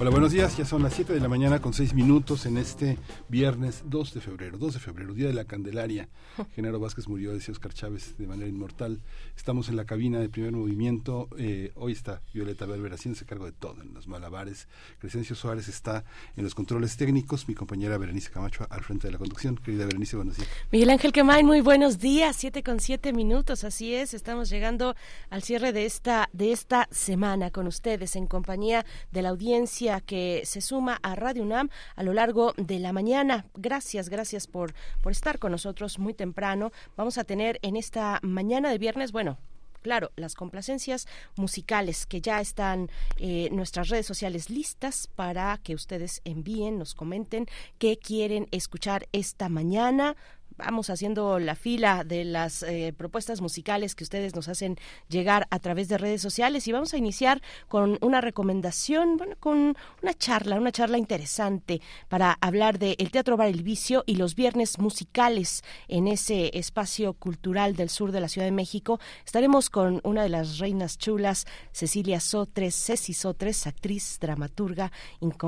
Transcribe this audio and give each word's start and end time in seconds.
Hola, 0.00 0.10
buenos 0.10 0.30
días. 0.30 0.56
Ya 0.56 0.64
son 0.64 0.84
las 0.84 0.94
7 0.94 1.12
de 1.12 1.18
la 1.18 1.26
mañana 1.26 1.60
con 1.60 1.74
6 1.74 1.92
minutos 1.92 2.46
en 2.46 2.56
este 2.56 2.98
viernes 3.28 3.82
2 3.86 4.14
de 4.14 4.20
febrero. 4.20 4.56
2 4.56 4.74
de 4.74 4.78
febrero, 4.78 5.12
Día 5.12 5.26
de 5.26 5.32
la 5.32 5.44
Candelaria. 5.44 6.08
Genaro 6.54 6.78
Vázquez 6.78 7.08
murió, 7.08 7.32
decía 7.32 7.50
Oscar 7.50 7.74
Chávez, 7.74 8.16
de 8.16 8.28
manera 8.28 8.48
inmortal. 8.48 9.00
Estamos 9.36 9.68
en 9.68 9.74
la 9.74 9.86
cabina 9.86 10.20
de 10.20 10.28
primer 10.28 10.52
movimiento. 10.52 11.28
Eh, 11.36 11.72
hoy 11.74 11.90
está 11.90 12.22
Violeta 12.32 12.64
Belver 12.64 12.92
haciéndose 12.92 13.24
cargo 13.24 13.46
de 13.46 13.50
todo, 13.50 13.82
en 13.82 13.92
los 13.92 14.06
malabares. 14.06 14.68
Crescencio 15.00 15.34
Suárez 15.34 15.66
está 15.66 16.04
en 16.36 16.44
los 16.44 16.54
controles 16.54 16.96
técnicos. 16.96 17.48
Mi 17.48 17.56
compañera 17.56 17.98
Berenice 17.98 18.30
Camacho 18.30 18.68
al 18.70 18.84
frente 18.84 19.08
de 19.08 19.14
la 19.14 19.18
conducción. 19.18 19.56
Querida 19.56 19.84
Berenice, 19.84 20.14
buenos 20.14 20.36
días. 20.36 20.48
Miguel 20.70 20.90
Ángel 20.90 21.12
Quemain, 21.12 21.44
muy 21.44 21.60
buenos 21.60 21.98
días. 21.98 22.36
7 22.36 22.62
con 22.62 22.78
7 22.78 23.12
minutos, 23.12 23.64
así 23.64 23.96
es. 23.96 24.14
Estamos 24.14 24.48
llegando 24.48 24.94
al 25.28 25.42
cierre 25.42 25.72
de 25.72 25.86
esta, 25.86 26.30
de 26.32 26.52
esta 26.52 26.86
semana 26.92 27.50
con 27.50 27.66
ustedes 27.66 28.14
en 28.14 28.28
compañía 28.28 28.86
de 29.10 29.22
la 29.22 29.30
audiencia 29.30 29.87
que 30.00 30.42
se 30.44 30.60
suma 30.60 30.98
a 31.02 31.14
Radio 31.14 31.42
UNAM 31.42 31.70
a 31.96 32.02
lo 32.02 32.12
largo 32.12 32.54
de 32.56 32.78
la 32.78 32.92
mañana. 32.92 33.46
Gracias, 33.54 34.08
gracias 34.08 34.46
por, 34.46 34.74
por 35.02 35.12
estar 35.12 35.38
con 35.38 35.52
nosotros 35.52 35.98
muy 35.98 36.14
temprano. 36.14 36.72
Vamos 36.96 37.18
a 37.18 37.24
tener 37.24 37.58
en 37.62 37.76
esta 37.76 38.20
mañana 38.22 38.70
de 38.70 38.78
viernes, 38.78 39.12
bueno, 39.12 39.38
claro, 39.82 40.10
las 40.16 40.34
complacencias 40.34 41.06
musicales 41.36 42.06
que 42.06 42.20
ya 42.20 42.40
están 42.40 42.90
eh, 43.16 43.48
nuestras 43.52 43.88
redes 43.88 44.06
sociales 44.06 44.50
listas 44.50 45.08
para 45.14 45.58
que 45.58 45.74
ustedes 45.74 46.20
envíen, 46.24 46.78
nos 46.78 46.94
comenten 46.94 47.46
qué 47.78 47.98
quieren 47.98 48.48
escuchar 48.50 49.08
esta 49.12 49.48
mañana 49.48 50.16
vamos 50.58 50.90
haciendo 50.90 51.38
la 51.38 51.54
fila 51.54 52.04
de 52.04 52.24
las 52.24 52.62
eh, 52.62 52.92
propuestas 52.96 53.40
musicales 53.40 53.94
que 53.94 54.04
ustedes 54.04 54.34
nos 54.34 54.48
hacen 54.48 54.76
llegar 55.08 55.46
a 55.50 55.58
través 55.60 55.88
de 55.88 55.98
redes 55.98 56.20
sociales 56.20 56.66
y 56.68 56.72
vamos 56.72 56.92
a 56.92 56.98
iniciar 56.98 57.40
con 57.68 57.98
una 58.00 58.20
recomendación, 58.20 59.16
bueno, 59.16 59.36
con 59.38 59.76
una 60.02 60.14
charla, 60.14 60.56
una 60.56 60.72
charla 60.72 60.98
interesante 60.98 61.80
para 62.08 62.36
hablar 62.40 62.78
de 62.78 62.96
el 62.98 63.10
Teatro 63.10 63.36
Bar 63.36 63.48
El 63.48 63.62
Vicio 63.62 64.02
y 64.06 64.16
los 64.16 64.34
viernes 64.34 64.78
musicales 64.78 65.62
en 65.86 66.08
ese 66.08 66.50
espacio 66.58 67.14
cultural 67.14 67.76
del 67.76 67.88
sur 67.88 68.12
de 68.12 68.20
la 68.20 68.28
Ciudad 68.28 68.46
de 68.46 68.52
México. 68.52 69.00
Estaremos 69.24 69.70
con 69.70 70.00
una 70.04 70.22
de 70.22 70.28
las 70.28 70.58
reinas 70.58 70.98
chulas, 70.98 71.46
Cecilia 71.72 72.20
Sotres, 72.20 72.74
Ceci 72.74 73.14
Sotres, 73.14 73.66
actriz, 73.66 74.18
dramaturga, 74.20 74.90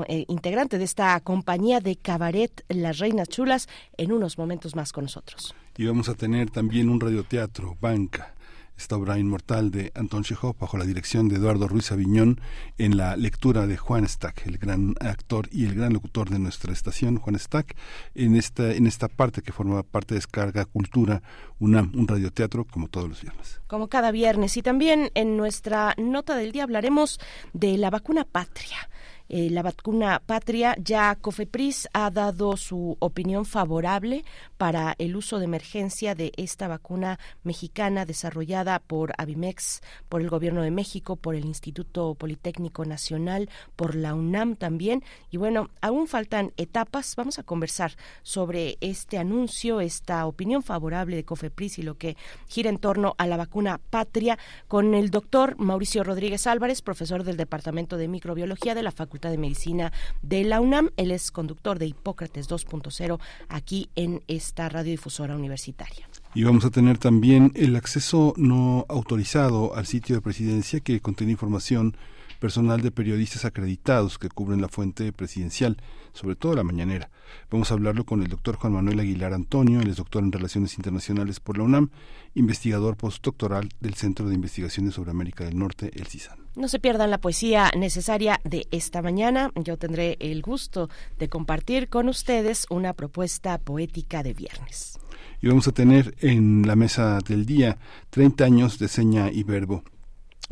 eh, 0.07 0.25
integrante 0.27 0.77
de 0.77 0.85
esta 0.85 1.19
compañía 1.19 1.79
de 1.81 1.97
cabaret 1.97 2.63
Las 2.69 2.99
Reinas 2.99 3.27
Chulas, 3.27 3.67
en 3.97 4.11
unos 4.11 4.37
momentos 4.37 4.75
más 4.75 4.93
nosotros. 5.01 5.55
Y 5.77 5.85
vamos 5.85 6.09
a 6.09 6.15
tener 6.15 6.49
también 6.49 6.89
un 6.89 6.99
radioteatro, 6.99 7.77
Banca, 7.79 8.33
esta 8.81 8.97
obra 8.97 9.19
inmortal 9.19 9.69
de 9.69 9.91
Anton 9.93 10.23
Chekhov 10.23 10.57
bajo 10.57 10.75
la 10.75 10.85
dirección 10.85 11.29
de 11.29 11.35
Eduardo 11.35 11.67
Ruiz 11.67 11.91
Aviñón 11.91 12.41
en 12.79 12.97
la 12.97 13.15
lectura 13.15 13.67
de 13.67 13.77
Juan 13.77 14.07
Stack, 14.07 14.47
el 14.47 14.57
gran 14.57 14.95
actor 14.99 15.47
y 15.51 15.65
el 15.65 15.75
gran 15.75 15.93
locutor 15.93 16.29
de 16.29 16.39
nuestra 16.39 16.73
estación, 16.73 17.17
Juan 17.17 17.37
Stack, 17.37 17.75
en 18.15 18.35
esta, 18.35 18.73
en 18.73 18.87
esta 18.87 19.07
parte 19.07 19.43
que 19.43 19.51
forma 19.51 19.83
parte 19.83 20.15
de 20.15 20.19
Descarga 20.19 20.65
Cultura, 20.65 21.21
una, 21.59 21.81
un 21.81 22.07
radioteatro 22.07 22.65
como 22.65 22.87
todos 22.87 23.07
los 23.07 23.21
viernes. 23.21 23.61
Como 23.67 23.87
cada 23.87 24.11
viernes. 24.11 24.57
Y 24.57 24.63
también 24.63 25.11
en 25.13 25.37
nuestra 25.37 25.93
nota 25.97 26.35
del 26.35 26.51
día 26.51 26.63
hablaremos 26.63 27.19
de 27.53 27.77
la 27.77 27.91
vacuna 27.91 28.25
patria 28.25 28.89
eh, 29.33 29.49
la 29.49 29.61
vacuna 29.61 30.21
patria. 30.25 30.75
Ya 30.77 31.15
COFEPRIS 31.15 31.87
ha 31.93 32.11
dado 32.11 32.57
su 32.57 32.97
opinión 32.99 33.45
favorable 33.45 34.25
para 34.57 34.93
el 34.97 35.15
uso 35.15 35.39
de 35.39 35.45
emergencia 35.45 36.15
de 36.15 36.33
esta 36.35 36.67
vacuna 36.67 37.17
mexicana 37.41 38.05
desarrollada 38.05 38.79
por 38.79 39.13
Avimex, 39.17 39.83
por 40.09 40.19
el 40.19 40.29
Gobierno 40.29 40.63
de 40.63 40.71
México, 40.71 41.15
por 41.15 41.35
el 41.35 41.45
Instituto 41.45 42.13
Politécnico 42.15 42.83
Nacional, 42.83 43.49
por 43.77 43.95
la 43.95 44.15
UNAM 44.15 44.57
también. 44.57 45.01
Y 45.29 45.37
bueno, 45.37 45.69
aún 45.79 46.07
faltan 46.07 46.51
etapas. 46.57 47.15
Vamos 47.15 47.39
a 47.39 47.43
conversar 47.43 47.93
sobre 48.23 48.77
este 48.81 49.17
anuncio, 49.17 49.79
esta 49.79 50.25
opinión 50.25 50.61
favorable 50.61 51.15
de 51.15 51.23
COFEPRIS 51.23 51.79
y 51.79 51.83
lo 51.83 51.97
que 51.97 52.17
gira 52.49 52.69
en 52.69 52.79
torno 52.79 53.15
a 53.17 53.27
la 53.27 53.37
vacuna 53.37 53.79
patria 53.89 54.37
con 54.67 54.93
el 54.93 55.09
doctor 55.09 55.55
Mauricio 55.57 56.03
Rodríguez 56.03 56.47
Álvarez, 56.47 56.81
profesor 56.81 57.23
del 57.23 57.37
Departamento 57.37 57.95
de 57.95 58.09
Microbiología 58.09 58.75
de 58.75 58.83
la 58.83 58.91
Facultad 58.91 59.20
de 59.29 59.37
Medicina 59.37 59.91
de 60.21 60.43
la 60.43 60.61
UNAM. 60.61 60.89
Él 60.97 61.11
es 61.11 61.31
conductor 61.31 61.79
de 61.79 61.87
Hipócrates 61.87 62.49
2.0 62.49 63.19
aquí 63.49 63.89
en 63.95 64.23
esta 64.27 64.69
radiodifusora 64.69 65.35
universitaria. 65.35 66.07
Y 66.33 66.43
vamos 66.43 66.65
a 66.65 66.69
tener 66.69 66.97
también 66.97 67.51
el 67.55 67.75
acceso 67.75 68.33
no 68.37 68.85
autorizado 68.89 69.75
al 69.75 69.85
sitio 69.85 70.15
de 70.15 70.21
presidencia 70.21 70.79
que 70.79 71.01
contiene 71.01 71.33
información 71.33 71.95
personal 72.41 72.81
de 72.81 72.89
periodistas 72.89 73.45
acreditados 73.45 74.17
que 74.17 74.27
cubren 74.27 74.61
la 74.61 74.67
fuente 74.67 75.13
presidencial, 75.13 75.77
sobre 76.11 76.35
todo 76.35 76.55
la 76.55 76.63
mañanera. 76.63 77.11
Vamos 77.51 77.69
a 77.69 77.75
hablarlo 77.75 78.03
con 78.03 78.23
el 78.23 78.29
doctor 78.29 78.55
Juan 78.55 78.73
Manuel 78.73 78.99
Aguilar 78.99 79.33
Antonio, 79.33 79.79
él 79.79 79.89
es 79.89 79.97
doctor 79.97 80.23
en 80.23 80.31
Relaciones 80.31 80.75
Internacionales 80.75 81.39
por 81.39 81.59
la 81.59 81.65
UNAM, 81.65 81.91
investigador 82.33 82.97
postdoctoral 82.97 83.69
del 83.79 83.93
Centro 83.93 84.27
de 84.27 84.35
Investigaciones 84.35 84.95
sobre 84.95 85.11
América 85.11 85.45
del 85.45 85.59
Norte, 85.59 85.91
el 85.93 86.07
CISAN. 86.07 86.40
No 86.55 86.67
se 86.67 86.79
pierdan 86.79 87.11
la 87.11 87.17
poesía 87.17 87.71
necesaria 87.77 88.41
de 88.43 88.67
esta 88.71 89.01
mañana. 89.01 89.51
Yo 89.55 89.77
tendré 89.77 90.17
el 90.19 90.41
gusto 90.41 90.89
de 91.17 91.29
compartir 91.29 91.87
con 91.87 92.09
ustedes 92.09 92.65
una 92.69 92.93
propuesta 92.93 93.57
poética 93.57 94.21
de 94.21 94.33
viernes. 94.33 94.99
Y 95.41 95.47
vamos 95.47 95.67
a 95.69 95.71
tener 95.71 96.13
en 96.19 96.67
la 96.67 96.75
mesa 96.75 97.19
del 97.25 97.45
día 97.45 97.77
30 98.09 98.43
años 98.43 98.79
de 98.79 98.89
seña 98.89 99.31
y 99.31 99.43
verbo. 99.43 99.83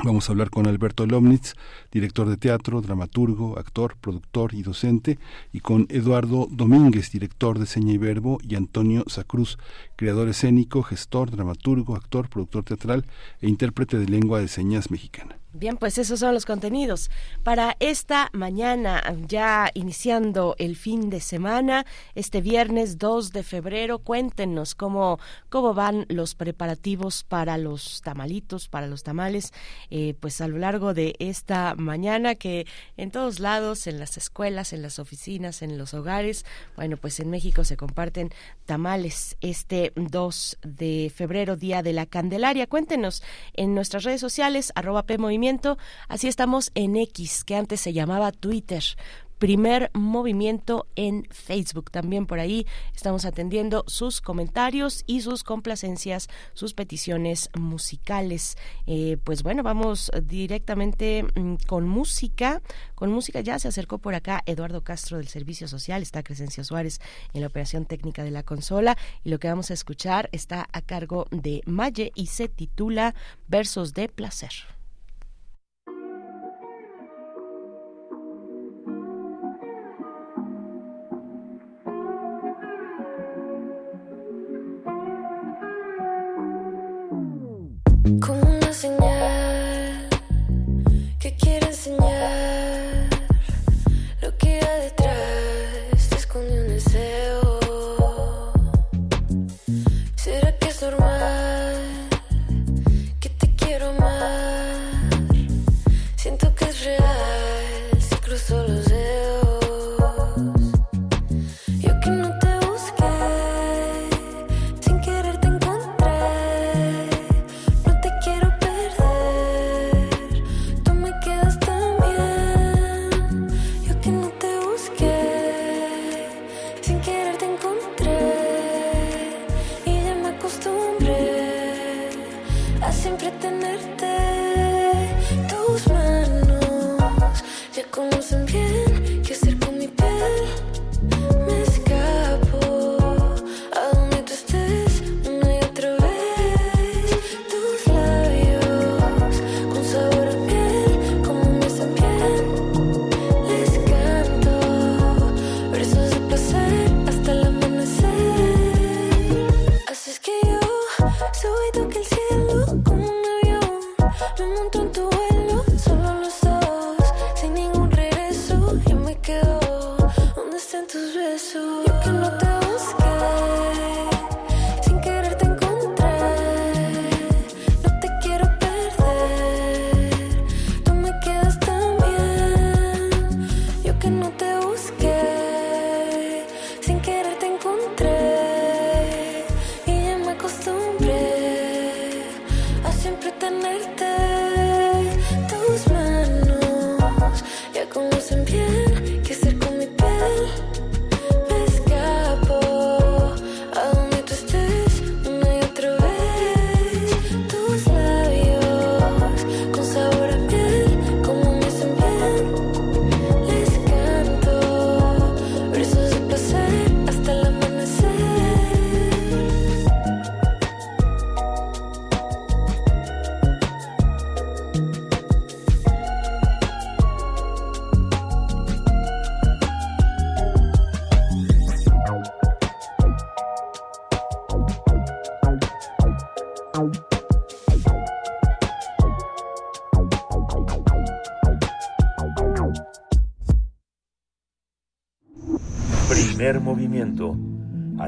Vamos 0.01 0.29
a 0.29 0.31
hablar 0.31 0.49
con 0.49 0.65
Alberto 0.65 1.05
Lomnitz, 1.05 1.55
director 1.91 2.29
de 2.29 2.37
teatro, 2.37 2.79
dramaturgo, 2.79 3.59
actor, 3.59 3.97
productor 3.99 4.53
y 4.53 4.61
docente, 4.61 5.19
y 5.51 5.59
con 5.59 5.87
Eduardo 5.89 6.47
Domínguez, 6.49 7.11
director 7.11 7.59
de 7.59 7.65
Seña 7.65 7.91
y 7.91 7.97
Verbo, 7.97 8.37
y 8.41 8.55
Antonio 8.55 9.03
Sacruz, 9.07 9.57
creador 9.99 10.29
escénico, 10.29 10.81
gestor, 10.81 11.29
dramaturgo, 11.29 11.93
actor, 11.93 12.29
productor 12.29 12.63
teatral 12.63 13.03
e 13.41 13.49
intérprete 13.49 13.99
de 13.99 14.07
lengua 14.07 14.39
de 14.39 14.47
señas 14.47 14.91
mexicana. 14.91 15.35
Bien, 15.51 15.77
pues 15.77 15.97
esos 15.97 16.19
son 16.19 16.35
los 16.35 16.45
contenidos 16.45 17.09
para 17.43 17.75
esta 17.79 18.29
mañana, 18.33 19.01
ya 19.27 19.71
iniciando 19.73 20.55
el 20.59 20.75
fin 20.75 21.09
de 21.09 21.19
semana, 21.19 21.87
este 22.13 22.39
viernes 22.39 22.99
2 22.99 23.31
de 23.33 23.41
febrero. 23.41 23.97
Cuéntenos 23.97 24.75
cómo, 24.75 25.19
cómo 25.49 25.73
van 25.73 26.05
los 26.07 26.35
preparativos 26.35 27.23
para 27.23 27.57
los 27.57 28.01
tamalitos, 28.03 28.67
para 28.67 28.85
los 28.85 29.01
tamales, 29.01 29.51
eh, 29.89 30.13
pues 30.19 30.39
a 30.39 30.47
lo 30.47 30.59
largo 30.59 30.93
de 30.93 31.15
esta 31.17 31.73
mañana 31.75 32.35
que 32.35 32.67
en 32.95 33.09
todos 33.09 33.39
lados, 33.39 33.87
en 33.87 33.97
las 33.97 34.17
escuelas, 34.17 34.71
en 34.71 34.83
las 34.83 34.99
oficinas, 34.99 35.63
en 35.63 35.79
los 35.79 35.95
hogares, 35.95 36.45
bueno, 36.75 36.95
pues 36.95 37.19
en 37.19 37.31
México 37.31 37.63
se 37.63 37.75
comparten 37.75 38.29
tamales 38.67 39.35
este 39.41 39.88
2 39.95 40.57
de 40.63 41.11
febrero, 41.13 41.55
Día 41.55 41.83
de 41.83 41.93
la 41.93 42.05
Candelaria. 42.05 42.67
Cuéntenos 42.67 43.23
en 43.53 43.75
nuestras 43.75 44.03
redes 44.03 44.21
sociales, 44.21 44.71
arroba 44.75 45.05
Así 46.07 46.27
estamos 46.27 46.71
en 46.75 46.95
X, 46.95 47.43
que 47.43 47.55
antes 47.55 47.81
se 47.81 47.93
llamaba 47.93 48.31
Twitter 48.31 48.83
primer 49.39 49.89
movimiento 49.93 50.85
en 50.95 51.25
Facebook. 51.31 51.89
También 51.91 52.27
por 52.27 52.39
ahí 52.39 52.67
estamos 52.93 53.25
atendiendo 53.25 53.83
sus 53.87 54.21
comentarios 54.21 55.03
y 55.07 55.21
sus 55.21 55.43
complacencias, 55.43 56.27
sus 56.53 56.73
peticiones 56.73 57.49
musicales. 57.57 58.57
Eh, 58.85 59.17
pues 59.23 59.41
bueno, 59.41 59.63
vamos 59.63 60.11
directamente 60.23 61.23
mm, 61.23 61.55
con 61.65 61.87
música. 61.87 62.61
Con 62.95 63.11
música 63.11 63.39
ya 63.41 63.57
se 63.57 63.69
acercó 63.69 63.97
por 63.97 64.13
acá 64.13 64.43
Eduardo 64.45 64.83
Castro 64.83 65.17
del 65.17 65.29
Servicio 65.29 65.67
Social, 65.67 66.01
está 66.01 66.21
Crescencio 66.21 66.63
Suárez 66.63 66.99
en 67.33 67.41
la 67.41 67.47
operación 67.47 67.85
técnica 67.85 68.23
de 68.23 68.31
la 68.31 68.43
consola 68.43 68.97
y 69.23 69.29
lo 69.29 69.39
que 69.39 69.47
vamos 69.47 69.71
a 69.71 69.73
escuchar 69.73 70.29
está 70.33 70.67
a 70.73 70.81
cargo 70.81 71.25
de 71.31 71.61
Maye 71.65 72.11
y 72.13 72.27
se 72.27 72.49
titula 72.49 73.15
Versos 73.47 73.93
de 73.93 74.09
Placer. 74.09 74.78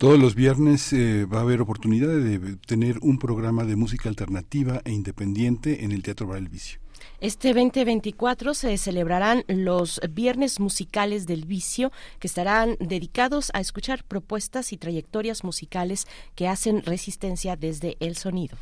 Todos 0.00 0.18
los 0.18 0.34
viernes 0.34 0.94
eh, 0.94 1.26
va 1.26 1.40
a 1.40 1.42
haber 1.42 1.60
oportunidad 1.60 2.08
de 2.08 2.56
tener 2.66 2.96
un 3.02 3.18
programa 3.18 3.64
de 3.64 3.76
música 3.76 4.08
alternativa 4.08 4.80
e 4.86 4.92
independiente 4.92 5.84
en 5.84 5.92
el 5.92 6.02
Teatro 6.02 6.26
Bar 6.26 6.38
El 6.38 6.48
Vicio. 6.48 6.80
Este 7.20 7.48
2024 7.52 8.54
se 8.54 8.78
celebrarán 8.78 9.44
los 9.46 10.00
Viernes 10.10 10.58
Musicales 10.58 11.26
del 11.26 11.44
Vicio, 11.44 11.92
que 12.18 12.28
estarán 12.28 12.78
dedicados 12.80 13.50
a 13.52 13.60
escuchar 13.60 14.02
propuestas 14.04 14.72
y 14.72 14.78
trayectorias 14.78 15.44
musicales 15.44 16.06
que 16.34 16.48
hacen 16.48 16.82
resistencia 16.82 17.56
desde 17.56 17.98
el 18.00 18.16
sonido. 18.16 18.56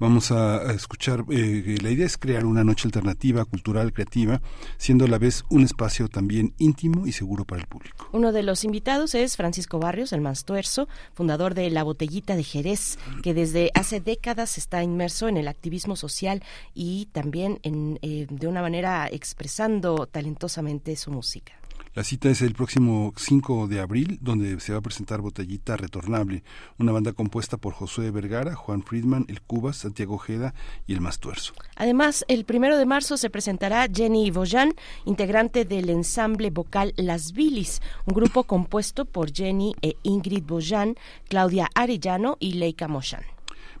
Vamos 0.00 0.30
a, 0.32 0.72
escuchar, 0.72 1.26
eh, 1.30 1.76
la 1.82 1.90
idea 1.90 2.06
es 2.06 2.16
crear 2.16 2.46
una 2.46 2.64
noche 2.64 2.88
alternativa, 2.88 3.44
cultural, 3.44 3.92
creativa, 3.92 4.40
siendo 4.78 5.04
a 5.04 5.08
la 5.08 5.18
vez 5.18 5.44
un 5.50 5.62
espacio 5.62 6.08
también 6.08 6.54
íntimo 6.56 7.06
y 7.06 7.12
seguro 7.12 7.44
para 7.44 7.60
el 7.60 7.68
público. 7.68 8.08
Uno 8.12 8.32
de 8.32 8.42
los 8.42 8.64
invitados 8.64 9.14
es 9.14 9.36
Francisco 9.36 9.78
Barrios, 9.78 10.14
el 10.14 10.22
Manstuerzo, 10.22 10.88
fundador 11.12 11.52
de 11.52 11.68
La 11.68 11.82
Botellita 11.82 12.34
de 12.34 12.44
Jerez, 12.44 12.98
que 13.22 13.34
desde 13.34 13.70
hace 13.74 14.00
décadas 14.00 14.56
está 14.56 14.82
inmerso 14.82 15.28
en 15.28 15.36
el 15.36 15.48
activismo 15.48 15.96
social 15.96 16.42
y 16.72 17.10
también 17.12 17.60
en, 17.62 17.98
eh, 18.00 18.26
de 18.30 18.48
una 18.48 18.62
manera 18.62 19.06
expresando 19.12 20.06
talentosamente 20.06 20.96
su 20.96 21.10
música. 21.10 21.59
La 21.92 22.04
cita 22.04 22.30
es 22.30 22.40
el 22.40 22.54
próximo 22.54 23.12
5 23.16 23.66
de 23.66 23.80
abril, 23.80 24.18
donde 24.20 24.60
se 24.60 24.70
va 24.70 24.78
a 24.78 24.80
presentar 24.80 25.20
Botellita 25.20 25.76
Retornable, 25.76 26.44
una 26.78 26.92
banda 26.92 27.12
compuesta 27.12 27.56
por 27.56 27.72
Josué 27.72 28.12
Vergara, 28.12 28.54
Juan 28.54 28.84
Friedman, 28.84 29.24
El 29.26 29.42
Cubas, 29.42 29.78
Santiago 29.78 30.14
Ojeda 30.14 30.54
y 30.86 30.92
El 30.92 31.00
Mastuerzo. 31.00 31.52
Además, 31.74 32.24
el 32.28 32.44
primero 32.44 32.78
de 32.78 32.86
marzo 32.86 33.16
se 33.16 33.28
presentará 33.28 33.88
Jenny 33.92 34.30
Boyan, 34.30 34.72
integrante 35.04 35.64
del 35.64 35.90
ensamble 35.90 36.50
vocal 36.50 36.94
Las 36.96 37.32
Bilis, 37.32 37.82
un 38.06 38.14
grupo 38.14 38.44
compuesto 38.44 39.04
por 39.04 39.32
Jenny 39.32 39.74
e 39.82 39.96
Ingrid 40.04 40.44
Boyan, 40.44 40.94
Claudia 41.28 41.68
Arellano 41.74 42.36
y 42.38 42.52
Leica 42.52 42.86
Moshan 42.86 43.24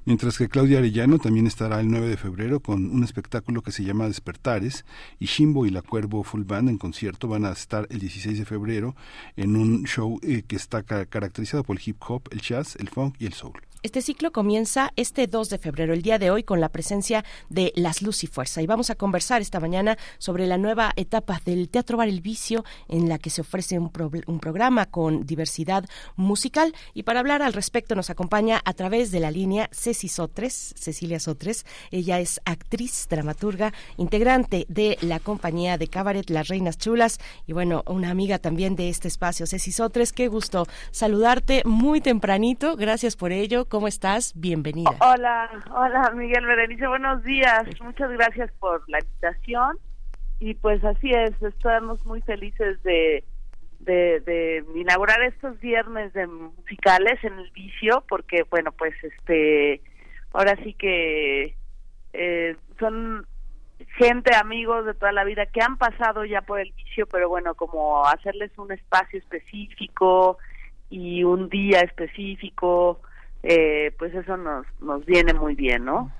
mientras 0.04 0.38
que 0.38 0.48
Claudia 0.48 0.78
Arellano 0.78 1.18
también 1.18 1.46
estará 1.46 1.80
el 1.80 1.90
9 1.90 2.08
de 2.08 2.16
febrero 2.16 2.60
con 2.60 2.90
un 2.90 3.04
espectáculo 3.04 3.62
que 3.62 3.72
se 3.72 3.84
llama 3.84 4.06
Despertares 4.06 4.84
y 5.18 5.26
Shimbo 5.26 5.66
y 5.66 5.70
la 5.70 5.82
Cuervo 5.82 6.22
Full 6.22 6.44
Band 6.44 6.68
en 6.68 6.78
concierto 6.78 7.28
van 7.28 7.44
a 7.44 7.52
estar 7.52 7.86
el 7.90 8.00
16 8.00 8.38
de 8.38 8.44
febrero 8.44 8.96
en 9.36 9.56
un 9.56 9.84
show 9.84 10.18
eh, 10.22 10.42
que 10.46 10.56
está 10.56 10.82
caracterizado 10.82 11.64
por 11.64 11.76
el 11.76 11.82
hip 11.84 11.96
hop, 12.06 12.22
el 12.30 12.40
jazz, 12.40 12.76
el 12.76 12.88
funk 12.88 13.16
y 13.18 13.26
el 13.26 13.32
soul. 13.32 13.69
Este 13.82 14.02
ciclo 14.02 14.30
comienza 14.30 14.92
este 14.96 15.26
2 15.26 15.48
de 15.48 15.56
febrero, 15.56 15.94
el 15.94 16.02
día 16.02 16.18
de 16.18 16.30
hoy, 16.30 16.42
con 16.42 16.60
la 16.60 16.68
presencia 16.68 17.24
de 17.48 17.72
Las 17.76 18.02
Luz 18.02 18.24
y 18.24 18.26
Fuerza. 18.26 18.60
Y 18.60 18.66
vamos 18.66 18.90
a 18.90 18.94
conversar 18.94 19.40
esta 19.40 19.58
mañana 19.58 19.96
sobre 20.18 20.46
la 20.46 20.58
nueva 20.58 20.92
etapa 20.96 21.40
del 21.46 21.70
Teatro 21.70 21.96
Bar 21.96 22.08
El 22.08 22.20
Vicio, 22.20 22.62
en 22.88 23.08
la 23.08 23.18
que 23.18 23.30
se 23.30 23.40
ofrece 23.40 23.78
un, 23.78 23.90
un 24.26 24.38
programa 24.38 24.84
con 24.84 25.24
diversidad 25.24 25.86
musical. 26.16 26.74
Y 26.92 27.04
para 27.04 27.20
hablar 27.20 27.40
al 27.40 27.54
respecto 27.54 27.94
nos 27.94 28.10
acompaña 28.10 28.60
a 28.66 28.74
través 28.74 29.12
de 29.12 29.20
la 29.20 29.30
línea 29.30 29.70
Ceci 29.72 30.08
Sotres, 30.08 30.74
Cecilia 30.76 31.18
Sotres. 31.18 31.64
Ella 31.90 32.20
es 32.20 32.38
actriz, 32.44 33.06
dramaturga, 33.08 33.72
integrante 33.96 34.66
de 34.68 34.98
la 35.00 35.20
compañía 35.20 35.78
de 35.78 35.88
cabaret 35.88 36.28
Las 36.28 36.48
Reinas 36.48 36.76
Chulas 36.76 37.18
y 37.46 37.54
bueno, 37.54 37.82
una 37.86 38.10
amiga 38.10 38.38
también 38.38 38.76
de 38.76 38.90
este 38.90 39.08
espacio. 39.08 39.46
Ceci 39.46 39.72
Sotres, 39.72 40.12
qué 40.12 40.28
gusto 40.28 40.66
saludarte 40.90 41.62
muy 41.64 42.02
tempranito. 42.02 42.76
Gracias 42.76 43.16
por 43.16 43.32
ello 43.32 43.69
¿Cómo 43.70 43.86
estás? 43.86 44.32
Bienvenida. 44.34 44.90
Hola, 45.00 45.48
hola 45.70 46.10
Miguel 46.16 46.44
Berenice, 46.44 46.88
buenos 46.88 47.22
días. 47.22 47.62
Muchas 47.80 48.10
gracias 48.10 48.50
por 48.58 48.82
la 48.88 48.98
invitación. 48.98 49.78
Y 50.40 50.54
pues 50.54 50.84
así 50.84 51.12
es, 51.12 51.40
estamos 51.40 52.04
muy 52.04 52.20
felices 52.22 52.82
de, 52.82 53.22
de, 53.78 54.64
inaugurar 54.74 55.22
estos 55.22 55.60
viernes 55.60 56.12
de 56.14 56.26
musicales 56.26 57.22
en 57.22 57.38
el 57.38 57.48
vicio, 57.52 58.02
porque 58.08 58.42
bueno, 58.50 58.72
pues 58.72 58.92
este 59.04 59.80
ahora 60.32 60.56
sí 60.64 60.74
que 60.74 61.54
eh, 62.12 62.56
son 62.80 63.24
gente, 63.98 64.34
amigos 64.34 64.84
de 64.84 64.94
toda 64.94 65.12
la 65.12 65.22
vida 65.22 65.46
que 65.46 65.62
han 65.62 65.78
pasado 65.78 66.24
ya 66.24 66.42
por 66.42 66.58
el 66.58 66.72
vicio, 66.72 67.06
pero 67.06 67.28
bueno, 67.28 67.54
como 67.54 68.04
hacerles 68.04 68.50
un 68.58 68.72
espacio 68.72 69.20
específico 69.20 70.38
y 70.88 71.22
un 71.22 71.48
día 71.48 71.82
específico, 71.82 73.00
eh, 73.42 73.92
pues 73.98 74.14
eso 74.14 74.36
nos, 74.36 74.66
nos 74.80 75.04
viene 75.06 75.34
muy 75.34 75.54
bien, 75.54 75.84
¿no? 75.84 76.12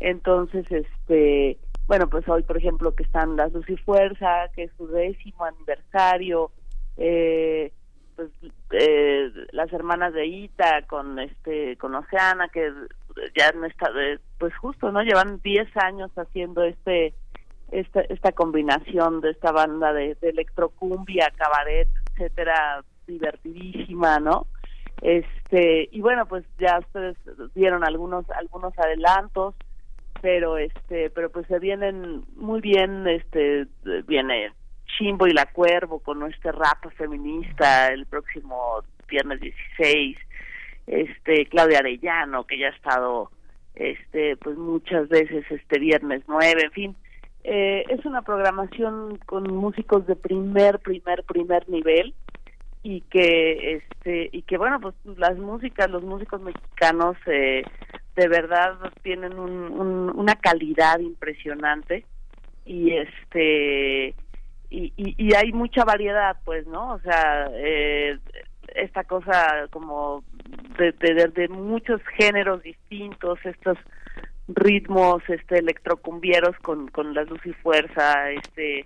Entonces, 0.00 0.70
este, 0.70 1.58
bueno, 1.86 2.08
pues 2.08 2.28
hoy, 2.28 2.42
por 2.42 2.56
ejemplo, 2.56 2.94
que 2.94 3.02
están 3.02 3.36
las 3.36 3.52
Luz 3.52 3.68
y 3.68 3.76
Fuerza, 3.76 4.48
que 4.54 4.64
es 4.64 4.70
su 4.76 4.86
décimo 4.88 5.44
aniversario, 5.44 6.50
eh, 6.96 7.72
pues 8.18 8.30
eh, 8.72 9.30
las 9.52 9.72
hermanas 9.72 10.12
de 10.12 10.26
Ita 10.26 10.82
con 10.88 11.20
este 11.20 11.76
con 11.76 11.94
Oceana 11.94 12.48
que 12.48 12.72
ya 13.36 13.52
no 13.52 13.64
está 13.64 13.92
pues 14.38 14.52
justo 14.56 14.90
no 14.90 15.02
llevan 15.02 15.40
10 15.40 15.68
años 15.76 16.10
haciendo 16.16 16.64
este 16.64 17.14
esta 17.70 18.00
esta 18.00 18.32
combinación 18.32 19.20
de 19.20 19.30
esta 19.30 19.52
banda 19.52 19.92
de, 19.92 20.16
de 20.20 20.30
electrocumbia 20.30 21.32
cabaret 21.36 21.88
etcétera 22.10 22.82
divertidísima 23.06 24.18
no 24.18 24.48
este 25.02 25.88
y 25.92 26.00
bueno 26.00 26.26
pues 26.26 26.44
ya 26.58 26.78
ustedes 26.80 27.16
vieron 27.54 27.84
algunos 27.84 28.28
algunos 28.30 28.76
adelantos 28.78 29.54
pero 30.20 30.58
este 30.58 31.10
pero 31.10 31.30
pues 31.30 31.46
se 31.46 31.58
vienen 31.58 32.24
muy 32.36 32.60
bien 32.60 33.06
este 33.06 33.66
viene 34.06 34.52
Chimbo 34.86 35.26
y 35.26 35.32
la 35.32 35.46
Cuervo 35.46 36.00
con 36.00 36.22
este 36.24 36.50
rap 36.50 36.90
feminista 36.96 37.88
el 37.88 38.06
próximo 38.06 38.82
viernes 39.08 39.40
16 39.40 40.18
este 40.86 41.46
Claudia 41.46 41.78
Arellano 41.78 42.44
que 42.44 42.58
ya 42.58 42.66
ha 42.66 42.76
estado 42.76 43.30
este 43.74 44.36
pues 44.36 44.56
muchas 44.56 45.08
veces 45.08 45.44
este 45.50 45.78
viernes 45.78 46.22
9 46.26 46.62
en 46.64 46.72
fin 46.72 46.96
eh, 47.44 47.84
es 47.88 48.04
una 48.04 48.22
programación 48.22 49.16
con 49.26 49.44
músicos 49.54 50.06
de 50.08 50.16
primer 50.16 50.80
primer 50.80 51.22
primer 51.22 51.68
nivel 51.68 52.14
y 52.90 53.02
que 53.02 53.74
este 53.74 54.30
y 54.32 54.40
que 54.40 54.56
bueno 54.56 54.80
pues 54.80 54.94
las 55.18 55.36
músicas 55.36 55.90
los 55.90 56.02
músicos 56.02 56.40
mexicanos 56.40 57.18
eh, 57.26 57.62
de 58.16 58.28
verdad 58.28 58.78
tienen 59.02 59.38
un, 59.38 60.10
una 60.16 60.36
calidad 60.36 60.98
impresionante 60.98 62.06
y 62.64 62.92
este 62.92 64.14
y, 64.70 64.92
y, 64.96 65.34
hay 65.34 65.50
mucha 65.52 65.82
variedad, 65.82 66.36
pues, 66.44 66.66
¿no? 66.66 66.92
O 66.92 67.00
sea, 67.00 67.48
eh, 67.54 68.18
esta 68.74 69.02
cosa 69.04 69.66
como 69.70 70.22
de, 70.76 70.92
de, 70.92 71.48
muchos 71.48 72.02
géneros 72.18 72.62
distintos, 72.62 73.38
estos 73.44 73.78
ritmos 74.46 75.22
este 75.28 75.60
electrocumbieros 75.60 76.54
con, 76.58 76.88
con 76.88 77.14
la 77.14 77.22
luz 77.22 77.40
y 77.46 77.54
fuerza, 77.54 78.30
este 78.30 78.84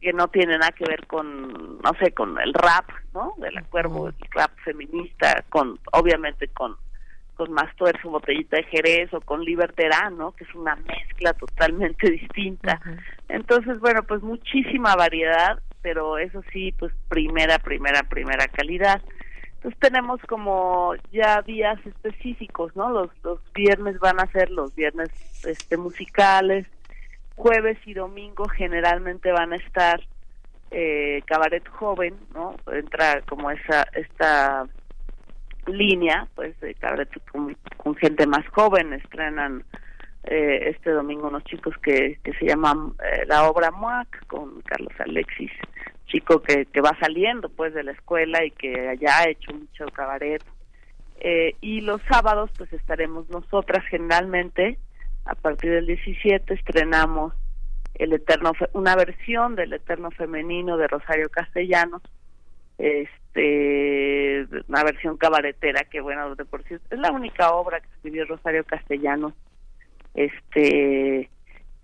que 0.00 0.12
no 0.12 0.28
tiene 0.28 0.58
nada 0.58 0.72
que 0.72 0.84
ver 0.84 1.06
con, 1.06 1.78
no 1.78 1.92
sé, 2.00 2.12
con 2.12 2.38
el 2.40 2.54
rap, 2.54 2.88
¿no? 3.12 3.34
De 3.38 3.50
la 3.52 3.62
cuervo, 3.62 4.08
el 4.08 4.14
rap 4.30 4.50
feminista, 4.64 5.44
con, 5.48 5.78
obviamente 5.92 6.48
con 6.48 6.76
con 7.40 7.52
más 7.52 7.70
su 8.02 8.10
botellita 8.10 8.58
de 8.58 8.64
Jerez 8.64 9.14
o 9.14 9.20
con 9.22 9.42
Liberterano, 9.42 10.32
que 10.32 10.44
es 10.44 10.54
una 10.54 10.76
mezcla 10.76 11.32
totalmente 11.32 12.10
distinta. 12.10 12.78
Entonces, 13.30 13.80
bueno, 13.80 14.02
pues 14.02 14.22
muchísima 14.22 14.94
variedad, 14.94 15.58
pero 15.80 16.18
eso 16.18 16.42
sí, 16.52 16.74
pues 16.78 16.92
primera, 17.08 17.58
primera, 17.58 18.02
primera 18.02 18.46
calidad. 18.46 19.00
Entonces 19.54 19.80
tenemos 19.80 20.20
como 20.28 20.92
ya 21.12 21.40
días 21.40 21.78
específicos, 21.86 22.76
¿no? 22.76 22.90
Los, 22.90 23.08
los 23.24 23.40
viernes 23.54 23.98
van 24.00 24.20
a 24.20 24.30
ser 24.32 24.50
los 24.50 24.74
viernes 24.74 25.08
este 25.46 25.78
musicales, 25.78 26.66
jueves 27.40 27.78
y 27.86 27.94
domingo 27.94 28.46
generalmente 28.48 29.32
van 29.32 29.52
a 29.54 29.56
estar 29.56 30.00
eh, 30.70 31.22
cabaret 31.26 31.66
joven, 31.68 32.14
¿no? 32.34 32.54
Entra 32.70 33.22
como 33.22 33.50
esa 33.50 33.86
esta 33.94 34.66
línea, 35.66 36.28
pues 36.34 36.58
de 36.60 36.76
con, 37.32 37.96
gente 37.96 38.26
más 38.26 38.46
joven, 38.48 38.92
estrenan 38.92 39.64
eh, 40.24 40.70
este 40.74 40.90
domingo 40.90 41.28
unos 41.28 41.44
chicos 41.44 41.74
que, 41.82 42.18
que 42.22 42.32
se 42.34 42.46
llaman 42.46 42.92
eh, 43.04 43.24
la 43.26 43.48
obra 43.48 43.70
MUAC 43.70 44.26
con 44.26 44.60
Carlos 44.62 44.92
Alexis, 44.98 45.52
chico 46.06 46.42
que, 46.42 46.66
que 46.66 46.80
va 46.80 46.96
saliendo 47.00 47.48
pues 47.48 47.72
de 47.72 47.84
la 47.84 47.92
escuela 47.92 48.44
y 48.44 48.50
que 48.50 48.98
ya 49.00 49.20
ha 49.20 49.28
hecho 49.28 49.52
mucho 49.52 49.86
cabaret. 49.92 50.42
Eh, 51.20 51.54
y 51.60 51.80
los 51.82 52.00
sábados 52.10 52.50
pues 52.56 52.72
estaremos 52.72 53.28
nosotras 53.30 53.84
generalmente, 53.86 54.78
a 55.24 55.34
partir 55.34 55.70
del 55.70 55.86
17 55.86 56.54
estrenamos 56.54 57.34
el 57.94 58.12
eterno 58.12 58.52
una 58.72 58.96
versión 58.96 59.56
del 59.56 59.72
eterno 59.72 60.10
femenino 60.10 60.76
de 60.76 60.88
Rosario 60.88 61.28
Castellanos 61.28 62.02
este 62.78 64.46
una 64.68 64.82
versión 64.84 65.16
cabaretera 65.16 65.84
que 65.84 66.00
bueno 66.00 66.34
de 66.34 66.44
por 66.44 66.62
sí 66.64 66.74
es 66.74 66.98
la 66.98 67.12
única 67.12 67.52
obra 67.52 67.80
que 67.80 67.88
escribió 67.88 68.24
Rosario 68.24 68.64
Castellanos 68.64 69.34
este 70.14 71.30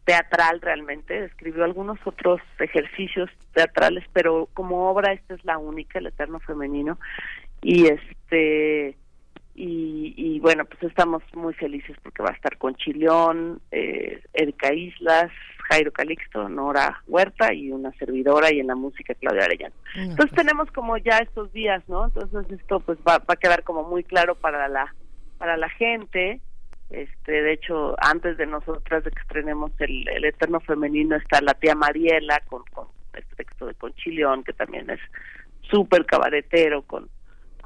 teatral 0.04 0.60
realmente 0.60 1.24
escribió 1.24 1.64
algunos 1.64 1.98
otros 2.04 2.40
ejercicios 2.58 3.28
teatrales 3.52 4.04
pero 4.12 4.48
como 4.54 4.88
obra 4.88 5.12
esta 5.12 5.34
es 5.34 5.44
la 5.44 5.58
única 5.58 5.98
el 5.98 6.06
eterno 6.06 6.40
femenino 6.40 6.98
y 7.60 7.86
este 7.86 8.96
y, 9.56 10.14
y 10.16 10.38
bueno 10.40 10.64
pues 10.66 10.82
estamos 10.82 11.22
muy 11.34 11.54
felices 11.54 11.96
porque 12.02 12.22
va 12.22 12.30
a 12.30 12.34
estar 12.34 12.58
con 12.58 12.74
Chilión 12.76 13.60
eh, 13.70 14.22
Erika 14.34 14.72
Islas 14.72 15.32
Jairo 15.68 15.92
Calixto, 15.92 16.48
Nora 16.48 17.02
Huerta 17.06 17.52
y 17.52 17.72
una 17.72 17.90
servidora 17.92 18.52
y 18.52 18.60
en 18.60 18.68
la 18.68 18.76
música 18.76 19.14
Claudia 19.14 19.44
Arellano. 19.44 19.74
Entonces 19.96 20.36
tenemos 20.36 20.70
como 20.70 20.96
ya 20.96 21.18
estos 21.18 21.52
días, 21.52 21.82
¿no? 21.88 22.06
Entonces 22.06 22.60
esto 22.60 22.80
pues 22.80 22.98
va, 22.98 23.18
va 23.18 23.34
a 23.34 23.36
quedar 23.36 23.64
como 23.64 23.82
muy 23.82 24.04
claro 24.04 24.36
para 24.36 24.68
la 24.68 24.94
para 25.38 25.56
la 25.56 25.68
gente. 25.70 26.40
Este, 26.90 27.32
de 27.42 27.52
hecho, 27.52 27.96
antes 27.98 28.36
de 28.36 28.46
nosotras 28.46 29.02
de 29.02 29.10
que 29.10 29.20
estrenemos 29.20 29.72
el, 29.80 30.08
el 30.08 30.24
Eterno 30.24 30.60
Femenino 30.60 31.16
está 31.16 31.40
la 31.40 31.54
tía 31.54 31.74
Mariela 31.74 32.40
con, 32.48 32.62
con 32.72 32.86
este 33.14 33.34
texto 33.34 33.66
de 33.66 33.74
Conchileón, 33.74 34.44
que 34.44 34.52
también 34.52 34.88
es 34.90 35.00
súper 35.68 36.06
cabaretero, 36.06 36.82
con 36.82 37.08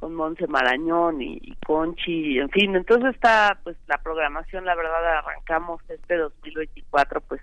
con 0.00 0.14
Monse 0.14 0.46
Marañón 0.46 1.20
y, 1.20 1.54
Conchi, 1.66 2.38
en 2.38 2.48
fin, 2.48 2.74
entonces 2.74 3.14
está 3.14 3.58
pues 3.62 3.76
la 3.86 3.98
programación, 3.98 4.64
la 4.64 4.74
verdad 4.74 5.18
arrancamos 5.18 5.82
este 5.90 6.16
2024 6.16 7.20
pues 7.20 7.42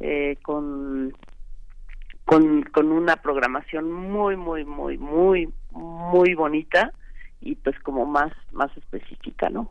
eh, 0.00 0.36
con, 0.42 1.16
con, 2.24 2.62
con 2.64 2.90
una 2.90 3.14
programación 3.16 3.92
muy, 3.92 4.36
muy, 4.36 4.64
muy, 4.64 4.98
muy, 4.98 5.48
muy 5.70 6.34
bonita 6.34 6.92
y 7.40 7.54
pues 7.54 7.78
como 7.80 8.06
más 8.06 8.32
más 8.50 8.74
específica, 8.76 9.50
¿no? 9.50 9.70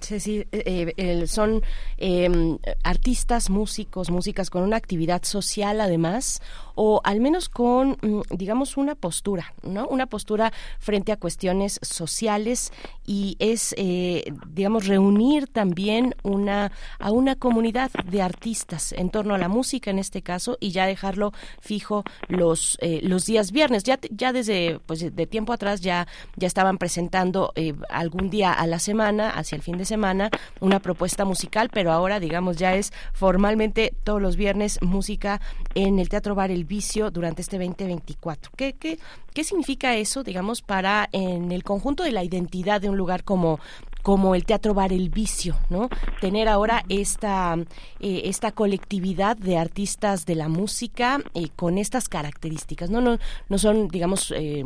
sí, 0.00 0.20
sí, 0.20 0.46
eh, 0.52 0.94
eh, 0.96 1.26
son 1.26 1.60
em, 1.98 2.56
artistas, 2.84 3.50
músicos, 3.50 4.10
músicas 4.10 4.48
con 4.48 4.62
una 4.62 4.76
actividad 4.76 5.22
social 5.24 5.80
además, 5.80 6.40
o 6.82 7.00
al 7.02 7.20
menos 7.20 7.48
con, 7.48 7.96
mm, 8.00 8.20
digamos, 8.30 8.76
una 8.76 8.94
postura, 8.94 9.52
¿no? 9.62 9.88
Una 9.88 10.06
postura 10.06 10.52
frente 10.78 11.10
a 11.10 11.16
cuestiones 11.16 11.80
sociales 11.82 12.72
y 13.04 13.36
es, 13.40 13.74
eh, 13.76 14.32
digamos, 14.48 14.86
reunir 14.86 15.48
también 15.48 16.14
una 16.22 16.70
a 16.98 17.10
una 17.10 17.34
comunidad 17.34 17.90
de 18.04 18.22
artistas 18.22 18.92
en 18.92 19.10
torno 19.10 19.34
a 19.34 19.38
la 19.38 19.48
música 19.48 19.90
en 19.90 19.98
este 19.98 20.22
caso 20.22 20.56
y 20.60 20.70
ya 20.70 20.86
dejarlo 20.86 21.32
fijo 21.60 22.04
los 22.28 22.78
los 23.02 23.26
días 23.26 23.50
viernes. 23.50 23.82
Ya 23.82 23.98
ya 24.10 24.32
desde 24.32 24.78
pues 24.86 25.00
de 25.00 25.26
tiempo 25.26 25.52
atrás 25.52 25.80
ya 25.80 26.06
ya 26.36 26.46
estaban 26.46 26.78
presentando 26.78 27.52
algún 27.88 28.20
un 28.20 28.30
día 28.30 28.52
a 28.52 28.66
la 28.66 28.78
semana, 28.78 29.30
hacia 29.30 29.56
el 29.56 29.62
fin 29.62 29.78
de 29.78 29.84
semana, 29.84 30.30
una 30.60 30.80
propuesta 30.80 31.24
musical, 31.24 31.70
pero 31.72 31.90
ahora, 31.90 32.20
digamos, 32.20 32.56
ya 32.58 32.74
es 32.74 32.92
formalmente 33.12 33.94
todos 34.04 34.20
los 34.20 34.36
viernes 34.36 34.78
música 34.82 35.40
en 35.74 35.98
el 35.98 36.08
Teatro 36.08 36.34
Bar 36.34 36.50
El 36.50 36.64
Vicio 36.70 37.10
durante 37.10 37.42
este 37.42 37.58
2024. 37.58 38.52
¿Qué, 38.56 38.74
qué, 38.74 39.00
qué 39.34 39.42
significa 39.42 39.96
eso, 39.96 40.22
digamos, 40.22 40.62
para 40.62 41.08
en 41.10 41.50
el 41.50 41.64
conjunto 41.64 42.04
de 42.04 42.12
la 42.12 42.22
identidad 42.22 42.80
de 42.80 42.88
un 42.88 42.96
lugar 42.96 43.24
como 43.24 43.58
como 44.02 44.34
el 44.34 44.44
Teatro 44.44 44.74
Bar 44.74 44.92
El 44.92 45.10
Vicio, 45.10 45.56
¿no? 45.68 45.88
Tener 46.20 46.48
ahora 46.48 46.84
esta, 46.88 47.56
eh, 48.00 48.22
esta 48.24 48.52
colectividad 48.52 49.36
de 49.36 49.58
artistas 49.58 50.24
de 50.26 50.36
la 50.36 50.48
música 50.48 51.20
eh, 51.34 51.48
con 51.54 51.76
estas 51.76 52.08
características, 52.08 52.90
¿no? 52.90 53.00
No, 53.00 53.18
no 53.48 53.58
son, 53.58 53.88
digamos, 53.88 54.32
eh, 54.34 54.64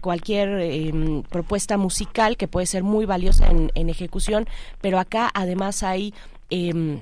cualquier 0.00 0.60
em, 0.60 1.22
propuesta 1.24 1.76
musical 1.76 2.36
que 2.36 2.48
puede 2.48 2.66
ser 2.66 2.84
muy 2.84 3.06
valiosa 3.06 3.48
en, 3.48 3.72
en 3.74 3.88
ejecución, 3.88 4.46
pero 4.80 4.98
acá 4.98 5.30
además 5.34 5.82
hay 5.82 6.14
em, 6.50 7.00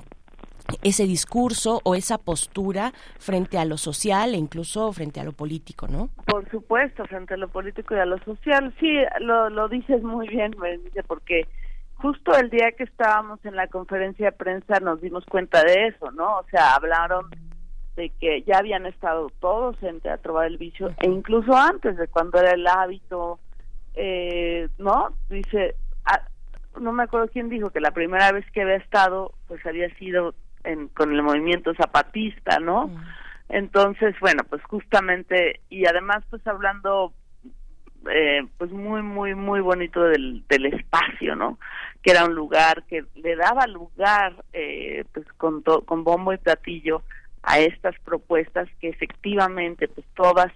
ese 0.83 1.04
discurso 1.04 1.80
o 1.85 1.94
esa 1.94 2.18
postura 2.18 2.92
frente 3.18 3.59
a 3.59 3.64
lo 3.64 3.76
social 3.76 4.35
e 4.35 4.38
incluso 4.38 4.92
frente 4.92 5.21
a 5.21 5.25
lo 5.25 5.33
político, 5.33 5.87
¿no? 5.88 6.11
Por 6.26 6.49
supuesto, 6.50 7.04
frente 7.06 7.35
a 7.35 7.37
lo 7.37 7.49
político 7.49 7.94
y 7.94 7.99
a 7.99 8.06
lo 8.06 8.18
social. 8.25 8.75
Sí, 8.80 8.97
lo, 9.21 9.50
lo 9.50 9.68
dices 9.68 10.02
muy 10.02 10.28
bien, 10.28 10.52
dice 10.85 11.02
porque 11.02 11.47
justo 11.97 12.37
el 12.37 12.50
día 12.50 12.73
que 12.73 12.85
estábamos 12.85 13.44
en 13.44 13.56
la 13.56 13.66
conferencia 13.68 14.26
de 14.26 14.33
prensa 14.33 14.80
nos 14.80 15.00
dimos 15.00 15.25
cuenta 15.26 15.62
de 15.62 15.88
eso, 15.88 16.11
¿no? 16.12 16.38
O 16.38 16.44
sea, 16.50 16.75
hablaron 16.75 17.30
de 17.97 18.11
que 18.21 18.42
ya 18.42 18.59
habían 18.59 18.87
estado 18.87 19.30
todos 19.40 19.80
en 19.83 20.00
Teatro 20.00 20.38
del 20.40 20.59
Vicio 20.59 20.92
e 21.00 21.06
incluso 21.06 21.56
antes 21.56 21.97
de 21.97 22.09
cuando 22.09 22.38
era 22.38 22.52
el 22.52 22.66
hábito, 22.66 23.38
eh, 23.94 24.68
¿no? 24.78 25.11
Dice, 25.30 25.76
ah, 26.04 26.21
no 26.80 26.92
me 26.92 27.04
acuerdo 27.04 27.28
quién 27.28 27.49
dijo 27.49 27.71
que 27.71 27.80
la 27.80 27.92
primera 27.92 28.33
vez 28.33 28.44
que 28.50 28.62
había 28.62 28.76
estado 28.76 29.33
pues 29.47 29.64
había 29.64 29.88
sido 29.97 30.35
en, 30.64 30.88
con 30.88 31.12
el 31.12 31.23
movimiento 31.23 31.75
zapatista, 31.75 32.59
¿no? 32.59 32.90
Entonces, 33.49 34.14
bueno, 34.21 34.42
pues 34.49 34.62
justamente, 34.64 35.61
y 35.68 35.87
además 35.87 36.25
pues 36.30 36.47
hablando 36.47 37.12
eh, 38.11 38.47
pues 38.59 38.71
muy, 38.71 39.02
muy, 39.02 39.35
muy 39.35 39.61
bonito 39.61 40.02
del, 40.02 40.42
del 40.49 40.66
espacio, 40.66 41.37
¿no? 41.37 41.59
Que 42.02 42.11
era 42.11 42.25
un 42.25 42.35
lugar 42.35 42.85
que 42.88 43.04
le 43.14 43.37
daba 43.37 43.66
lugar, 43.66 44.44
eh, 44.52 45.04
pues 45.12 45.26
con, 45.37 45.62
con 45.62 46.04
bombo 46.04 46.33
y 46.33 46.38
platillo 46.38 47.02
a 47.42 47.61
estas 47.61 47.94
propuestas 48.00 48.68
que 48.80 48.88
efectivamente, 48.88 49.88
pues 49.88 50.06
todas 50.14 50.52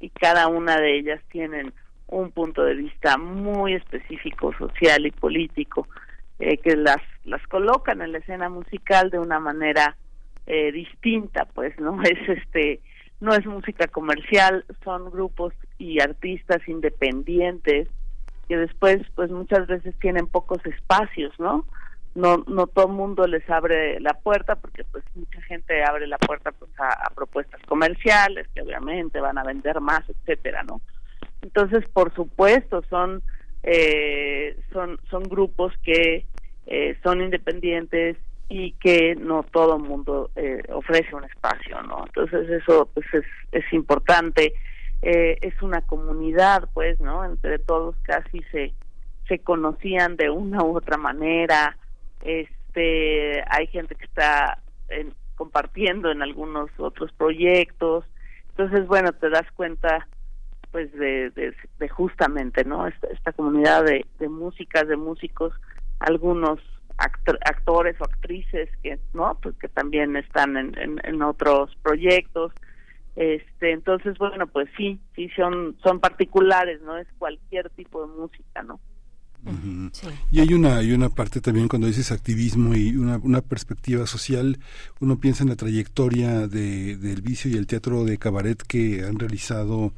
y 0.00 0.10
cada 0.10 0.48
una 0.48 0.76
de 0.78 0.98
ellas 0.98 1.20
tienen 1.30 1.72
un 2.06 2.30
punto 2.30 2.64
de 2.64 2.74
vista 2.74 3.18
muy 3.18 3.74
específico, 3.74 4.52
social 4.56 5.06
y 5.06 5.10
político, 5.10 5.86
eh, 6.38 6.58
que 6.58 6.76
las, 6.76 7.02
las 7.24 7.44
colocan 7.48 8.02
en 8.02 8.12
la 8.12 8.18
escena 8.18 8.48
musical 8.48 9.10
de 9.10 9.18
una 9.18 9.40
manera 9.40 9.96
eh, 10.46 10.72
distinta, 10.72 11.46
pues, 11.54 11.78
¿no? 11.78 12.00
Es 12.02 12.28
este, 12.28 12.80
no 13.20 13.34
es 13.34 13.44
música 13.46 13.86
comercial, 13.88 14.64
son 14.84 15.10
grupos 15.10 15.52
y 15.78 16.00
artistas 16.00 16.66
independientes 16.68 17.88
que 18.48 18.56
después 18.56 19.02
pues 19.14 19.30
muchas 19.30 19.66
veces 19.66 19.94
tienen 20.00 20.26
pocos 20.26 20.64
espacios, 20.64 21.38
¿no? 21.38 21.66
No 22.14 22.44
no 22.46 22.66
todo 22.66 22.88
mundo 22.88 23.26
les 23.26 23.48
abre 23.50 24.00
la 24.00 24.14
puerta 24.14 24.56
porque 24.56 24.84
pues 24.84 25.04
mucha 25.14 25.40
gente 25.42 25.84
abre 25.84 26.06
la 26.06 26.18
puerta 26.18 26.52
pues 26.52 26.70
a, 26.78 27.10
propuestas 27.14 27.60
comerciales 27.66 28.48
que 28.54 28.62
obviamente 28.62 29.20
van 29.20 29.36
a 29.36 29.44
vender 29.44 29.80
más, 29.80 30.02
etcétera, 30.08 30.62
¿no? 30.62 30.80
Entonces, 31.42 31.86
por 31.90 32.14
supuesto, 32.14 32.82
son 32.88 33.22
eh, 33.62 34.56
son 34.72 34.98
son 35.10 35.24
grupos 35.24 35.72
que 35.82 36.26
eh, 36.66 36.96
son 37.02 37.22
independientes 37.22 38.16
y 38.48 38.72
que 38.72 39.14
no 39.16 39.42
todo 39.42 39.78
mundo 39.78 40.30
eh, 40.36 40.62
ofrece 40.72 41.14
un 41.14 41.24
espacio, 41.24 41.82
¿no? 41.82 42.04
Entonces 42.06 42.48
eso 42.48 42.90
pues 42.94 43.06
es, 43.12 43.24
es 43.52 43.72
importante, 43.72 44.54
eh, 45.02 45.36
es 45.40 45.60
una 45.62 45.82
comunidad, 45.82 46.68
pues, 46.72 46.98
¿no? 47.00 47.24
Entre 47.24 47.58
todos 47.58 47.96
casi 48.02 48.42
se 48.52 48.72
se 49.28 49.38
conocían 49.40 50.16
de 50.16 50.30
una 50.30 50.62
u 50.62 50.76
otra 50.76 50.96
manera, 50.96 51.76
este, 52.24 53.44
hay 53.50 53.66
gente 53.66 53.94
que 53.94 54.06
está 54.06 54.58
compartiendo 55.34 56.10
en 56.10 56.22
algunos 56.22 56.70
otros 56.78 57.12
proyectos, 57.12 58.04
entonces 58.50 58.86
bueno 58.86 59.12
te 59.12 59.28
das 59.28 59.44
cuenta 59.54 60.06
pues 60.70 60.92
de, 60.92 61.30
de, 61.30 61.88
justamente 61.88 62.64
no 62.64 62.86
esta, 62.86 63.06
esta 63.08 63.32
comunidad 63.32 63.84
de, 63.84 64.04
de 64.18 64.28
músicas 64.28 64.86
de 64.86 64.96
músicos 64.96 65.52
algunos 66.00 66.60
actores 66.98 67.96
o 68.00 68.04
actrices 68.04 68.68
que 68.82 68.98
no 69.14 69.38
pues 69.40 69.54
que 69.56 69.68
también 69.68 70.16
están 70.16 70.56
en, 70.56 71.00
en, 71.02 71.22
otros 71.22 71.74
proyectos. 71.82 72.52
Este 73.14 73.72
entonces 73.72 74.18
bueno 74.18 74.46
pues 74.46 74.68
sí 74.76 75.00
sí 75.14 75.28
son 75.36 75.76
son 75.82 76.00
particulares 76.00 76.80
no 76.82 76.96
es 76.96 77.06
cualquier 77.18 77.70
tipo 77.70 78.06
de 78.06 78.12
música 78.14 78.62
no 78.62 78.80
Y 80.30 80.40
hay 80.40 80.52
una, 80.52 80.78
hay 80.78 80.92
una 80.92 81.08
parte 81.08 81.40
también 81.40 81.68
cuando 81.68 81.86
dices 81.86 82.12
activismo 82.12 82.74
y 82.74 82.96
una, 82.96 83.18
una 83.18 83.40
perspectiva 83.40 84.06
social, 84.06 84.58
uno 85.00 85.18
piensa 85.20 85.42
en 85.42 85.50
la 85.50 85.56
trayectoria 85.56 86.48
de, 86.48 86.96
del 86.96 87.22
vicio 87.22 87.50
y 87.50 87.54
el 87.54 87.66
teatro 87.66 88.04
de 88.04 88.18
cabaret 88.18 88.60
que 88.62 89.04
han 89.04 89.18
realizado 89.18 89.92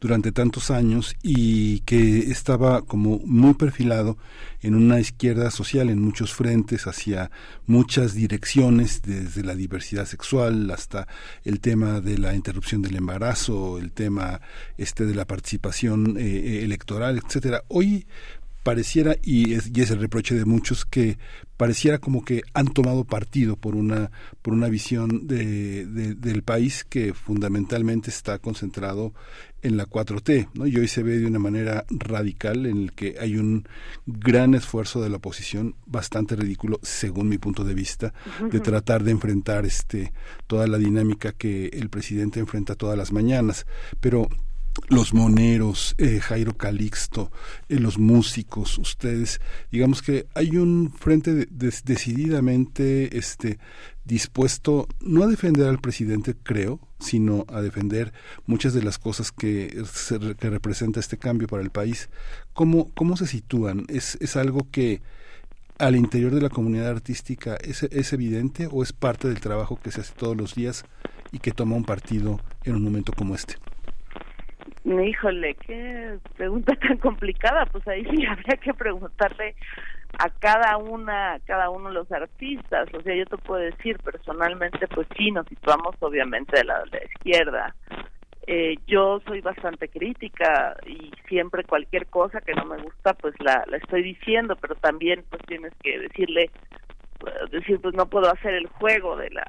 durante 0.00 0.32
tantos 0.32 0.70
años 0.70 1.16
y 1.22 1.80
que 1.80 2.30
estaba 2.30 2.82
como 2.82 3.20
muy 3.24 3.54
perfilado 3.54 4.18
en 4.60 4.74
una 4.74 5.00
izquierda 5.00 5.50
social 5.50 5.90
en 5.90 6.00
muchos 6.00 6.32
frentes 6.32 6.86
hacia 6.86 7.30
muchas 7.66 8.14
direcciones 8.14 9.02
desde 9.02 9.42
la 9.42 9.54
diversidad 9.54 10.06
sexual 10.06 10.70
hasta 10.70 11.08
el 11.44 11.60
tema 11.60 12.00
de 12.00 12.18
la 12.18 12.34
interrupción 12.34 12.82
del 12.82 12.96
embarazo 12.96 13.78
el 13.78 13.92
tema 13.92 14.40
este 14.78 15.06
de 15.06 15.14
la 15.14 15.26
participación 15.26 16.16
eh, 16.18 16.22
eh, 16.22 16.64
electoral 16.64 17.20
etcétera. 17.24 17.64
Hoy 17.68 18.06
pareciera, 18.64 19.16
y 19.22 19.52
es, 19.52 19.70
y 19.72 19.82
es 19.82 19.90
el 19.90 20.00
reproche 20.00 20.34
de 20.34 20.46
muchos, 20.46 20.84
que 20.86 21.18
pareciera 21.56 21.98
como 21.98 22.24
que 22.24 22.42
han 22.54 22.66
tomado 22.66 23.04
partido 23.04 23.56
por 23.56 23.76
una, 23.76 24.10
por 24.42 24.54
una 24.54 24.68
visión 24.68 25.28
de, 25.28 25.84
del 25.86 26.42
país 26.42 26.84
que 26.84 27.12
fundamentalmente 27.12 28.10
está 28.10 28.38
concentrado 28.38 29.12
en 29.64 29.78
la 29.78 29.86
4T, 29.86 30.50
¿no? 30.54 30.66
Y 30.66 30.76
hoy 30.76 30.86
se 30.86 31.02
ve 31.02 31.18
de 31.18 31.26
una 31.26 31.38
manera 31.38 31.84
radical 31.88 32.66
en 32.66 32.82
el 32.82 32.92
que 32.92 33.16
hay 33.18 33.36
un 33.36 33.66
gran 34.06 34.54
esfuerzo 34.54 35.02
de 35.02 35.08
la 35.08 35.16
oposición, 35.16 35.74
bastante 35.86 36.36
ridículo, 36.36 36.78
según 36.82 37.28
mi 37.28 37.38
punto 37.38 37.64
de 37.64 37.74
vista, 37.74 38.12
de 38.50 38.60
tratar 38.60 39.02
de 39.02 39.10
enfrentar 39.10 39.64
este 39.64 40.12
toda 40.46 40.66
la 40.66 40.78
dinámica 40.78 41.32
que 41.32 41.68
el 41.68 41.88
presidente 41.88 42.40
enfrenta 42.40 42.74
todas 42.74 42.96
las 42.96 43.10
mañanas. 43.10 43.66
Pero 44.00 44.28
los 44.88 45.14
moneros, 45.14 45.94
eh, 45.98 46.20
Jairo 46.20 46.56
Calixto, 46.56 47.30
eh, 47.68 47.78
los 47.78 47.98
músicos, 47.98 48.78
ustedes, 48.78 49.40
digamos 49.70 50.02
que 50.02 50.26
hay 50.34 50.56
un 50.56 50.92
frente 50.92 51.46
decididamente 51.50 53.16
este, 53.16 53.58
dispuesto 54.04 54.88
no 55.00 55.22
a 55.22 55.26
defender 55.26 55.68
al 55.68 55.80
presidente, 55.80 56.34
creo, 56.42 56.80
sino 56.98 57.44
a 57.48 57.60
defender 57.60 58.12
muchas 58.46 58.74
de 58.74 58.82
las 58.82 58.98
cosas 58.98 59.32
que, 59.32 59.84
que 60.38 60.50
representa 60.50 61.00
este 61.00 61.18
cambio 61.18 61.48
para 61.48 61.62
el 61.62 61.70
país. 61.70 62.08
¿Cómo, 62.52 62.90
cómo 62.94 63.16
se 63.16 63.26
sitúan? 63.26 63.84
¿Es, 63.88 64.18
¿Es 64.20 64.36
algo 64.36 64.68
que 64.70 65.02
al 65.78 65.96
interior 65.96 66.34
de 66.34 66.40
la 66.40 66.50
comunidad 66.50 66.88
artística 66.88 67.56
es, 67.56 67.82
es 67.84 68.12
evidente 68.12 68.68
o 68.70 68.82
es 68.82 68.92
parte 68.92 69.28
del 69.28 69.40
trabajo 69.40 69.78
que 69.82 69.90
se 69.90 70.02
hace 70.02 70.14
todos 70.14 70.36
los 70.36 70.54
días 70.54 70.84
y 71.32 71.38
que 71.38 71.52
toma 71.52 71.76
un 71.76 71.84
partido 71.84 72.40
en 72.64 72.76
un 72.76 72.82
momento 72.82 73.12
como 73.12 73.34
este? 73.34 73.56
Híjole, 74.84 75.54
qué 75.66 76.18
pregunta 76.36 76.74
tan 76.80 76.98
complicada. 76.98 77.66
Pues 77.66 77.86
ahí 77.88 78.04
sí 78.04 78.26
habría 78.28 78.56
que 78.56 78.74
preguntarle 78.74 79.54
a 80.18 80.28
cada 80.30 80.76
una, 80.76 81.38
cada 81.46 81.70
uno 81.70 81.88
de 81.88 81.94
los 81.94 82.12
artistas. 82.12 82.88
O 82.92 83.02
sea, 83.02 83.14
yo 83.14 83.24
te 83.26 83.38
puedo 83.38 83.62
decir 83.62 83.98
personalmente, 84.00 84.86
pues 84.88 85.06
sí, 85.16 85.30
nos 85.30 85.46
situamos 85.48 85.96
obviamente 86.00 86.58
de 86.58 86.64
la, 86.64 86.82
de 86.84 86.98
la 86.98 87.04
izquierda. 87.04 87.74
Eh, 88.46 88.76
yo 88.86 89.20
soy 89.26 89.40
bastante 89.40 89.88
crítica 89.88 90.76
y 90.86 91.10
siempre 91.28 91.64
cualquier 91.64 92.06
cosa 92.08 92.42
que 92.42 92.52
no 92.52 92.66
me 92.66 92.76
gusta, 92.76 93.14
pues 93.14 93.34
la, 93.40 93.64
la 93.68 93.78
estoy 93.78 94.02
diciendo, 94.02 94.54
pero 94.56 94.74
también 94.74 95.24
pues 95.30 95.40
tienes 95.46 95.72
que 95.82 95.98
decirle, 95.98 96.50
decir, 97.50 97.80
pues 97.80 97.94
no 97.94 98.04
puedo 98.04 98.30
hacer 98.30 98.52
el 98.52 98.66
juego 98.66 99.16
de 99.16 99.30
la 99.30 99.46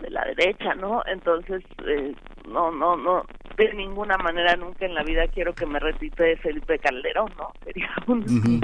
de 0.00 0.10
la 0.10 0.24
derecha, 0.24 0.74
¿no? 0.74 1.02
Entonces, 1.06 1.62
eh, 1.86 2.14
no, 2.46 2.70
no, 2.70 2.96
no, 2.96 3.24
de 3.56 3.72
ninguna 3.74 4.16
manera 4.16 4.56
nunca 4.56 4.86
en 4.86 4.94
la 4.94 5.02
vida 5.02 5.26
quiero 5.28 5.54
que 5.54 5.66
me 5.66 5.78
de 6.24 6.36
Felipe 6.36 6.78
Calderón, 6.78 7.30
¿no? 7.36 7.52
Sería 7.64 7.90
un, 8.06 8.60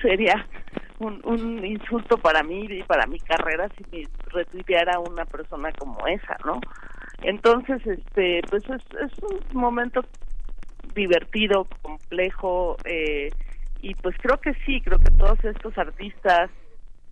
sería 0.00 0.46
un, 0.98 1.20
un 1.24 1.64
insulto 1.64 2.16
para 2.18 2.42
mí 2.42 2.66
y 2.68 2.82
para 2.82 3.06
mi 3.06 3.18
carrera 3.18 3.68
si 3.76 3.84
me 3.90 4.08
retuiteara 4.32 4.98
una 4.98 5.24
persona 5.24 5.72
como 5.72 6.06
esa, 6.06 6.36
¿no? 6.44 6.60
Entonces, 7.22 7.84
este, 7.86 8.40
pues 8.48 8.62
es, 8.64 8.82
es 9.00 9.18
un 9.22 9.60
momento 9.60 10.04
divertido, 10.94 11.66
complejo, 11.82 12.76
eh, 12.84 13.30
y 13.82 13.94
pues 13.94 14.16
creo 14.20 14.38
que 14.38 14.54
sí, 14.64 14.80
creo 14.80 14.98
que 14.98 15.10
todos 15.12 15.42
estos 15.44 15.76
artistas 15.76 16.50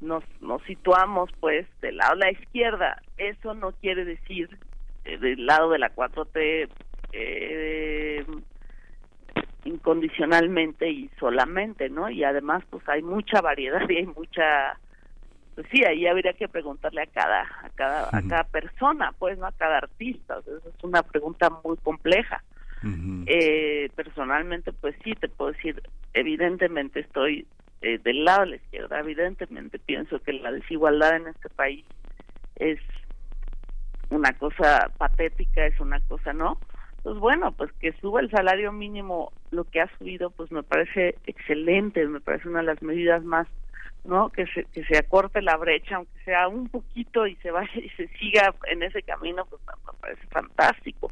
nos, 0.00 0.24
nos 0.40 0.62
situamos 0.62 1.30
pues 1.40 1.66
del 1.80 1.96
lado 1.96 2.14
de 2.14 2.20
la 2.20 2.30
izquierda. 2.32 3.02
Eso 3.16 3.54
no 3.54 3.72
quiere 3.72 4.04
decir 4.04 4.48
eh, 5.04 5.18
del 5.18 5.46
lado 5.46 5.70
de 5.70 5.78
la 5.78 5.94
4T 5.94 6.68
eh, 7.12 8.24
incondicionalmente 9.64 10.90
y 10.90 11.10
solamente, 11.18 11.88
¿no? 11.88 12.10
Y 12.10 12.24
además 12.24 12.62
pues 12.70 12.86
hay 12.88 13.02
mucha 13.02 13.40
variedad 13.40 13.88
y 13.88 13.96
hay 13.96 14.06
mucha 14.06 14.78
pues 15.54 15.68
sí, 15.70 15.84
ahí 15.84 16.06
habría 16.06 16.32
que 16.32 16.48
preguntarle 16.48 17.02
a 17.02 17.06
cada 17.06 17.42
a 17.42 17.70
cada 17.74 18.08
a 18.08 18.22
cada 18.22 18.44
persona, 18.44 19.12
pues 19.18 19.38
no 19.38 19.46
a 19.46 19.52
cada 19.52 19.78
artista, 19.78 20.38
es 20.38 20.84
una 20.84 21.02
pregunta 21.02 21.48
muy 21.64 21.76
compleja. 21.76 22.42
Eh, 23.26 23.90
personalmente, 23.94 24.72
pues 24.72 24.94
sí, 25.02 25.12
te 25.14 25.28
puedo 25.28 25.52
decir, 25.52 25.82
evidentemente 26.12 27.00
estoy 27.00 27.46
eh, 27.80 27.98
del 27.98 28.24
lado 28.24 28.42
de 28.42 28.50
la 28.50 28.56
izquierda. 28.56 29.00
Evidentemente 29.00 29.78
pienso 29.78 30.18
que 30.20 30.32
la 30.32 30.52
desigualdad 30.52 31.16
en 31.16 31.28
este 31.28 31.48
país 31.50 31.84
es 32.56 32.80
una 34.10 34.32
cosa 34.32 34.90
patética, 34.98 35.66
es 35.66 35.78
una 35.80 36.00
cosa, 36.00 36.32
¿no? 36.32 36.58
Pues 37.02 37.16
bueno, 37.18 37.52
pues 37.52 37.70
que 37.72 37.92
suba 38.00 38.20
el 38.20 38.30
salario 38.30 38.72
mínimo, 38.72 39.32
lo 39.50 39.64
que 39.64 39.80
ha 39.80 39.98
subido, 39.98 40.30
pues 40.30 40.50
me 40.50 40.62
parece 40.62 41.16
excelente, 41.26 42.06
me 42.06 42.20
parece 42.20 42.48
una 42.48 42.60
de 42.60 42.66
las 42.66 42.82
medidas 42.82 43.22
más 43.24 43.46
¿no? 44.04 44.28
Que 44.30 44.46
se, 44.46 44.64
que 44.66 44.84
se 44.84 44.98
acorte 44.98 45.40
la 45.42 45.56
brecha, 45.56 45.96
aunque 45.96 46.18
sea 46.24 46.46
un 46.48 46.68
poquito 46.68 47.26
y 47.26 47.36
se 47.36 47.50
vaya 47.50 47.72
y 47.74 47.88
se 47.90 48.06
siga 48.18 48.54
en 48.70 48.82
ese 48.82 49.02
camino, 49.02 49.46
pues 49.46 49.62
me 49.66 49.98
parece 49.98 50.26
fantástico. 50.28 51.10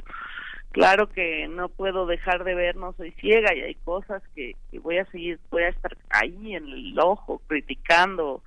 Claro 0.73 1.09
que 1.09 1.49
no 1.49 1.69
puedo 1.69 2.07
dejar 2.07 2.45
de 2.45 2.55
ver, 2.55 2.77
no 2.77 2.95
soy 2.95 3.13
ciega 3.13 3.55
y 3.55 3.61
hay 3.61 3.75
cosas 3.75 4.23
que, 4.35 4.57
que 4.71 4.79
voy 4.79 4.99
a 4.99 5.05
seguir, 5.07 5.39
voy 5.51 5.65
a 5.65 5.69
estar 5.69 5.97
ahí 6.09 6.55
en 6.55 6.67
el 6.67 6.99
ojo, 6.99 7.43
criticando, 7.47 8.43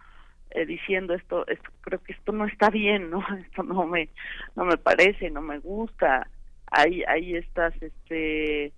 eh, 0.49 0.65
diciendo 0.65 1.13
esto, 1.13 1.45
esto, 1.47 1.69
creo 1.81 2.01
que 2.01 2.13
esto 2.13 2.31
no 2.31 2.45
está 2.45 2.69
bien, 2.69 3.11
¿no? 3.11 3.23
Esto 3.45 3.61
no 3.63 3.85
me, 3.85 4.09
no 4.55 4.65
me 4.65 4.77
parece, 4.77 5.29
no 5.29 5.41
me 5.41 5.59
gusta. 5.59 6.27
Hay, 6.71 7.03
hay 7.03 7.35
estas, 7.35 7.73
este, 7.81 8.73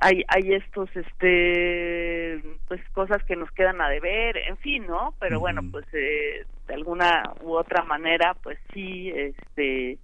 hay 0.00 0.24
hay 0.28 0.54
estos 0.54 0.88
este 0.96 2.42
pues 2.66 2.80
cosas 2.90 3.22
que 3.24 3.36
nos 3.36 3.50
quedan 3.52 3.80
a 3.80 3.88
deber 3.88 4.36
en 4.38 4.56
fin 4.56 4.86
no 4.86 5.14
pero 5.20 5.38
bueno 5.38 5.62
pues 5.70 5.86
eh, 5.92 6.44
de 6.66 6.74
alguna 6.74 7.22
u 7.42 7.52
otra 7.52 7.84
manera 7.84 8.34
pues 8.42 8.58
sí 8.72 9.10
este 9.10 9.98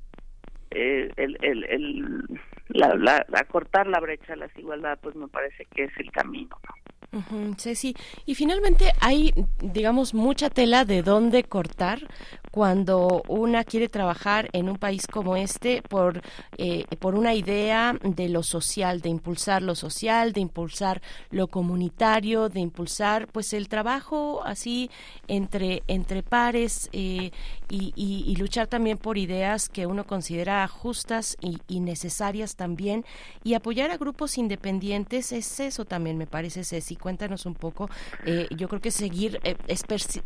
eh, 0.71 1.11
el, 1.17 1.37
el, 1.43 1.65
el 1.65 2.41
la, 2.69 2.95
la, 2.95 3.27
la, 3.29 3.45
cortar 3.45 3.87
la 3.87 4.01
brecha 4.01 4.33
de 4.33 4.37
la 4.37 4.47
desigualdad 4.47 4.99
pues 5.03 5.17
me 5.17 5.29
parece 5.29 5.65
que 5.67 5.85
es 5.85 5.93
el 5.99 6.11
camino 6.13 6.57
¿no? 6.69 6.75
Uh 7.13 7.55
Ceci, 7.57 7.97
y 8.25 8.37
finalmente 8.37 8.93
hay, 9.01 9.35
digamos, 9.61 10.15
mucha 10.15 10.49
tela 10.49 10.85
de 10.85 11.03
dónde 11.03 11.43
cortar 11.43 12.07
cuando 12.53 13.23
una 13.27 13.65
quiere 13.65 13.89
trabajar 13.89 14.49
en 14.53 14.69
un 14.69 14.77
país 14.77 15.07
como 15.09 15.37
este 15.37 15.83
por, 15.83 16.23
eh, 16.57 16.85
por 17.01 17.17
una 17.17 17.35
idea 17.35 17.97
de 18.03 18.29
lo 18.29 18.45
social, 18.45 19.01
de 19.01 19.09
impulsar 19.09 19.63
lo 19.63 19.75
social, 19.75 20.33
de 20.33 20.41
impulsar 20.41 21.03
lo 21.31 21.49
comunitario, 21.49 22.49
de 22.49 22.61
impulsar 22.61 23.27
pues 23.29 23.53
el 23.55 23.69
trabajo 23.69 24.43
así 24.45 24.91
entre, 25.27 25.83
entre 25.89 26.23
pares 26.23 26.91
eh, 26.93 27.33
y, 27.69 27.93
y, 27.97 28.35
luchar 28.37 28.67
también 28.67 28.99
por 28.99 29.17
ideas 29.19 29.69
que 29.69 29.87
uno 29.87 30.05
considera 30.05 30.67
justas 30.67 31.37
y, 31.41 31.59
y, 31.69 31.81
necesarias 31.81 32.57
también. 32.57 33.05
Y 33.45 33.55
apoyar 33.55 33.91
a 33.91 33.97
grupos 33.97 34.39
independientes 34.39 35.31
es 35.31 35.61
eso 35.61 35.85
también 35.85 36.19
me 36.19 36.27
parece 36.27 36.65
Ceci 36.65 36.97
cuéntanos 37.01 37.47
un 37.47 37.55
poco 37.55 37.89
eh, 38.25 38.47
yo 38.57 38.69
creo 38.69 38.81
que 38.81 38.91
seguir 38.91 39.41
es 39.67 39.83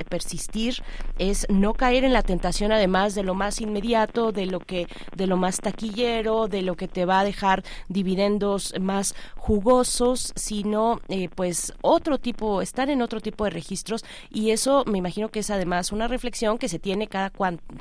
persistir 0.08 0.82
es 1.18 1.46
no 1.48 1.72
caer 1.74 2.04
en 2.04 2.12
la 2.12 2.22
tentación 2.22 2.72
además 2.72 3.14
de 3.14 3.22
lo 3.22 3.34
más 3.34 3.60
inmediato, 3.60 4.32
de 4.32 4.46
lo 4.46 4.60
que 4.60 4.87
de 5.14 5.26
lo 5.26 5.37
más 5.37 5.58
taquillero, 5.58 6.48
de 6.48 6.62
lo 6.62 6.76
que 6.76 6.88
te 6.88 7.04
va 7.04 7.20
a 7.20 7.24
dejar 7.24 7.62
dividendos 7.88 8.74
más 8.80 9.14
jugosos, 9.37 10.32
sino 10.37 11.00
eh, 11.08 11.28
pues 11.34 11.74
otro 11.82 12.18
tipo, 12.18 12.62
estar 12.62 12.90
en 12.90 13.02
otro 13.02 13.20
tipo 13.20 13.44
de 13.44 13.50
registros 13.50 14.04
y 14.30 14.50
eso 14.50 14.84
me 14.87 14.98
imagino 14.98 15.28
que 15.28 15.40
es 15.40 15.50
además 15.50 15.92
una 15.92 16.08
reflexión 16.08 16.58
que 16.58 16.68
se 16.68 16.78
tiene 16.78 17.06
cada 17.06 17.30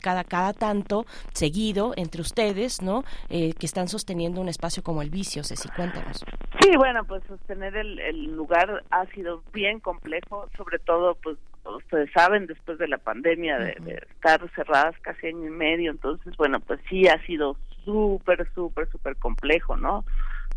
cada 0.02 0.24
cada 0.24 0.54
tanto 0.54 1.06
seguido 1.34 1.94
entre 1.96 2.22
ustedes, 2.22 2.82
¿no? 2.82 3.04
Eh, 3.30 3.54
que 3.54 3.66
están 3.66 3.88
sosteniendo 3.88 4.42
un 4.42 4.50
espacio 4.50 4.84
como 4.84 5.02
el 5.02 5.10
vicio, 5.10 5.44
Ceci, 5.44 5.70
cuéntanos. 5.70 6.24
Sí, 6.62 6.76
bueno, 6.78 7.04
pues 7.06 7.24
sostener 7.28 7.76
el 7.76 8.36
lugar 8.36 8.83
ha 8.92 9.06
sido 9.08 9.44
bien 9.54 9.80
complejo, 9.80 10.50
sobre 10.58 10.80
todo 10.80 11.16
pues 11.16 11.38
ustedes 11.66 12.12
saben, 12.12 12.46
después 12.48 12.78
de 12.78 12.88
la 12.88 12.98
pandemia, 12.98 13.58
de, 13.58 13.76
de, 13.82 13.94
estar 14.12 14.42
cerradas 14.56 14.96
casi 15.02 15.28
año 15.28 15.48
y 15.48 15.52
medio, 15.52 15.92
entonces, 15.92 16.36
bueno, 16.38 16.60
pues 16.60 16.80
sí 16.90 17.08
ha 17.08 17.24
sido 17.26 17.58
súper, 17.86 18.48
súper, 18.54 18.90
súper 18.90 19.16
complejo, 19.18 19.78
¿no? 19.78 20.06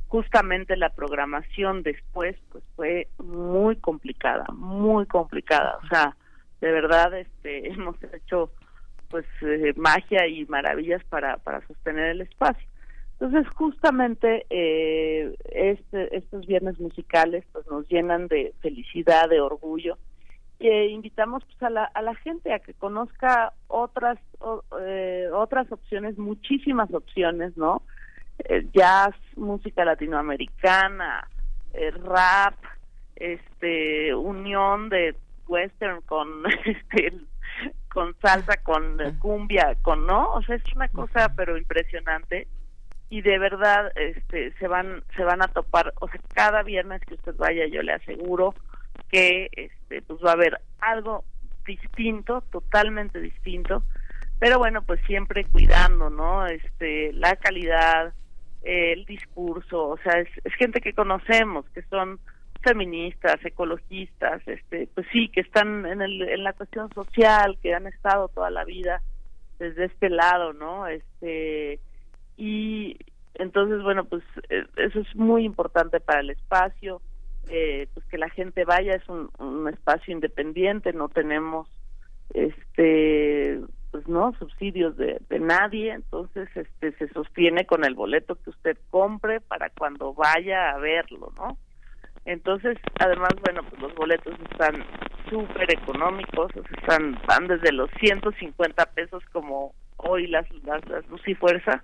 Justamente 0.09 0.77
la 0.77 0.91
programación 0.91 1.83
después, 1.83 2.37
pues 2.51 2.65
fue 2.75 3.09
muy 3.19 3.77
complicada, 3.77 4.45
muy 4.53 5.07
complicada, 5.07 5.79
o 5.83 5.87
sea, 5.89 6.17
de 6.61 6.73
verdad, 6.73 7.15
este, 7.15 7.69
hemos 7.73 7.97
hecho, 8.03 8.51
pues, 9.09 9.27
eh, 9.43 9.73
magia 9.77 10.27
y 10.27 10.45
maravillas 10.47 11.03
para, 11.05 11.37
para 11.39 11.67
sostener 11.67 12.11
el 12.11 12.21
espacio. 12.23 12.67
Entonces, 13.19 13.51
justamente 13.55 14.45
eh, 14.51 15.35
este, 15.47 16.17
estos 16.17 16.47
viernes 16.47 16.79
musicales, 16.79 17.45
pues, 17.53 17.67
nos 17.69 17.89
llenan 17.89 18.29
de 18.29 18.53
felicidad, 18.61 19.29
de 19.31 19.41
orgullo, 19.41 19.97
eh, 20.59 20.89
invitamos 20.89 21.45
pues, 21.45 21.63
a, 21.63 21.71
la, 21.71 21.85
a 21.85 22.03
la 22.03 22.15
gente 22.15 22.53
a 22.53 22.59
que 22.59 22.75
conozca 22.75 23.53
otras 23.69 24.19
eh, 24.81 25.29
otras 25.33 25.71
opciones, 25.71 26.19
muchísimas 26.19 26.93
opciones, 26.93 27.57
¿no? 27.57 27.83
Eh, 28.39 28.67
jazz, 28.73 29.15
música 29.37 29.85
latinoamericana, 29.85 31.29
eh, 31.75 31.91
rap, 31.91 32.55
este, 33.17 34.15
unión 34.15 34.89
de 34.89 35.15
western 35.47 36.03
con 36.03 36.29
este 36.65 37.13
con 37.93 38.15
salsa, 38.21 38.57
con 38.63 38.99
cumbia, 39.21 39.75
con 39.81 40.07
no, 40.07 40.33
o 40.35 40.43
sea 40.43 40.57
es 40.57 40.63
una 40.75 40.89
cosa 40.89 41.33
pero 41.35 41.57
impresionante 41.57 42.47
y 43.09 43.23
de 43.23 43.39
verdad 43.39 43.93
este 43.97 44.53
se 44.59 44.69
van 44.69 45.03
se 45.17 45.25
van 45.25 45.43
a 45.43 45.49
topar, 45.49 45.93
o 46.01 46.09
sea 46.09 46.21
cada 46.35 46.63
viernes 46.63 47.01
que 47.03 47.15
usted 47.15 47.35
vaya 47.37 47.67
yo 47.67 47.83
le 47.83 47.93
aseguro 47.93 48.55
que 49.11 49.49
este 49.53 50.03
pues 50.03 50.21
va 50.25 50.31
a 50.31 50.35
haber 50.35 50.61
algo 50.81 51.25
distinto, 51.65 52.43
totalmente 52.53 53.21
distinto, 53.21 53.83
pero 54.39 54.59
bueno, 54.59 54.83
pues 54.83 55.01
siempre 55.07 55.45
cuidando, 55.45 56.11
¿no? 56.11 56.47
Este 56.47 57.13
la 57.13 57.37
calidad, 57.37 58.13
el 58.63 59.05
discurso, 59.05 59.89
o 59.89 59.99
sea, 59.99 60.21
es, 60.21 60.29
es 60.45 60.55
gente 60.55 60.81
que 60.81 60.93
conocemos, 60.93 61.69
que 61.71 61.83
son 61.83 62.21
feministas, 62.63 63.37
ecologistas, 63.45 64.43
este, 64.47 64.89
pues 64.95 65.07
sí, 65.13 65.29
que 65.29 65.41
están 65.41 65.87
en, 65.87 66.03
el, 66.03 66.23
en 66.23 66.43
la 66.43 66.53
cuestión 66.53 66.93
social, 66.93 67.59
que 67.63 67.75
han 67.75 67.87
estado 67.87 68.29
toda 68.29 68.51
la 68.51 68.65
vida 68.65 69.03
desde 69.59 69.85
este 69.85 70.11
lado, 70.11 70.53
¿no? 70.53 70.87
Este 70.89 71.79
y 72.37 72.97
entonces 73.35 73.83
bueno, 73.83 74.05
pues 74.05 74.23
eh, 74.49 74.65
eso 74.77 75.01
es 75.01 75.17
muy 75.17 75.45
importante 75.45 76.01
para 76.01 76.21
el 76.21 76.31
espacio 76.31 77.01
eh, 77.49 77.89
pues 77.95 78.05
que 78.07 78.19
la 78.19 78.29
gente 78.31 78.65
vaya 78.65 78.95
es 78.95 79.09
un, 79.09 79.69
espacio 79.69 80.13
independiente 80.13 80.93
no 80.93 81.09
tenemos 81.09 81.69
este 82.35 83.61
pues 83.93 84.09
no 84.09 84.33
subsidios 84.39 84.97
de, 84.97 85.21
de, 85.29 85.39
nadie 85.39 85.93
entonces 85.93 86.49
este 86.57 86.93
se 86.93 87.09
sostiene 87.13 87.65
con 87.65 87.85
el 87.85 87.95
boleto 87.95 88.35
que 88.35 88.51
usted 88.51 88.77
compre 88.91 89.41
para 89.41 89.71
cuando 89.71 90.13
vaya 90.13 90.71
a 90.71 90.79
verlo 90.79 91.33
no 91.37 91.57
entonces 92.25 92.79
además 92.99 93.31
bueno 93.45 93.63
pues 93.63 93.81
los 93.81 93.95
boletos 93.95 94.35
están 94.51 94.85
súper 95.31 95.73
económicos 95.73 96.51
están 96.79 97.17
van 97.29 97.47
desde 97.47 97.71
los 97.71 97.91
150 98.01 98.87
pesos 98.87 99.23
como 99.33 99.73
hoy 99.99 100.27
las 100.27 100.51
las, 100.65 100.85
las 100.89 101.07
luz 101.09 101.23
y 101.29 101.35
fuerza 101.35 101.81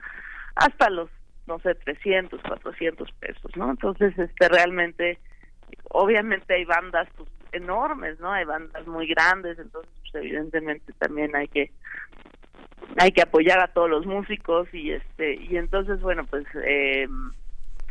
hasta 0.55 0.91
los 0.91 1.11
no 1.47 1.59
sé 1.61 1.75
300 1.75 2.41
400 2.41 3.13
pesos 3.13 3.57
no 3.57 3.71
entonces 3.71 4.17
este 4.19 4.49
realmente 4.49 5.19
obviamente 5.91 6.55
hay 6.55 6.65
bandas 6.65 7.09
pues, 7.17 7.29
enormes, 7.53 8.19
¿no? 8.21 8.33
Hay 8.33 8.45
bandas 8.45 8.87
muy 8.87 9.07
grandes, 9.07 9.59
entonces 9.59 9.93
pues, 10.01 10.25
evidentemente 10.25 10.93
también 10.99 11.37
hay 11.37 11.49
que 11.49 11.71
hay 12.99 13.13
que 13.13 13.23
apoyar 13.23 13.61
a 13.61 13.69
todos 13.69 13.89
los 13.89 14.07
músicos 14.07 14.69
y 14.75 14.91
este 14.91 15.37
y 15.37 15.57
entonces 15.57 16.01
bueno 16.01 16.25
pues 16.25 16.45
eh, 16.63 17.07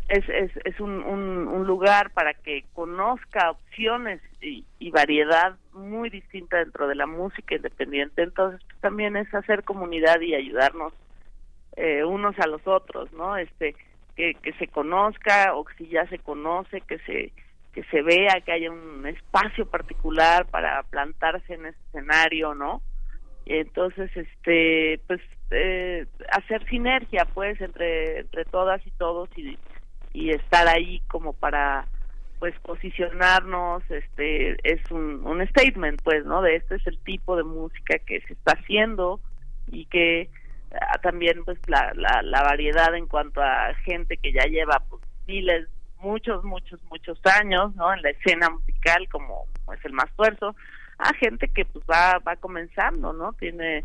es, 0.10 0.30
es, 0.30 0.52
es 0.66 0.80
un, 0.80 1.02
un, 1.02 1.66
lugar 1.66 2.12
para 2.12 2.34
que 2.34 2.66
conozca 2.74 3.52
opciones 3.52 4.22
y, 4.42 4.66
y, 4.80 4.92
variedad 4.92 5.56
muy 5.72 6.10
distinta 6.10 6.58
dentro 6.58 6.88
de 6.88 6.96
la 6.96 7.08
música 7.08 7.56
independiente 7.56 8.22
entonces 8.22 8.62
pues, 8.68 8.82
también 8.82 9.16
es 9.16 9.34
hacer 9.34 9.64
comunidad 9.64 10.20
y 10.20 10.36
ayudarnos 10.36 10.94
eh, 11.76 12.04
unos 12.04 12.38
a 12.40 12.48
los 12.48 12.66
otros 12.68 13.12
no 13.14 13.38
este 13.38 13.76
que, 14.16 14.34
que 14.36 14.54
se 14.54 14.68
conozca 14.68 15.56
o 15.56 15.66
si 15.78 15.88
ya 15.88 16.06
se 16.08 16.20
conoce 16.20 16.82
que 16.82 17.00
se 17.00 17.32
que 17.74 17.84
se 17.86 18.02
vea 18.02 18.42
que 18.42 18.52
haya 18.52 18.72
un 18.72 19.06
espacio 19.08 19.66
particular 19.66 20.46
para 20.48 20.84
plantarse 20.84 21.54
en 21.54 21.68
ese 21.68 21.78
escenario, 21.88 22.54
¿no? 22.54 22.82
Entonces, 23.46 24.12
este, 24.16 25.00
pues, 25.08 25.22
eh, 25.52 26.06
hacer 26.32 26.66
sinergia, 26.70 27.26
pues, 27.34 27.60
entre, 27.62 28.20
entre 28.20 28.46
todas 28.46 28.86
y 28.86 28.92
todos 28.92 29.30
y, 29.38 29.58
y 30.14 30.32
estar 30.32 30.68
ahí 30.68 31.02
como 31.08 31.34
para, 31.34 31.88
pues, 32.40 32.54
posicionarnos, 32.60 33.84
este, 33.90 34.58
es 34.64 34.92
un, 34.92 35.26
un 35.26 35.46
statement, 35.48 36.02
pues, 36.04 36.26
¿no? 36.26 36.42
De 36.42 36.58
este 36.58 36.76
es 36.76 36.88
el 36.88 37.00
tipo 37.00 37.36
de 37.36 37.44
música 37.44 38.00
que 38.00 38.22
se 38.22 38.34
está 38.34 38.54
haciendo 38.54 39.20
y 39.72 39.86
que 39.86 40.30
también, 41.02 41.44
pues, 41.46 41.60
la, 41.68 41.92
la, 41.96 42.22
la 42.22 42.44
variedad 42.44 42.94
en 42.96 43.08
cuanto 43.08 43.42
a 43.42 43.74
gente 43.86 44.18
que 44.18 44.32
ya 44.32 44.44
lleva, 44.44 44.82
pues, 44.90 45.02
miles 45.28 45.68
muchos, 46.00 46.44
muchos, 46.44 46.80
muchos 46.90 47.20
años, 47.26 47.76
¿no? 47.76 47.94
En 47.94 48.02
la 48.02 48.10
escena 48.10 48.50
musical, 48.50 49.08
como, 49.10 49.46
es 49.74 49.84
el 49.86 49.94
más 49.94 50.12
tuerzo, 50.16 50.56
a 50.98 51.14
gente 51.14 51.48
que 51.48 51.66
pues 51.66 51.86
va, 51.90 52.20
va 52.20 52.36
comenzando, 52.36 53.14
¿no? 53.14 53.34
Tiene, 53.34 53.84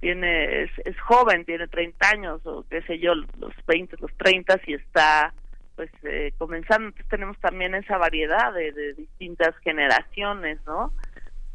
tiene, 0.00 0.62
es, 0.62 0.70
es 0.84 0.98
joven, 1.00 1.44
tiene 1.44 1.66
30 1.68 2.08
años, 2.08 2.40
o 2.46 2.64
qué 2.68 2.82
sé 2.82 2.98
yo, 2.98 3.14
los 3.14 3.54
20, 3.66 3.96
los 4.00 4.12
30, 4.16 4.60
y 4.66 4.74
está, 4.74 5.32
pues, 5.74 5.90
eh, 6.04 6.32
comenzando. 6.38 6.88
Entonces 6.88 7.08
tenemos 7.08 7.38
también 7.38 7.74
esa 7.74 7.98
variedad 7.98 8.52
de, 8.52 8.72
de 8.72 8.94
distintas 8.94 9.56
generaciones, 9.58 10.58
¿no? 10.66 10.92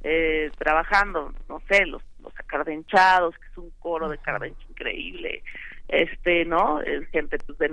eh, 0.04 0.52
trabajando, 0.58 1.34
no 1.48 1.62
sé, 1.70 1.86
los, 1.86 2.02
los 2.22 2.34
acardenchados, 2.40 3.36
que 3.38 3.48
es 3.48 3.58
un 3.58 3.72
coro 3.80 4.10
de 4.10 4.18
cardencha 4.18 4.62
increíble, 4.70 5.44
este, 5.88 6.46
¿no? 6.46 6.80
Gente 7.12 7.38
pues, 7.40 7.58
de, 7.60 7.72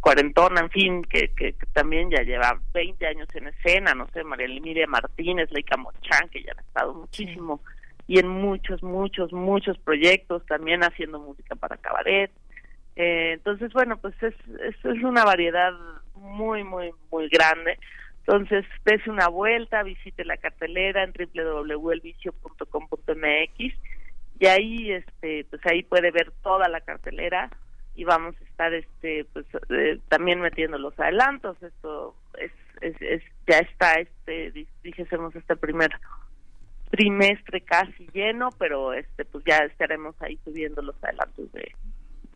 cuarentona, 0.00 0.60
en 0.60 0.70
fin, 0.70 1.02
que, 1.02 1.28
que, 1.34 1.54
también 1.72 2.10
ya 2.10 2.22
lleva 2.22 2.58
20 2.72 3.06
años 3.06 3.28
en 3.34 3.48
escena, 3.48 3.94
no 3.94 4.08
sé, 4.08 4.24
María 4.24 4.46
Emilia 4.46 4.86
Martínez, 4.86 5.50
Leica 5.52 5.76
Mochán, 5.76 6.28
que 6.30 6.42
ya 6.42 6.52
han 6.52 6.64
estado 6.64 6.94
muchísimo, 6.94 7.60
y 8.06 8.18
en 8.18 8.28
muchos, 8.28 8.82
muchos, 8.82 9.32
muchos 9.32 9.78
proyectos, 9.78 10.44
también 10.46 10.82
haciendo 10.82 11.20
música 11.20 11.54
para 11.54 11.76
cabaret. 11.76 12.30
Eh, 12.96 13.32
entonces, 13.34 13.72
bueno, 13.74 13.98
pues 13.98 14.14
es, 14.22 14.34
es, 14.60 14.74
es 14.82 15.04
una 15.04 15.24
variedad 15.24 15.72
muy, 16.14 16.64
muy, 16.64 16.90
muy 17.10 17.28
grande. 17.28 17.78
Entonces, 18.28 18.66
dése 18.84 19.08
una 19.08 19.28
vuelta, 19.28 19.82
visite 19.82 20.22
la 20.22 20.36
cartelera 20.36 21.02
en 21.02 21.14
www.elvicio.com.mx 21.14 23.74
y 24.38 24.46
ahí 24.46 24.92
este 24.92 25.46
pues 25.48 25.64
ahí 25.64 25.82
puede 25.82 26.10
ver 26.10 26.30
toda 26.42 26.68
la 26.68 26.82
cartelera 26.82 27.48
y 27.94 28.04
vamos 28.04 28.34
a 28.38 28.44
estar 28.44 28.74
este 28.74 29.24
pues 29.32 29.46
eh, 29.70 29.98
también 30.10 30.42
metiendo 30.42 30.76
los 30.76 31.00
adelantos. 31.00 31.56
Esto 31.62 32.16
es, 32.38 32.52
es, 33.00 33.22
ya 33.46 33.60
está 33.60 33.94
este 33.94 34.66
dijésemos 34.82 35.34
este 35.34 35.56
primer 35.56 35.88
trimestre 36.90 37.62
casi 37.62 38.08
lleno 38.12 38.50
pero 38.58 38.92
este 38.92 39.24
pues 39.24 39.42
ya 39.46 39.56
estaremos 39.60 40.20
ahí 40.20 40.38
subiendo 40.44 40.82
los 40.82 41.02
adelantos 41.02 41.50
de, 41.52 41.74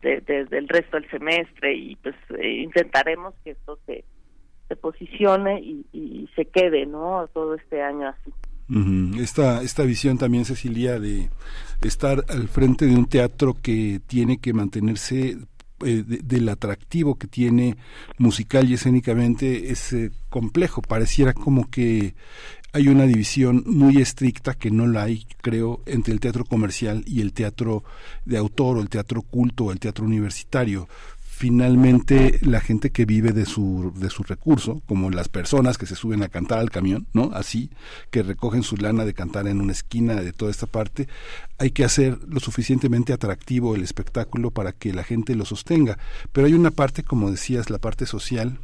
de, 0.01 0.21
del 0.45 0.67
resto 0.69 0.99
del 0.99 1.07
semestre 1.11 1.75
y 1.75 1.95
pues 1.97 2.15
eh, 2.39 2.63
intentaremos 2.63 3.35
que 3.43 3.51
esto 3.51 3.77
se 3.85 4.03
se 4.67 4.75
posicione 4.75 5.61
y, 5.61 6.29
se 6.35 6.45
quede 6.45 6.87
no 6.87 7.27
todo 7.33 7.53
este 7.53 7.83
año 7.83 8.07
así. 8.07 8.31
Esta, 9.21 9.61
esta 9.61 9.83
visión 9.83 10.17
también, 10.17 10.45
Cecilia, 10.45 10.99
de 10.99 11.29
estar 11.83 12.23
al 12.27 12.47
frente 12.47 12.85
de 12.85 12.95
un 12.95 13.05
teatro 13.05 13.55
que 13.61 14.01
tiene 14.07 14.39
que 14.39 14.53
mantenerse 14.53 15.37
eh, 15.85 16.03
del 16.05 16.47
atractivo 16.49 17.15
que 17.15 17.27
tiene 17.27 17.75
musical 18.17 18.69
y 18.69 18.75
escénicamente 18.75 19.71
es 19.71 19.91
eh, 19.91 20.11
complejo. 20.29 20.81
Pareciera 20.81 21.33
como 21.33 21.69
que 21.69 22.15
hay 22.71 22.87
una 22.87 23.05
división 23.05 23.63
muy 23.65 23.97
estricta 24.01 24.53
que 24.53 24.71
no 24.71 24.87
la 24.87 25.03
hay, 25.03 25.25
creo, 25.41 25.81
entre 25.85 26.13
el 26.13 26.19
teatro 26.19 26.45
comercial 26.45 27.03
y 27.05 27.21
el 27.21 27.33
teatro 27.33 27.83
de 28.23 28.37
autor 28.37 28.77
o 28.77 28.81
el 28.81 28.89
teatro 28.89 29.23
culto 29.23 29.65
o 29.65 29.71
el 29.71 29.79
teatro 29.79 30.05
universitario 30.05 30.87
finalmente 31.43 32.39
la 32.41 32.61
gente 32.61 32.91
que 32.91 33.03
vive 33.03 33.33
de 33.33 33.45
su, 33.45 33.91
de 33.97 34.09
su 34.09 34.23
recurso, 34.23 34.81
como 34.85 35.09
las 35.09 35.27
personas 35.27 35.77
que 35.77 35.85
se 35.85 35.97
suben 35.97 36.23
a 36.23 36.29
cantar 36.29 36.59
al 36.59 36.71
camión, 36.71 37.05
¿no? 37.11 37.31
Así, 37.33 37.69
que 38.11 38.23
recogen 38.23 38.63
su 38.63 38.77
lana 38.77 39.03
de 39.03 39.13
cantar 39.13 39.49
en 39.49 39.59
una 39.59 39.73
esquina 39.73 40.15
de 40.15 40.31
toda 40.31 40.51
esta 40.51 40.67
parte, 40.67 41.09
hay 41.57 41.71
que 41.71 41.83
hacer 41.83 42.17
lo 42.29 42.39
suficientemente 42.39 43.11
atractivo 43.11 43.75
el 43.75 43.83
espectáculo 43.83 44.51
para 44.51 44.71
que 44.71 44.93
la 44.93 45.03
gente 45.03 45.35
lo 45.35 45.43
sostenga. 45.43 45.97
Pero 46.31 46.47
hay 46.47 46.53
una 46.53 46.71
parte, 46.71 47.03
como 47.03 47.29
decías, 47.29 47.69
la 47.69 47.77
parte 47.77 48.05
social, 48.05 48.57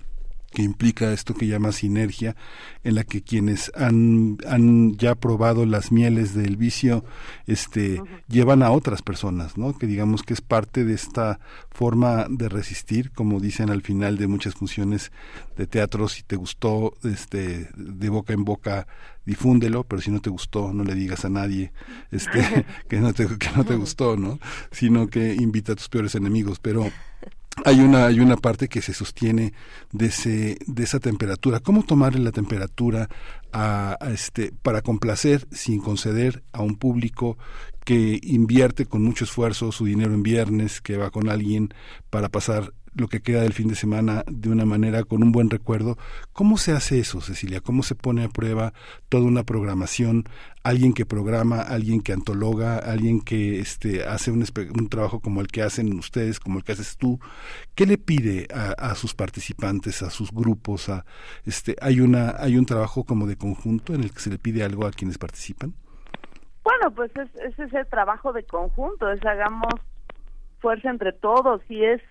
que 0.52 0.64
implica 0.64 1.14
esto 1.14 1.34
que 1.34 1.48
llama 1.48 1.72
sinergia, 1.72 2.36
en 2.84 2.96
la 2.96 3.04
que 3.04 3.22
quienes 3.22 3.72
han, 3.76 4.38
han 4.48 4.98
ya 4.98 5.16
probado 5.16 5.66
las 5.66 5.92
mieles 5.92 6.34
del 6.34 6.58
vicio, 6.58 7.04
este, 7.46 8.02
llevan 8.28 8.64
a 8.64 8.72
otras 8.72 9.02
personas, 9.02 9.58
¿no? 9.58 9.78
Que 9.78 9.88
digamos 9.88 10.24
que 10.24 10.34
es 10.34 10.42
parte 10.42 10.84
de 10.86 10.94
esta 10.94 11.40
forma 11.72 12.26
de 12.30 12.50
resistir, 12.50 13.12
como 13.12 13.40
dicen 13.40 13.70
al 13.70 13.82
final 13.82 14.18
de 14.18 14.28
muchas 14.28 14.56
funciones 14.56 15.12
de 15.56 15.68
teatro, 15.68 16.08
si 16.08 16.24
te 16.24 16.36
gustó, 16.36 16.94
este, 17.04 17.70
de 17.76 18.10
boca 18.10 18.34
en 18.34 18.44
boca, 18.46 18.88
difúndelo, 19.26 19.84
pero 19.84 20.02
si 20.02 20.10
no 20.10 20.22
te 20.22 20.30
gustó, 20.30 20.74
no 20.74 20.84
le 20.84 20.96
digas 20.96 21.26
a 21.26 21.30
nadie, 21.30 21.72
este, 22.12 22.66
que 22.90 23.00
no 23.00 23.14
te, 23.14 23.28
que 23.38 23.50
no 23.56 23.64
te 23.66 23.76
gustó, 23.76 24.18
¿no? 24.18 24.40
Sino 24.72 25.08
que 25.08 25.36
invita 25.36 25.74
a 25.74 25.76
tus 25.76 25.90
peores 25.90 26.16
enemigos, 26.16 26.60
pero 26.60 26.90
hay 27.66 27.82
una 27.82 28.06
hay 28.06 28.20
una 28.20 28.38
parte 28.38 28.68
que 28.68 28.82
se 28.82 28.94
sostiene 28.94 29.54
de 29.92 30.08
ese 30.08 30.58
de 30.66 30.84
esa 30.84 31.00
temperatura. 31.00 31.60
Cómo 31.60 31.84
tomarle 31.84 32.22
la 32.22 32.32
temperatura 32.32 33.10
a, 33.52 33.98
este 34.12 34.52
para 34.62 34.82
complacer 34.82 35.48
sin 35.52 35.82
conceder 35.82 36.44
a 36.52 36.62
un 36.62 36.76
público 36.76 37.38
que 37.86 38.20
invierte 38.22 38.86
con 38.86 39.04
mucho 39.04 39.26
esfuerzo 39.26 39.72
su 39.72 39.86
dinero 39.86 40.14
en 40.14 40.24
viernes 40.24 40.82
que 40.82 40.98
va 40.98 41.10
con 41.10 41.30
alguien 41.30 41.70
para 42.10 42.30
pasar 42.30 42.74
lo 42.96 43.08
que 43.08 43.22
queda 43.22 43.42
del 43.42 43.54
fin 43.54 43.68
de 43.68 43.76
semana 43.76 44.24
de 44.28 44.50
una 44.50 44.66
manera 44.66 45.04
con 45.04 45.24
un 45.24 45.32
buen 45.32 45.50
recuerdo. 45.50 45.98
¿Cómo 46.34 46.58
se 46.58 46.72
hace 46.72 47.00
eso, 47.00 47.22
Cecilia? 47.22 47.62
¿Cómo 47.62 47.84
se 47.84 47.96
pone 47.96 48.24
a 48.24 48.30
prueba 48.30 48.74
toda 49.10 49.24
una 49.26 49.44
programación? 49.44 50.26
Alguien 50.64 50.94
que 50.94 51.06
programa, 51.06 51.62
alguien 51.62 52.02
que 52.02 52.14
antologa, 52.14 52.78
alguien 52.78 53.22
que 53.22 53.60
este, 53.60 54.06
hace 54.06 54.32
un, 54.32 54.46
un 54.78 54.90
trabajo 54.90 55.20
como 55.20 55.42
el 55.42 55.48
que 55.48 55.62
hacen 55.62 55.98
ustedes, 55.98 56.40
como 56.40 56.60
el 56.60 56.64
que 56.64 56.74
haces 56.74 56.98
tú. 56.98 57.20
¿Qué 57.76 57.86
le 57.86 57.98
pide 57.98 58.48
a, 58.54 58.94
sus 58.96 59.14
participantes, 59.14 60.02
a 60.02 60.10
sus 60.10 60.32
grupos? 60.32 60.90
A, 60.90 61.06
este, 61.46 61.76
¿hay, 61.82 62.02
una, 62.02 62.36
¿Hay 62.38 62.58
un 62.58 62.66
trabajo 62.66 63.04
como 63.04 63.26
de 63.28 63.38
conjunto 63.38 63.94
en 63.94 64.04
el 64.04 64.12
que 64.12 64.20
se 64.20 64.30
le 64.30 64.38
pide 64.38 64.64
algo 64.64 64.86
a 64.86 64.92
quienes 64.92 65.18
participan? 65.18 65.74
Bueno, 66.64 66.92
pues 66.94 67.12
es, 67.16 67.34
ese 67.36 67.64
es 67.64 67.74
el 67.74 67.88
trabajo 67.88 68.34
de 68.34 68.44
conjunto, 68.44 69.10
es 69.10 69.26
hagamos 69.26 69.74
fuerza 70.60 70.90
entre 70.90 71.14
todos 71.14 71.62
y 71.70 71.84
es 71.84 72.02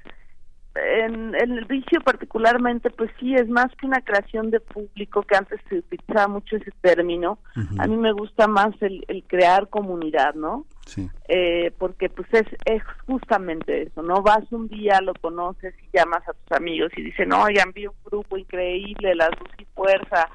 en, 0.75 1.35
el 1.35 1.65
vicio 1.65 2.01
particularmente, 2.01 2.91
pues 2.91 3.11
sí, 3.19 3.35
es 3.35 3.49
más 3.49 3.67
que 3.77 3.87
una 3.87 4.01
creación 4.01 4.51
de 4.51 4.61
público, 4.61 5.23
que 5.23 5.37
antes 5.37 5.61
se 5.69 5.79
utilizaba 5.79 6.29
mucho 6.29 6.57
ese 6.57 6.71
término. 6.81 7.39
A 7.79 7.87
mí 7.87 7.97
me 7.97 8.13
gusta 8.13 8.47
más 8.47 8.71
el, 8.81 9.05
crear 9.27 9.69
comunidad, 9.69 10.35
¿no? 10.35 10.67
Sí. 10.87 11.09
Eh, 11.29 11.73
porque 11.79 12.09
pues 12.09 12.29
es, 12.33 12.47
es 12.65 12.83
justamente 13.07 13.83
eso, 13.83 14.03
¿no? 14.03 14.23
Vas 14.23 14.51
un 14.53 14.69
día, 14.69 15.01
lo 15.01 15.15
conoces 15.15 15.75
y 15.83 15.97
llamas 15.97 16.27
a 16.29 16.33
tus 16.33 16.53
amigos 16.53 16.91
y 16.97 17.03
dicen, 17.03 17.33
oigan, 17.33 17.73
vi 17.73 17.87
un 17.87 17.95
grupo 18.05 18.39
increíble, 18.39 19.15
la 19.15 19.29
luz 19.29 19.51
y 19.59 19.65
fuerza, 19.75 20.29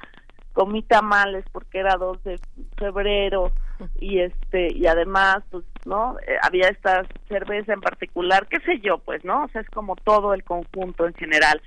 comí 0.52 0.82
tamales 0.82 1.44
porque 1.52 1.78
era 1.80 1.96
2 1.96 2.22
de 2.24 2.40
febrero 2.76 3.52
y 3.98 4.20
este 4.20 4.72
y 4.72 4.86
además 4.86 5.38
pues 5.50 5.64
no 5.84 6.16
eh, 6.20 6.36
había 6.42 6.68
esta 6.68 7.04
cerveza 7.28 7.72
en 7.72 7.80
particular 7.80 8.46
qué 8.48 8.60
sé 8.60 8.80
yo 8.80 8.98
pues 8.98 9.24
no 9.24 9.44
o 9.44 9.48
sea 9.48 9.60
es 9.60 9.70
como 9.70 9.96
todo 9.96 10.34
el 10.34 10.44
conjunto 10.44 11.06
en 11.06 11.14
general 11.14 11.60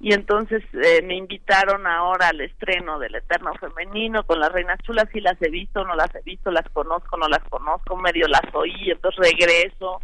y 0.00 0.12
entonces 0.12 0.62
eh, 0.74 1.02
me 1.02 1.16
invitaron 1.16 1.86
ahora 1.86 2.28
al 2.28 2.40
estreno 2.40 2.98
del 2.98 3.14
Eterno 3.14 3.54
Femenino 3.54 4.24
con 4.24 4.40
las 4.40 4.52
Reinas 4.52 4.80
Chulas 4.82 5.08
y 5.14 5.20
las 5.20 5.40
he 5.40 5.50
visto 5.50 5.84
no 5.84 5.94
las 5.94 6.14
he 6.14 6.22
visto 6.22 6.50
las 6.50 6.68
conozco 6.70 7.16
no 7.16 7.28
las 7.28 7.44
conozco 7.44 7.96
medio 7.96 8.26
las 8.28 8.54
oí 8.54 8.90
entonces 8.90 9.32
regreso 9.32 10.00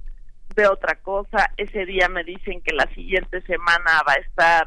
de 0.54 0.66
otra 0.66 0.96
cosa 0.96 1.50
ese 1.56 1.84
día 1.86 2.08
me 2.08 2.24
dicen 2.24 2.60
que 2.62 2.74
la 2.74 2.86
siguiente 2.94 3.40
semana 3.42 4.02
va 4.06 4.12
a 4.12 4.20
estar 4.20 4.66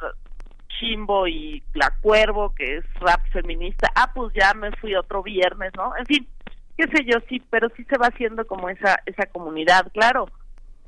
Chimbo 0.79 1.27
y 1.27 1.63
La 1.73 1.91
Cuervo, 2.01 2.53
que 2.55 2.77
es 2.77 2.85
rap 2.95 3.21
feminista. 3.31 3.91
Ah, 3.95 4.11
pues 4.13 4.33
ya 4.33 4.53
me 4.53 4.71
fui 4.71 4.95
otro 4.95 5.23
viernes, 5.23 5.71
¿no? 5.75 5.95
En 5.97 6.05
fin, 6.05 6.27
qué 6.77 6.85
sé 6.87 7.05
yo, 7.05 7.19
sí, 7.29 7.41
pero 7.49 7.69
sí 7.75 7.83
se 7.85 7.97
va 7.97 8.07
haciendo 8.07 8.45
como 8.45 8.69
esa 8.69 8.99
esa 9.05 9.25
comunidad, 9.27 9.91
claro. 9.93 10.27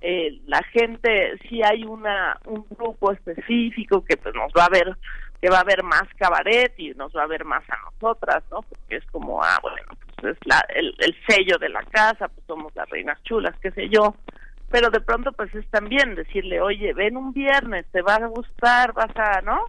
Eh, 0.02 0.40
la 0.46 0.62
gente, 0.72 1.38
sí 1.50 1.62
hay 1.64 1.84
una 1.84 2.40
un 2.46 2.66
grupo 2.70 3.12
específico 3.12 4.04
que 4.04 4.18
pues 4.18 4.36
nos 4.36 4.52
va 4.54 4.66
a 4.66 4.70
ver 4.70 4.96
que 5.42 5.50
va 5.50 5.60
a 5.60 5.64
ver 5.64 5.84
más 5.84 6.04
cabaret 6.18 6.74
y 6.78 6.92
nos 6.92 7.16
va 7.16 7.24
a 7.24 7.28
ver 7.28 7.46
más 7.46 7.64
a 7.70 7.78
nosotras, 7.92 8.44
¿no? 8.52 8.62
Porque 8.62 8.96
es 8.98 9.06
como, 9.12 9.44
ah, 9.44 9.60
bueno, 9.62 9.78
pues 10.16 10.36
es 10.36 10.48
la, 10.48 10.66
el, 10.74 10.96
el 11.00 11.16
sello 11.28 11.58
de 11.60 11.70
la 11.70 11.84
casa, 11.84 12.28
pues 12.28 12.46
somos 12.48 12.76
las 12.76 12.90
reinas 12.90 13.22
chulas, 13.24 13.56
qué 13.62 13.72
sé 13.72 13.90
yo 13.90 14.16
pero 14.76 14.90
de 14.90 15.00
pronto 15.00 15.32
pues 15.32 15.54
es 15.56 15.66
también 15.70 16.16
decirle, 16.16 16.60
oye, 16.60 16.94
ven 16.94 17.18
un 17.18 17.34
viernes, 17.34 17.86
te 17.94 18.02
va 18.02 18.16
a 18.16 18.28
gustar, 18.28 18.94
vas 18.94 19.16
a, 19.16 19.42
¿no? 19.42 19.68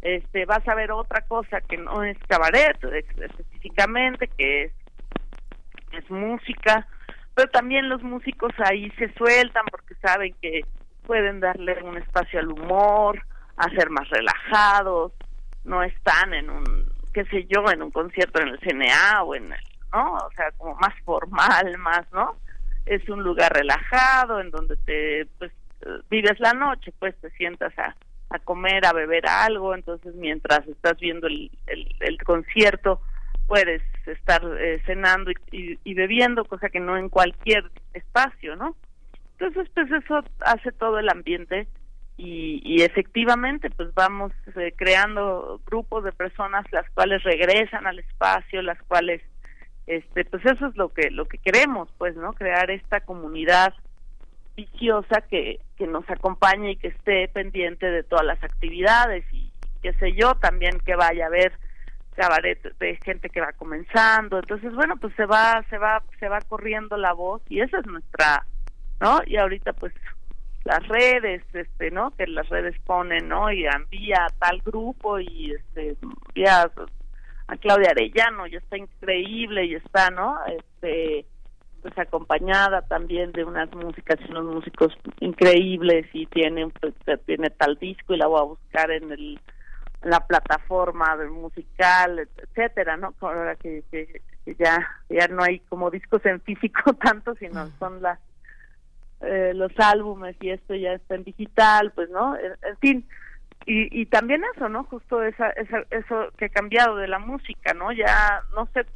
Este, 0.00 0.46
vas 0.46 0.66
a 0.66 0.74
ver 0.74 0.92
otra 0.92 1.22
cosa 1.22 1.60
que 1.60 1.76
no 1.76 2.04
es 2.04 2.16
cabaret 2.28 2.76
específicamente, 2.82 4.28
que 4.28 4.64
es, 4.64 4.72
es 5.92 6.10
música, 6.10 6.86
pero 7.34 7.48
también 7.50 7.88
los 7.88 8.02
músicos 8.02 8.52
ahí 8.58 8.90
se 8.98 9.12
sueltan 9.14 9.64
porque 9.70 9.94
saben 9.96 10.34
que 10.40 10.62
pueden 11.06 11.40
darle 11.40 11.82
un 11.82 11.96
espacio 11.96 12.40
al 12.40 12.48
humor, 12.48 13.22
a 13.56 13.68
ser 13.70 13.90
más 13.90 14.08
relajados, 14.10 15.12
no 15.64 15.82
están 15.82 16.34
en 16.34 16.50
un, 16.50 16.64
qué 17.12 17.24
sé 17.26 17.46
yo, 17.46 17.70
en 17.70 17.82
un 17.82 17.90
concierto 17.90 18.40
en 18.40 18.48
el 18.48 18.60
CNA 18.60 19.22
o 19.22 19.34
en, 19.34 19.48
¿no? 19.92 20.14
O 20.14 20.30
sea, 20.36 20.50
como 20.56 20.74
más 20.76 20.94
formal, 21.04 21.78
más, 21.78 22.10
¿no? 22.12 22.36
es 22.88 23.08
un 23.08 23.22
lugar 23.22 23.52
relajado 23.52 24.40
en 24.40 24.50
donde 24.50 24.76
te 24.76 25.26
pues 25.38 25.52
vives 26.10 26.40
la 26.40 26.54
noche, 26.54 26.92
pues 26.98 27.14
te 27.20 27.30
sientas 27.30 27.78
a, 27.78 27.94
a 28.30 28.38
comer, 28.40 28.84
a 28.86 28.92
beber 28.92 29.26
algo, 29.28 29.74
entonces 29.74 30.14
mientras 30.14 30.66
estás 30.66 30.98
viendo 30.98 31.26
el, 31.26 31.50
el, 31.66 32.22
concierto 32.24 33.00
puedes 33.48 33.82
estar 34.06 34.42
eh, 34.60 34.80
cenando 34.86 35.32
y, 35.50 35.78
y, 35.82 35.94
bebiendo, 35.94 36.44
cosa 36.44 36.68
que 36.68 36.78
no 36.78 36.96
en 36.96 37.08
cualquier 37.08 37.64
espacio, 37.94 38.54
¿no? 38.54 38.76
Entonces, 39.38 39.68
pues 39.74 39.90
eso 39.90 40.20
hace 40.40 40.70
todo 40.72 40.98
el 40.98 41.08
ambiente 41.08 41.66
y, 42.18 42.60
y 42.62 42.82
efectivamente, 42.82 43.70
pues 43.70 43.92
vamos 43.94 44.32
eh, 44.56 44.74
creando 44.76 45.60
grupos 45.66 46.04
de 46.04 46.12
personas 46.12 46.66
las 46.72 46.88
cuales 46.90 47.22
regresan 47.24 47.86
al 47.86 47.98
espacio, 47.98 48.60
las 48.60 48.80
cuales 48.82 49.22
este 49.86 50.26
pues 50.26 50.44
eso 50.44 50.66
es 50.66 50.76
lo 50.76 50.90
que 50.90 51.10
lo 51.10 51.24
que 51.24 51.38
queremos 51.38 51.88
pues 51.96 52.14
no 52.14 52.34
crear 52.34 52.70
esta 52.70 53.00
comunidad 53.00 53.72
viciosa 54.54 55.22
que 55.22 55.60
que 55.78 55.86
nos 55.86 56.08
acompañe 56.10 56.72
y 56.72 56.76
que 56.76 56.88
esté 56.88 57.26
pendiente 57.28 57.86
de 57.86 58.02
todas 58.02 58.26
las 58.26 58.42
actividades 58.44 59.24
y 59.32 59.50
qué 59.80 59.94
sé 59.94 60.12
yo 60.12 60.34
también 60.34 60.78
que 60.84 60.94
vaya 60.94 61.24
a 61.24 61.30
ver 61.30 61.52
cabaret 62.18 62.60
de 62.78 62.98
gente 63.04 63.30
que 63.30 63.40
va 63.40 63.52
comenzando. 63.52 64.38
Entonces 64.38 64.74
bueno 64.74 64.96
pues 64.96 65.14
se 65.14 65.24
va 65.24 65.64
se 65.70 65.78
va 65.78 66.02
se 66.18 66.28
va 66.28 66.40
corriendo 66.40 66.96
la 66.96 67.12
voz 67.12 67.40
y 67.48 67.60
esa 67.60 67.78
es 67.78 67.86
nuestra 67.86 68.44
no 69.00 69.20
y 69.24 69.36
ahorita 69.36 69.72
pues 69.74 69.94
las 70.64 70.86
redes 70.88 71.42
este 71.52 71.90
no 71.92 72.10
que 72.16 72.26
las 72.26 72.48
redes 72.48 72.74
ponen 72.84 73.28
no 73.28 73.52
y 73.52 73.64
envía 73.66 74.26
a 74.26 74.38
tal 74.38 74.60
grupo 74.62 75.20
y 75.20 75.52
este 75.52 75.96
envía 76.02 76.68
a 77.46 77.56
Claudia 77.56 77.90
Arellano 77.90 78.48
y 78.48 78.56
está 78.56 78.76
increíble 78.76 79.64
y 79.66 79.74
está 79.76 80.10
no 80.10 80.38
este 80.46 81.24
pues 81.82 81.96
acompañada 81.96 82.82
también 82.82 83.30
de 83.30 83.44
unas 83.44 83.72
músicas 83.72 84.18
y 84.20 84.30
unos 84.32 84.56
músicos 84.56 84.92
increíbles 85.20 86.06
y 86.12 86.26
tiene 86.26 86.68
pues, 86.80 86.94
tiene 87.24 87.50
tal 87.50 87.76
disco 87.78 88.12
y 88.12 88.16
la 88.16 88.26
voy 88.26 88.40
a 88.40 88.44
buscar 88.44 88.90
en 88.90 89.12
el 89.12 89.40
la 90.02 90.26
plataforma 90.26 91.16
musical, 91.30 92.28
etcétera, 92.36 92.96
¿no? 92.96 93.14
Ahora 93.20 93.56
que, 93.56 93.82
que, 93.90 94.22
ya 94.58 94.78
ya 95.08 95.28
no 95.28 95.42
hay 95.42 95.60
como 95.60 95.90
discos 95.90 96.24
en 96.24 96.40
físico 96.40 96.94
tanto, 97.02 97.34
sino 97.34 97.70
son 97.78 98.00
las 98.00 98.18
eh, 99.20 99.52
los 99.54 99.72
álbumes 99.78 100.36
y 100.40 100.50
esto 100.50 100.74
ya 100.74 100.92
está 100.92 101.16
en 101.16 101.24
digital, 101.24 101.90
pues, 101.92 102.08
¿no? 102.10 102.36
En, 102.36 102.76
fin, 102.80 103.08
y, 103.66 104.00
y 104.00 104.06
también 104.06 104.42
eso, 104.54 104.68
¿no? 104.68 104.84
Justo 104.84 105.22
esa, 105.24 105.50
esa, 105.50 105.84
eso 105.90 106.28
que 106.36 106.46
ha 106.46 106.50
cambiado 106.50 106.96
de 106.96 107.08
la 107.08 107.18
música, 107.18 107.74
¿no? 107.74 107.90
Ya, 107.90 108.42
no 108.54 108.66
sé, 108.72 108.86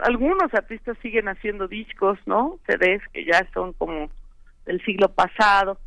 algunos 0.00 0.52
artistas 0.52 0.98
siguen 1.00 1.28
haciendo 1.28 1.68
discos, 1.68 2.18
¿no? 2.26 2.58
CDs 2.66 3.02
que 3.12 3.24
ya 3.24 3.48
son 3.54 3.72
como 3.72 4.10
del 4.66 4.84
siglo 4.84 5.08
pasado, 5.08 5.78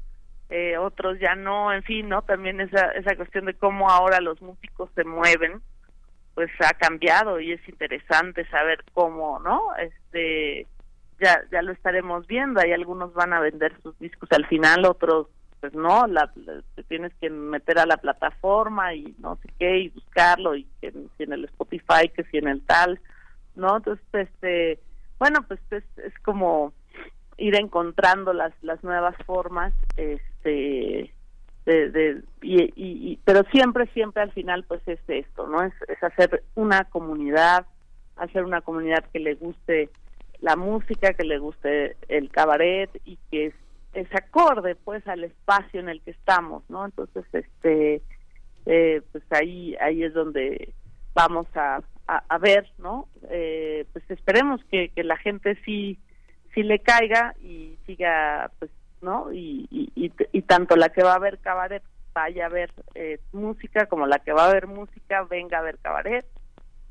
eh, 0.50 0.78
otros 0.78 1.20
ya 1.20 1.36
no, 1.36 1.72
en 1.72 1.84
fin, 1.84 2.10
¿no? 2.10 2.24
También 2.24 2.60
esa, 2.60 2.92
esa 2.92 3.16
cuestión 3.16 3.46
de 3.46 3.54
cómo 3.54 3.90
ahora 3.90 4.20
los 4.20 4.42
músicos 4.42 4.90
se 4.96 5.04
mueven, 5.04 5.62
pues 6.34 6.50
ha 6.60 6.74
cambiado 6.74 7.40
y 7.40 7.52
es 7.52 7.70
interesante 7.70 8.48
saber 8.50 8.84
cómo, 8.94 9.40
¿no? 9.40 9.76
Este, 9.76 10.66
ya, 11.20 11.42
ya 11.52 11.62
lo 11.62 11.72
estaremos 11.72 12.26
viendo, 12.26 12.62
hay 12.62 12.72
algunos 12.72 13.14
van 13.14 13.34
a 13.34 13.42
vender 13.42 13.74
sus 13.84 13.98
discos 14.00 14.30
al 14.32 14.48
final, 14.48 14.86
otros 14.86 15.28
pues 15.60 15.74
no, 15.74 16.08
la, 16.08 16.32
te 16.76 16.84
tienes 16.84 17.14
que 17.20 17.30
meter 17.30 17.80
a 17.80 17.86
la 17.86 17.98
plataforma 17.98 18.94
y 18.94 19.14
no 19.20 19.36
sé 19.36 19.50
qué 19.60 19.78
y 19.80 19.90
buscarlo 19.90 20.56
y 20.56 20.66
que 20.80 20.92
si 20.92 21.24
en 21.24 21.34
el 21.34 21.46
Spotify, 21.46 22.10
que 22.16 22.24
si 22.32 22.38
en 22.38 22.48
el 22.48 22.62
tal, 22.66 23.00
¿no? 23.56 23.78
Entonces, 23.78 24.06
este, 24.14 24.80
bueno, 25.20 25.44
pues 25.48 25.60
es, 25.72 25.84
es 25.98 26.18
como 26.24 26.74
ir 27.38 27.56
encontrando 27.56 28.34
las 28.34 28.54
las 28.62 28.84
nuevas 28.84 29.16
formas 29.26 29.74
este 30.40 31.14
de, 31.66 31.92
de 31.92 32.22
y, 32.42 32.72
y, 32.76 33.20
pero 33.26 33.44
siempre 33.52 33.86
siempre 33.94 34.24
al 34.24 34.32
final 34.32 34.64
pues 34.64 34.82
es 34.88 35.00
esto 35.08 35.48
no 35.48 35.64
es, 35.64 35.74
es 35.88 36.02
hacer 36.04 36.44
una 36.56 36.86
comunidad 36.86 37.66
hacer 38.16 38.44
una 38.44 38.62
comunidad 38.62 39.04
que 39.14 39.20
le 39.20 39.36
guste 39.36 39.90
la 40.40 40.56
música 40.56 41.14
que 41.14 41.26
le 41.26 41.38
guste 41.38 41.96
el 42.08 42.30
cabaret 42.30 42.90
y 43.06 43.18
que 43.30 43.48
es, 43.48 43.54
es 43.94 44.08
acorde 44.16 44.76
pues 44.76 45.06
al 45.08 45.24
espacio 45.26 45.80
en 45.80 45.90
el 45.90 46.02
que 46.02 46.12
estamos 46.12 46.64
no 46.70 46.86
entonces 46.86 47.26
este 47.34 48.02
eh, 48.66 49.02
pues 49.12 49.24
ahí 49.32 49.76
ahí 49.80 50.04
es 50.04 50.14
donde 50.14 50.74
vamos 51.14 51.48
a, 51.56 51.82
a, 52.08 52.38
ver 52.40 52.68
no 52.78 53.08
eh, 53.30 53.86
pues 53.94 54.10
esperemos 54.10 54.62
que, 54.72 54.90
que 54.90 55.04
la 55.04 55.18
gente 55.18 55.58
sí 55.66 56.00
sí 56.54 56.64
le 56.64 56.80
caiga 56.80 57.36
y 57.42 57.78
siga 57.86 58.50
pues 58.58 58.72
no 59.02 59.32
y, 59.32 59.68
y, 59.72 60.42
tanto 60.42 60.76
la 60.76 60.90
que 60.90 61.04
va 61.04 61.14
a 61.14 61.20
ver 61.20 61.40
cabaret 61.40 61.84
vaya 62.14 62.48
a 62.48 62.50
ver 62.50 62.72
eh, 62.96 63.20
música 63.32 63.86
como 63.86 64.08
la 64.08 64.20
que 64.20 64.34
va 64.34 64.50
a 64.50 64.54
ver 64.54 64.68
música 64.68 65.24
venga 65.24 65.60
a 65.60 65.64
ver 65.64 65.78
cabaret. 65.80 66.26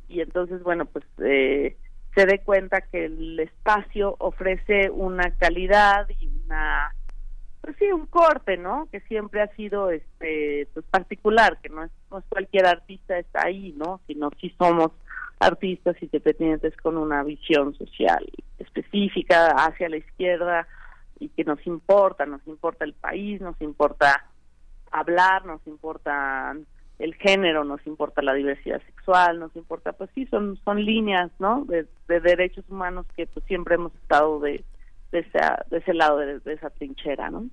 Y 0.09 0.21
entonces 0.21 0.63
bueno 0.63 0.87
pues 0.87 1.05
eh, 1.19 1.77
se 2.15 2.27
dé 2.27 2.41
cuenta 2.41 2.81
que 2.81 3.07
el 3.07 3.39
espacio 3.41 4.17
ofrece 4.19 4.91
una 4.91 5.31
calidad 5.39 6.09
y 6.19 6.29
una 6.45 6.95
pues 7.61 7.77
sí 7.79 7.91
un 7.93 8.07
corte 8.07 8.57
no 8.57 8.89
que 8.91 9.01
siempre 9.01 9.43
ha 9.43 9.49
sido 9.55 9.91
este 9.91 10.69
pues 10.73 10.87
particular 10.87 11.59
que 11.61 11.69
no 11.69 11.85
es, 11.85 11.91
no 12.11 12.19
es 12.19 12.25
cualquier 12.29 12.67
artista 12.67 13.19
está 13.19 13.47
ahí 13.47 13.75
no 13.77 14.01
sino 14.07 14.31
si 14.41 14.51
somos 14.51 14.93
artistas 15.41 15.97
independientes 16.03 16.77
con 16.79 16.97
una 16.97 17.23
visión 17.23 17.75
social 17.75 18.25
específica 18.59 19.51
hacia 19.51 19.89
la 19.89 19.99
izquierda 19.99 20.67
y 21.19 21.29
que 21.31 21.45
nos 21.45 21.65
importa, 21.67 22.27
nos 22.27 22.47
importa 22.47 22.85
el 22.85 22.95
país, 22.95 23.41
nos 23.41 23.61
importa 23.61 24.25
hablar, 24.91 25.45
nos 25.45 25.67
importa 25.67 26.57
el 26.99 27.15
género, 27.15 27.65
nos 27.65 27.87
importa 27.87 28.23
la 28.23 28.35
diversidad 28.35 28.83
sexual, 28.87 29.39
nos 29.39 29.55
importa, 29.55 29.93
pues 29.93 30.11
sí, 30.15 30.27
son 30.27 30.59
son 30.65 30.85
líneas, 30.85 31.31
¿no? 31.39 31.65
De, 31.65 31.87
de 32.09 32.21
derechos 32.21 32.65
humanos 32.69 33.07
que 33.17 33.27
pues 33.27 33.45
siempre 33.47 33.77
hemos 33.77 33.95
estado 33.95 34.41
de, 34.41 34.65
de, 35.13 35.25
de 35.71 35.79
ese 35.79 35.95
lado 35.95 36.19
de, 36.19 36.41
esa 36.53 36.71
trinchera, 36.71 37.31
¿no? 37.31 37.49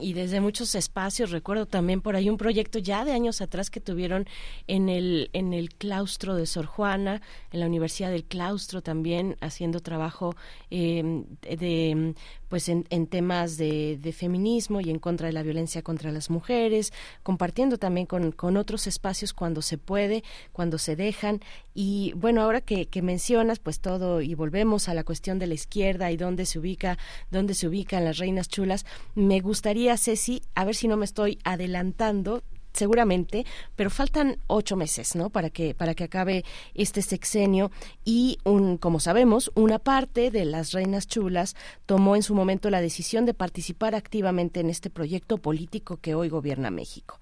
y 0.00 0.12
desde 0.12 0.40
muchos 0.40 0.74
espacios, 0.74 1.30
recuerdo 1.30 1.66
también 1.66 2.00
por 2.00 2.16
ahí 2.16 2.28
un 2.28 2.36
proyecto 2.36 2.78
ya 2.78 3.04
de 3.04 3.12
años 3.12 3.40
atrás 3.40 3.70
que 3.70 3.80
tuvieron 3.80 4.26
en 4.66 4.88
el, 4.88 5.30
en 5.32 5.52
el 5.52 5.70
claustro 5.70 6.34
de 6.34 6.46
Sor 6.46 6.66
Juana, 6.66 7.22
en 7.52 7.60
la 7.60 7.66
Universidad 7.66 8.10
del 8.10 8.24
Claustro 8.24 8.82
también, 8.82 9.36
haciendo 9.40 9.80
trabajo 9.80 10.34
eh, 10.70 11.24
de 11.42 12.14
pues 12.48 12.68
en, 12.68 12.86
en 12.90 13.06
temas 13.06 13.56
de, 13.56 13.98
de, 14.00 14.12
feminismo 14.12 14.80
y 14.80 14.90
en 14.90 14.98
contra 14.98 15.26
de 15.26 15.32
la 15.32 15.42
violencia 15.42 15.82
contra 15.82 16.12
las 16.12 16.30
mujeres, 16.30 16.92
compartiendo 17.22 17.78
también 17.78 18.06
con, 18.06 18.32
con 18.32 18.56
otros 18.56 18.86
espacios 18.86 19.32
cuando 19.32 19.62
se 19.62 19.78
puede, 19.78 20.22
cuando 20.52 20.78
se 20.78 20.96
dejan. 20.96 21.40
Y 21.74 22.12
bueno, 22.16 22.42
ahora 22.42 22.60
que, 22.60 22.86
que 22.86 23.02
mencionas 23.02 23.58
pues 23.58 23.80
todo 23.80 24.20
y 24.20 24.34
volvemos 24.34 24.88
a 24.88 24.94
la 24.94 25.04
cuestión 25.04 25.38
de 25.38 25.46
la 25.46 25.54
izquierda 25.54 26.10
y 26.10 26.16
dónde 26.16 26.46
se 26.46 26.58
ubica, 26.58 26.98
dónde 27.30 27.54
se 27.54 27.68
ubican 27.68 28.04
las 28.04 28.18
reinas 28.18 28.48
chulas, 28.48 28.86
me 29.14 29.40
gustaría, 29.40 29.96
Ceci, 29.96 30.42
a 30.54 30.64
ver 30.64 30.74
si 30.74 30.88
no 30.88 30.96
me 30.96 31.04
estoy 31.04 31.38
adelantando, 31.44 32.42
seguramente, 32.76 33.44
pero 33.74 33.90
faltan 33.90 34.38
ocho 34.46 34.76
meses, 34.76 35.16
¿no? 35.16 35.30
Para 35.30 35.50
que 35.50 35.74
para 35.74 35.94
que 35.94 36.04
acabe 36.04 36.44
este 36.74 37.02
sexenio 37.02 37.70
y 38.04 38.38
un, 38.44 38.76
como 38.76 39.00
sabemos, 39.00 39.50
una 39.54 39.78
parte 39.78 40.30
de 40.30 40.44
las 40.44 40.72
reinas 40.72 41.06
chulas 41.06 41.56
tomó 41.86 42.16
en 42.16 42.22
su 42.22 42.34
momento 42.34 42.70
la 42.70 42.80
decisión 42.80 43.26
de 43.26 43.34
participar 43.34 43.94
activamente 43.94 44.60
en 44.60 44.70
este 44.70 44.90
proyecto 44.90 45.38
político 45.38 45.98
que 45.98 46.14
hoy 46.14 46.28
gobierna 46.28 46.70
México. 46.70 47.18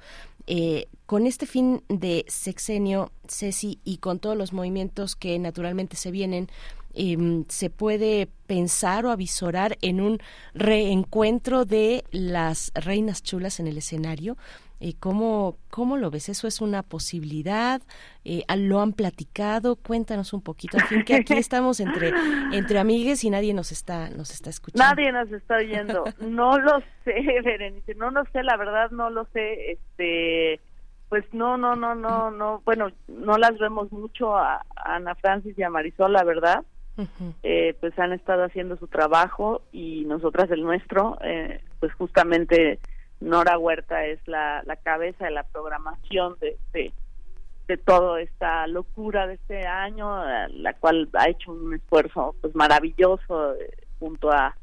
Eh, 0.46 0.88
con 1.06 1.26
este 1.26 1.46
fin 1.46 1.82
de 1.88 2.24
sexenio, 2.28 3.12
Ceci, 3.28 3.78
y 3.84 3.98
con 3.98 4.18
todos 4.18 4.36
los 4.36 4.52
movimientos 4.52 5.16
que 5.16 5.38
naturalmente 5.38 5.96
se 5.96 6.10
vienen, 6.10 6.48
em, 6.94 7.44
se 7.48 7.70
puede 7.70 8.28
pensar 8.46 9.06
o 9.06 9.10
avisorar 9.10 9.78
en 9.80 10.00
un 10.00 10.18
reencuentro 10.54 11.64
de 11.64 12.04
las 12.10 12.72
reinas 12.74 13.22
chulas 13.22 13.58
en 13.58 13.66
el 13.66 13.78
escenario. 13.78 14.36
Eh, 14.80 14.94
¿cómo, 14.98 15.56
¿Cómo 15.70 15.96
lo 15.96 16.10
ves? 16.10 16.28
¿Eso 16.28 16.46
es 16.46 16.60
una 16.60 16.82
posibilidad? 16.82 17.80
Eh, 18.24 18.42
¿Lo 18.56 18.80
han 18.80 18.92
platicado? 18.92 19.76
Cuéntanos 19.76 20.32
un 20.32 20.42
poquito. 20.42 20.76
Al 20.78 20.84
fin 20.84 21.04
que 21.04 21.14
aquí 21.14 21.32
estamos 21.38 21.80
entre, 21.80 22.12
entre 22.52 22.78
amigues 22.78 23.24
y 23.24 23.30
nadie 23.30 23.54
nos 23.54 23.72
está, 23.72 24.10
nos 24.10 24.30
está 24.30 24.50
escuchando. 24.50 24.84
Nadie 24.84 25.12
nos 25.12 25.30
está 25.32 25.56
oyendo. 25.56 26.04
No 26.20 26.58
lo 26.58 26.80
sé, 27.04 27.14
Berenice. 27.44 27.94
No 27.94 28.10
lo 28.10 28.24
sé, 28.32 28.42
la 28.42 28.56
verdad 28.56 28.90
no 28.90 29.10
lo 29.10 29.26
sé. 29.32 29.72
Este, 29.72 30.60
pues 31.08 31.24
no, 31.32 31.56
no, 31.56 31.76
no, 31.76 31.94
no, 31.94 32.30
no. 32.30 32.60
Bueno, 32.64 32.90
no 33.08 33.38
las 33.38 33.56
vemos 33.58 33.92
mucho 33.92 34.36
a, 34.36 34.66
Ana 34.76 35.14
Francis 35.14 35.56
y 35.56 35.62
a 35.62 35.70
Marisol, 35.70 36.12
la 36.12 36.24
verdad. 36.24 36.64
eh, 37.42 37.74
pues 37.80 37.98
han 37.98 38.12
estado 38.12 38.44
haciendo 38.44 38.76
su 38.76 38.86
trabajo 38.86 39.62
y 39.72 40.04
nosotras 40.04 40.48
el 40.50 40.62
nuestro, 40.62 41.18
eh, 41.22 41.60
pues 41.80 41.92
justamente 41.94 42.78
Nora 43.24 43.58
Huerta 43.58 44.04
es 44.04 44.20
la, 44.26 44.62
la 44.64 44.76
cabeza 44.76 45.24
de 45.24 45.30
la 45.30 45.44
programación 45.44 46.36
de, 46.40 46.56
de, 46.72 46.92
de 47.66 47.76
toda 47.78 48.20
esta 48.20 48.66
locura 48.66 49.26
de 49.26 49.34
este 49.34 49.66
año, 49.66 50.22
la 50.48 50.74
cual 50.74 51.08
ha 51.14 51.28
hecho 51.28 51.52
un 51.52 51.74
esfuerzo 51.74 52.36
pues 52.40 52.54
maravilloso 52.54 53.54
eh, 53.54 53.70
junto 53.98 54.30
a, 54.30 54.54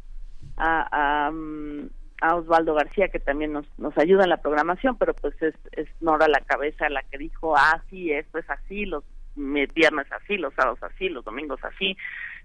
a, 0.57 1.25
a, 1.27 1.31
mm, 1.31 1.89
a, 2.21 2.35
Osvaldo 2.35 2.75
García 2.75 3.09
que 3.09 3.19
también 3.19 3.51
nos, 3.53 3.65
nos 3.79 3.97
ayuda 3.97 4.23
en 4.23 4.29
la 4.29 4.41
programación, 4.41 4.95
pero 4.97 5.13
pues 5.15 5.33
es, 5.41 5.55
es 5.71 5.87
Nora 5.99 6.27
la 6.27 6.41
cabeza 6.41 6.87
la 6.89 7.01
que 7.03 7.17
dijo, 7.17 7.55
ah, 7.57 7.81
sí, 7.89 8.11
esto 8.11 8.37
es 8.37 8.49
así, 8.49 8.85
los 8.85 9.03
viernes 9.35 10.07
así, 10.11 10.37
los 10.37 10.53
sábados 10.53 10.83
así, 10.83 11.09
los 11.09 11.25
domingos 11.25 11.59
así. 11.63 11.97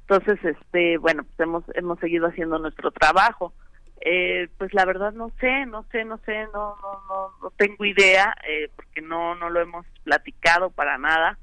Entonces, 0.09 0.39
este, 0.45 0.99
bueno, 0.99 1.25
pues 1.25 1.41
hemos, 1.41 1.65
hemos 1.75 1.99
seguido 1.99 2.29
haciendo 2.29 2.59
nuestro 2.59 2.91
trabajo. 2.93 3.53
Eh, 4.01 4.49
pues 4.59 4.75
la 4.75 4.85
verdad 4.85 5.13
no 5.13 5.31
sé, 5.41 5.67
no 5.67 5.85
sé, 5.91 6.05
no 6.05 6.19
sé, 6.19 6.45
no, 6.53 6.77
no, 6.83 7.03
no, 7.09 7.31
no 7.43 7.51
tengo 7.57 7.85
idea, 7.85 8.35
eh, 8.47 8.71
porque 8.77 9.01
no, 9.01 9.35
no 9.35 9.51
lo 9.51 9.61
hemos 9.61 9.87
platicado 10.05 10.71
para 10.71 10.99
nada. 10.99 11.39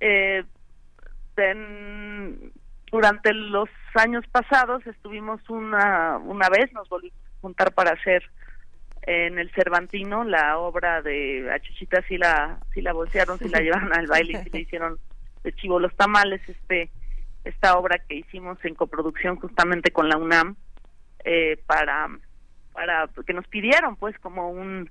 Eh, 0.00 0.44
durante 2.90 3.32
los 3.32 3.68
años 3.94 4.24
pasados 4.30 4.86
estuvimos 4.86 5.40
una, 5.48 6.18
una 6.18 6.48
vez, 6.48 6.72
nos 6.72 6.88
volvimos 6.88 7.18
a 7.18 7.40
juntar 7.40 7.72
para 7.72 7.92
hacer 7.92 8.22
en 9.02 9.38
el 9.38 9.50
Cervantino 9.52 10.24
la 10.24 10.58
obra 10.58 11.00
de 11.00 11.50
a 11.50 11.58
Chuchita 11.60 12.02
si 12.02 12.18
la, 12.18 12.58
si 12.74 12.82
la 12.82 12.92
bolsearon, 12.92 13.38
si 13.38 13.48
la 13.48 13.60
llevaron 13.62 13.94
al 13.94 14.06
baile 14.06 14.42
si 14.42 14.50
le 14.50 14.60
hicieron 14.60 14.98
de 15.42 15.52
chivo 15.54 15.78
los 15.78 15.94
tamales, 15.96 16.46
este 16.48 16.90
esta 17.44 17.78
obra 17.78 17.98
que 18.06 18.16
hicimos 18.16 18.62
en 18.64 18.74
coproducción 18.74 19.36
justamente 19.36 19.90
con 19.90 20.08
la 20.08 20.18
UNAM 20.18 20.56
eh, 21.24 21.60
para 21.66 22.08
para 22.72 23.08
que 23.26 23.34
nos 23.34 23.46
pidieron 23.48 23.96
pues 23.96 24.18
como 24.18 24.50
un 24.50 24.90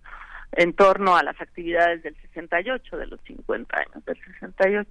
en 0.53 0.73
torno 0.73 1.15
a 1.15 1.23
las 1.23 1.39
actividades 1.39 2.03
del 2.03 2.15
68 2.33 2.97
de 2.97 3.07
los 3.07 3.19
50 3.21 3.77
años 3.77 4.05
del 4.05 4.17
68 4.39 4.89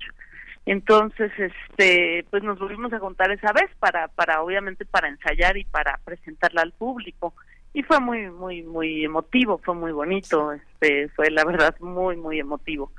entonces 0.67 1.31
este 1.39 2.27
pues 2.29 2.43
nos 2.43 2.59
volvimos 2.59 2.93
a 2.93 2.99
contar 2.99 3.31
esa 3.31 3.53
vez 3.53 3.71
para 3.79 4.09
para 4.09 4.43
obviamente 4.43 4.85
para 4.85 5.09
ensayar 5.09 5.57
y 5.57 5.65
para 5.65 5.99
presentarla 6.05 6.63
al 6.63 6.73
público. 6.73 7.35
Y 7.73 7.85
fue 7.85 8.01
muy 8.01 8.31
muy 8.31 8.65
muy 8.65 9.05
emotivo 9.05 9.59
fue 9.59 9.77
muy 9.77 9.93
bonito 9.93 10.53
este 10.53 11.09
fue 11.11 11.31
la 11.31 11.45
verdad 11.45 11.77
muy 11.79 12.17
muy 12.17 12.41
emotivo. 12.41 12.91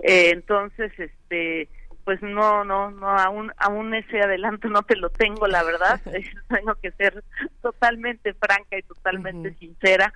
Eh, 0.00 0.30
entonces 0.32 0.92
este 0.98 1.68
pues 2.04 2.20
no, 2.22 2.64
no, 2.64 2.90
no, 2.90 3.08
aún, 3.08 3.52
aún 3.56 3.94
ese 3.94 4.20
adelanto 4.20 4.68
no 4.68 4.82
te 4.82 4.96
lo 4.96 5.10
tengo, 5.10 5.46
la 5.46 5.62
verdad. 5.62 6.00
tengo 6.48 6.74
que 6.76 6.92
ser 6.92 7.24
totalmente 7.62 8.34
franca 8.34 8.78
y 8.78 8.82
totalmente 8.82 9.54
sincera. 9.54 10.12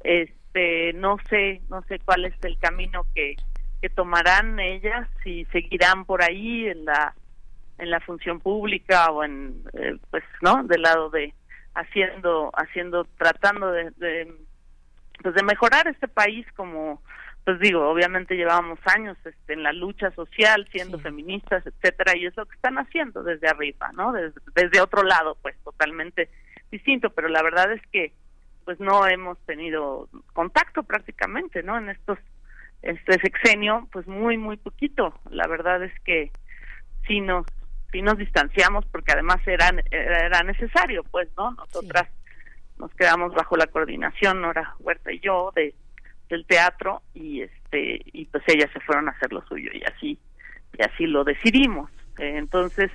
Este, 0.00 0.92
no 0.94 1.16
sé, 1.28 1.62
no 1.68 1.82
sé 1.82 1.98
cuál 2.00 2.26
es 2.26 2.34
el 2.42 2.58
camino 2.58 3.06
que, 3.14 3.36
que 3.80 3.88
tomarán 3.88 4.60
ellas, 4.60 5.08
si 5.22 5.44
seguirán 5.46 6.04
por 6.04 6.22
ahí 6.22 6.66
en 6.66 6.84
la, 6.84 7.14
en 7.78 7.90
la 7.90 8.00
función 8.00 8.40
pública 8.40 9.10
o 9.10 9.24
en, 9.24 9.62
eh, 9.72 9.96
pues, 10.10 10.24
¿no? 10.42 10.62
Del 10.64 10.82
lado 10.82 11.10
de 11.10 11.34
haciendo, 11.74 12.50
haciendo, 12.54 13.04
tratando 13.16 13.70
de, 13.70 13.90
de, 13.92 14.34
pues 15.22 15.34
de 15.34 15.42
mejorar 15.42 15.86
este 15.88 16.08
país 16.08 16.46
como 16.56 17.02
pues 17.50 17.62
digo, 17.62 17.90
obviamente 17.90 18.36
llevábamos 18.36 18.78
años 18.84 19.18
este, 19.24 19.54
en 19.54 19.64
la 19.64 19.72
lucha 19.72 20.12
social, 20.12 20.68
siendo 20.70 21.00
feministas, 21.00 21.66
etcétera, 21.66 22.16
y 22.16 22.26
es 22.26 22.36
lo 22.36 22.46
que 22.46 22.54
están 22.54 22.78
haciendo 22.78 23.24
desde 23.24 23.48
arriba, 23.48 23.90
¿no? 23.92 24.12
Desde, 24.12 24.80
otro 24.80 25.02
lado, 25.02 25.36
pues 25.42 25.56
totalmente 25.64 26.30
distinto, 26.70 27.10
pero 27.10 27.26
la 27.26 27.42
verdad 27.42 27.72
es 27.72 27.82
que 27.90 28.12
pues 28.64 28.78
no 28.78 29.04
hemos 29.08 29.36
tenido 29.46 30.08
contacto 30.32 30.84
prácticamente, 30.84 31.64
¿no? 31.64 31.76
En 31.76 31.88
estos 31.88 32.20
este 32.82 33.14
sexenio, 33.14 33.88
pues 33.90 34.06
muy 34.06 34.38
muy 34.38 34.56
poquito. 34.56 35.12
La 35.28 35.48
verdad 35.48 35.82
es 35.82 36.00
que 36.02 36.30
sí 37.08 37.20
nos 37.20 37.46
sí 37.90 38.00
nos 38.00 38.16
distanciamos 38.16 38.86
porque 38.92 39.10
además 39.10 39.38
era 39.44 39.72
era 39.90 40.44
necesario, 40.44 41.02
pues, 41.10 41.28
¿no? 41.36 41.50
Nosotras 41.50 42.08
nos 42.78 42.94
quedamos 42.94 43.34
bajo 43.34 43.56
la 43.56 43.66
coordinación 43.66 44.40
Nora 44.40 44.76
Huerta 44.78 45.10
y 45.10 45.18
yo 45.18 45.50
de 45.56 45.74
del 46.30 46.46
teatro 46.46 47.02
y 47.12 47.42
este 47.42 48.00
y 48.06 48.24
pues 48.26 48.42
ellas 48.46 48.70
se 48.72 48.80
fueron 48.80 49.08
a 49.08 49.12
hacer 49.12 49.32
lo 49.32 49.44
suyo 49.46 49.70
y 49.74 49.82
así 49.84 50.18
y 50.78 50.82
así 50.82 51.06
lo 51.06 51.24
decidimos. 51.24 51.90
Entonces 52.16 52.90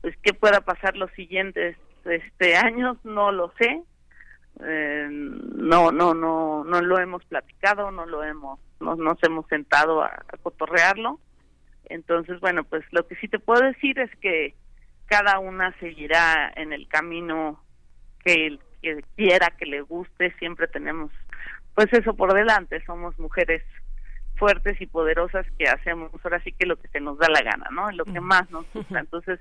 pues 0.00 0.16
qué 0.22 0.32
pueda 0.32 0.62
pasar 0.62 0.96
los 0.96 1.10
siguientes 1.12 1.76
este 2.04 2.56
años 2.56 2.96
no 3.04 3.30
lo 3.30 3.52
sé. 3.58 3.82
Eh, 4.66 5.08
no 5.10 5.92
no 5.92 6.14
no 6.14 6.64
no 6.64 6.80
lo 6.82 6.98
hemos 6.98 7.24
platicado 7.26 7.90
no 7.90 8.04
lo 8.04 8.24
hemos 8.24 8.58
no 8.80 8.96
nos 8.96 9.22
hemos 9.22 9.46
sentado 9.46 10.02
a, 10.02 10.24
cotorrearlo. 10.42 11.20
Entonces 11.84 12.40
bueno 12.40 12.64
pues 12.64 12.84
lo 12.90 13.06
que 13.06 13.14
sí 13.16 13.28
te 13.28 13.38
puedo 13.38 13.62
decir 13.62 13.98
es 13.98 14.10
que 14.16 14.54
cada 15.06 15.38
una 15.38 15.76
seguirá 15.80 16.52
en 16.56 16.72
el 16.72 16.88
camino 16.88 17.62
que, 18.24 18.58
que 18.80 19.04
quiera 19.16 19.50
que 19.58 19.66
le 19.66 19.82
guste. 19.82 20.32
Siempre 20.38 20.68
tenemos 20.68 21.10
pues 21.74 21.92
eso 21.92 22.14
por 22.14 22.34
delante, 22.34 22.82
somos 22.84 23.18
mujeres 23.18 23.62
fuertes 24.36 24.80
y 24.80 24.86
poderosas 24.86 25.46
que 25.58 25.68
hacemos 25.68 26.10
ahora 26.24 26.42
sí 26.42 26.52
que 26.52 26.66
lo 26.66 26.76
que 26.76 26.88
se 26.88 27.00
nos 27.00 27.18
da 27.18 27.28
la 27.28 27.42
gana, 27.42 27.68
¿no? 27.70 27.90
Lo 27.92 28.04
que 28.06 28.20
más 28.20 28.50
nos 28.50 28.64
gusta. 28.72 28.98
Entonces, 29.00 29.38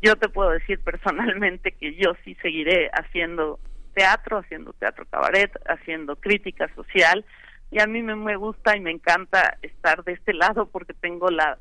yo 0.00 0.16
te 0.16 0.28
puedo 0.28 0.50
decir 0.50 0.80
personalmente 0.80 1.72
que 1.72 1.94
yo 1.94 2.14
sí 2.24 2.34
seguiré 2.36 2.90
haciendo 2.94 3.60
teatro, 3.94 4.38
haciendo 4.38 4.72
teatro 4.72 5.04
cabaret, 5.06 5.52
haciendo 5.66 6.16
crítica 6.16 6.68
social 6.74 7.24
y 7.70 7.80
a 7.80 7.86
mí 7.86 8.02
me, 8.02 8.14
me 8.16 8.36
gusta 8.36 8.76
y 8.76 8.80
me 8.80 8.90
encanta 8.90 9.56
estar 9.62 10.04
de 10.04 10.12
este 10.12 10.34
lado 10.34 10.66
porque 10.66 10.94
tengo 10.94 11.30
la 11.30 11.58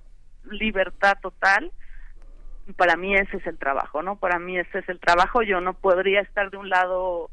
libertad 0.49 1.17
total. 1.21 1.71
Para 2.75 2.95
mí 2.95 3.15
ese 3.15 3.37
es 3.37 3.47
el 3.47 3.57
trabajo, 3.57 4.01
¿no? 4.01 4.17
Para 4.17 4.39
mí 4.39 4.57
ese 4.57 4.79
es 4.79 4.89
el 4.89 4.99
trabajo. 4.99 5.41
Yo 5.41 5.61
no 5.61 5.73
podría 5.73 6.21
estar 6.21 6.51
de 6.51 6.57
un 6.57 6.69
lado 6.69 7.29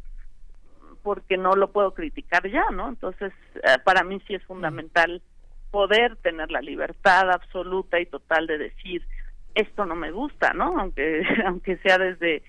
porque 1.08 1.38
no 1.38 1.54
lo 1.54 1.72
puedo 1.72 1.94
criticar 1.94 2.46
ya, 2.50 2.66
¿no? 2.70 2.86
Entonces, 2.86 3.32
eh, 3.54 3.78
para 3.82 4.04
mí 4.04 4.20
sí 4.26 4.34
es 4.34 4.44
fundamental 4.44 5.22
poder 5.70 6.16
tener 6.16 6.50
la 6.50 6.60
libertad 6.60 7.30
absoluta 7.30 7.98
y 7.98 8.04
total 8.04 8.46
de 8.46 8.58
decir 8.58 9.06
esto 9.54 9.86
no 9.86 9.96
me 9.96 10.10
gusta, 10.10 10.52
¿no? 10.52 10.78
Aunque 10.78 11.22
aunque 11.46 11.78
sea 11.78 11.96
desde 11.96 12.42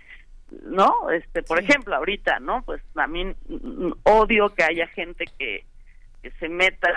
¿no? 0.63 1.09
Este, 1.09 1.41
por 1.41 1.57
ejemplo, 1.63 1.95
ahorita, 1.95 2.41
¿no? 2.41 2.61
Pues 2.63 2.81
también 2.93 3.37
odio 4.03 4.49
que 4.53 4.65
haya 4.65 4.87
gente 4.87 5.23
que, 5.37 5.63
que 6.21 6.31
se 6.31 6.49
meta 6.49 6.89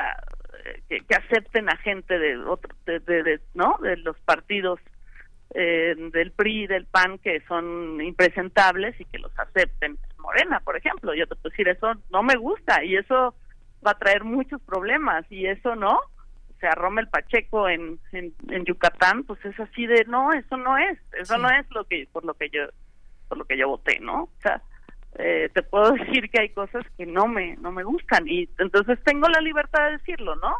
que, 0.88 0.98
que 0.98 1.14
acepten 1.14 1.70
a 1.70 1.76
gente 1.76 2.18
de 2.18 2.38
otro 2.38 2.74
de, 2.86 2.98
de, 2.98 3.40
¿no? 3.54 3.78
De 3.80 3.98
los 3.98 4.18
partidos 4.22 4.80
eh, 5.54 5.94
del 6.12 6.32
PRI, 6.32 6.66
del 6.66 6.86
PAN, 6.86 7.18
que 7.18 7.40
son 7.42 8.00
impresentables 8.00 8.98
y 9.00 9.04
que 9.04 9.18
los 9.18 9.36
acepten. 9.38 9.98
Morena, 10.18 10.60
por 10.60 10.76
ejemplo, 10.76 11.14
yo 11.14 11.26
te 11.26 11.36
puedo 11.36 11.50
decir, 11.50 11.68
eso 11.68 11.92
no 12.10 12.22
me 12.22 12.36
gusta 12.36 12.82
y 12.84 12.96
eso 12.96 13.34
va 13.86 13.90
a 13.90 13.98
traer 13.98 14.24
muchos 14.24 14.60
problemas 14.62 15.30
y 15.30 15.46
eso 15.46 15.76
no. 15.76 15.92
O 15.92 16.58
sea, 16.60 16.70
Rommel 16.72 17.08
Pacheco 17.08 17.68
en, 17.68 17.98
en, 18.12 18.64
Yucatán, 18.64 19.24
pues 19.24 19.44
es 19.44 19.58
así 19.58 19.86
de, 19.86 20.04
no, 20.06 20.32
eso 20.32 20.56
no 20.56 20.78
es, 20.78 20.98
eso 21.12 21.36
no 21.36 21.50
es 21.50 21.68
lo 21.70 21.84
que, 21.84 22.08
por 22.12 22.24
lo 22.24 22.34
que 22.34 22.48
yo, 22.50 22.62
por 23.28 23.36
lo 23.36 23.44
que 23.44 23.58
yo 23.58 23.68
voté, 23.68 23.98
¿no? 23.98 24.22
O 24.22 24.40
sea, 24.40 24.62
eh, 25.18 25.50
te 25.52 25.62
puedo 25.62 25.90
decir 25.92 26.30
que 26.30 26.40
hay 26.40 26.48
cosas 26.50 26.84
que 26.96 27.04
no 27.04 27.26
me, 27.26 27.56
no 27.56 27.72
me 27.72 27.82
gustan 27.82 28.28
y 28.28 28.48
entonces 28.58 29.02
tengo 29.04 29.28
la 29.28 29.40
libertad 29.40 29.86
de 29.86 29.98
decirlo, 29.98 30.36
¿no? 30.36 30.54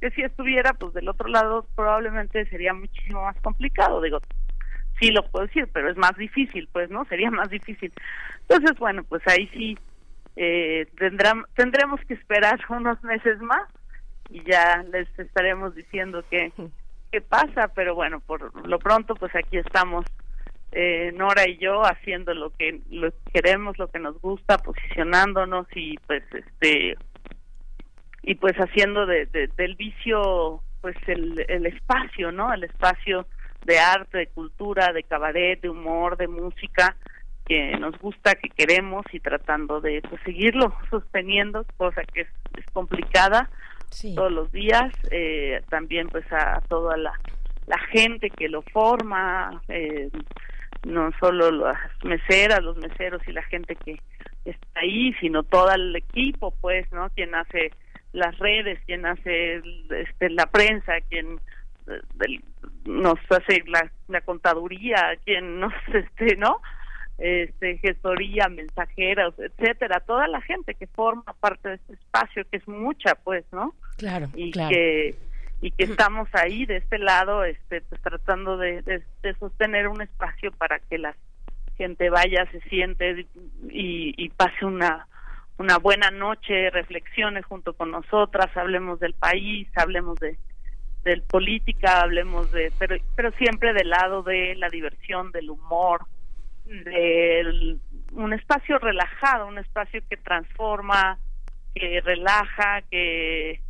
que 0.00 0.10
si 0.12 0.22
estuviera 0.22 0.72
pues 0.74 0.94
del 0.94 1.08
otro 1.08 1.28
lado 1.28 1.66
probablemente 1.74 2.46
sería 2.46 2.72
muchísimo 2.72 3.22
más 3.22 3.36
complicado 3.40 4.00
digo 4.00 4.20
sí 5.00 5.10
lo 5.10 5.28
puedo 5.30 5.46
decir 5.46 5.68
pero 5.72 5.90
es 5.90 5.96
más 5.96 6.16
difícil 6.16 6.68
pues 6.72 6.90
no 6.90 7.04
sería 7.08 7.30
más 7.30 7.50
difícil. 7.50 7.92
Entonces 8.42 8.78
bueno 8.78 9.04
pues 9.04 9.22
ahí 9.26 9.48
sí 9.52 9.78
eh, 10.36 10.86
tendremos 10.96 12.00
que 12.06 12.14
esperar 12.14 12.58
unos 12.68 13.02
meses 13.02 13.40
más 13.40 13.68
y 14.30 14.42
ya 14.44 14.84
les 14.92 15.08
estaremos 15.18 15.74
diciendo 15.74 16.24
qué 16.30 16.52
qué 17.10 17.20
pasa 17.20 17.68
pero 17.74 17.94
bueno 17.94 18.20
por 18.20 18.66
lo 18.66 18.78
pronto 18.78 19.14
pues 19.14 19.34
aquí 19.34 19.56
estamos 19.56 20.04
eh, 20.72 21.12
Nora 21.14 21.48
y 21.48 21.56
yo 21.56 21.80
haciendo 21.82 22.34
lo 22.34 22.50
que 22.50 22.82
lo 22.90 23.10
queremos 23.32 23.78
lo 23.78 23.88
que 23.88 23.98
nos 23.98 24.20
gusta 24.20 24.58
posicionándonos 24.58 25.66
y 25.74 25.96
pues 26.06 26.22
este 26.32 26.96
y 28.22 28.34
pues 28.34 28.54
haciendo 28.56 29.06
de, 29.06 29.26
del 29.56 29.74
vicio 29.76 30.62
pues 30.82 30.96
el, 31.06 31.44
el 31.48 31.64
espacio, 31.64 32.30
¿no? 32.30 32.52
El 32.52 32.64
espacio 32.64 33.26
de 33.64 33.78
arte, 33.78 34.18
de 34.18 34.26
cultura, 34.28 34.92
de 34.92 35.02
cabaret, 35.02 35.60
de 35.60 35.68
humor, 35.68 36.16
de 36.16 36.28
música 36.28 36.96
que 37.46 37.72
nos 37.78 37.98
gusta, 37.98 38.34
que 38.34 38.50
queremos 38.50 39.04
y 39.12 39.20
tratando 39.20 39.80
de 39.80 40.02
pues, 40.02 40.20
seguirlo 40.22 40.74
sosteniendo, 40.90 41.64
cosa 41.76 42.02
que 42.04 42.22
es, 42.22 42.28
es 42.56 42.66
complicada 42.72 43.48
todos 44.14 44.32
los 44.32 44.52
días. 44.52 44.92
Eh, 45.10 45.62
también 45.70 46.08
pues 46.08 46.30
a, 46.32 46.60
toda 46.68 46.96
la, 46.96 47.12
la 47.66 47.78
gente 47.90 48.30
que 48.30 48.48
lo 48.48 48.62
forma, 48.62 49.62
eh, 49.68 50.10
no 50.84 51.10
solo 51.18 51.50
las 51.50 51.78
meseras, 52.04 52.62
los 52.62 52.76
meseros 52.76 53.22
y 53.26 53.32
la 53.32 53.42
gente 53.42 53.76
que 53.76 54.00
está 54.44 54.80
ahí, 54.80 55.12
sino 55.20 55.42
todo 55.42 55.72
el 55.72 55.94
equipo, 55.96 56.54
pues, 56.60 56.90
¿no? 56.92 57.10
Quien 57.10 57.34
hace 57.34 57.70
las 58.12 58.38
redes, 58.38 58.78
quien 58.86 59.06
hace 59.06 59.60
este, 59.90 60.30
la 60.30 60.46
prensa, 60.46 61.00
quien 61.08 61.40
nos 62.84 63.18
hace 63.30 63.62
la, 63.66 63.90
la, 64.08 64.20
contaduría, 64.20 65.16
quien 65.24 65.60
nos, 65.60 65.72
este, 65.94 66.36
¿no? 66.36 66.60
Este, 67.18 67.78
gestoría, 67.78 68.48
mensajeros, 68.48 69.34
etcétera, 69.38 70.00
toda 70.00 70.28
la 70.28 70.40
gente 70.40 70.74
que 70.74 70.86
forma 70.86 71.24
parte 71.40 71.70
de 71.70 71.74
este 71.74 71.94
espacio, 71.94 72.44
que 72.48 72.58
es 72.58 72.68
mucha, 72.68 73.16
pues, 73.16 73.44
¿no? 73.52 73.74
Claro, 73.96 74.28
y 74.34 74.50
claro. 74.52 74.70
que 74.70 75.16
y 75.60 75.72
que 75.72 75.84
estamos 75.84 76.28
ahí 76.34 76.66
de 76.66 76.76
este 76.76 76.98
lado, 76.98 77.44
este, 77.44 77.80
pues 77.80 78.00
tratando 78.00 78.56
de, 78.58 78.80
de, 78.82 79.34
sostener 79.40 79.88
un 79.88 80.00
espacio 80.00 80.52
para 80.52 80.78
que 80.78 80.98
la 80.98 81.16
gente 81.76 82.10
vaya, 82.10 82.48
se 82.52 82.60
siente 82.68 83.26
y, 83.68 84.14
y 84.16 84.28
pase 84.28 84.64
una 84.64 85.08
una 85.58 85.78
buena 85.78 86.10
noche, 86.10 86.70
reflexiones 86.70 87.44
junto 87.44 87.72
con 87.72 87.90
nosotras, 87.90 88.56
hablemos 88.56 89.00
del 89.00 89.14
país, 89.14 89.68
hablemos 89.76 90.18
de, 90.20 90.38
de 91.04 91.20
política, 91.22 92.00
hablemos 92.00 92.50
de, 92.52 92.72
pero, 92.78 92.96
pero 93.14 93.30
siempre 93.32 93.72
del 93.72 93.90
lado 93.90 94.22
de 94.22 94.54
la 94.56 94.68
diversión, 94.68 95.32
del 95.32 95.50
humor, 95.50 96.06
de 96.64 97.78
un 98.12 98.32
espacio 98.32 98.78
relajado, 98.78 99.46
un 99.46 99.58
espacio 99.58 100.02
que 100.08 100.16
transforma, 100.16 101.18
que 101.74 102.00
relaja, 102.00 102.82
que 102.90 103.62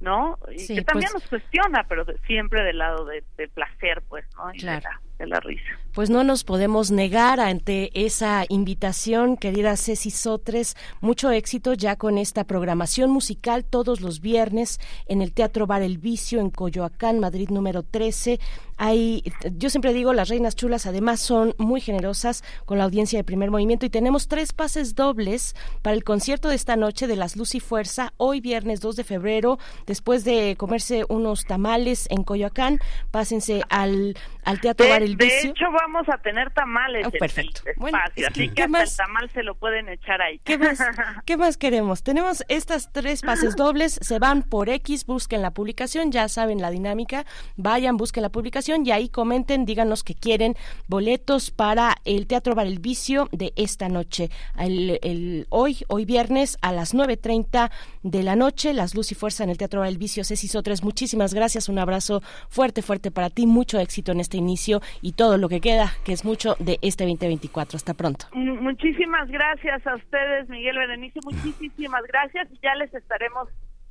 ¿no? 0.00 0.38
Y 0.50 0.74
que 0.74 0.82
también 0.82 1.10
pues 1.12 1.22
nos 1.22 1.28
cuestiona, 1.28 1.84
pero 1.88 2.04
siempre 2.26 2.62
del 2.62 2.78
lado 2.78 3.06
de, 3.06 3.22
placer, 3.48 4.02
pues, 4.08 4.26
¿no? 4.36 4.50
claro 4.58 4.88
de 5.15 5.15
la 5.15 5.15
risa. 5.24 5.78
Pues 5.92 6.10
no 6.10 6.24
nos 6.24 6.44
podemos 6.44 6.90
negar 6.90 7.40
ante 7.40 7.90
esa 7.94 8.44
invitación, 8.50 9.38
querida 9.38 9.76
Ceci 9.78 10.10
Sotres. 10.10 10.76
Mucho 11.00 11.30
éxito 11.30 11.72
ya 11.72 11.96
con 11.96 12.18
esta 12.18 12.44
programación 12.44 13.10
musical 13.10 13.64
todos 13.64 14.02
los 14.02 14.20
viernes 14.20 14.78
en 15.06 15.22
el 15.22 15.32
Teatro 15.32 15.66
Bar 15.66 15.80
El 15.80 15.96
Vicio 15.96 16.40
en 16.40 16.50
Coyoacán, 16.50 17.18
Madrid 17.18 17.48
número 17.48 17.82
13. 17.82 18.38
Hay, 18.78 19.22
yo 19.52 19.70
siempre 19.70 19.94
digo, 19.94 20.12
las 20.12 20.28
reinas 20.28 20.54
chulas 20.54 20.84
además 20.84 21.20
son 21.20 21.54
muy 21.56 21.80
generosas 21.80 22.44
con 22.66 22.76
la 22.76 22.84
audiencia 22.84 23.18
de 23.18 23.24
primer 23.24 23.50
movimiento 23.50 23.86
y 23.86 23.90
tenemos 23.90 24.28
tres 24.28 24.52
pases 24.52 24.94
dobles 24.94 25.56
para 25.80 25.96
el 25.96 26.04
concierto 26.04 26.50
de 26.50 26.56
esta 26.56 26.76
noche 26.76 27.06
de 27.06 27.16
las 27.16 27.36
Luz 27.36 27.54
y 27.54 27.60
Fuerza, 27.60 28.12
hoy 28.18 28.42
viernes 28.42 28.80
2 28.82 28.96
de 28.96 29.04
febrero, 29.04 29.58
después 29.86 30.24
de 30.24 30.56
comerse 30.58 31.04
unos 31.08 31.46
tamales 31.46 32.06
en 32.10 32.22
Coyoacán, 32.22 32.78
pásense 33.10 33.62
al, 33.70 34.14
al 34.44 34.60
Teatro 34.60 34.86
Bar 34.90 35.05
El 35.06 35.16
Vicio. 35.16 35.42
De 35.42 35.48
hecho, 35.48 35.66
vamos 35.70 36.08
a 36.08 36.18
tener 36.18 36.50
tamales. 36.50 37.06
Oh, 37.06 37.10
perfecto. 37.10 37.62
bueno, 37.76 37.98
así 38.04 38.48
que, 38.50 38.62
hasta 38.62 38.82
el 38.82 38.96
tamal 38.96 39.30
se 39.32 39.42
lo 39.42 39.54
pueden 39.54 39.88
echar 39.88 40.20
ahí. 40.20 40.40
¿qué 40.44 40.58
más, 40.58 40.78
¿Qué 41.24 41.36
más 41.36 41.56
queremos? 41.56 42.02
Tenemos 42.02 42.44
estas 42.48 42.92
tres 42.92 43.22
pases 43.22 43.56
dobles, 43.56 43.98
se 44.02 44.18
van 44.18 44.42
por 44.42 44.68
X, 44.68 45.06
busquen 45.06 45.42
la 45.42 45.52
publicación, 45.52 46.12
ya 46.12 46.28
saben 46.28 46.60
la 46.60 46.70
dinámica, 46.70 47.24
vayan, 47.56 47.96
busquen 47.96 48.22
la 48.22 48.30
publicación 48.30 48.84
y 48.84 48.90
ahí 48.90 49.08
comenten, 49.08 49.64
díganos 49.64 50.02
que 50.02 50.14
quieren 50.14 50.56
boletos 50.88 51.50
para 51.50 51.96
el 52.04 52.26
Teatro 52.26 52.54
Bar 52.54 52.66
El 52.66 52.80
Vicio 52.80 53.28
de 53.32 53.52
esta 53.56 53.88
noche. 53.88 54.30
El, 54.58 55.46
hoy, 55.50 55.78
hoy 55.88 56.04
viernes 56.04 56.58
a 56.62 56.72
las 56.72 56.94
9.30 56.94 57.70
de 58.02 58.22
la 58.22 58.36
noche, 58.36 58.72
Las 58.72 58.94
Luz 58.94 59.12
y 59.12 59.14
Fuerza 59.14 59.44
en 59.44 59.50
el 59.50 59.58
Teatro 59.58 59.80
Bar 59.80 59.88
El 59.88 59.98
Vicio. 59.98 60.24
Ceci 60.24 60.48
Sotres, 60.48 60.82
muchísimas 60.82 61.34
gracias, 61.34 61.68
un 61.68 61.78
abrazo 61.78 62.22
fuerte, 62.48 62.82
fuerte 62.82 63.10
para 63.10 63.30
ti, 63.30 63.46
mucho 63.46 63.78
éxito 63.78 64.12
en 64.12 64.20
este 64.20 64.36
inicio 64.36 64.80
y 65.02 65.12
todo 65.12 65.38
lo 65.38 65.48
que 65.48 65.60
queda, 65.60 65.92
que 66.04 66.12
es 66.12 66.24
mucho 66.24 66.56
de 66.58 66.78
este 66.82 67.04
2024. 67.04 67.76
Hasta 67.76 67.94
pronto. 67.94 68.26
Muchísimas 68.32 69.28
gracias 69.28 69.86
a 69.86 69.94
ustedes, 69.94 70.48
Miguel 70.48 70.78
Berenice, 70.78 71.20
muchísimas 71.24 72.02
gracias 72.04 72.48
y 72.52 72.58
ya 72.62 72.74
les 72.74 72.92
estaremos 72.94 73.48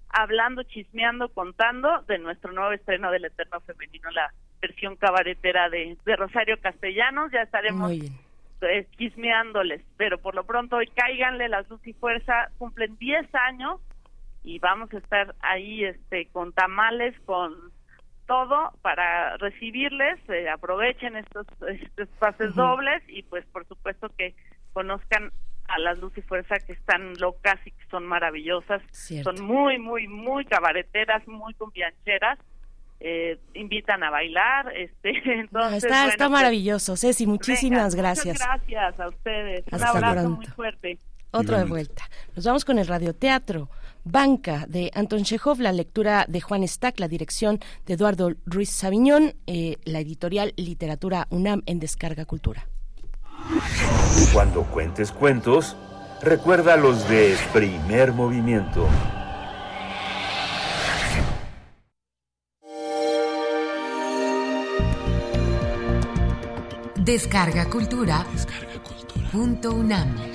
hablando, 0.10 0.64
chismeando, 0.64 1.30
contando 1.30 2.01
de 2.08 2.18
nuestro 2.20 2.51
nuevo 2.53 2.72
estreno 2.72 3.12
del 3.12 3.26
Eterno 3.26 3.60
Femenino, 3.62 4.10
la 4.12 4.34
versión 4.62 4.95
cabaretera 4.95 5.70
de, 5.70 5.97
Rosario 6.18 6.60
Castellanos. 6.62 7.32
Ya 7.32 7.41
estaremos 7.41 7.91
eh, 7.91 8.88
chismeándoles, 8.97 9.82
pero 9.97 10.18
por 10.18 10.34
lo 10.36 10.45
pronto 10.45 10.78
hoy 10.78 10.88
cáiganle 10.88 11.49
las 11.49 11.70
luz 11.70 11.86
y 11.86 11.93
fuerza, 11.93 12.49
cumplen 12.58 12.97
10 12.97 13.28
años 13.36 13.82
y 14.43 14.60
vamos 14.60 14.93
a 14.93 14.97
estar 14.97 15.36
ahí 15.41 15.84
este 15.84 16.28
con 16.28 16.53
tamales, 16.53 17.20
con 17.26 17.53
todo 18.28 18.72
para 18.82 19.38
recibirles, 19.38 20.20
eh, 20.30 20.50
aprovechen 20.50 21.16
estos, 21.16 21.48
estos 21.68 22.08
pases 22.20 22.56
dobles 22.56 23.04
y 23.08 23.24
pues 23.24 23.46
por 23.48 23.68
supuesto 23.68 24.10
que 24.18 24.36
conozcan 24.74 25.32
a 25.68 25.80
las 25.80 25.98
luz 26.00 26.16
y 26.18 26.22
fuerza 26.22 26.56
que 26.60 26.74
están 26.74 27.14
locas 27.20 27.56
y 27.66 27.72
que 27.72 27.86
son 27.90 28.06
maravillosas, 28.06 28.82
son 29.24 29.44
muy, 29.44 29.80
muy, 29.80 30.08
muy 30.08 30.46
cabareteras, 30.46 31.28
muy 31.28 31.54
cumbiancheras 31.56 32.38
eh, 33.00 33.40
invitan 33.54 34.04
a 34.04 34.10
bailar. 34.10 34.74
Este, 34.76 35.12
entonces, 35.40 35.84
está, 35.84 36.08
está 36.08 36.26
pues, 36.26 36.32
maravilloso, 36.32 36.96
Ceci, 36.98 37.28
muchísimas 37.28 37.96
gracias. 37.96 38.40
gracias 38.40 39.00
a 39.00 39.08
ustedes. 39.08 39.64
Un 39.72 39.84
abrazo 39.84 40.30
muy 40.30 40.46
fuerte. 40.48 40.98
Otro 41.32 41.58
de 41.58 41.66
vuelta. 41.66 42.04
Nos 42.36 42.46
vamos 42.46 42.64
con 42.64 42.80
el 42.80 42.88
radioteatro. 42.88 43.70
Banca 44.06 44.66
de 44.70 44.91
Anton 44.93 45.24
Chekhov, 45.24 45.60
la 45.60 45.72
lectura 45.72 46.26
de 46.30 46.39
Juan 46.39 46.66
Stack, 46.66 46.99
la 46.99 47.08
dirección 47.08 47.60
de 47.88 47.95
Eduardo 47.95 48.34
Ruiz 48.45 48.70
Sabiñón, 48.70 49.34
eh, 49.47 49.78
la 49.84 49.99
editorial 49.99 50.53
Literatura 50.58 51.28
UNAM 51.32 51.64
en 51.66 51.80
Descarga 51.80 52.26
Cultura. 52.26 52.70
Cuando 54.32 54.64
cuentes 54.64 55.12
cuentos, 55.12 55.76
recuerda 56.22 56.78
los 56.78 57.10
de 57.10 57.36
primer 57.51 58.14
movimiento. 58.14 58.88
Descarga 66.95 67.70
Cultura. 67.70 68.26
Punto 69.32 69.74
UNAM. 69.74 70.35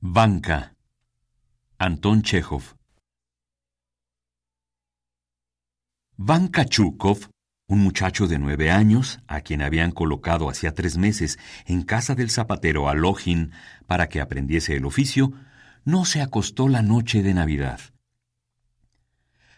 Banca. 0.00 0.76
Anton 1.76 2.22
Chekhov. 2.22 2.76
Banca 6.16 6.64
Chukov 6.64 7.28
un 7.66 7.80
muchacho 7.80 8.28
de 8.28 8.38
nueve 8.38 8.70
años, 8.70 9.18
a 9.26 9.40
quien 9.40 9.60
habían 9.60 9.90
colocado 9.90 10.48
hacía 10.48 10.72
tres 10.72 10.96
meses 10.96 11.38
en 11.66 11.82
casa 11.82 12.14
del 12.14 12.30
zapatero 12.30 12.88
Alohin 12.88 13.50
para 13.86 14.08
que 14.08 14.20
aprendiese 14.20 14.76
el 14.76 14.86
oficio, 14.86 15.32
no 15.84 16.04
se 16.04 16.22
acostó 16.22 16.68
la 16.68 16.80
noche 16.80 17.22
de 17.22 17.34
Navidad. 17.34 17.80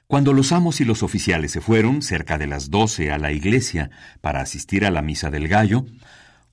Cuando 0.07 0.33
los 0.33 0.51
amos 0.53 0.81
y 0.81 0.85
los 0.85 1.05
oficiales 1.05 1.53
se 1.53 1.61
fueron, 1.61 2.03
cerca 2.03 2.37
de 2.37 2.49
las 2.49 2.71
doce, 2.71 3.13
a 3.13 3.19
la 3.19 3.31
iglesia 3.31 3.91
para 4.23 4.41
asistir 4.41 4.85
a 4.85 4.91
la 4.91 5.03
misa 5.03 5.31
del 5.31 5.47
gallo, 5.47 5.85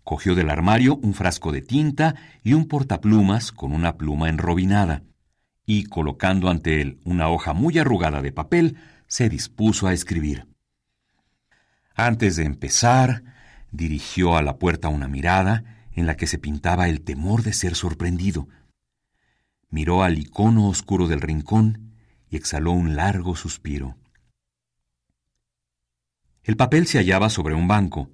cogió 0.07 0.35
del 0.35 0.49
armario 0.49 0.95
un 0.95 1.13
frasco 1.13 1.51
de 1.51 1.61
tinta 1.61 2.15
y 2.41 2.53
un 2.53 2.69
portaplumas 2.69 3.51
con 3.51 3.73
una 3.73 3.97
pluma 3.97 4.29
enrobinada, 4.29 5.03
y 5.65 5.83
colocando 5.83 6.49
ante 6.49 6.79
él 6.79 7.01
una 7.03 7.27
hoja 7.27 7.51
muy 7.51 7.77
arrugada 7.77 8.21
de 8.21 8.31
papel, 8.31 8.77
se 9.07 9.27
dispuso 9.27 9.85
a 9.85 9.91
escribir. 9.91 10.47
Antes 11.93 12.37
de 12.37 12.45
empezar, 12.45 13.21
dirigió 13.73 14.37
a 14.37 14.41
la 14.41 14.57
puerta 14.57 14.87
una 14.87 15.09
mirada 15.09 15.89
en 15.91 16.05
la 16.05 16.15
que 16.15 16.25
se 16.25 16.37
pintaba 16.37 16.87
el 16.87 17.01
temor 17.01 17.43
de 17.43 17.51
ser 17.51 17.75
sorprendido. 17.75 18.47
Miró 19.69 20.03
al 20.03 20.17
icono 20.17 20.69
oscuro 20.69 21.09
del 21.09 21.19
rincón 21.19 21.97
y 22.29 22.37
exhaló 22.37 22.71
un 22.71 22.95
largo 22.95 23.35
suspiro. 23.35 23.97
El 26.43 26.55
papel 26.55 26.87
se 26.87 26.97
hallaba 26.97 27.29
sobre 27.29 27.55
un 27.55 27.67
banco, 27.67 28.09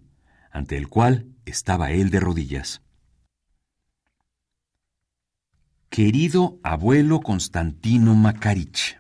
ante 0.49 0.75
el 0.75 0.87
cual 0.87 1.32
estaba 1.45 1.91
él 1.91 2.09
de 2.09 2.19
rodillas. 2.19 2.81
Querido 5.89 6.59
abuelo 6.63 7.21
Constantino 7.21 8.15
Makarich, 8.15 8.99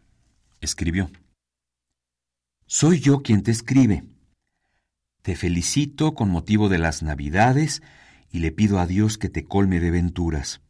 escribió. 0.61 1.09
Soy 2.67 2.99
yo 2.99 3.23
quien 3.23 3.43
te 3.43 3.51
escribe. 3.51 4.03
Te 5.21 5.35
felicito 5.35 6.13
con 6.13 6.29
motivo 6.29 6.69
de 6.69 6.77
las 6.77 7.01
Navidades 7.01 7.81
y 8.29 8.39
le 8.39 8.51
pido 8.51 8.79
a 8.79 8.85
Dios 8.85 9.17
que 9.17 9.29
te 9.29 9.45
colme 9.45 9.79
de 9.79 9.91
venturas. 9.91 10.61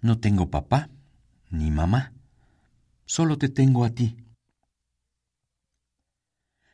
No 0.00 0.18
tengo 0.18 0.50
papá 0.50 0.90
ni 1.50 1.70
mamá, 1.70 2.12
solo 3.04 3.36
te 3.36 3.48
tengo 3.48 3.84
a 3.84 3.90
ti. 3.90 4.16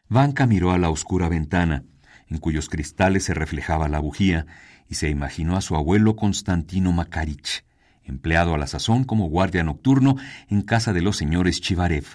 Vanka 0.09 0.47
miró 0.47 0.71
a 0.71 0.79
la 0.79 0.91
oscura 0.91 1.29
ventana, 1.29 1.85
en 2.29 2.39
cuyos 2.39 2.69
cristales 2.69 3.25
se 3.25 3.35
reflejaba 3.35 3.89
la 3.89 3.99
bujía, 3.99 4.47
y 4.89 4.95
se 4.95 5.11
imaginó 5.11 5.57
a 5.57 5.61
su 5.61 5.77
abuelo 5.77 6.17
Constantino 6.17 6.93
Makarich, 6.93 7.65
empleado 8.03 8.55
a 8.55 8.59
la 8.59 8.67
sazón 8.67 9.05
como 9.05 9.29
guardia 9.29 9.63
nocturno 9.63 10.17
en 10.49 10.63
casa 10.63 10.93
de 10.93 11.03
los 11.03 11.17
señores 11.17 11.61
Chivarev. 11.61 12.07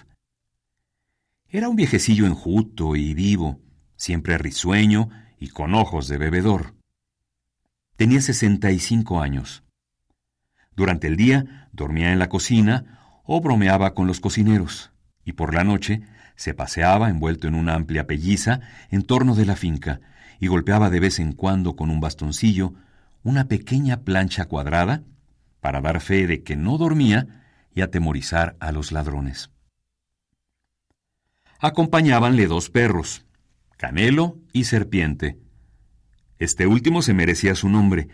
Era 1.48 1.68
un 1.68 1.76
viejecillo 1.76 2.26
enjuto 2.26 2.96
y 2.96 3.14
vivo, 3.14 3.60
siempre 3.96 4.38
risueño 4.38 5.10
y 5.38 5.48
con 5.48 5.74
ojos 5.74 6.08
de 6.08 6.18
bebedor. 6.18 6.74
Tenía 7.96 8.20
sesenta 8.20 8.72
y 8.72 8.80
cinco 8.80 9.20
años. 9.20 9.62
Durante 10.74 11.06
el 11.06 11.16
día 11.16 11.68
dormía 11.72 12.12
en 12.12 12.18
la 12.18 12.28
cocina 12.28 13.20
o 13.24 13.40
bromeaba 13.40 13.94
con 13.94 14.08
los 14.08 14.18
cocineros, 14.18 14.90
y 15.24 15.32
por 15.32 15.54
la 15.54 15.62
noche 15.62 16.02
se 16.36 16.54
paseaba 16.54 17.10
envuelto 17.10 17.48
en 17.48 17.54
una 17.54 17.74
amplia 17.74 18.06
pelliza 18.06 18.60
en 18.90 19.02
torno 19.02 19.34
de 19.34 19.46
la 19.46 19.56
finca 19.56 20.00
y 20.40 20.48
golpeaba 20.48 20.90
de 20.90 21.00
vez 21.00 21.18
en 21.18 21.32
cuando 21.32 21.76
con 21.76 21.90
un 21.90 22.00
bastoncillo 22.00 22.74
una 23.22 23.46
pequeña 23.48 24.02
plancha 24.02 24.44
cuadrada 24.46 25.02
para 25.60 25.80
dar 25.80 26.00
fe 26.00 26.26
de 26.26 26.42
que 26.42 26.56
no 26.56 26.76
dormía 26.76 27.42
y 27.74 27.80
atemorizar 27.80 28.56
a 28.60 28.70
los 28.70 28.92
ladrones. 28.92 29.50
Acompañábanle 31.58 32.46
dos 32.46 32.68
perros, 32.68 33.24
Canelo 33.76 34.38
y 34.52 34.64
Serpiente, 34.64 35.38
Este 36.38 36.66
último 36.66 37.00
se 37.00 37.14
merecía 37.14 37.54
su 37.54 37.68
nombre. 37.68 38.08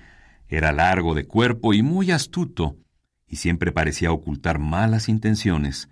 Era 0.49 0.73
largo 0.73 1.15
de 1.15 1.27
cuerpo 1.27 1.75
y 1.75 1.83
muy 1.83 2.11
astuto, 2.11 2.77
y 3.27 3.37
siempre 3.37 3.73
parecía 3.73 4.13
ocultar 4.13 4.59
malas 4.59 5.09
intenciones. 5.09 5.89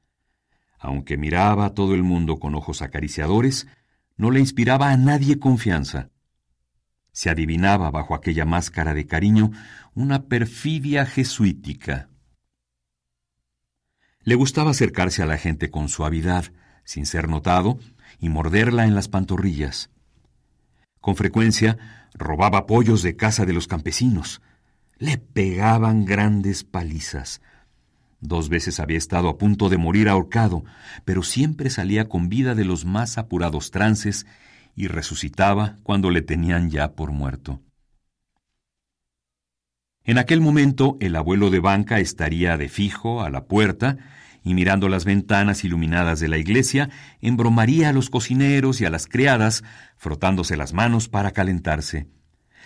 Aunque 0.79 1.17
miraba 1.17 1.67
a 1.67 1.75
todo 1.75 1.95
el 1.95 2.03
mundo 2.03 2.39
con 2.39 2.55
ojos 2.55 2.83
acariciadores, 2.83 3.67
no 4.17 4.31
le 4.31 4.41
inspiraba 4.41 4.91
a 4.91 4.97
nadie 4.97 5.39
confianza. 5.39 6.11
Se 7.13 7.31
adivinaba 7.31 7.91
bajo 7.91 8.15
aquella 8.15 8.45
máscara 8.45 8.95
de 8.95 9.07
cariño 9.07 9.51
una 9.95 10.25
perfidia 10.27 11.05
jesuítica. 11.07 12.09
Le 14.23 14.35
gustaba 14.35 14.71
acercarse 14.71 15.23
a 15.23 15.27
la 15.27 15.39
gente 15.39 15.71
con 15.71 15.89
suavidad, 15.89 16.53
sin 16.85 17.07
ser 17.07 17.29
notado, 17.29 17.79
y 18.21 18.29
morderla 18.29 18.85
en 18.85 18.95
las 18.95 19.09
pantorrillas. 19.09 19.91
Con 21.01 21.17
frecuencia 21.17 21.79
robaba 22.15 22.67
pollos 22.67 23.03
de 23.03 23.17
casa 23.17 23.47
de 23.47 23.53
los 23.53 23.67
campesinos. 23.67 24.43
Le 24.99 25.19
pegaban 25.19 26.05
grandes 26.05 26.65
palizas. 26.65 27.41
Dos 28.21 28.49
veces 28.49 28.81
había 28.81 28.99
estado 28.99 29.29
a 29.29 29.39
punto 29.39 29.69
de 29.69 29.79
morir 29.79 30.09
ahorcado, 30.09 30.65
pero 31.05 31.23
siempre 31.23 31.71
salía 31.71 32.09
con 32.09 32.29
vida 32.29 32.55
de 32.55 32.65
los 32.65 32.85
más 32.85 33.17
apurados 33.17 33.71
trances 33.71 34.27
y 34.75 34.89
resucitaba 34.89 35.77
cuando 35.83 36.11
le 36.11 36.23
tenían 36.23 36.71
ya 36.71 36.93
por 36.93 37.13
muerto. 37.13 37.61
En 40.05 40.19
aquel 40.19 40.41
momento 40.41 40.97
el 41.01 41.15
abuelo 41.17 41.51
de 41.51 41.61
banca 41.61 42.01
estaría 42.01 42.57
de 42.57 42.69
fijo 42.69 43.23
a 43.23 43.31
la 43.31 43.45
puerta 43.45 43.99
y 44.43 44.55
mirando 44.55 44.89
las 44.89 45.05
ventanas 45.05 45.65
iluminadas 45.65 46.21
de 46.21 46.29
la 46.29 46.39
iglesia, 46.39 46.89
embromaría 47.21 47.91
a 47.91 47.93
los 47.93 48.09
cocineros 48.09 48.81
y 48.81 48.87
a 48.87 48.91
las 48.91 49.07
criadas, 49.07 49.63
frotándose 49.97 50.57
las 50.57 50.73
manos 50.73 51.09
para 51.09 51.33
calentarse. 51.33 52.09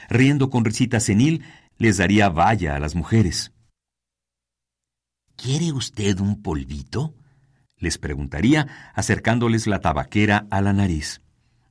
Riendo 0.09 0.51
con 0.51 0.65
risita 0.65 1.01
senil, 1.01 1.43
les 1.79 1.97
daría 1.97 2.29
valla 2.29 2.77
a 2.77 2.79
las 2.79 2.95
mujeres. 2.95 3.52
¿Quiere 5.37 5.73
usted 5.73 6.21
un 6.21 6.43
polvito? 6.43 7.15
les 7.83 7.99
preguntaría, 7.99 8.93
acercándoles 8.95 9.67
la 9.67 9.81
tabaquera 9.81 10.47
a 10.51 10.61
la 10.61 10.73
nariz. 10.73 11.21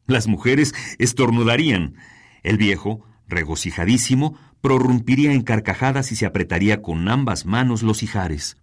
Las 0.07 0.27
mujeres 0.27 0.73
estornudarían. 0.99 1.95
El 2.43 2.57
viejo, 2.57 3.05
regocijadísimo, 3.27 4.37
prorrumpiría 4.59 5.31
en 5.31 5.41
carcajadas 5.41 6.11
y 6.11 6.17
se 6.17 6.25
apretaría 6.25 6.81
con 6.81 7.07
ambas 7.07 7.45
manos 7.45 7.81
los 7.81 8.03
ijares. 8.03 8.57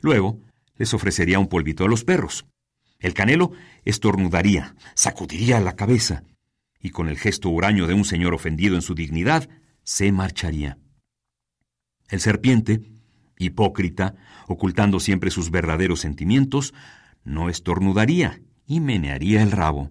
Luego, 0.00 0.40
les 0.76 0.94
ofrecería 0.94 1.38
un 1.38 1.48
polvito 1.48 1.84
a 1.84 1.88
los 1.88 2.04
perros. 2.04 2.46
El 2.98 3.12
canelo 3.12 3.52
estornudaría, 3.84 4.74
sacudiría 4.94 5.60
la 5.60 5.76
cabeza, 5.76 6.24
y 6.80 6.88
con 6.88 7.08
el 7.08 7.18
gesto 7.18 7.50
huraño 7.50 7.86
de 7.86 7.92
un 7.92 8.06
señor 8.06 8.32
ofendido 8.32 8.76
en 8.76 8.82
su 8.82 8.94
dignidad, 8.94 9.48
se 9.82 10.10
marcharía. 10.10 10.78
El 12.08 12.20
serpiente, 12.20 12.80
hipócrita, 13.40 14.14
ocultando 14.46 15.00
siempre 15.00 15.30
sus 15.30 15.50
verdaderos 15.50 16.00
sentimientos, 16.00 16.74
no 17.24 17.48
estornudaría 17.48 18.40
y 18.66 18.80
menearía 18.80 19.42
el 19.42 19.50
rabo. 19.50 19.90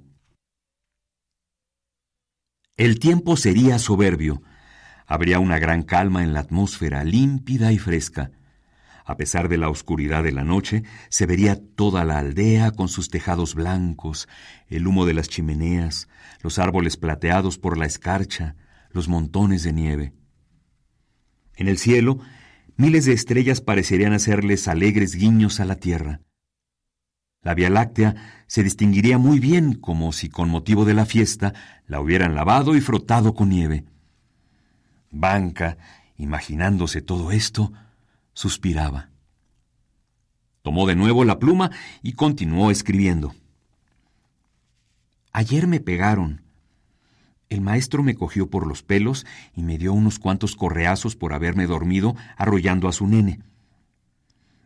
El 2.77 2.99
tiempo 2.99 3.35
sería 3.35 3.77
soberbio. 3.77 4.41
Habría 5.05 5.39
una 5.39 5.59
gran 5.59 5.83
calma 5.83 6.23
en 6.23 6.33
la 6.33 6.39
atmósfera 6.39 7.03
límpida 7.03 7.73
y 7.73 7.77
fresca. 7.77 8.31
A 9.03 9.17
pesar 9.17 9.49
de 9.49 9.57
la 9.57 9.69
oscuridad 9.69 10.23
de 10.23 10.31
la 10.31 10.43
noche, 10.43 10.83
se 11.09 11.25
vería 11.25 11.59
toda 11.75 12.05
la 12.05 12.19
aldea 12.19 12.71
con 12.71 12.87
sus 12.87 13.09
tejados 13.09 13.55
blancos, 13.55 14.29
el 14.67 14.87
humo 14.87 15.05
de 15.05 15.15
las 15.15 15.27
chimeneas, 15.27 16.07
los 16.41 16.59
árboles 16.59 16.95
plateados 16.95 17.57
por 17.57 17.77
la 17.77 17.85
escarcha, 17.85 18.55
los 18.91 19.07
montones 19.07 19.63
de 19.63 19.73
nieve. 19.73 20.13
En 21.55 21.67
el 21.67 21.77
cielo 21.77 22.19
miles 22.79 23.03
de 23.03 23.11
estrellas 23.11 23.59
parecerían 23.59 24.13
hacerles 24.13 24.69
alegres 24.69 25.13
guiños 25.15 25.59
a 25.59 25.65
la 25.65 25.75
tierra. 25.75 26.21
La 27.41 27.53
Vía 27.53 27.69
Láctea 27.69 28.15
se 28.47 28.63
distinguiría 28.63 29.17
muy 29.17 29.39
bien 29.39 29.73
como 29.73 30.13
si 30.13 30.29
con 30.29 30.49
motivo 30.49 30.85
de 30.85 30.93
la 30.93 31.05
fiesta 31.05 31.53
la 31.87 31.99
hubieran 31.99 32.35
lavado 32.35 32.77
y 32.77 32.81
frotado 32.81 33.35
con 33.35 33.49
nieve. 33.49 33.83
Banca, 35.11 35.77
imaginándose 36.17 37.01
todo 37.01 37.31
esto, 37.31 37.73
suspiraba. 38.31 39.09
Tomó 40.61 40.87
de 40.87 40.95
nuevo 40.95 41.25
la 41.25 41.37
pluma 41.37 41.71
y 42.01 42.13
continuó 42.13 42.71
escribiendo. 42.71 43.35
Ayer 45.33 45.67
me 45.67 45.81
pegaron, 45.81 46.43
el 47.49 47.61
maestro 47.61 48.03
me 48.03 48.15
cogió 48.15 48.49
por 48.49 48.67
los 48.67 48.83
pelos 48.83 49.25
y 49.55 49.63
me 49.63 49.77
dio 49.77 49.93
unos 49.93 50.19
cuantos 50.19 50.55
correazos 50.55 51.15
por 51.15 51.33
haberme 51.33 51.65
dormido 51.65 52.15
arrollando 52.37 52.87
a 52.87 52.93
su 52.93 53.07
nene. 53.07 53.39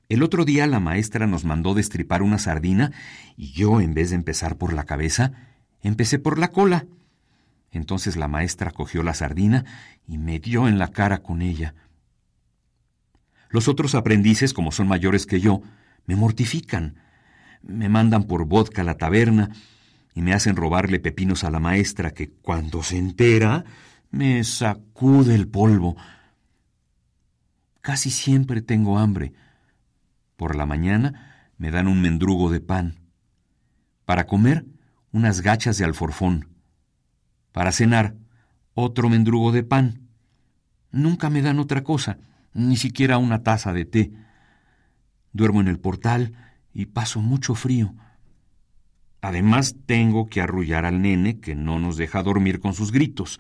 El 0.10 0.22
otro 0.22 0.44
día 0.44 0.68
la 0.68 0.82
maestra 0.82 1.26
nos 1.26 1.46
mandó 1.46 1.74
destripar 1.74 2.22
una 2.22 2.38
sardina 2.38 2.92
y 3.38 3.52
yo, 3.54 3.80
en 3.80 3.94
vez 3.94 4.10
de 4.10 4.18
empezar 4.18 4.58
por 4.58 4.74
la 4.74 4.84
cabeza, 4.84 5.32
empecé 5.82 6.20
por 6.20 6.38
la 6.38 6.50
cola. 6.50 6.86
Entonces 7.72 8.18
la 8.18 8.28
maestra 8.28 8.72
cogió 8.72 9.02
la 9.02 9.14
sardina 9.14 9.64
y 10.06 10.18
me 10.18 10.40
dio 10.40 10.68
en 10.68 10.78
la 10.78 10.90
cara 10.90 11.20
con 11.20 11.42
ella. 11.42 11.74
Los 13.50 13.68
otros 13.68 13.96
aprendices, 13.96 14.54
como 14.54 14.72
son 14.72 14.88
mayores 14.88 15.26
que 15.26 15.40
yo, 15.40 15.62
me 16.06 16.16
mortifican. 16.16 16.96
Me 17.62 17.88
mandan 17.88 18.26
por 18.26 18.46
vodka 18.46 18.82
a 18.82 18.86
la 18.86 18.98
taberna 18.98 19.52
y 20.14 20.22
me 20.22 20.34
hacen 20.34 20.56
robarle 20.56 21.00
pepinos 21.00 21.44
a 21.44 21.52
la 21.52 21.60
maestra 21.60 22.12
que 22.12 22.30
cuando 22.30 22.84
se 22.84 22.98
entera 22.98 23.66
me 24.12 24.44
sacude 24.44 25.34
el 25.34 25.48
polvo. 25.48 25.96
Casi 27.82 28.12
siempre 28.12 28.62
tengo 28.62 29.00
hambre. 29.00 29.34
Por 30.36 30.56
la 30.56 30.66
mañana 30.66 31.52
me 31.58 31.72
dan 31.72 31.88
un 31.88 32.02
mendrugo 32.02 32.52
de 32.52 32.62
pan. 32.62 33.00
Para 34.06 34.28
comer, 34.28 34.66
unas 35.12 35.42
gachas 35.42 35.78
de 35.78 35.86
alforfón. 35.86 36.50
Para 37.52 37.72
cenar, 37.72 38.16
otro 38.74 39.10
mendrugo 39.10 39.52
de 39.52 39.64
pan. 39.64 40.10
Nunca 40.92 41.30
me 41.30 41.42
dan 41.42 41.60
otra 41.60 41.84
cosa, 41.84 42.20
ni 42.54 42.78
siquiera 42.78 43.18
una 43.18 43.42
taza 43.44 43.74
de 43.74 43.86
té. 43.86 44.14
Duermo 45.32 45.62
en 45.62 45.68
el 45.68 45.80
portal 45.80 46.34
y 46.74 46.86
paso 46.88 47.20
mucho 47.20 47.56
frío. 47.56 47.96
Además, 49.24 49.78
tengo 49.86 50.28
que 50.28 50.42
arrullar 50.42 50.84
al 50.86 51.02
nene 51.02 51.40
que 51.40 51.56
no 51.56 51.80
nos 51.80 51.96
deja 51.96 52.22
dormir 52.22 52.60
con 52.60 52.74
sus 52.74 52.92
gritos. 52.92 53.40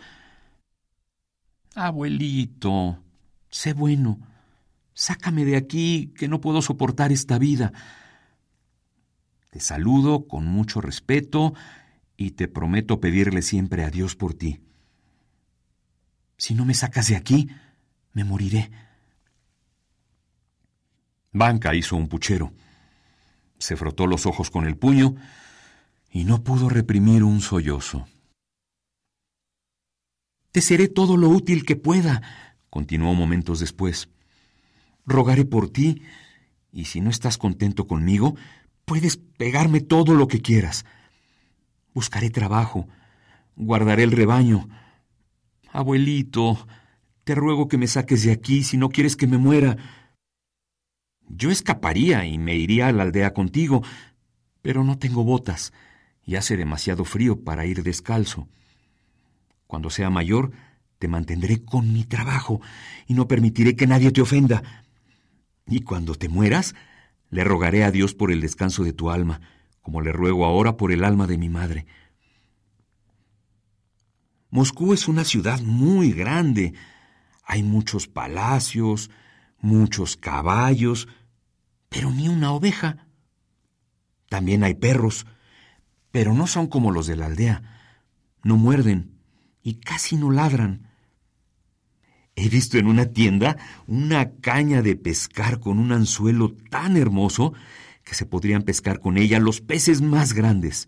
Abuelito, 1.75 3.03
sé 3.49 3.73
bueno. 3.73 4.17
Sácame 4.93 5.43
de 5.43 5.57
aquí, 5.57 6.13
que 6.15 6.29
no 6.29 6.39
puedo 6.39 6.61
soportar 6.61 7.11
esta 7.11 7.37
vida. 7.37 7.73
Te 9.49 9.59
saludo 9.59 10.25
con 10.25 10.45
mucho 10.45 10.79
respeto 10.79 11.53
y 12.15 12.31
te 12.31 12.47
prometo 12.47 13.01
pedirle 13.01 13.41
siempre 13.41 13.83
a 13.83 13.89
Dios 13.89 14.15
por 14.15 14.35
ti. 14.35 14.61
Si 16.37 16.55
no 16.55 16.63
me 16.63 16.75
sacas 16.75 17.09
de 17.09 17.17
aquí, 17.17 17.49
me 18.13 18.23
moriré. 18.23 18.71
Banca 21.33 21.75
hizo 21.75 21.97
un 21.97 22.07
puchero. 22.07 22.53
Se 23.57 23.75
frotó 23.75 24.07
los 24.07 24.25
ojos 24.25 24.49
con 24.49 24.65
el 24.65 24.77
puño 24.77 25.17
y 26.13 26.25
no 26.25 26.43
pudo 26.43 26.69
reprimir 26.69 27.23
un 27.23 27.41
sollozo. 27.41 28.05
Te 30.51 30.61
seré 30.61 30.87
todo 30.87 31.17
lo 31.17 31.27
útil 31.29 31.65
que 31.65 31.75
pueda, 31.75 32.21
continuó 32.69 33.15
momentos 33.15 33.59
después. 33.59 34.09
Rogaré 35.07 35.43
por 35.43 35.71
ti, 35.71 36.03
y 36.71 36.85
si 36.85 37.01
no 37.01 37.09
estás 37.09 37.39
contento 37.39 37.87
conmigo, 37.87 38.35
puedes 38.85 39.17
pegarme 39.17 39.81
todo 39.81 40.13
lo 40.13 40.27
que 40.27 40.39
quieras. 40.39 40.85
Buscaré 41.95 42.29
trabajo, 42.29 42.87
guardaré 43.55 44.03
el 44.03 44.11
rebaño. 44.11 44.69
Abuelito, 45.71 46.67
te 47.23 47.33
ruego 47.33 47.67
que 47.67 47.79
me 47.79 47.87
saques 47.87 48.23
de 48.23 48.31
aquí 48.31 48.63
si 48.63 48.77
no 48.77 48.89
quieres 48.89 49.15
que 49.15 49.25
me 49.25 49.39
muera. 49.39 49.77
Yo 51.27 51.49
escaparía 51.49 52.23
y 52.27 52.37
me 52.37 52.55
iría 52.55 52.87
a 52.87 52.91
la 52.91 53.01
aldea 53.01 53.33
contigo, 53.33 53.81
pero 54.61 54.83
no 54.83 54.99
tengo 54.99 55.23
botas 55.23 55.73
y 56.25 56.35
hace 56.35 56.57
demasiado 56.57 57.05
frío 57.05 57.43
para 57.43 57.65
ir 57.65 57.83
descalzo. 57.83 58.47
Cuando 59.67 59.89
sea 59.89 60.09
mayor, 60.09 60.51
te 60.99 61.07
mantendré 61.07 61.63
con 61.63 61.91
mi 61.91 62.05
trabajo 62.05 62.61
y 63.07 63.13
no 63.13 63.27
permitiré 63.27 63.75
que 63.75 63.87
nadie 63.87 64.11
te 64.11 64.21
ofenda. 64.21 64.83
Y 65.67 65.81
cuando 65.81 66.15
te 66.15 66.29
mueras, 66.29 66.75
le 67.29 67.43
rogaré 67.43 67.83
a 67.83 67.91
Dios 67.91 68.13
por 68.13 68.31
el 68.31 68.41
descanso 68.41 68.83
de 68.83 68.93
tu 68.93 69.09
alma, 69.09 69.41
como 69.81 70.01
le 70.01 70.11
ruego 70.11 70.45
ahora 70.45 70.77
por 70.77 70.91
el 70.91 71.03
alma 71.03 71.27
de 71.27 71.37
mi 71.37 71.49
madre. 71.49 71.85
Moscú 74.49 74.93
es 74.93 75.07
una 75.07 75.23
ciudad 75.23 75.59
muy 75.61 76.11
grande. 76.11 76.73
Hay 77.43 77.63
muchos 77.63 78.07
palacios, 78.07 79.09
muchos 79.59 80.15
caballos, 80.15 81.07
pero 81.89 82.11
ni 82.11 82.29
una 82.29 82.51
oveja. 82.51 83.07
También 84.29 84.63
hay 84.63 84.75
perros, 84.75 85.25
pero 86.13 86.35
no 86.35 86.45
son 86.45 86.67
como 86.67 86.91
los 86.91 87.07
de 87.07 87.15
la 87.15 87.25
aldea. 87.25 87.63
No 88.43 88.55
muerden 88.55 89.15
y 89.63 89.79
casi 89.79 90.15
no 90.15 90.29
ladran. 90.29 90.91
He 92.35 92.49
visto 92.49 92.77
en 92.77 92.85
una 92.85 93.07
tienda 93.07 93.57
una 93.87 94.29
caña 94.29 94.83
de 94.83 94.95
pescar 94.95 95.59
con 95.59 95.79
un 95.79 95.91
anzuelo 95.91 96.53
tan 96.69 96.97
hermoso 96.97 97.53
que 98.03 98.13
se 98.13 98.27
podrían 98.27 98.61
pescar 98.61 98.99
con 98.99 99.17
ella 99.17 99.39
los 99.39 99.59
peces 99.59 100.01
más 100.03 100.33
grandes. 100.33 100.87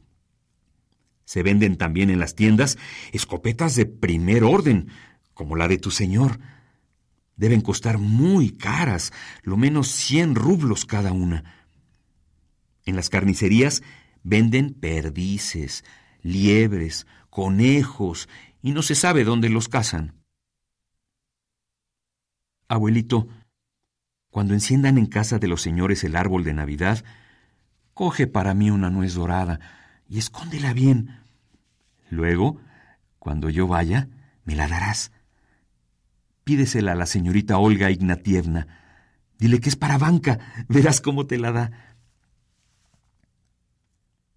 Se 1.23 1.41
venden 1.41 1.76
también 1.76 2.11
en 2.11 2.19
las 2.19 2.36
tiendas 2.36 2.78
escopetas 3.11 3.76
de 3.76 3.88
primer 3.88 4.43
orden, 4.43 4.89
como 5.34 5.55
la 5.55 5.67
de 5.67 5.80
tu 5.80 5.89
señor. 5.89 6.39
Deben 7.36 7.61
costar 7.61 7.97
muy 7.97 8.51
caras, 8.51 9.11
lo 9.41 9.57
menos 9.57 9.88
cien 9.88 10.36
rublos 10.36 10.86
cada 10.86 11.13
una. 11.13 11.65
En 12.86 12.95
las 12.95 13.09
carnicerías 13.09 13.82
venden 14.26 14.73
perdices, 14.73 15.86
liebres, 16.23 17.05
conejos, 17.30 18.28
y 18.61 18.71
no 18.71 18.82
se 18.82 18.95
sabe 18.95 19.23
dónde 19.23 19.49
los 19.49 19.69
cazan. 19.69 20.15
Abuelito, 22.67 23.28
cuando 24.32 24.55
enciendan 24.55 24.97
en 24.97 25.05
casa 25.05 25.38
de 25.38 25.47
los 25.47 25.61
señores 25.61 26.03
el 26.03 26.15
árbol 26.15 26.43
de 26.43 26.53
Navidad, 26.53 27.05
coge 27.93 28.26
para 28.26 28.55
mí 28.55 28.71
una 28.71 28.89
nuez 28.89 29.13
dorada 29.13 29.59
y 30.09 30.17
escóndela 30.17 30.73
bien. 30.73 31.19
Luego, 32.09 32.59
cuando 33.19 33.49
yo 33.51 33.67
vaya, 33.67 34.09
me 34.43 34.55
la 34.55 34.67
darás. 34.67 35.11
Pídesela 36.43 36.93
a 36.93 36.95
la 36.95 37.05
señorita 37.05 37.59
Olga 37.59 37.91
Ignatievna. 37.91 38.67
Dile 39.38 39.59
que 39.59 39.69
es 39.69 39.76
para 39.76 39.99
Banca. 39.99 40.39
Verás 40.67 40.99
cómo 40.99 41.28
te 41.28 41.38
la 41.38 41.51
da. 41.51 41.85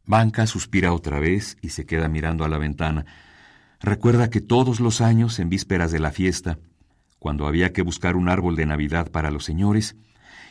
Banca 0.09 0.47
suspira 0.47 0.95
otra 0.95 1.21
vez 1.21 1.59
y 1.61 1.69
se 1.69 1.85
queda 1.85 2.09
mirando 2.09 2.47
a 2.47 2.49
la 2.49 2.57
ventana. 2.57 3.05
Recuerda 3.79 4.31
que 4.31 4.41
todos 4.41 4.81
los 4.81 5.03
años, 5.03 5.39
en 5.39 5.51
vísperas 5.51 5.93
de 5.93 5.99
la 5.99 6.13
fiesta, 6.13 6.59
cuando 7.19 7.47
había 7.47 7.75
que 7.75 7.83
buscar 7.83 8.17
un 8.17 8.31
árbol 8.31 8.57
de 8.57 8.65
Navidad 8.65 9.11
para 9.11 9.31
los 9.31 9.45
señores, 9.45 9.97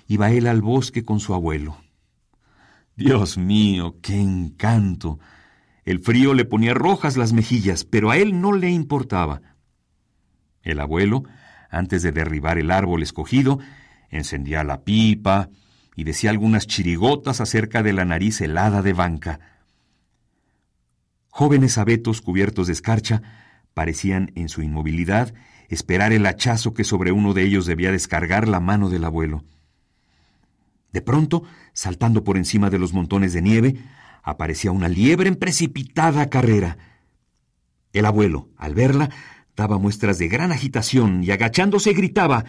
iba 0.07 0.29
él 0.29 0.45
al 0.45 0.61
bosque 0.61 1.03
con 1.03 1.19
su 1.19 1.33
abuelo. 1.33 1.75
Dios 2.95 3.39
mío, 3.39 3.97
qué 3.99 4.21
encanto. 4.21 5.17
El 5.85 6.01
frío 6.01 6.35
le 6.35 6.45
ponía 6.45 6.75
rojas 6.75 7.17
las 7.17 7.33
mejillas, 7.33 7.83
pero 7.83 8.11
a 8.11 8.17
él 8.17 8.39
no 8.39 8.53
le 8.53 8.69
importaba. 8.69 9.41
El 10.61 10.79
abuelo, 10.79 11.23
antes 11.71 12.03
de 12.03 12.11
derribar 12.11 12.59
el 12.59 12.69
árbol 12.69 13.01
escogido, 13.01 13.57
encendía 14.11 14.63
la 14.63 14.83
pipa 14.83 15.49
y 15.97 16.03
decía 16.03 16.29
algunas 16.29 16.67
chirigotas 16.67 17.41
acerca 17.41 17.81
de 17.81 17.91
la 17.91 18.05
nariz 18.05 18.39
helada 18.39 18.83
de 18.83 18.93
banca. 18.93 19.39
Jóvenes 21.29 21.79
abetos 21.79 22.21
cubiertos 22.21 22.67
de 22.67 22.73
escarcha 22.73 23.23
parecían 23.73 24.31
en 24.35 24.47
su 24.47 24.61
inmovilidad 24.61 25.33
esperar 25.69 26.13
el 26.13 26.27
hachazo 26.27 26.75
que 26.75 26.83
sobre 26.83 27.11
uno 27.11 27.33
de 27.33 27.43
ellos 27.43 27.65
debía 27.65 27.91
descargar 27.91 28.47
la 28.47 28.59
mano 28.59 28.89
del 28.89 29.05
abuelo. 29.05 29.43
De 30.93 31.01
pronto, 31.01 31.43
saltando 31.73 32.23
por 32.23 32.37
encima 32.37 32.69
de 32.69 32.77
los 32.77 32.93
montones 32.93 33.33
de 33.33 33.41
nieve, 33.41 33.83
aparecía 34.21 34.71
una 34.71 34.89
liebre 34.89 35.29
en 35.29 35.35
precipitada 35.35 36.29
carrera. 36.29 36.77
El 37.91 38.05
abuelo, 38.05 38.49
al 38.55 38.75
verla, 38.75 39.09
daba 39.55 39.79
muestras 39.79 40.19
de 40.19 40.27
gran 40.27 40.51
agitación 40.51 41.23
y 41.23 41.31
agachándose 41.31 41.93
gritaba 41.93 42.45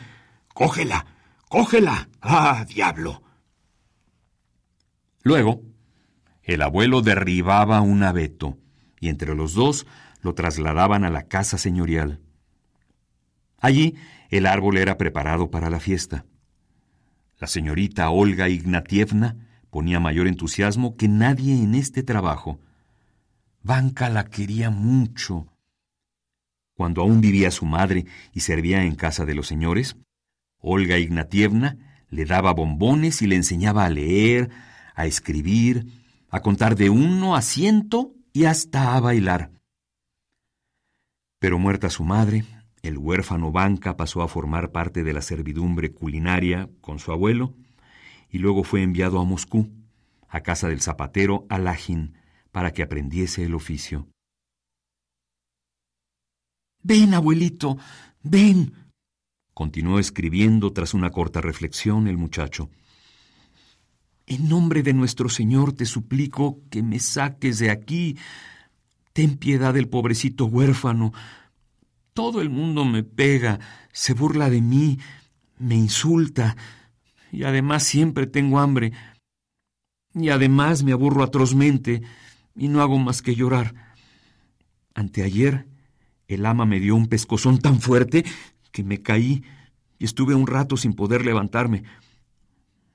Cógela. 0.53 1.07
Cógela. 1.49 2.11
Ah, 2.21 2.67
diablo. 2.69 3.23
Luego, 5.29 5.61
el 6.43 6.63
abuelo 6.63 7.03
derribaba 7.03 7.83
un 7.83 8.03
abeto, 8.03 8.57
y 8.99 9.11
entre 9.11 9.35
los 9.35 9.53
dos 9.53 9.87
lo 10.23 10.33
trasladaban 10.33 11.05
a 11.05 11.11
la 11.11 11.25
casa 11.25 11.59
señorial. 11.59 12.23
Allí 13.59 13.97
el 14.31 14.47
árbol 14.47 14.79
era 14.79 14.97
preparado 14.97 15.51
para 15.51 15.69
la 15.69 15.81
fiesta. 15.81 16.25
La 17.39 17.47
señorita 17.47 18.09
Olga 18.09 18.49
Ignatievna 18.49 19.37
ponía 19.69 20.01
mayor 20.01 20.29
entusiasmo 20.29 20.97
que 20.97 21.09
nadie 21.09 21.63
en 21.63 21.75
este 21.75 22.03
trabajo. 22.03 22.59
Vanka 23.63 24.09
la 24.09 24.25
quería 24.25 24.71
mucho. 24.71 25.47
Cuando 26.73 27.03
aún 27.03 27.21
vivía 27.21 27.51
su 27.51 27.67
madre 27.67 28.07
y 28.33 28.41
servía 28.41 28.83
en 28.83 28.95
casa 28.95 29.27
de 29.27 29.35
los 29.35 29.47
señores, 29.47 29.99
Olga 30.57 30.97
Ignatievna 30.97 31.77
le 32.09 32.25
daba 32.25 32.55
bombones 32.55 33.21
y 33.21 33.27
le 33.27 33.37
enseñaba 33.37 33.85
a 33.85 33.91
leer, 33.91 34.49
a 34.99 35.07
escribir, 35.07 35.87
a 36.29 36.41
contar 36.41 36.75
de 36.75 36.91
uno 36.91 37.37
a 37.37 37.43
ciento 37.43 38.15
y 38.33 38.47
hasta 38.47 38.97
a 38.97 39.01
bailar. 39.01 39.53
Pero 41.39 41.61
muerta 41.61 41.89
su 41.89 42.03
madre, 42.03 42.45
el 42.83 42.99
huérfano 42.99 43.53
Banca 43.53 43.97
pasó 43.97 44.23
a 44.23 44.29
formar 44.29 44.73
parte 44.73 45.05
de 45.05 45.13
la 45.13 45.23
servidumbre 45.23 45.93
culinaria 45.93 46.69
con 46.81 46.99
su 46.99 47.13
abuelo 47.13 47.55
y 48.29 48.39
luego 48.39 48.65
fue 48.65 48.83
enviado 48.83 49.21
a 49.21 49.25
Moscú, 49.25 49.71
a 50.29 50.41
casa 50.41 50.69
del 50.69 50.81
zapatero 50.81 51.47
Alajin, 51.49 52.15
para 52.51 52.73
que 52.73 52.83
aprendiese 52.83 53.45
el 53.45 53.55
oficio. 53.55 54.09
Ven, 56.83 57.15
abuelito, 57.15 57.79
ven, 58.25 58.73
continuó 59.55 60.01
escribiendo 60.01 60.73
tras 60.73 60.93
una 60.93 61.11
corta 61.11 61.41
reflexión 61.41 62.09
el 62.09 62.17
muchacho. 62.17 62.69
En 64.31 64.47
nombre 64.47 64.83
de 64.83 64.93
nuestro 64.93 65.31
Señor 65.31 65.73
te 65.73 65.87
suplico 65.87 66.61
que 66.69 66.83
me 66.83 66.99
saques 66.99 67.59
de 67.59 67.71
aquí. 67.71 68.19
Ten 69.15 69.39
piedad 69.39 69.73
del 69.73 69.89
pobrecito 69.89 70.45
huérfano, 70.45 71.15
todo 72.13 72.43
el 72.43 72.51
mundo 72.51 72.85
me 72.85 73.03
pega, 73.03 73.59
se 73.91 74.13
burla 74.13 74.51
de 74.51 74.61
mí, 74.61 74.99
me 75.59 75.77
insulta, 75.77 76.57
y 77.33 77.45
además 77.45 77.85
siempre 77.85 78.27
tengo 78.27 78.59
hambre. 78.59 78.93
Y 80.15 80.29
además 80.29 80.83
me 80.83 80.93
aburro 80.93 81.23
atrozmente 81.23 82.03
y 82.55 82.69
no 82.69 82.83
hago 82.83 82.99
más 82.99 83.23
que 83.23 83.35
llorar. 83.35 83.75
Anteayer 84.95 85.67
el 86.27 86.45
ama 86.45 86.67
me 86.67 86.81
dio 86.81 86.97
un 86.97 87.07
pescozón 87.07 87.59
tan 87.59 87.81
fuerte 87.81 88.25
que 88.73 88.85
me 88.85 89.01
caí 89.01 89.43
y 89.99 90.05
estuve 90.05 90.35
un 90.35 90.47
rato 90.47 90.77
sin 90.77 90.93
poder 90.93 91.25
levantarme. 91.25 91.85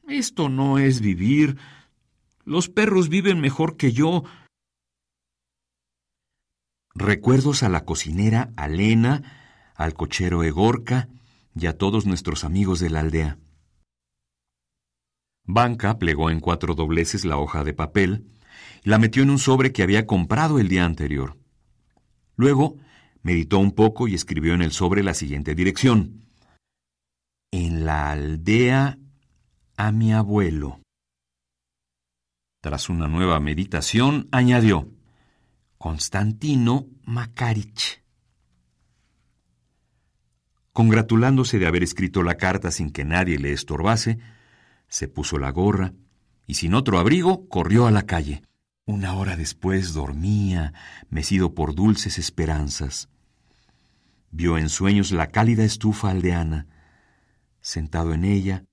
Esto 0.07 0.49
no 0.49 0.79
es 0.79 1.01
vivir. 1.01 1.57
Los 2.45 2.69
perros 2.69 3.09
viven 3.09 3.39
mejor 3.39 3.77
que 3.77 3.93
yo. 3.93 4.23
Recuerdos 6.93 7.63
a 7.63 7.69
la 7.69 7.85
cocinera 7.85 8.51
Alena, 8.55 9.73
al 9.75 9.93
cochero 9.93 10.43
Egorca 10.43 11.09
y 11.55 11.67
a 11.67 11.77
todos 11.77 12.05
nuestros 12.05 12.43
amigos 12.43 12.79
de 12.79 12.89
la 12.89 12.99
aldea. 12.99 13.37
Banca 15.45 15.97
plegó 15.97 16.29
en 16.29 16.39
cuatro 16.39 16.75
dobleces 16.75 17.25
la 17.25 17.37
hoja 17.37 17.63
de 17.63 17.73
papel 17.73 18.27
y 18.83 18.89
la 18.89 18.99
metió 18.99 19.23
en 19.23 19.29
un 19.29 19.39
sobre 19.39 19.71
que 19.71 19.83
había 19.83 20.05
comprado 20.05 20.59
el 20.59 20.67
día 20.67 20.85
anterior. 20.85 21.37
Luego 22.35 22.77
meditó 23.21 23.59
un 23.59 23.71
poco 23.71 24.07
y 24.07 24.15
escribió 24.15 24.53
en 24.53 24.61
el 24.61 24.71
sobre 24.71 25.03
la 25.03 25.13
siguiente 25.13 25.55
dirección. 25.55 26.25
En 27.51 27.85
la 27.85 28.11
aldea 28.11 28.97
a 29.77 29.91
mi 29.91 30.13
abuelo. 30.13 30.79
Tras 32.61 32.89
una 32.89 33.07
nueva 33.07 33.39
meditación, 33.39 34.27
añadió 34.31 34.89
Constantino 35.77 36.87
Makarich. 37.03 38.01
Congratulándose 40.71 41.59
de 41.59 41.67
haber 41.67 41.83
escrito 41.83 42.23
la 42.23 42.35
carta 42.35 42.71
sin 42.71 42.89
que 42.89 43.05
nadie 43.05 43.37
le 43.37 43.51
estorbase, 43.51 44.19
se 44.87 45.07
puso 45.07 45.37
la 45.37 45.51
gorra 45.51 45.93
y 46.47 46.55
sin 46.55 46.73
otro 46.73 46.99
abrigo 46.99 47.47
corrió 47.47 47.85
a 47.85 47.91
la 47.91 48.03
calle. 48.03 48.43
Una 48.85 49.13
hora 49.13 49.35
después 49.35 49.93
dormía, 49.93 50.73
mecido 51.09 51.53
por 51.53 51.75
dulces 51.75 52.17
esperanzas. 52.17 53.09
Vio 54.31 54.57
en 54.57 54.69
sueños 54.69 55.11
la 55.11 55.27
cálida 55.27 55.63
estufa 55.63 56.09
aldeana. 56.09 56.67
Sentado 57.61 58.13
en 58.13 58.25
ella, 58.25 58.65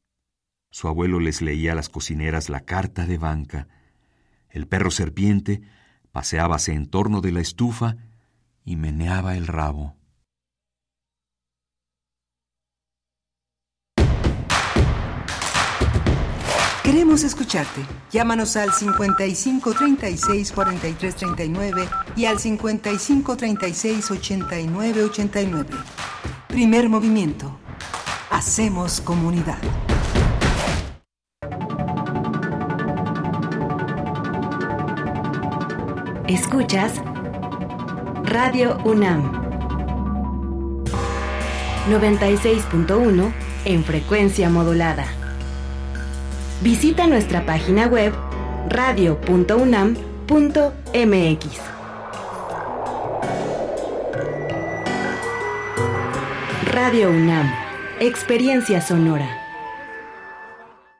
su 0.70 0.88
abuelo 0.88 1.20
les 1.20 1.42
leía 1.42 1.72
a 1.72 1.74
las 1.74 1.88
cocineras 1.88 2.48
la 2.48 2.60
carta 2.60 3.06
de 3.06 3.18
banca. 3.18 3.68
El 4.48 4.66
perro 4.66 4.90
serpiente 4.90 5.62
paseábase 6.12 6.72
en 6.72 6.86
torno 6.86 7.20
de 7.20 7.32
la 7.32 7.40
estufa 7.40 7.96
y 8.64 8.76
meneaba 8.76 9.36
el 9.36 9.46
rabo. 9.46 9.96
Queremos 16.84 17.22
escucharte. 17.22 17.82
Llámanos 18.10 18.56
al 18.56 18.72
55 18.72 19.74
36 19.74 20.50
43 20.50 21.14
39 21.14 21.88
y 22.16 22.24
al 22.24 22.40
55 22.40 23.36
36 23.36 24.10
89 24.10 25.04
89. 25.04 25.68
Primer 26.48 26.88
movimiento. 26.88 27.60
Hacemos 28.30 29.00
comunidad. 29.00 29.58
Escuchas 36.30 36.92
Radio 38.22 38.78
UNAM. 38.84 39.32
96.1 41.90 43.32
en 43.64 43.82
frecuencia 43.82 44.48
modulada. 44.48 45.06
Visita 46.60 47.08
nuestra 47.08 47.44
página 47.44 47.88
web 47.88 48.12
radio.unam.mx. 48.68 49.98
Radio 56.72 57.10
UNAM, 57.10 57.52
Experiencia 57.98 58.80
Sonora. 58.80 59.39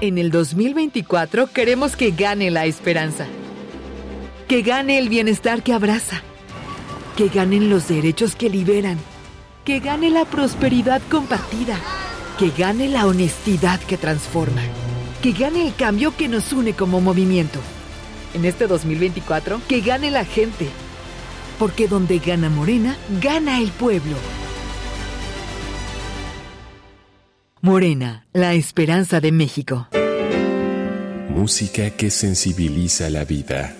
En 0.00 0.18
el 0.18 0.30
2024 0.30 1.52
queremos 1.52 1.96
que 1.96 2.10
gane 2.10 2.50
la 2.50 2.66
esperanza, 2.66 3.26
que 4.48 4.62
gane 4.62 4.98
el 4.98 5.08
bienestar 5.08 5.62
que 5.62 5.72
abraza, 5.72 6.22
que 7.16 7.28
ganen 7.28 7.70
los 7.70 7.88
derechos 7.88 8.34
que 8.34 8.50
liberan, 8.50 8.98
que 9.64 9.78
gane 9.80 10.10
la 10.10 10.24
prosperidad 10.24 11.00
compartida, 11.10 11.78
que 12.38 12.50
gane 12.50 12.88
la 12.88 13.06
honestidad 13.06 13.78
que 13.80 13.96
transforma, 13.96 14.62
que 15.22 15.32
gane 15.32 15.66
el 15.66 15.74
cambio 15.74 16.16
que 16.16 16.28
nos 16.28 16.52
une 16.52 16.72
como 16.72 17.00
movimiento. 17.00 17.60
En 18.34 18.44
este 18.44 18.66
2024, 18.66 19.60
que 19.68 19.80
gane 19.82 20.10
la 20.10 20.24
gente, 20.24 20.68
porque 21.58 21.86
donde 21.86 22.18
gana 22.18 22.48
Morena, 22.48 22.96
gana 23.20 23.60
el 23.60 23.70
pueblo. 23.70 24.16
Morena, 27.64 28.26
la 28.32 28.54
esperanza 28.54 29.20
de 29.20 29.30
México. 29.30 29.86
Música 31.28 31.90
que 31.90 32.10
sensibiliza 32.10 33.08
la 33.08 33.24
vida. 33.24 33.76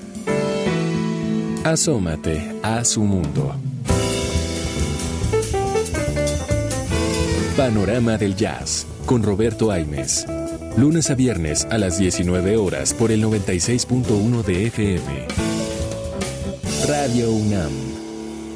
Asómate 1.65 2.61
a 2.63 2.85
su 2.85 3.03
mundo. 3.03 3.57
Panorama 7.57 8.19
del 8.19 8.37
Jazz 8.37 8.87
con 9.05 9.25
Roberto 9.25 9.73
Aimes. 9.73 10.29
Lunes 10.77 11.11
a 11.11 11.17
viernes 11.17 11.67
a 11.69 11.77
las 11.77 11.99
19 11.99 12.57
horas 12.59 12.95
por 12.95 13.11
el 13.11 13.25
96.1 13.25 14.45
de 14.45 14.67
FM. 14.69 15.27
Radio 16.87 17.33
UNAM. 17.33 17.73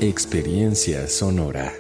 Experiencia 0.01 1.09
sonora. 1.09 1.73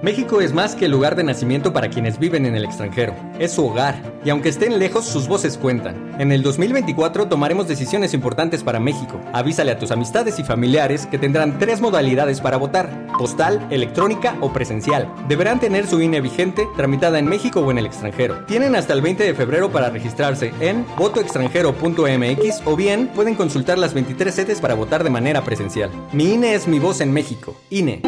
México 0.00 0.40
es 0.40 0.52
más 0.52 0.76
que 0.76 0.84
el 0.84 0.92
lugar 0.92 1.16
de 1.16 1.24
nacimiento 1.24 1.72
para 1.72 1.90
quienes 1.90 2.20
viven 2.20 2.46
en 2.46 2.54
el 2.54 2.64
extranjero. 2.64 3.16
Es 3.40 3.52
su 3.52 3.66
hogar, 3.66 4.00
y 4.24 4.30
aunque 4.30 4.48
estén 4.48 4.78
lejos, 4.78 5.04
sus 5.04 5.26
voces 5.26 5.58
cuentan. 5.58 6.14
En 6.20 6.30
el 6.30 6.42
2024 6.42 7.26
tomaremos 7.26 7.66
decisiones 7.66 8.14
importantes 8.14 8.62
para 8.62 8.78
México. 8.78 9.20
Avísale 9.32 9.72
a 9.72 9.78
tus 9.78 9.90
amistades 9.90 10.38
y 10.38 10.44
familiares 10.44 11.06
que 11.06 11.18
tendrán 11.18 11.58
tres 11.58 11.80
modalidades 11.80 12.40
para 12.40 12.56
votar: 12.58 13.08
postal, 13.18 13.66
electrónica 13.70 14.36
o 14.40 14.52
presencial. 14.52 15.12
Deberán 15.26 15.58
tener 15.58 15.88
su 15.88 16.00
INE 16.00 16.20
vigente, 16.20 16.68
tramitada 16.76 17.18
en 17.18 17.26
México 17.26 17.58
o 17.60 17.70
en 17.72 17.78
el 17.78 17.86
extranjero. 17.86 18.44
Tienen 18.46 18.76
hasta 18.76 18.92
el 18.92 19.02
20 19.02 19.24
de 19.24 19.34
febrero 19.34 19.72
para 19.72 19.90
registrarse 19.90 20.52
en 20.60 20.86
votoextranjero.mx 20.96 22.62
o 22.66 22.76
bien 22.76 23.08
pueden 23.08 23.34
consultar 23.34 23.78
las 23.78 23.94
23 23.94 24.32
sedes 24.32 24.60
para 24.60 24.74
votar 24.74 25.02
de 25.02 25.10
manera 25.10 25.42
presencial. 25.42 25.90
Mi 26.12 26.34
INE 26.34 26.54
es 26.54 26.68
mi 26.68 26.78
voz 26.78 27.00
en 27.00 27.12
México. 27.12 27.56
INE. 27.70 28.00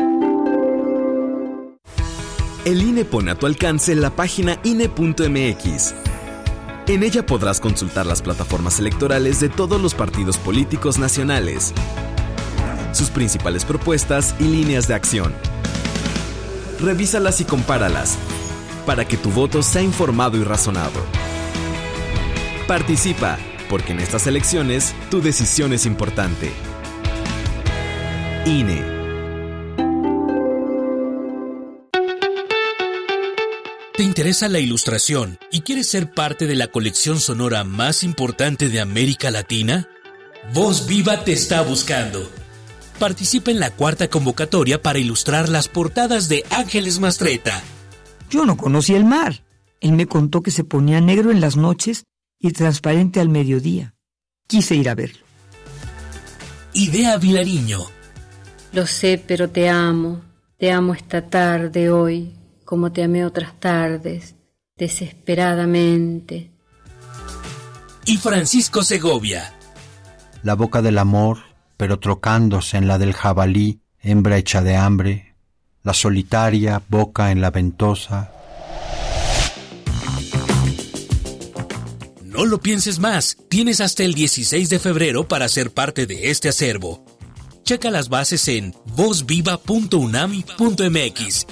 El 2.64 2.82
INE 2.82 3.06
pone 3.06 3.30
a 3.30 3.34
tu 3.36 3.46
alcance 3.46 3.94
la 3.94 4.10
página 4.10 4.60
INE.mx. 4.64 5.94
En 6.88 7.02
ella 7.02 7.24
podrás 7.24 7.58
consultar 7.58 8.04
las 8.04 8.20
plataformas 8.20 8.78
electorales 8.78 9.40
de 9.40 9.48
todos 9.48 9.80
los 9.80 9.94
partidos 9.94 10.36
políticos 10.36 10.98
nacionales, 10.98 11.72
sus 12.92 13.08
principales 13.08 13.64
propuestas 13.64 14.34
y 14.38 14.44
líneas 14.44 14.88
de 14.88 14.94
acción. 14.94 15.32
Revísalas 16.80 17.40
y 17.40 17.44
compáralas 17.44 18.18
para 18.84 19.06
que 19.06 19.16
tu 19.16 19.30
voto 19.30 19.62
sea 19.62 19.82
informado 19.82 20.36
y 20.36 20.44
razonado. 20.44 21.00
Participa, 22.66 23.38
porque 23.70 23.92
en 23.92 24.00
estas 24.00 24.26
elecciones 24.26 24.94
tu 25.10 25.22
decisión 25.22 25.72
es 25.72 25.86
importante. 25.86 26.52
INE. 28.44 28.99
¿Te 34.00 34.04
interesa 34.04 34.48
la 34.48 34.60
ilustración 34.60 35.38
y 35.52 35.60
quieres 35.60 35.88
ser 35.88 36.10
parte 36.10 36.46
de 36.46 36.54
la 36.54 36.68
colección 36.68 37.20
sonora 37.20 37.64
más 37.64 38.02
importante 38.02 38.70
de 38.70 38.80
América 38.80 39.30
Latina? 39.30 39.90
Voz 40.54 40.86
Viva 40.86 41.22
te 41.22 41.32
está 41.32 41.60
buscando. 41.60 42.26
Participa 42.98 43.50
en 43.50 43.60
la 43.60 43.70
cuarta 43.70 44.08
convocatoria 44.08 44.80
para 44.80 44.98
ilustrar 44.98 45.50
las 45.50 45.68
portadas 45.68 46.30
de 46.30 46.46
Ángeles 46.48 46.98
Mastreta. 46.98 47.62
Yo 48.30 48.46
no 48.46 48.56
conocí 48.56 48.94
el 48.94 49.04
mar. 49.04 49.44
Él 49.82 49.92
me 49.92 50.06
contó 50.06 50.42
que 50.42 50.50
se 50.50 50.64
ponía 50.64 51.02
negro 51.02 51.30
en 51.30 51.42
las 51.42 51.58
noches 51.58 52.04
y 52.38 52.52
transparente 52.52 53.20
al 53.20 53.28
mediodía. 53.28 53.96
Quise 54.46 54.76
ir 54.76 54.88
a 54.88 54.94
verlo. 54.94 55.26
Idea 56.72 57.18
Vilariño. 57.18 57.84
Lo 58.72 58.86
sé, 58.86 59.22
pero 59.26 59.50
te 59.50 59.68
amo. 59.68 60.22
Te 60.56 60.72
amo 60.72 60.94
esta 60.94 61.28
tarde, 61.28 61.90
hoy, 61.90 62.32
como 62.70 62.90
te 62.92 63.02
amé 63.02 63.24
otras 63.24 63.58
tardes, 63.58 64.36
desesperadamente. 64.76 66.52
Y 68.06 68.16
Francisco 68.16 68.84
Segovia. 68.84 69.52
La 70.44 70.54
boca 70.54 70.80
del 70.80 70.98
amor, 70.98 71.38
pero 71.76 71.98
trocándose 71.98 72.76
en 72.76 72.86
la 72.86 72.98
del 72.98 73.12
jabalí, 73.12 73.80
hembra 73.98 74.36
hecha 74.36 74.62
de 74.62 74.76
hambre, 74.76 75.34
la 75.82 75.94
solitaria 75.94 76.80
boca 76.88 77.32
en 77.32 77.40
la 77.40 77.50
ventosa. 77.50 78.30
No 82.22 82.46
lo 82.46 82.60
pienses 82.60 83.00
más, 83.00 83.36
tienes 83.48 83.80
hasta 83.80 84.04
el 84.04 84.14
16 84.14 84.70
de 84.70 84.78
febrero 84.78 85.26
para 85.26 85.48
ser 85.48 85.72
parte 85.72 86.06
de 86.06 86.30
este 86.30 86.48
acervo. 86.48 87.04
Checa 87.64 87.90
las 87.90 88.08
bases 88.08 88.46
en 88.46 88.72
vozviva.unami.mx 88.94 91.46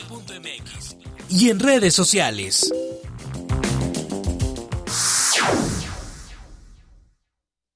y 1.29 1.51
en 1.51 1.61
redes 1.61 1.95
sociales. 1.95 2.71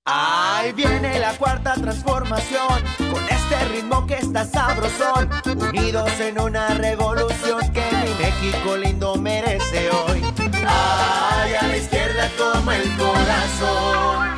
Ahí 0.05 0.73
viene 0.73 1.19
la 1.21 1.33
cuarta 1.39 1.75
transformación, 1.75 2.83
con 2.99 3.23
este 3.29 3.65
ritmo 3.73 4.07
que 4.07 4.15
está 4.15 4.45
sabrosón, 4.45 5.31
unidos 5.47 6.11
en 6.19 6.41
una 6.41 6.75
revolución 6.75 7.61
que 7.73 7.85
mi 8.03 8.25
México 8.25 8.77
lindo 8.77 9.15
merece 9.17 9.91
hoy. 9.91 10.23
Ay, 10.67 11.55
a 11.55 11.67
la 11.69 11.77
izquierda 11.77 12.29
como 12.37 12.73
el 12.73 12.97
corazón. 12.97 14.29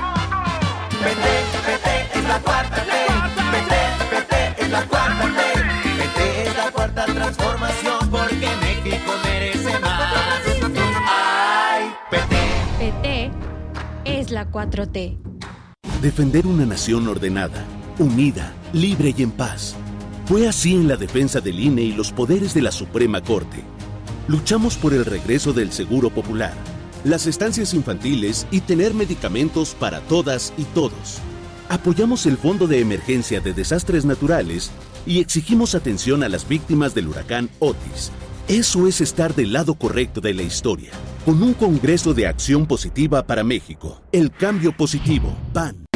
Vete, 1.03 1.35
vete, 1.67 2.19
es 2.19 2.25
la 2.29 2.39
cuarta 2.41 2.85
ley. 2.85 3.07
Vete, 3.53 3.81
vete, 4.11 4.65
es 4.65 4.71
la 4.71 4.87
cuarta 4.87 5.25
ley. 5.27 5.97
Vete, 5.99 6.49
es 6.49 6.57
la 6.57 6.71
cuarta 6.71 7.05
transformación, 7.07 8.04
México 8.57 9.13
merece 9.25 9.79
más. 9.81 10.15
Ay, 11.07 11.91
PT. 12.11 12.37
PT 12.79 13.31
es 14.05 14.31
la 14.31 14.51
4T. 14.51 15.17
Defender 16.03 16.47
una 16.47 16.67
nación 16.67 17.09
ordenada, 17.09 17.65
unida, 17.99 18.53
libre 18.73 19.15
y 19.17 19.23
en 19.23 19.31
paz. 19.31 19.75
Fue 20.27 20.49
así 20.49 20.75
en 20.75 20.89
la 20.89 20.97
defensa 20.97 21.41
del 21.41 21.61
INE 21.61 21.83
y 21.83 21.93
los 21.93 22.13
poderes 22.13 22.55
de 22.55 22.63
la 22.63 22.73
Suprema 22.73 23.23
Corte. 23.23 23.63
Luchamos 24.27 24.77
por 24.77 24.95
el 24.95 25.05
regreso 25.05 25.53
del 25.53 25.71
Seguro 25.73 26.11
Popular, 26.11 26.55
las 27.05 27.27
estancias 27.27 27.75
infantiles 27.75 28.47
y 28.51 28.61
tener 28.61 28.95
medicamentos 28.95 29.75
para 29.75 30.01
todas 30.01 30.55
y 30.57 30.65
todos. 30.65 31.21
Apoyamos 31.69 32.25
el 32.27 32.39
Fondo 32.39 32.67
de 32.67 32.81
Emergencia 32.81 33.41
de 33.41 33.53
Desastres 33.53 34.05
Naturales 34.05 34.71
y 35.07 35.21
exigimos 35.21 35.75
atención 35.75 36.23
a 36.23 36.29
las 36.29 36.49
víctimas 36.49 36.95
del 36.95 37.09
huracán 37.09 37.51
Otis. 37.59 38.11
Eso 38.49 38.87
es 38.87 39.01
estar 39.01 39.35
del 39.35 39.55
lado 39.55 39.75
correcto 39.75 40.21
de 40.21 40.35
la 40.35 40.43
historia, 40.43 40.91
con 41.25 41.43
un 41.43 41.55
Congreso 41.55 42.13
de 42.13 42.27
Acción 42.27 42.67
Positiva 42.67 43.27
para 43.27 43.43
México. 43.43 44.03
El 44.13 44.31
cambio 44.31 44.77
positivo, 44.77 45.35
PAN. 45.55 45.87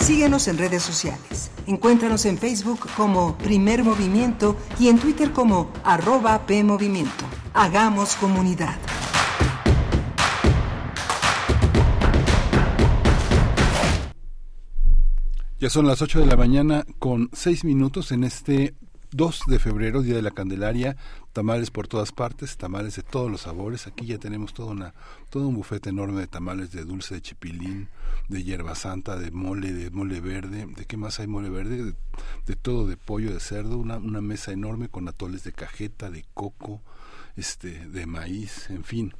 Síguenos 0.00 0.48
en 0.48 0.58
redes 0.58 0.82
sociales. 0.82 1.50
Encuéntranos 1.66 2.26
en 2.26 2.36
Facebook 2.36 2.80
como 2.94 3.38
Primer 3.38 3.82
Movimiento 3.84 4.54
y 4.78 4.88
en 4.88 4.98
Twitter 4.98 5.32
como 5.32 5.72
arroba 5.82 6.44
PMovimiento. 6.46 7.24
Hagamos 7.54 8.16
comunidad. 8.16 8.76
Ya 15.58 15.70
son 15.70 15.86
las 15.86 16.02
8 16.02 16.20
de 16.20 16.26
la 16.26 16.36
mañana 16.36 16.84
con 16.98 17.30
6 17.32 17.64
minutos 17.64 18.12
en 18.12 18.24
este 18.24 18.74
2 19.14 19.42
de 19.46 19.60
febrero, 19.60 20.02
Día 20.02 20.16
de 20.16 20.22
la 20.22 20.32
Candelaria, 20.32 20.96
tamales 21.32 21.70
por 21.70 21.86
todas 21.86 22.10
partes, 22.10 22.56
tamales 22.56 22.96
de 22.96 23.04
todos 23.04 23.30
los 23.30 23.42
sabores. 23.42 23.86
Aquí 23.86 24.06
ya 24.06 24.18
tenemos 24.18 24.54
todo, 24.54 24.72
una, 24.72 24.92
todo 25.30 25.46
un 25.46 25.54
bufete 25.54 25.90
enorme 25.90 26.18
de 26.18 26.26
tamales 26.26 26.72
de 26.72 26.84
dulce 26.84 27.14
de 27.14 27.22
chipilín, 27.22 27.88
de 28.28 28.42
hierba 28.42 28.74
santa, 28.74 29.16
de 29.16 29.30
mole, 29.30 29.72
de 29.72 29.90
mole 29.90 30.20
verde. 30.20 30.66
¿De 30.66 30.84
qué 30.84 30.96
más 30.96 31.20
hay 31.20 31.28
mole 31.28 31.48
verde? 31.48 31.84
De, 31.84 31.94
de 32.44 32.56
todo, 32.56 32.88
de 32.88 32.96
pollo, 32.96 33.32
de 33.32 33.38
cerdo. 33.38 33.78
Una, 33.78 33.98
una 33.98 34.20
mesa 34.20 34.50
enorme 34.50 34.88
con 34.88 35.06
atoles 35.06 35.44
de 35.44 35.52
cajeta, 35.52 36.10
de 36.10 36.24
coco, 36.34 36.82
este, 37.36 37.86
de 37.86 38.06
maíz, 38.06 38.68
en 38.68 38.82
fin 38.82 39.14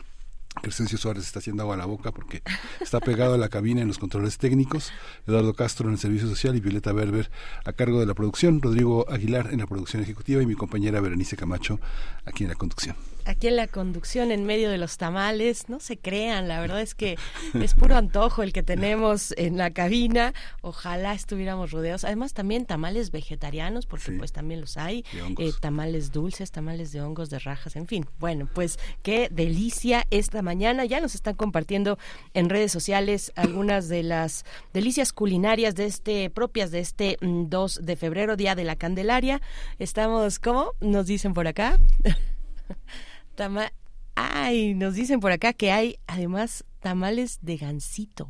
Crescencio 0.63 0.99
Suárez 0.99 1.27
está 1.27 1.39
haciendo 1.41 1.63
agua 1.63 1.75
a 1.75 1.79
la 1.79 1.85
boca 1.87 2.13
porque 2.13 2.43
está 2.81 3.01
pegado 3.01 3.35
a 3.35 3.39
la 3.39 3.49
cabina 3.49 3.83
en 3.83 3.89
los 3.89 3.99
controles 3.99 4.39
técnicos, 4.39 4.93
Eduardo 5.27 5.55
Castro 5.55 5.89
en 5.89 5.95
el 5.95 5.99
servicio 5.99 6.29
social 6.29 6.57
y 6.57 6.61
Violeta 6.61 6.93
Berber 6.93 7.31
a 7.65 7.73
cargo 7.73 8.01
de 8.01 8.07
la 8.07 8.15
producción, 8.15 8.63
Rodrigo 8.63 9.07
Aguilar 9.11 9.49
en 9.53 9.59
la 9.59 9.67
producción 9.67 10.03
ejecutiva 10.03 10.43
y 10.43 10.47
mi 10.47 10.55
compañera 10.55 11.01
Berenice 11.01 11.37
Camacho 11.37 11.81
aquí 12.25 12.45
en 12.45 12.51
la 12.51 12.57
conducción 12.57 13.14
aquí 13.25 13.49
en 13.49 13.57
la 13.57 13.67
conducción 13.67 14.31
en 14.31 14.45
medio 14.45 14.71
de 14.71 14.79
los 14.79 14.97
tamales. 14.97 15.69
No 15.69 15.81
se 15.81 15.99
crean, 15.99 16.49
la 16.49 16.61
verdad 16.61 16.81
es 16.81 16.95
que 16.95 17.17
es 17.55 17.75
puro 17.75 17.97
antojo 17.97 18.43
el 18.43 18.53
que 18.53 18.63
tenemos 18.63 19.35
en 19.37 19.57
la 19.57 19.71
cabina. 19.71 20.35
Ojalá 20.63 21.15
estuviéramos 21.15 21.71
rodeados. 21.71 22.05
Además 22.05 22.35
también 22.35 22.67
tamales 22.67 23.11
vegetarianos, 23.11 23.87
porque 23.87 24.13
pues 24.13 24.33
también 24.33 24.61
los 24.61 24.77
hay. 24.77 25.05
Eh, 25.39 25.53
tamales 25.61 26.13
dulces, 26.13 26.51
tamales 26.51 26.93
de 26.93 27.01
hongos, 27.01 27.31
de 27.31 27.39
rajas, 27.39 27.77
en 27.77 27.87
fin. 27.87 28.07
Bueno, 28.19 28.49
pues 28.53 28.79
qué 29.03 29.29
delicia 29.31 30.07
esta 30.11 30.43
mañana. 30.43 30.85
Ya 30.85 31.01
nos 31.01 31.15
están 31.15 31.35
compartiendo 31.35 31.99
en 32.35 32.49
redes 32.49 32.73
sociales 32.73 33.33
algunas 33.37 33.89
de 33.89 34.03
las 34.03 34.45
delicias 34.73 35.13
culinarias 35.13 35.75
de 35.75 35.87
este 35.87 36.31
propias 36.31 36.71
de 36.71 36.81
este 36.81 37.19
2 37.21 37.81
mm, 37.81 37.85
de 37.85 37.97
febrero, 37.97 38.37
Día 38.37 38.55
de 38.55 38.65
la 38.65 38.77
Candelaria. 38.77 39.41
Estamos, 39.79 40.39
¿cómo? 40.39 40.73
Nos 40.81 41.07
dicen 41.07 41.35
por 41.35 41.47
acá. 41.47 41.79
Tama 43.35 43.73
Ay, 44.15 44.75
nos 44.75 44.95
dicen 44.95 45.21
por 45.21 45.33
acá 45.33 45.53
que 45.53 45.73
hay 45.73 45.99
además 46.07 46.65
tamales 46.81 47.39
de 47.43 47.57
gansito. 47.57 48.29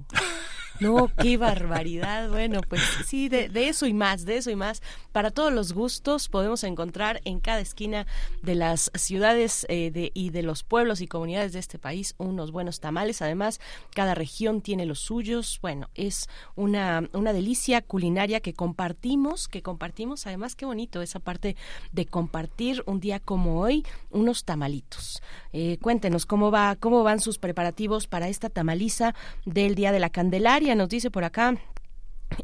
No, 0.81 1.09
qué 1.23 1.37
barbaridad. 1.37 2.29
Bueno, 2.31 2.61
pues 2.69 2.83
sí, 3.07 3.29
de, 3.29 3.49
eso 3.55 3.87
y 3.87 3.93
más, 3.93 4.25
de 4.25 4.39
eso 4.39 4.51
y 4.51 4.57
más. 4.57 4.83
Para 5.13 5.31
todos 5.31 5.53
los 5.53 5.73
gustos 5.73 6.29
podemos 6.29 6.65
encontrar 6.65 7.21
en 7.25 7.39
cada 7.39 7.61
esquina 7.61 8.07
de 8.43 8.57
las 8.57 8.91
ciudades 8.95 9.67
eh, 9.69 9.93
de, 9.93 10.11
y 10.15 10.31
de 10.31 10.43
los 10.43 10.65
pueblos 10.65 11.01
y 11.01 11.07
comunidades 11.07 11.53
de 11.53 11.61
este 11.61 11.79
país 11.79 12.17
unos 12.19 12.51
buenos 12.51 12.81
tamales. 12.81 13.23
Además, 13.23 13.61
cada 13.95 14.15
región 14.17 14.63
tiene 14.63 14.85
los 14.85 14.99
suyos. 14.99 15.61
Bueno, 15.63 15.91
es 15.95 16.29
una, 16.57 17.09
una 17.13 17.33
delicia 17.33 17.81
culinaria 17.81 18.41
que 18.41 18.55
compartimos, 18.55 19.47
que 19.47 19.63
compartimos. 19.63 20.27
Además, 20.27 20.57
qué 20.57 20.67
bonito 20.67 21.03
esa 21.03 21.21
parte 21.21 21.57
de 21.93 22.07
compartir 22.07 22.83
un 22.87 22.99
día 22.99 23.21
como 23.21 23.61
hoy 23.61 23.87
unos 24.11 24.45
tamalitos. 24.45 25.23
Eh, 25.53 25.79
cuéntenos 25.81 26.27
cómo 26.27 26.51
va, 26.51 26.75
cómo 26.75 27.05
van 27.05 27.21
sus 27.21 27.39
preparativos 27.39 28.09
para 28.09 28.29
esta 28.29 28.51
tamaliza 28.51 29.15
del 29.45 29.77
Día 29.77 29.93
de 29.93 30.01
la 30.01 30.11
Candelaria 30.11 30.64
nos 30.73 30.89
dice 30.89 31.11
por 31.11 31.25
acá. 31.25 31.55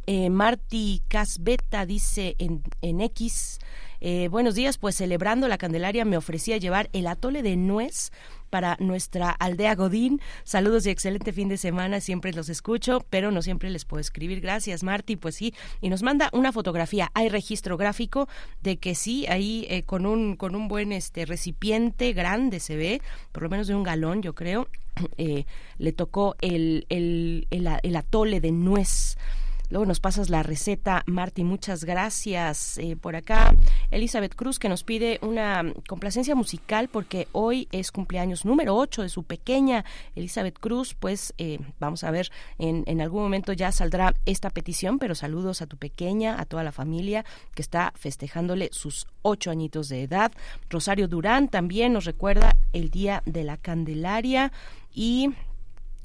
Eh, 0.06 0.28
Marty 0.28 1.02
Casbeta 1.08 1.86
dice 1.86 2.36
en, 2.38 2.62
en 2.82 3.00
X, 3.00 3.58
eh, 4.00 4.28
buenos 4.28 4.54
días, 4.54 4.78
pues 4.78 4.96
celebrando 4.96 5.48
la 5.48 5.58
Candelaria 5.58 6.04
me 6.04 6.16
ofrecía 6.16 6.58
llevar 6.58 6.90
el 6.92 7.06
atole 7.06 7.42
de 7.42 7.56
nuez 7.56 8.12
para 8.50 8.76
nuestra 8.78 9.30
aldea 9.30 9.74
Godín. 9.74 10.20
Saludos 10.44 10.86
y 10.86 10.90
excelente 10.90 11.32
fin 11.32 11.48
de 11.48 11.56
semana. 11.56 12.00
Siempre 12.00 12.32
los 12.32 12.48
escucho, 12.50 13.04
pero 13.08 13.30
no 13.30 13.42
siempre 13.42 13.70
les 13.70 13.84
puedo 13.84 14.00
escribir. 14.00 14.40
Gracias, 14.40 14.82
Marty. 14.82 15.16
Pues 15.16 15.34
sí, 15.36 15.54
y 15.80 15.88
nos 15.88 16.02
manda 16.02 16.28
una 16.32 16.52
fotografía. 16.52 17.10
Hay 17.14 17.30
registro 17.30 17.76
gráfico 17.76 18.28
de 18.62 18.76
que 18.78 18.94
sí, 18.94 19.26
ahí 19.28 19.66
eh, 19.70 19.82
con 19.84 20.04
un 20.04 20.36
con 20.36 20.54
un 20.54 20.68
buen 20.68 20.92
este 20.92 21.24
recipiente 21.24 22.12
grande 22.12 22.60
se 22.60 22.76
ve, 22.76 23.02
por 23.32 23.44
lo 23.44 23.48
menos 23.48 23.66
de 23.66 23.74
un 23.74 23.82
galón, 23.82 24.22
yo 24.22 24.34
creo. 24.34 24.68
Eh, 25.18 25.44
le 25.78 25.92
tocó 25.92 26.36
el, 26.40 26.86
el, 26.88 27.46
el 27.50 27.96
atole 27.96 28.40
de 28.40 28.52
nuez 28.52 29.16
Luego 29.70 29.86
nos 29.86 30.00
pasas 30.00 30.30
la 30.30 30.42
receta, 30.42 31.04
Marty, 31.06 31.44
muchas 31.44 31.84
gracias. 31.84 32.76
Eh, 32.78 32.96
por 32.96 33.14
acá, 33.14 33.54
Elizabeth 33.92 34.34
Cruz, 34.34 34.58
que 34.58 34.68
nos 34.68 34.82
pide 34.82 35.20
una 35.22 35.62
complacencia 35.86 36.34
musical 36.34 36.88
porque 36.88 37.28
hoy 37.30 37.68
es 37.70 37.92
cumpleaños 37.92 38.44
número 38.44 38.76
8 38.76 39.02
de 39.02 39.08
su 39.08 39.22
pequeña 39.22 39.84
Elizabeth 40.16 40.58
Cruz. 40.58 40.94
Pues 40.94 41.34
eh, 41.38 41.60
vamos 41.78 42.02
a 42.02 42.10
ver, 42.10 42.32
en, 42.58 42.82
en 42.88 43.00
algún 43.00 43.22
momento 43.22 43.52
ya 43.52 43.70
saldrá 43.70 44.12
esta 44.26 44.50
petición, 44.50 44.98
pero 44.98 45.14
saludos 45.14 45.62
a 45.62 45.66
tu 45.66 45.76
pequeña, 45.76 46.40
a 46.40 46.46
toda 46.46 46.64
la 46.64 46.72
familia 46.72 47.24
que 47.54 47.62
está 47.62 47.92
festejándole 47.94 48.70
sus 48.72 49.06
ocho 49.22 49.52
añitos 49.52 49.88
de 49.88 50.02
edad. 50.02 50.32
Rosario 50.68 51.06
Durán 51.06 51.46
también 51.48 51.92
nos 51.92 52.06
recuerda 52.06 52.56
el 52.72 52.90
Día 52.90 53.22
de 53.24 53.44
la 53.44 53.56
Candelaria 53.56 54.50
y 54.94 55.34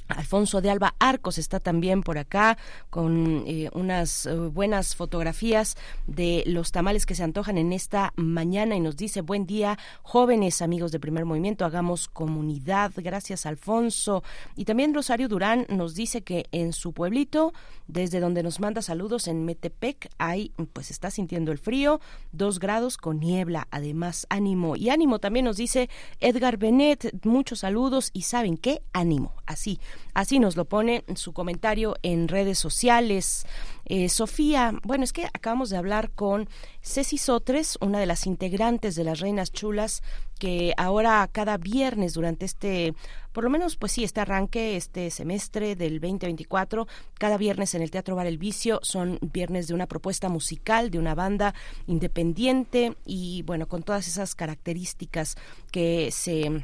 Alfonso 0.07 0.61
de 0.61 0.69
Alba 0.69 0.95
Arcos 0.99 1.37
está 1.37 1.59
también 1.59 2.03
por 2.03 2.17
acá 2.17 2.57
con 2.89 3.43
eh, 3.47 3.69
unas 3.73 4.25
eh, 4.25 4.35
buenas 4.35 4.95
fotografías 4.95 5.77
de 6.07 6.43
los 6.45 6.71
tamales 6.71 7.05
que 7.05 7.15
se 7.15 7.23
antojan 7.23 7.57
en 7.57 7.73
esta 7.73 8.13
mañana 8.15 8.75
y 8.75 8.79
nos 8.79 8.97
dice 8.97 9.21
buen 9.21 9.45
día 9.45 9.77
jóvenes 10.03 10.61
amigos 10.61 10.91
de 10.91 10.99
primer 10.99 11.25
movimiento 11.25 11.65
hagamos 11.65 12.07
comunidad 12.07 12.91
gracias 12.95 13.45
Alfonso. 13.45 14.23
Y 14.55 14.65
también 14.65 14.93
Rosario 14.93 15.27
Durán 15.27 15.65
nos 15.69 15.95
dice 15.95 16.21
que 16.21 16.45
en 16.51 16.73
su 16.73 16.93
pueblito 16.93 17.53
desde 17.87 18.19
donde 18.19 18.43
nos 18.43 18.59
manda 18.59 18.81
saludos 18.81 19.27
en 19.27 19.45
Metepec 19.45 20.09
hay 20.17 20.51
pues 20.73 20.91
está 20.91 21.11
sintiendo 21.11 21.51
el 21.51 21.57
frío 21.57 21.99
dos 22.31 22.59
grados 22.59 22.97
con 22.97 23.19
niebla 23.19 23.67
además 23.71 24.27
ánimo. 24.29 24.75
Y 24.75 24.89
ánimo 24.89 25.19
también 25.19 25.45
nos 25.45 25.57
dice 25.57 25.89
Edgar 26.19 26.57
Benet 26.57 27.25
muchos 27.25 27.59
saludos 27.59 28.11
y 28.13 28.23
saben 28.23 28.57
qué 28.57 28.81
ánimo 28.93 29.33
así 29.45 29.79
Así 30.13 30.39
nos 30.39 30.55
lo 30.55 30.65
pone 30.65 31.03
su 31.15 31.33
comentario 31.33 31.95
en 32.03 32.27
redes 32.27 32.57
sociales. 32.57 33.45
Eh, 33.85 34.09
Sofía, 34.09 34.73
bueno, 34.83 35.03
es 35.03 35.13
que 35.13 35.25
acabamos 35.25 35.69
de 35.69 35.77
hablar 35.77 36.11
con 36.11 36.49
Ceci 36.81 37.17
Sotres, 37.17 37.77
una 37.81 37.99
de 37.99 38.05
las 38.05 38.25
integrantes 38.25 38.95
de 38.95 39.03
las 39.03 39.19
Reinas 39.19 39.51
Chulas, 39.51 40.01
que 40.39 40.73
ahora 40.77 41.27
cada 41.31 41.57
viernes 41.57 42.13
durante 42.13 42.45
este, 42.45 42.93
por 43.31 43.43
lo 43.43 43.49
menos 43.49 43.77
pues 43.77 43.91
sí, 43.91 44.03
este 44.03 44.21
arranque, 44.21 44.75
este 44.75 45.09
semestre 45.11 45.75
del 45.75 45.99
2024, 45.99 46.87
cada 47.17 47.37
viernes 47.37 47.75
en 47.75 47.81
el 47.81 47.91
Teatro 47.91 48.15
Bar 48.15 48.27
El 48.27 48.37
Vicio 48.37 48.79
son 48.81 49.19
viernes 49.21 49.67
de 49.67 49.73
una 49.73 49.87
propuesta 49.87 50.29
musical, 50.29 50.89
de 50.89 50.99
una 50.99 51.15
banda 51.15 51.53
independiente 51.87 52.95
y 53.05 53.43
bueno, 53.43 53.67
con 53.67 53.83
todas 53.83 54.07
esas 54.07 54.35
características 54.35 55.35
que 55.71 56.09
se 56.11 56.63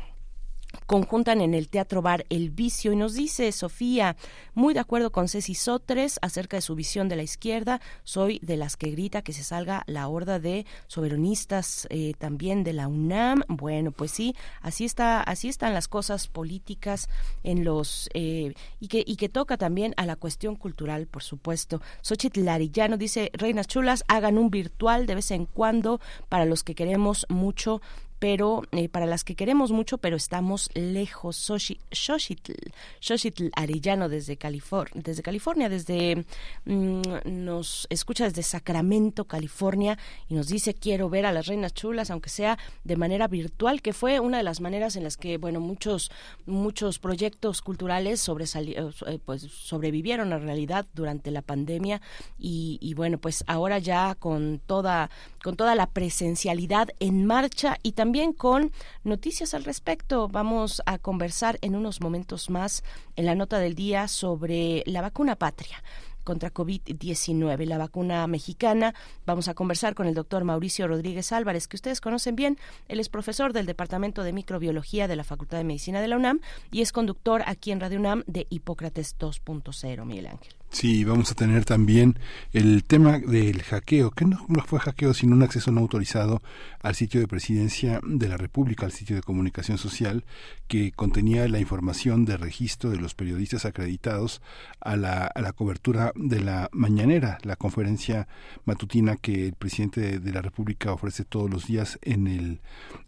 conjuntan 0.86 1.42
en 1.42 1.54
el 1.54 1.70
Teatro 1.70 2.02
Bar 2.02 2.26
El 2.30 2.50
Vicio 2.50 2.92
y 2.92 2.96
nos 2.96 3.14
dice 3.14 3.52
Sofía, 3.52 4.16
muy 4.54 4.74
de 4.74 4.80
acuerdo 4.80 5.12
con 5.12 5.28
Ceci 5.28 5.56
Sotres 5.56 6.20
acerca 6.22 6.58
de 6.58 6.62
su 6.62 6.76
visión 6.76 7.10
de 7.10 7.16
la 7.16 7.24
izquierda, 7.24 7.82
soy 8.04 8.40
de 8.42 8.58
las 8.58 8.78
que 8.78 8.92
grita 8.92 9.22
que 9.22 9.34
se 9.34 9.44
salga 9.44 9.84
la 9.88 10.08
horda 10.08 10.40
de 10.40 10.66
soberanistas 10.88 11.88
eh, 11.90 12.14
también 12.18 12.64
de 12.64 12.74
la 12.74 12.88
UNAM. 12.88 13.44
Bueno, 13.48 13.92
pues 13.92 14.12
sí, 14.12 14.36
así 14.62 14.86
está, 14.86 15.22
así 15.22 15.48
están 15.48 15.74
las 15.74 15.88
cosas 15.88 16.28
políticas 16.28 17.10
en 17.44 17.64
los 17.64 18.10
eh, 18.14 18.54
y 18.80 18.88
que 18.88 19.04
y 19.06 19.16
que 19.16 19.30
toca 19.30 19.58
también 19.58 19.94
a 19.98 20.06
la 20.06 20.16
cuestión 20.16 20.56
cultural, 20.56 21.08
por 21.08 21.24
supuesto. 21.24 21.82
Xochitl 22.02 22.46
Larillano 22.46 22.98
dice, 22.98 23.32
Reinas 23.34 23.68
Chulas, 23.68 24.04
hagan 24.08 24.38
un 24.38 24.50
virtual 24.50 25.06
de 25.06 25.16
vez 25.16 25.32
en 25.32 25.46
cuando 25.46 26.00
para 26.30 26.46
los 26.46 26.64
que 26.64 26.76
queremos 26.76 27.26
mucho 27.30 27.82
pero 28.22 28.62
eh, 28.72 28.88
para 28.88 29.08
las 29.08 29.24
que 29.24 29.34
queremos 29.34 29.72
mucho, 29.72 29.98
pero 29.98 30.16
estamos 30.16 30.70
lejos. 30.76 31.36
Xochitl, 31.38 32.54
Xochitl 33.00 33.50
Arellano 33.56 34.10
desde, 34.10 34.38
California, 34.38 34.94
desde 34.94 35.24
California, 35.24 35.70
desde 35.70 36.24
mm, 36.66 37.02
nos 37.26 37.88
escucha 37.90 38.26
desde 38.26 38.44
Sacramento, 38.44 39.26
California, 39.26 39.98
y 40.30 40.36
nos 40.36 40.50
dice 40.50 40.76
quiero 40.76 41.10
ver 41.10 41.26
a 41.26 41.32
las 41.32 41.48
reinas 41.48 41.74
chulas, 41.74 42.12
aunque 42.12 42.30
sea 42.30 42.60
de 42.84 42.96
manera 42.96 43.28
virtual, 43.28 43.82
que 43.82 43.92
fue 43.92 44.20
una 44.20 44.38
de 44.38 44.44
las 44.44 44.62
maneras 44.62 44.96
en 44.96 45.04
las 45.04 45.18
que, 45.18 45.40
bueno, 45.40 45.60
muchos, 45.60 46.12
muchos 46.46 47.00
proyectos 47.00 47.64
culturales 47.64 48.30
eh, 48.30 49.20
pues 49.26 49.42
sobrevivieron 49.42 50.32
a 50.32 50.38
realidad 50.38 50.86
durante 50.94 51.32
la 51.32 51.42
pandemia, 51.42 52.02
y, 52.38 52.78
y 52.82 52.94
bueno, 52.94 53.18
pues 53.18 53.44
ahora 53.48 53.80
ya 53.80 54.14
con 54.14 54.62
toda, 54.64 55.10
con 55.44 55.56
toda 55.56 55.74
la 55.74 55.88
presencialidad 55.88 56.90
en 57.00 57.26
marcha 57.26 57.80
y 57.82 57.94
también 57.94 58.11
también 58.12 58.34
con 58.34 58.74
noticias 59.06 59.54
al 59.54 59.64
respecto. 59.64 60.28
Vamos 60.28 60.82
a 60.86 60.98
conversar 60.98 61.58
en 61.62 61.78
unos 61.78 62.02
momentos 62.02 62.50
más 62.50 62.84
en 63.16 63.26
la 63.26 63.36
nota 63.36 63.58
del 63.58 63.74
día 63.74 64.10
sobre 64.10 64.84
la 64.86 65.00
vacuna 65.00 65.38
patria 65.38 65.82
contra 66.26 66.54
COVID-19, 66.54 67.64
la 67.64 67.78
vacuna 67.78 68.28
mexicana. 68.28 68.94
Vamos 69.26 69.48
a 69.48 69.54
conversar 69.54 69.96
con 69.96 70.08
el 70.08 70.14
doctor 70.14 70.44
Mauricio 70.44 70.90
Rodríguez 70.90 71.32
Álvarez, 71.32 71.70
que 71.70 71.78
ustedes 71.78 72.02
conocen 72.02 72.36
bien. 72.36 72.58
Él 72.90 73.00
es 73.00 73.08
profesor 73.08 73.54
del 73.54 73.66
Departamento 73.66 74.24
de 74.24 74.34
Microbiología 74.34 75.08
de 75.08 75.16
la 75.16 75.24
Facultad 75.24 75.60
de 75.60 75.64
Medicina 75.64 76.02
de 76.02 76.10
la 76.10 76.18
UNAM 76.18 76.42
y 76.70 76.82
es 76.82 76.92
conductor 76.92 77.44
aquí 77.46 77.72
en 77.72 77.80
Radio 77.80 77.98
UNAM 77.98 78.26
de 78.28 78.46
Hipócrates 78.50 79.18
2.0, 79.18 80.04
Miguel 80.04 80.28
Ángel. 80.28 80.61
Sí, 80.72 81.04
vamos 81.04 81.30
a 81.30 81.36
tener 81.36 81.66
también 81.66 82.18
el 82.54 82.86
tema 82.86 83.20
del 83.20 83.62
hackeo, 83.62 84.12
que 84.12 84.24
no, 84.24 84.38
fue 84.66 84.80
hackeo, 84.80 85.14
sino 85.14 85.36
un 85.36 85.44
acceso 85.44 85.70
no 85.70 85.82
autorizado 85.82 86.42
al 86.80 86.96
sitio 86.96 87.20
de 87.20 87.28
presidencia 87.28 88.00
de 88.08 88.30
la 88.30 88.38
República, 88.38 88.86
al 88.86 88.94
sitio 88.94 89.18
de 89.18 89.22
comunicación 89.22 89.78
social, 89.78 90.24
que 90.70 90.94
contenía 90.94 91.46
la 91.50 91.60
información 91.60 92.24
de 92.24 92.38
registro 92.38 92.90
de 92.90 93.00
los 93.00 93.16
periodistas 93.16 93.66
acreditados 93.66 94.42
a 94.80 94.96
la, 94.96 95.26
a 95.26 95.42
la 95.42 95.52
cobertura 95.52 96.14
de 96.16 96.40
la 96.40 96.70
mañanera, 96.72 97.38
la 97.44 97.58
conferencia 97.58 98.30
matutina 98.64 99.18
que 99.18 99.48
el 99.48 99.54
presidente 99.56 100.20
de, 100.20 100.32
la 100.32 100.42
República 100.42 100.94
ofrece 100.94 101.26
todos 101.26 101.50
los 101.50 101.68
días 101.68 102.00
en, 102.02 102.28
el, 102.28 102.62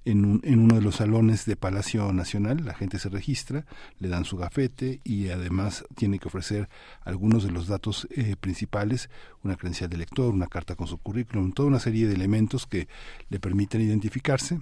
en, 0.03 0.41
en 0.43 0.59
uno 0.59 0.75
de 0.75 0.81
los 0.81 0.97
salones 0.97 1.45
de 1.45 1.55
Palacio 1.55 2.11
Nacional. 2.11 2.65
La 2.65 2.73
gente 2.73 2.99
se 2.99 3.07
registra, 3.07 3.65
le 3.99 4.09
dan 4.09 4.25
su 4.25 4.35
gafete 4.35 4.99
y 5.05 5.29
además 5.29 5.85
tiene 5.95 6.19
que 6.19 6.27
ofrecer 6.27 6.67
algunos 7.05 7.45
de 7.45 7.52
los 7.53 7.67
datos 7.67 8.07
eh, 8.11 8.35
principales, 8.39 9.09
una 9.43 9.55
credencial 9.55 9.89
de 9.89 9.97
lector, 9.97 10.33
una 10.33 10.47
carta 10.47 10.75
con 10.75 10.87
su 10.87 10.97
currículum, 10.97 11.53
toda 11.53 11.69
una 11.69 11.79
serie 11.79 12.07
de 12.07 12.15
elementos 12.15 12.65
que 12.65 12.87
le 13.29 13.39
permiten 13.39 13.81
identificarse 13.81 14.59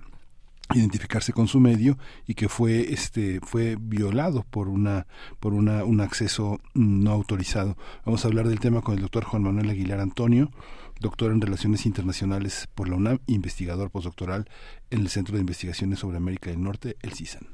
identificarse 0.74 1.34
con 1.34 1.48
su 1.48 1.60
medio 1.60 1.98
y 2.28 2.36
que 2.36 2.48
fue 2.48 2.94
este 2.94 3.39
fue 3.42 3.78
violado 3.80 4.46
por 4.50 4.70
una 4.70 5.08
por 5.39 5.54
una 5.54 5.84
un 5.84 6.02
acceso 6.02 6.62
no 6.74 7.12
autorizado. 7.12 7.78
Vamos 8.06 8.24
a 8.24 8.28
hablar 8.28 8.48
del 8.48 8.60
tema 8.60 8.82
con 8.82 8.96
el 8.96 9.02
doctor 9.02 9.26
Juan 9.26 9.44
Manuel 9.44 9.70
Aguilar 9.70 10.00
Antonio, 10.00 10.50
doctor 11.00 11.32
en 11.32 11.42
Relaciones 11.42 11.86
Internacionales 11.86 12.70
por 12.74 12.88
la 12.88 12.96
UNAM, 12.96 13.20
investigador 13.28 13.89
postdoctoral 13.89 14.50
en 14.89 15.00
el 15.00 15.10
Centro 15.10 15.36
de 15.36 15.42
Investigaciones 15.42 16.00
sobre 16.00 16.18
América 16.18 16.52
del 16.52 16.64
Norte, 16.64 16.96
el 17.02 17.14
CISAN. 17.14 17.48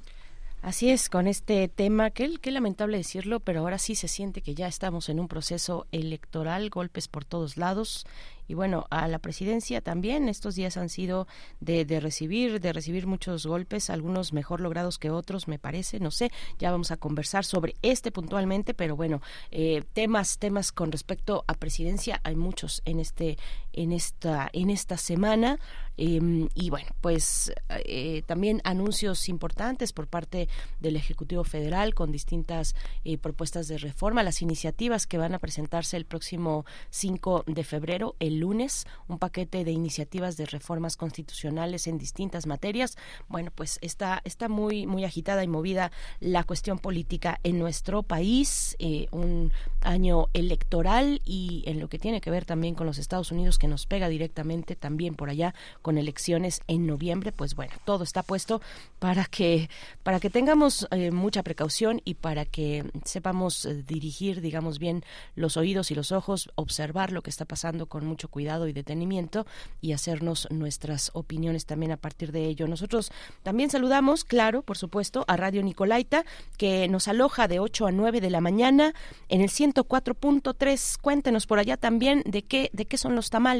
Así 0.62 0.89
es, 0.89 1.08
con 1.08 1.28
este 1.28 1.68
tema, 1.68 2.10
que 2.10 2.38
qué 2.41 2.51
lamentable 2.51 2.97
decirlo, 2.97 3.39
pero 3.39 3.62
ahora 3.62 3.78
sí 3.78 3.95
se 3.95 4.08
siente 4.08 4.41
que 4.41 4.55
ya 4.55 4.68
estamos 4.68 5.08
en 5.08 5.20
un 5.20 5.28
proceso 5.28 5.86
electoral, 5.91 6.70
golpes 6.70 7.08
por 7.08 7.26
todos 7.26 7.58
lados, 7.58 8.05
y 8.47 8.53
bueno, 8.53 8.88
a 8.89 9.08
la 9.08 9.20
presidencia 9.20 9.82
también 9.82 10.30
estos 10.30 10.55
días 10.55 10.78
han 10.78 10.89
sido 10.89 11.28
de, 11.60 11.86
de, 11.86 11.99
recibir, 11.99 12.60
de 12.60 12.74
recibir 12.74 13.05
muchos 13.05 13.45
golpes, 13.45 13.89
algunos 13.89 14.34
mejor 14.34 14.62
logrados 14.62 14.97
que 14.97 15.12
otros, 15.12 15.47
me 15.47 15.60
parece, 15.60 15.99
no 15.99 16.12
sé, 16.12 16.32
ya 16.58 16.72
vamos 16.72 16.91
a 16.91 16.97
conversar 16.97 17.43
sobre 17.45 17.76
este 17.82 18.12
puntualmente, 18.12 18.74
pero 18.74 18.95
bueno, 18.95 19.22
eh, 19.51 19.84
temas, 19.93 20.38
temas 20.38 20.72
con 20.72 20.91
respecto 20.91 21.43
a 21.47 21.53
presidencia, 21.53 22.22
hay 22.24 22.36
muchos 22.36 22.82
en 22.86 22.99
este, 22.99 23.38
en 23.78 23.92
esta, 23.92 24.50
en 24.54 24.70
esta 24.70 24.98
semana. 24.98 25.60
Eh, 26.00 26.48
y 26.54 26.70
bueno, 26.70 26.90
pues 27.02 27.52
eh, 27.70 28.22
también 28.28 28.62
anuncios 28.64 29.30
importantes 29.30 29.94
por 29.94 30.08
parte 30.08 30.48
del 30.80 30.96
Ejecutivo 30.96 31.44
Federal 31.44 31.96
con 31.96 32.12
distintas 32.12 32.76
eh, 33.04 33.18
propuestas 33.18 33.68
de 33.68 33.80
reforma, 33.80 34.22
las 34.22 34.44
iniciativas 34.44 35.08
que 35.08 35.18
van 35.18 35.34
a 35.34 35.40
presentarse 35.40 35.98
el 35.98 36.06
próximo 36.06 36.66
5 36.92 37.46
de 37.48 37.64
febrero, 37.64 38.16
el 38.20 38.40
lunes, 38.40 38.86
un 39.08 39.18
paquete 39.18 39.64
de 39.64 39.72
iniciativas 39.72 40.38
de 40.38 40.46
reformas 40.46 40.98
constitucionales 40.98 41.88
en 41.88 41.98
distintas 41.98 42.46
materias. 42.46 42.96
Bueno, 43.28 43.52
pues 43.54 43.80
está, 43.82 44.22
está 44.24 44.50
muy, 44.50 44.86
muy 44.86 45.04
agitada 45.04 45.44
y 45.44 45.48
movida 45.48 45.92
la 46.20 46.44
cuestión 46.44 46.80
política 46.80 47.40
en 47.44 47.60
nuestro 47.60 48.04
país, 48.04 48.76
eh, 48.80 49.08
un 49.12 49.52
año 49.82 50.28
electoral 50.34 51.22
y 51.26 51.64
en 51.66 51.80
lo 51.80 51.88
que 51.88 52.00
tiene 52.00 52.22
que 52.22 52.30
ver 52.30 52.46
también 52.46 52.76
con 52.76 52.86
los 52.86 52.98
Estados 52.98 53.32
Unidos, 53.32 53.58
nos 53.68 53.86
pega 53.86 54.09
directamente 54.09 54.76
también 54.76 55.15
por 55.15 55.30
allá 55.30 55.53
con 55.82 55.97
elecciones 55.97 56.61
en 56.68 56.88
noviembre, 56.88 57.32
pues 57.32 57.55
bueno, 57.55 57.74
todo 57.86 58.03
está 58.03 58.24
puesto 58.24 58.61
para 58.99 59.26
que, 59.26 59.70
para 60.03 60.20
que 60.20 60.30
tengamos 60.30 60.88
eh, 60.91 61.11
mucha 61.11 61.43
precaución 61.43 62.01
y 62.03 62.15
para 62.15 62.45
que 62.45 62.86
sepamos 63.05 63.65
eh, 63.65 63.84
dirigir, 63.84 64.41
digamos 64.41 64.80
bien, 64.80 65.03
los 65.36 65.57
oídos 65.57 65.91
y 65.91 65.95
los 65.95 66.11
ojos, 66.11 66.49
observar 66.55 67.11
lo 67.11 67.22
que 67.22 67.30
está 67.30 67.45
pasando 67.45 67.86
con 67.86 68.05
mucho 68.05 68.28
cuidado 68.28 68.68
y 68.68 68.74
detenimiento 68.74 69.45
y 69.82 69.93
hacernos 69.93 70.47
nuestras 70.51 71.11
opiniones 71.13 71.65
también 71.65 71.91
a 71.91 71.97
partir 71.97 72.32
de 72.32 72.45
ello. 72.45 72.68
Nosotros 72.68 73.11
también 73.43 73.70
saludamos, 73.70 74.24
claro, 74.24 74.61
por 74.61 74.78
supuesto, 74.78 75.26
a 75.28 75.38
Radio 75.38 75.63
Nicolaita, 75.63 76.26
que 76.57 76.88
nos 76.88 77.07
aloja 77.07 77.47
de 77.47 77.59
8 77.59 77.88
a 77.88 77.91
9 77.91 78.22
de 78.22 78.30
la 78.30 78.41
mañana 78.41 78.93
en 79.30 79.41
el 79.41 79.49
104.3. 79.49 80.97
Cuéntenos 80.99 81.45
por 81.45 81.59
allá 81.59 81.78
también 81.78 82.24
de 82.26 82.43
qué, 82.43 82.70
de 82.74 82.86
qué 82.86 82.97
son 82.97 83.15
los 83.15 83.30
tamales. 83.30 83.57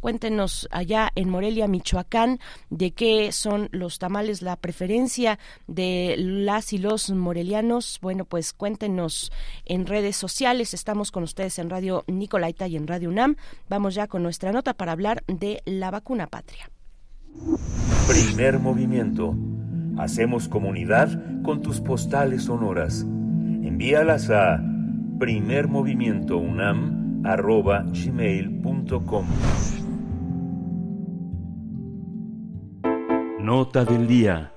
Cuéntenos 0.00 0.68
allá 0.70 1.10
en 1.14 1.28
Morelia, 1.28 1.68
Michoacán, 1.68 2.38
de 2.70 2.92
qué 2.92 3.32
son 3.32 3.68
los 3.72 3.98
tamales, 3.98 4.42
la 4.42 4.56
preferencia 4.56 5.38
de 5.66 6.14
las 6.18 6.72
y 6.72 6.78
los 6.78 7.10
morelianos. 7.10 7.98
Bueno, 8.02 8.24
pues 8.24 8.52
cuéntenos 8.52 9.32
en 9.64 9.86
redes 9.86 10.16
sociales. 10.16 10.74
Estamos 10.74 11.10
con 11.10 11.22
ustedes 11.22 11.58
en 11.58 11.70
Radio 11.70 12.04
Nicolaita 12.06 12.66
y 12.66 12.76
en 12.76 12.86
Radio 12.86 13.08
UNAM. 13.08 13.36
Vamos 13.68 13.94
ya 13.94 14.06
con 14.06 14.22
nuestra 14.22 14.52
nota 14.52 14.74
para 14.74 14.92
hablar 14.92 15.24
de 15.26 15.62
la 15.64 15.90
vacuna 15.90 16.26
patria. 16.26 16.70
Primer 18.08 18.58
movimiento. 18.58 19.36
Hacemos 19.98 20.48
comunidad 20.48 21.42
con 21.42 21.60
tus 21.60 21.80
postales 21.80 22.44
sonoras. 22.44 23.02
Envíalas 23.02 24.30
a 24.30 24.62
primermovimientounam.gmail.com 27.22 29.26
Nota 33.40 33.84
del 33.84 34.06
día. 34.06 34.52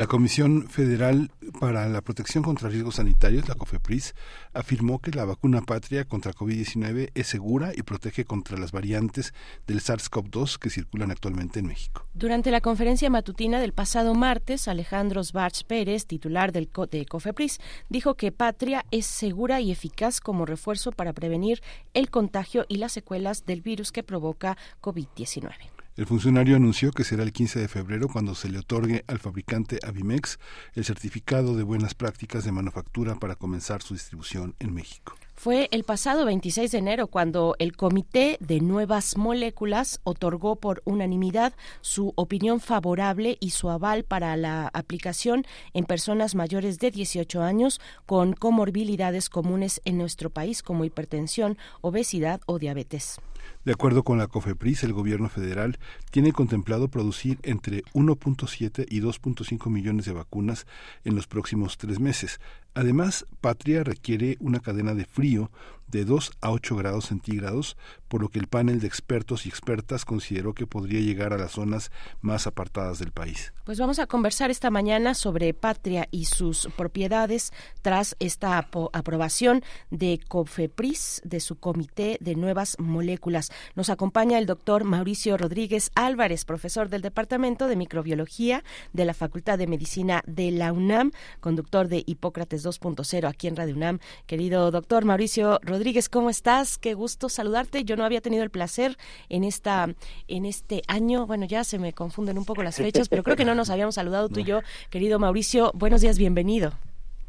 La 0.00 0.06
Comisión 0.06 0.66
Federal 0.66 1.30
para 1.60 1.86
la 1.86 2.00
Protección 2.00 2.42
contra 2.42 2.70
Riesgos 2.70 2.94
Sanitarios, 2.94 3.46
la 3.50 3.54
COFEPRIS, 3.54 4.14
afirmó 4.54 4.98
que 4.98 5.10
la 5.10 5.26
vacuna 5.26 5.60
patria 5.60 6.06
contra 6.06 6.32
COVID-19 6.32 7.10
es 7.14 7.26
segura 7.26 7.72
y 7.76 7.82
protege 7.82 8.24
contra 8.24 8.56
las 8.56 8.72
variantes 8.72 9.34
del 9.66 9.82
SARS-CoV-2 9.82 10.56
que 10.56 10.70
circulan 10.70 11.10
actualmente 11.10 11.58
en 11.60 11.66
México. 11.66 12.06
Durante 12.14 12.50
la 12.50 12.62
conferencia 12.62 13.10
matutina 13.10 13.60
del 13.60 13.74
pasado 13.74 14.14
martes, 14.14 14.68
Alejandro 14.68 15.22
Sbarch 15.22 15.64
Pérez, 15.64 16.06
titular 16.06 16.50
del 16.50 16.70
Co 16.70 16.86
de 16.86 17.04
COFEPRIS, 17.04 17.58
dijo 17.90 18.14
que 18.14 18.32
patria 18.32 18.86
es 18.90 19.04
segura 19.04 19.60
y 19.60 19.70
eficaz 19.70 20.22
como 20.22 20.46
refuerzo 20.46 20.92
para 20.92 21.12
prevenir 21.12 21.60
el 21.92 22.08
contagio 22.08 22.64
y 22.70 22.78
las 22.78 22.92
secuelas 22.92 23.44
del 23.44 23.60
virus 23.60 23.92
que 23.92 24.02
provoca 24.02 24.56
COVID-19. 24.80 25.79
El 26.00 26.06
funcionario 26.06 26.56
anunció 26.56 26.92
que 26.92 27.04
será 27.04 27.24
el 27.24 27.30
15 27.30 27.60
de 27.60 27.68
febrero 27.68 28.08
cuando 28.08 28.34
se 28.34 28.48
le 28.48 28.60
otorgue 28.60 29.04
al 29.06 29.18
fabricante 29.18 29.78
Avimex 29.86 30.38
el 30.72 30.86
certificado 30.86 31.54
de 31.58 31.62
buenas 31.62 31.92
prácticas 31.92 32.42
de 32.42 32.52
manufactura 32.52 33.16
para 33.16 33.34
comenzar 33.34 33.82
su 33.82 33.92
distribución 33.92 34.54
en 34.60 34.72
México. 34.72 35.14
Fue 35.42 35.70
el 35.72 35.84
pasado 35.84 36.26
26 36.26 36.70
de 36.70 36.76
enero 36.76 37.06
cuando 37.06 37.56
el 37.58 37.74
Comité 37.74 38.36
de 38.40 38.60
Nuevas 38.60 39.16
Moléculas 39.16 40.02
otorgó 40.04 40.56
por 40.56 40.82
unanimidad 40.84 41.54
su 41.80 42.12
opinión 42.16 42.60
favorable 42.60 43.38
y 43.40 43.48
su 43.48 43.70
aval 43.70 44.04
para 44.04 44.36
la 44.36 44.68
aplicación 44.74 45.46
en 45.72 45.86
personas 45.86 46.34
mayores 46.34 46.78
de 46.78 46.90
18 46.90 47.42
años 47.42 47.80
con 48.04 48.34
comorbilidades 48.34 49.30
comunes 49.30 49.80
en 49.86 49.96
nuestro 49.96 50.28
país 50.28 50.62
como 50.62 50.84
hipertensión, 50.84 51.56
obesidad 51.80 52.42
o 52.44 52.58
diabetes. 52.58 53.18
De 53.64 53.72
acuerdo 53.72 54.02
con 54.04 54.18
la 54.18 54.26
COFEPRIS, 54.26 54.84
el 54.84 54.92
gobierno 54.92 55.28
federal 55.28 55.78
tiene 56.10 56.32
contemplado 56.32 56.88
producir 56.88 57.38
entre 57.42 57.82
1.7 57.94 58.86
y 58.88 59.00
2.5 59.00 59.70
millones 59.70 60.06
de 60.06 60.12
vacunas 60.12 60.66
en 61.04 61.14
los 61.14 61.26
próximos 61.26 61.76
tres 61.76 62.00
meses. 62.00 62.40
Además, 62.74 63.26
Patria 63.40 63.84
requiere 63.84 64.36
una 64.40 64.60
cadena 64.60 64.94
de 64.94 65.04
frío 65.04 65.50
de 65.90 66.04
2 66.04 66.32
a 66.40 66.50
8 66.50 66.76
grados 66.76 67.06
centígrados, 67.06 67.76
por 68.08 68.22
lo 68.22 68.28
que 68.28 68.38
el 68.38 68.48
panel 68.48 68.80
de 68.80 68.86
expertos 68.86 69.46
y 69.46 69.48
expertas 69.48 70.04
consideró 70.04 70.54
que 70.54 70.66
podría 70.66 71.00
llegar 71.00 71.32
a 71.32 71.38
las 71.38 71.52
zonas 71.52 71.90
más 72.20 72.46
apartadas 72.46 72.98
del 72.98 73.12
país. 73.12 73.52
Pues 73.64 73.78
vamos 73.78 73.98
a 73.98 74.06
conversar 74.06 74.50
esta 74.50 74.70
mañana 74.70 75.14
sobre 75.14 75.54
Patria 75.54 76.08
y 76.10 76.24
sus 76.24 76.68
propiedades 76.76 77.52
tras 77.82 78.16
esta 78.18 78.58
aprobación 78.58 79.62
de 79.90 80.20
COFEPRIS, 80.26 81.22
de 81.24 81.40
su 81.40 81.58
Comité 81.58 82.18
de 82.20 82.34
Nuevas 82.34 82.76
Moléculas. 82.78 83.50
Nos 83.76 83.90
acompaña 83.90 84.38
el 84.38 84.46
doctor 84.46 84.84
Mauricio 84.84 85.36
Rodríguez 85.36 85.90
Álvarez, 85.94 86.44
profesor 86.44 86.88
del 86.88 87.02
Departamento 87.02 87.68
de 87.68 87.76
Microbiología 87.76 88.64
de 88.92 89.04
la 89.04 89.14
Facultad 89.14 89.58
de 89.58 89.66
Medicina 89.66 90.22
de 90.26 90.50
la 90.50 90.72
UNAM, 90.72 91.12
conductor 91.40 91.88
de 91.88 92.02
Hipócrates 92.04 92.66
2.0 92.66 93.28
aquí 93.28 93.46
en 93.46 93.56
Radio 93.56 93.76
UNAM. 93.76 94.00
Querido 94.26 94.70
doctor 94.70 95.04
Mauricio 95.04 95.60
Rodríguez, 95.62 95.79
Rodríguez, 95.80 96.10
¿cómo 96.10 96.28
estás? 96.28 96.76
Qué 96.76 96.92
gusto 96.92 97.30
saludarte. 97.30 97.84
Yo 97.84 97.96
no 97.96 98.04
había 98.04 98.20
tenido 98.20 98.42
el 98.42 98.50
placer 98.50 98.98
en 99.30 99.44
esta 99.44 99.88
en 100.28 100.44
este 100.44 100.82
año. 100.88 101.26
Bueno, 101.26 101.46
ya 101.46 101.64
se 101.64 101.78
me 101.78 101.94
confunden 101.94 102.36
un 102.36 102.44
poco 102.44 102.62
las 102.62 102.76
fechas, 102.76 103.08
pero 103.08 103.22
creo 103.22 103.34
que 103.34 103.46
no 103.46 103.54
nos 103.54 103.70
habíamos 103.70 103.94
saludado 103.94 104.28
tú 104.28 104.40
y 104.40 104.44
yo, 104.44 104.60
querido 104.90 105.18
Mauricio. 105.18 105.72
Buenos 105.74 106.02
días, 106.02 106.18
bienvenido. 106.18 106.74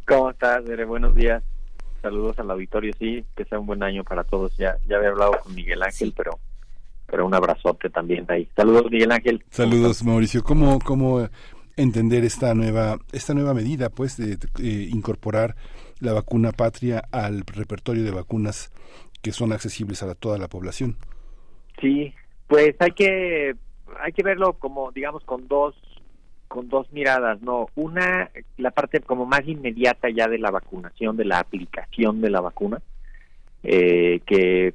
¿Cómo 0.05 0.31
estás, 0.31 0.65
Bere? 0.65 0.83
Buenos 0.83 1.15
días. 1.15 1.41
saludos 2.01 2.37
al 2.39 2.51
auditorio, 2.51 2.91
sí, 2.99 3.23
que 3.37 3.45
sea 3.45 3.57
un 3.57 3.67
buen 3.67 3.83
año 3.83 4.03
para 4.03 4.25
todos. 4.25 4.51
Ya, 4.57 4.75
ya 4.85 4.97
había 4.97 5.11
hablado 5.11 5.39
con 5.41 5.55
Miguel 5.55 5.81
Ángel, 5.81 6.13
pero 6.13 6.37
pero 7.07 7.25
un 7.25 7.33
abrazote 7.33 7.89
también 7.89 8.25
ahí. 8.27 8.49
Saludos, 8.53 8.91
Miguel 8.91 9.13
Ángel. 9.13 9.45
Saludos, 9.49 10.03
Mauricio. 10.03 10.43
¿Cómo, 10.43 10.77
cómo 10.79 11.25
entender 11.77 12.25
esta 12.25 12.53
nueva, 12.53 12.99
esta 13.13 13.33
nueva 13.33 13.53
medida, 13.53 13.89
pues, 13.89 14.17
de, 14.17 14.33
eh, 14.59 14.89
incorporar 14.91 15.55
la 16.01 16.13
vacuna 16.13 16.51
patria 16.51 17.03
al 17.11 17.41
repertorio 17.45 18.03
de 18.03 18.11
vacunas 18.11 18.71
que 19.21 19.31
son 19.31 19.53
accesibles 19.53 20.03
a 20.03 20.15
toda 20.15 20.37
la 20.37 20.49
población? 20.49 20.97
Sí, 21.79 22.13
pues 22.47 22.75
hay 22.79 22.91
que 22.91 23.55
hay 23.99 24.11
que 24.13 24.23
verlo 24.23 24.53
como 24.53 24.91
digamos 24.91 25.23
con 25.23 25.47
dos 25.47 25.75
con 26.47 26.67
dos 26.67 26.91
miradas, 26.91 27.41
no, 27.41 27.69
una 27.75 28.29
la 28.57 28.71
parte 28.71 28.99
como 28.99 29.25
más 29.25 29.47
inmediata 29.47 30.09
ya 30.09 30.27
de 30.27 30.37
la 30.37 30.51
vacunación, 30.51 31.15
de 31.15 31.23
la 31.23 31.39
aplicación 31.39 32.19
de 32.19 32.29
la 32.29 32.41
vacuna, 32.41 32.81
eh, 33.63 34.19
que 34.25 34.73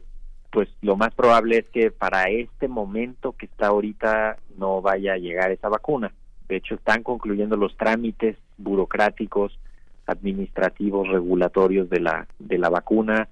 pues 0.50 0.70
lo 0.80 0.96
más 0.96 1.14
probable 1.14 1.58
es 1.58 1.68
que 1.68 1.90
para 1.90 2.30
este 2.30 2.66
momento 2.66 3.32
que 3.32 3.44
está 3.44 3.66
ahorita 3.66 4.38
no 4.56 4.80
vaya 4.80 5.12
a 5.12 5.18
llegar 5.18 5.50
esa 5.50 5.68
vacuna. 5.68 6.14
De 6.48 6.56
hecho, 6.56 6.76
están 6.76 7.02
concluyendo 7.02 7.56
los 7.56 7.76
trámites 7.76 8.38
burocráticos, 8.56 9.58
administrativos, 10.06 11.08
regulatorios 11.08 11.90
de 11.90 12.00
la 12.00 12.26
de 12.38 12.58
la 12.58 12.68
vacuna 12.68 13.28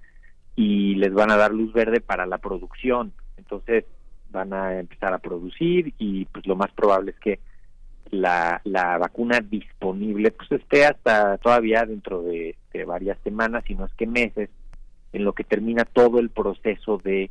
y 0.57 0.95
les 0.97 1.13
van 1.13 1.31
a 1.31 1.37
dar 1.37 1.53
luz 1.53 1.73
verde 1.73 2.01
para 2.01 2.27
la 2.27 2.39
producción. 2.39 3.13
Entonces, 3.37 3.85
van 4.31 4.53
a 4.53 4.79
empezar 4.79 5.15
a 5.15 5.19
producir 5.19 5.95
y 5.99 6.27
pues 6.27 6.47
lo 6.47 6.57
más 6.57 6.71
probable 6.73 7.13
es 7.13 7.19
que 7.19 7.41
la, 8.11 8.61
la 8.65 8.99
vacuna 8.99 9.41
disponible 9.41 10.31
pues 10.31 10.53
esté 10.53 10.87
hasta 10.87 11.39
todavía 11.39 11.85
dentro 11.85 12.23
de, 12.23 12.57
varias 12.87 13.17
semanas, 13.23 13.63
si 13.67 13.75
no 13.75 13.87
es 13.87 13.95
que 13.95 14.07
meses, 14.07 14.51
en 15.13 15.25
lo 15.25 15.33
que 15.33 15.45
termina 15.45 15.85
todo 15.85 16.19
el 16.19 16.31
proceso 16.31 17.01
de 17.03 17.31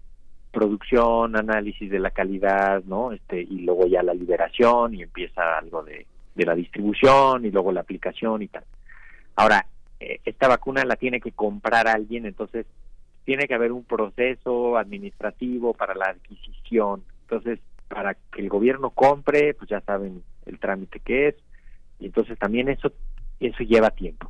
producción, 0.51 1.35
análisis 1.35 1.91
de 1.91 1.99
la 1.99 2.11
calidad, 2.11 2.81
¿no? 2.85 3.11
Este, 3.11 3.41
y 3.41 3.59
luego 3.59 3.85
ya 3.87 4.01
la 4.03 4.13
liberación 4.13 4.93
y 4.95 5.03
empieza 5.03 5.57
algo 5.57 5.83
de, 5.83 6.05
de 6.35 6.45
la 6.45 6.55
distribución 6.55 7.45
y 7.45 7.51
luego 7.51 7.73
la 7.73 7.81
aplicación 7.81 8.41
y 8.41 8.47
tal. 8.47 8.63
Ahora, 9.35 9.65
eh, 9.99 10.19
esta 10.25 10.47
vacuna 10.47 10.85
la 10.85 10.95
tiene 10.95 11.19
que 11.19 11.31
comprar 11.31 11.87
alguien, 11.87 12.25
entonces 12.25 12.65
tiene 13.25 13.47
que 13.47 13.53
haber 13.53 13.71
un 13.71 13.83
proceso 13.83 14.77
administrativo 14.77 15.73
para 15.73 15.95
la 15.95 16.05
adquisición. 16.05 17.03
Entonces, 17.21 17.59
para 17.87 18.15
que 18.15 18.41
el 18.41 18.49
gobierno 18.49 18.89
compre, 18.89 19.53
pues 19.53 19.69
ya 19.69 19.81
saben 19.81 20.23
el 20.45 20.59
trámite 20.59 20.99
que 20.99 21.29
es, 21.29 21.35
y 21.99 22.07
entonces 22.07 22.37
también 22.37 22.69
eso, 22.69 22.91
eso 23.39 23.63
lleva 23.63 23.91
tiempo. 23.91 24.29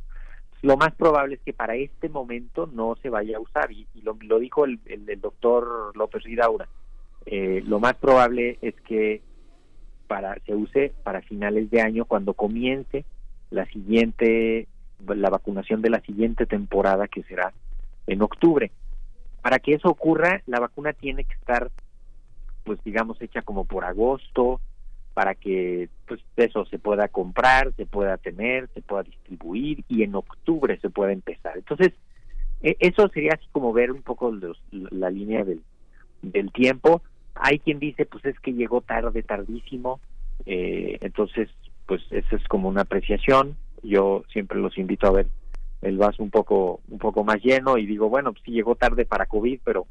Lo 0.62 0.76
más 0.76 0.94
probable 0.94 1.34
es 1.34 1.40
que 1.42 1.52
para 1.52 1.74
este 1.74 2.08
momento 2.08 2.66
no 2.72 2.96
se 3.02 3.10
vaya 3.10 3.36
a 3.36 3.40
usar, 3.40 3.70
y, 3.72 3.86
lo, 4.02 4.16
lo, 4.20 4.38
dijo 4.38 4.64
el, 4.64 4.80
el, 4.86 5.20
doctor 5.20 5.94
López 5.96 6.22
Ridaura, 6.22 6.68
eh, 7.26 7.62
lo 7.66 7.80
más 7.80 7.94
probable 7.94 8.58
es 8.62 8.74
que 8.82 9.22
para 10.06 10.36
se 10.46 10.54
use 10.54 10.92
para 11.02 11.22
finales 11.22 11.70
de 11.70 11.80
año 11.80 12.04
cuando 12.04 12.34
comience 12.34 13.04
la 13.50 13.64
siguiente 13.66 14.68
la 15.08 15.30
vacunación 15.30 15.82
de 15.82 15.90
la 15.90 16.00
siguiente 16.00 16.46
temporada 16.46 17.08
que 17.08 17.22
será 17.24 17.52
en 18.06 18.22
octubre. 18.22 18.70
Para 19.42 19.58
que 19.58 19.74
eso 19.74 19.88
ocurra, 19.88 20.42
la 20.46 20.60
vacuna 20.60 20.92
tiene 20.92 21.24
que 21.24 21.34
estar 21.34 21.70
pues 22.64 22.82
digamos 22.82 23.20
hecha 23.20 23.42
como 23.42 23.66
por 23.66 23.84
agosto 23.84 24.60
para 25.12 25.34
que 25.34 25.88
pues 26.08 26.20
eso 26.36 26.66
se 26.66 26.78
pueda 26.78 27.08
comprar, 27.08 27.72
se 27.76 27.86
pueda 27.86 28.16
tener, 28.16 28.68
se 28.74 28.82
pueda 28.82 29.04
distribuir 29.04 29.84
y 29.88 30.02
en 30.02 30.14
octubre 30.16 30.78
se 30.80 30.90
pueda 30.90 31.12
empezar. 31.12 31.56
Entonces, 31.56 31.92
e, 32.62 32.76
eso 32.80 33.08
sería 33.08 33.34
así 33.34 33.46
como 33.52 33.72
ver 33.72 33.92
un 33.92 34.02
poco 34.02 34.32
los, 34.32 34.60
la 34.72 35.10
línea 35.10 35.44
del, 35.44 35.62
del 36.22 36.50
tiempo. 36.50 37.00
Hay 37.36 37.60
quien 37.60 37.78
dice, 37.78 38.06
pues 38.06 38.24
es 38.24 38.38
que 38.40 38.54
llegó 38.54 38.80
tarde, 38.80 39.22
tardísimo, 39.22 40.00
eh, 40.46 40.98
entonces, 41.00 41.48
pues 41.86 42.02
eso 42.10 42.34
es 42.34 42.44
como 42.48 42.68
una 42.68 42.82
apreciación. 42.82 43.56
Yo 43.84 44.24
siempre 44.32 44.58
los 44.58 44.76
invito 44.78 45.06
a 45.06 45.12
ver 45.12 45.26
el 45.82 45.98
vaso 45.98 46.22
un 46.22 46.30
poco 46.30 46.80
un 46.88 46.98
poco 46.98 47.24
más 47.24 47.42
lleno 47.42 47.76
y 47.78 47.86
digo, 47.86 48.08
bueno, 48.08 48.32
pues 48.32 48.42
sí 48.44 48.52
llegó 48.52 48.74
tarde 48.74 49.04
para 49.04 49.26
COVID, 49.26 49.60
pero 49.64 49.86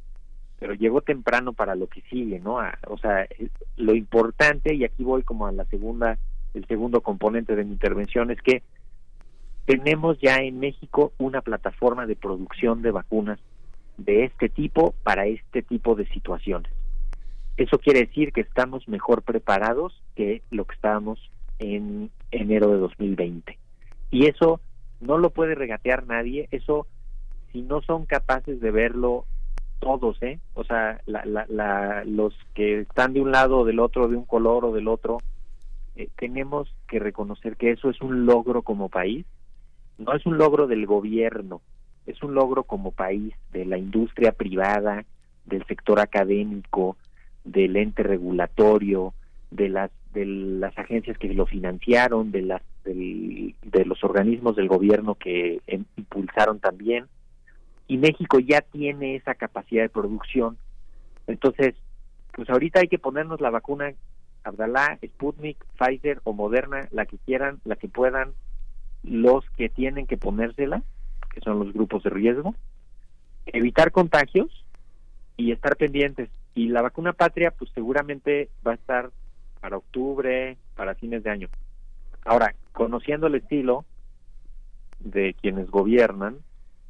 pero 0.60 0.76
llegó 0.76 1.02
temprano 1.02 1.52
para 1.52 1.76
lo 1.76 1.88
que 1.88 2.02
sigue, 2.10 2.40
¿no? 2.40 2.60
o 2.88 2.98
sea, 2.98 3.28
lo 3.76 3.94
importante, 3.96 4.74
y 4.74 4.86
aquí 4.86 5.04
voy 5.04 5.22
como 5.22 5.46
a 5.46 5.52
la 5.52 5.66
segunda, 5.66 6.18
el 6.54 6.66
segundo 6.68 7.02
componente 7.02 7.54
de 7.58 7.66
mi 7.66 7.74
intervención, 7.74 8.32
es 8.32 8.42
que 8.42 8.64
tenemos 9.66 10.18
ya 10.22 10.38
en 10.38 10.62
México 10.62 11.12
una 11.18 11.42
plataforma 11.42 12.06
de 12.06 12.16
producción 12.16 12.82
de 12.82 12.92
vacunas 12.92 13.40
de 13.98 14.24
este 14.24 14.48
tipo 14.48 14.94
para 15.04 15.26
este 15.26 15.64
tipo 15.64 15.96
de 15.96 16.08
situaciones. 16.08 16.72
Eso 17.58 17.78
quiere 17.78 18.06
decir 18.06 18.32
que 18.32 18.40
estamos 18.40 18.88
mejor 18.88 19.22
preparados 19.22 20.02
que 20.16 20.44
lo 20.50 20.64
que 20.64 20.76
estábamos 20.76 21.20
en 21.60 22.10
enero 22.32 22.70
de 22.70 22.78
2020. 22.78 23.58
Y 24.14 24.28
eso 24.28 24.62
no 25.02 25.18
lo 25.18 25.32
puede 25.32 25.56
regatear 25.56 26.06
nadie, 26.06 26.48
eso 26.52 26.86
si 27.52 27.64
no 27.64 27.82
son 27.82 28.06
capaces 28.06 28.62
de 28.62 28.70
verlo 28.70 29.26
todos, 29.80 30.22
¿eh? 30.22 30.40
O 30.54 30.64
sea, 30.64 31.02
la, 31.08 31.26
la, 31.26 32.04
los 32.06 32.36
que 32.54 32.82
están 32.82 33.14
de 33.14 33.22
un 33.22 33.32
lado 33.32 33.58
o 33.58 33.66
del 33.66 33.80
otro, 33.80 34.08
de 34.08 34.16
un 34.16 34.26
color 34.26 34.66
o 34.66 34.72
del 34.72 34.88
otro, 34.88 35.18
eh, 35.96 36.10
tenemos 36.16 36.72
que 36.88 37.00
reconocer 37.00 37.58
que 37.58 37.72
eso 37.72 37.90
es 37.90 38.02
un 38.02 38.28
logro 38.28 38.62
como 38.62 38.88
país, 38.88 39.26
no 39.98 40.14
es 40.14 40.24
un 40.28 40.38
logro 40.38 40.68
del 40.68 40.86
gobierno, 40.86 41.62
es 42.06 42.22
un 42.22 42.36
logro 42.36 42.66
como 42.66 42.92
país 42.92 43.34
de 43.52 43.66
la 43.66 43.80
industria 43.80 44.32
privada, 44.32 45.06
del 45.46 45.66
sector 45.66 46.00
académico, 46.00 46.98
del 47.44 47.78
ente 47.78 48.04
regulatorio, 48.04 49.16
de 49.50 49.70
las 49.70 49.90
de 50.14 50.26
las 50.26 50.78
agencias 50.78 51.18
que 51.18 51.34
lo 51.34 51.46
financiaron, 51.46 52.32
de 52.32 52.42
las 52.42 52.62
de 52.86 53.86
los 53.86 54.04
organismos 54.04 54.56
del 54.56 54.68
gobierno 54.68 55.16
que 55.16 55.62
em, 55.68 55.86
impulsaron 55.96 56.60
también 56.60 57.06
y 57.88 57.98
México 57.98 58.40
ya 58.40 58.62
tiene 58.62 59.16
esa 59.16 59.36
capacidad 59.36 59.84
de 59.84 59.90
producción. 59.90 60.58
Entonces, 61.28 61.76
pues 62.34 62.50
ahorita 62.50 62.80
hay 62.80 62.88
que 62.88 63.00
ponernos 63.00 63.42
la 63.42 63.50
vacuna 63.50 63.94
Abdalá, 64.44 65.00
Sputnik, 65.06 65.64
Pfizer 65.78 66.20
o 66.24 66.34
Moderna, 66.34 66.88
la 66.92 67.06
que 67.06 67.18
quieran, 67.18 67.60
la 67.66 67.76
que 67.76 67.88
puedan, 67.88 68.34
los 69.04 69.48
que 69.52 69.70
tienen 69.70 70.08
que 70.08 70.18
ponérsela, 70.18 70.84
que 71.34 71.42
son 71.42 71.60
los 71.60 71.74
grupos 71.74 72.04
de 72.04 72.10
riesgo, 72.10 72.56
evitar 73.46 73.92
contagios 73.92 74.66
y 75.38 75.52
estar 75.52 75.76
pendientes. 75.78 76.30
Y 76.56 76.70
la 76.70 76.82
vacuna 76.82 77.14
patria, 77.14 77.52
pues 77.52 77.72
seguramente 77.74 78.50
va 78.66 78.72
a 78.72 78.76
estar 78.76 79.12
para 79.64 79.78
octubre, 79.78 80.58
para 80.76 80.94
fines 80.94 81.24
de 81.24 81.30
año. 81.30 81.48
Ahora, 82.26 82.54
conociendo 82.74 83.28
el 83.28 83.36
estilo 83.36 83.86
de 85.00 85.34
quienes 85.42 85.72
gobiernan, 85.72 86.40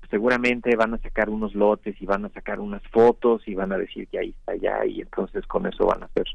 seguramente 0.09 0.75
van 0.75 0.95
a 0.95 0.97
sacar 0.97 1.29
unos 1.29 1.53
lotes 1.53 1.95
y 2.01 2.07
van 2.07 2.25
a 2.25 2.29
sacar 2.29 2.59
unas 2.59 2.81
fotos 2.87 3.47
y 3.47 3.53
van 3.53 3.73
a 3.73 3.77
decir 3.77 4.07
que 4.07 4.17
ahí 4.17 4.29
está 4.29 4.55
ya 4.55 4.83
y 4.87 5.01
entonces 5.01 5.45
con 5.45 5.67
eso 5.67 5.85
van 5.85 6.01
a 6.01 6.07
hacer 6.07 6.25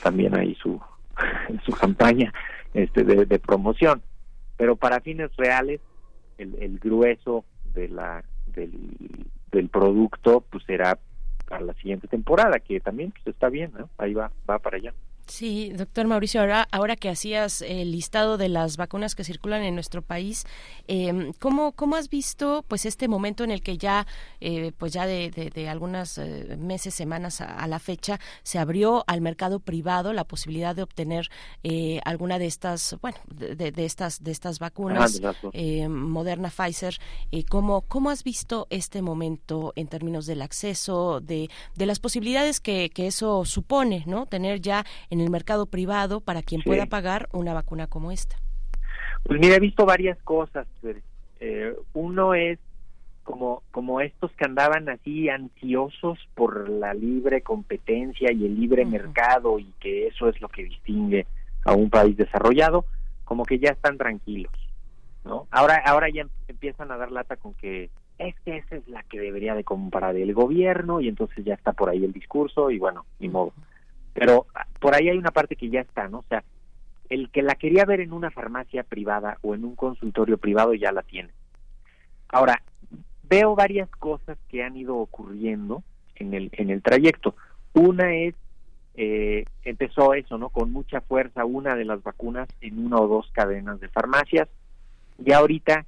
también 0.00 0.36
ahí 0.38 0.54
su 0.54 0.80
su 1.64 1.72
campaña 1.72 2.32
este 2.72 3.02
de, 3.02 3.38
promoción 3.38 4.00
pero 4.56 4.76
para 4.76 5.00
fines 5.00 5.34
reales 5.36 5.80
el, 6.38 6.56
el 6.60 6.78
grueso 6.78 7.44
de 7.74 7.88
la 7.88 8.24
del, 8.46 9.68
producto 9.70 10.44
pues 10.50 10.64
será 10.64 10.98
para 11.48 11.64
la 11.64 11.74
siguiente 11.74 12.08
temporada 12.08 12.58
que 12.60 12.80
también 12.80 13.12
pues 13.12 13.34
está 13.34 13.48
bien 13.48 13.72
¿no? 13.76 13.88
ahí 13.98 14.14
va 14.14 14.30
va 14.48 14.58
para 14.58 14.76
allá 14.76 14.92
Sí, 15.26 15.72
doctor 15.72 16.06
Mauricio, 16.06 16.40
ahora, 16.40 16.68
ahora 16.70 16.96
que 16.96 17.08
hacías 17.08 17.62
el 17.62 17.92
listado 17.92 18.36
de 18.36 18.48
las 18.48 18.76
vacunas 18.76 19.14
que 19.14 19.24
circulan 19.24 19.62
en 19.62 19.74
nuestro 19.74 20.02
país, 20.02 20.44
eh, 20.86 21.32
¿cómo, 21.40 21.72
¿cómo 21.72 21.96
has 21.96 22.10
visto 22.10 22.64
pues 22.68 22.84
este 22.84 23.08
momento 23.08 23.42
en 23.42 23.50
el 23.50 23.62
que 23.62 23.78
ya, 23.78 24.06
eh, 24.40 24.72
pues 24.76 24.92
ya 24.92 25.06
de, 25.06 25.30
de, 25.30 25.68
algunos 25.68 26.18
eh, 26.18 26.56
meses, 26.58 26.94
semanas 26.94 27.40
a, 27.40 27.66
la 27.66 27.78
fecha, 27.78 28.20
se 28.42 28.58
abrió 28.58 29.02
al 29.06 29.22
mercado 29.22 29.60
privado 29.60 30.12
la 30.12 30.24
posibilidad 30.24 30.76
de 30.76 30.82
obtener 30.82 31.30
eh, 31.62 32.00
alguna 32.04 32.38
de 32.38 32.46
estas, 32.46 32.96
bueno, 33.00 33.18
de, 33.26 33.54
de, 33.72 33.84
estas, 33.84 34.22
de 34.22 34.30
estas 34.30 34.58
vacunas, 34.58 35.20
Moderna, 35.88 36.50
Pfizer, 36.50 36.98
¿cómo, 37.48 37.82
¿cómo 37.82 38.10
has 38.10 38.24
visto 38.24 38.66
este 38.70 39.00
momento 39.00 39.72
en 39.74 39.88
términos 39.88 40.26
del 40.26 40.42
acceso, 40.42 41.20
de, 41.20 41.48
de 41.74 41.86
las 41.86 41.98
posibilidades 41.98 42.60
que, 42.60 42.90
que 42.90 43.06
eso 43.06 43.44
supone, 43.44 44.04
¿no? 44.06 44.26
Tener 44.26 44.60
ya 44.60 44.84
en 45.13 45.13
el 45.20 45.30
mercado 45.30 45.66
privado 45.66 46.20
para 46.20 46.42
quien 46.42 46.62
pueda 46.62 46.86
pagar 46.86 47.28
una 47.32 47.54
vacuna 47.54 47.86
como 47.86 48.10
esta? 48.10 48.36
Pues 49.24 49.40
mira, 49.40 49.56
he 49.56 49.60
visto 49.60 49.86
varias 49.86 50.18
cosas. 50.22 50.66
Eh, 51.40 51.74
uno 51.92 52.34
es 52.34 52.58
como, 53.22 53.62
como 53.70 54.00
estos 54.00 54.30
que 54.32 54.44
andaban 54.44 54.88
así 54.88 55.28
ansiosos 55.28 56.18
por 56.34 56.68
la 56.68 56.94
libre 56.94 57.42
competencia 57.42 58.30
y 58.32 58.44
el 58.44 58.60
libre 58.60 58.84
mercado 58.84 59.58
y 59.58 59.72
que 59.80 60.08
eso 60.08 60.28
es 60.28 60.40
lo 60.40 60.48
que 60.48 60.64
distingue 60.64 61.26
a 61.64 61.72
un 61.72 61.88
país 61.88 62.16
desarrollado, 62.16 62.84
como 63.24 63.44
que 63.44 63.58
ya 63.58 63.70
están 63.70 63.96
tranquilos, 63.96 64.52
¿no? 65.24 65.46
Ahora, 65.50 65.82
ahora 65.86 66.08
ya 66.10 66.26
empiezan 66.46 66.92
a 66.92 66.98
dar 66.98 67.10
lata 67.10 67.36
con 67.36 67.54
que 67.54 67.88
es 68.18 68.34
que 68.44 68.58
esa 68.58 68.76
es 68.76 68.86
la 68.88 69.02
que 69.04 69.18
debería 69.18 69.54
de 69.54 69.64
comprar 69.64 70.16
el 70.16 70.34
gobierno 70.34 71.00
y 71.00 71.08
entonces 71.08 71.44
ya 71.44 71.54
está 71.54 71.72
por 71.72 71.88
ahí 71.88 72.04
el 72.04 72.12
discurso 72.12 72.70
y 72.70 72.78
bueno, 72.78 73.06
ni 73.18 73.28
modo. 73.28 73.52
Pero 74.14 74.46
ah, 74.54 74.66
por 74.80 74.94
ahí 74.94 75.08
hay 75.08 75.18
una 75.18 75.30
parte 75.32 75.56
que 75.56 75.68
ya 75.68 75.80
está, 75.80 76.08
¿no? 76.08 76.18
O 76.18 76.24
sea, 76.28 76.42
el 77.10 77.28
que 77.30 77.42
la 77.42 77.54
quería 77.56 77.84
ver 77.84 78.00
en 78.00 78.12
una 78.12 78.30
farmacia 78.30 78.82
privada 78.82 79.38
o 79.42 79.54
en 79.54 79.64
un 79.64 79.76
consultorio 79.76 80.38
privado 80.38 80.72
ya 80.74 80.92
la 80.92 81.02
tiene. 81.02 81.30
Ahora, 82.28 82.62
veo 83.28 83.54
varias 83.54 83.90
cosas 83.90 84.38
que 84.48 84.62
han 84.62 84.76
ido 84.76 84.96
ocurriendo 84.96 85.82
en 86.16 86.34
el, 86.34 86.50
en 86.52 86.70
el 86.70 86.82
trayecto. 86.82 87.34
Una 87.72 88.14
es, 88.14 88.34
eh, 88.96 89.44
empezó 89.64 90.14
eso, 90.14 90.38
¿no? 90.38 90.48
Con 90.48 90.72
mucha 90.72 91.00
fuerza 91.00 91.44
una 91.44 91.74
de 91.76 91.84
las 91.84 92.02
vacunas 92.02 92.48
en 92.60 92.84
una 92.84 92.98
o 92.98 93.08
dos 93.08 93.30
cadenas 93.32 93.80
de 93.80 93.88
farmacias. 93.88 94.48
Y 95.24 95.32
ahorita 95.32 95.84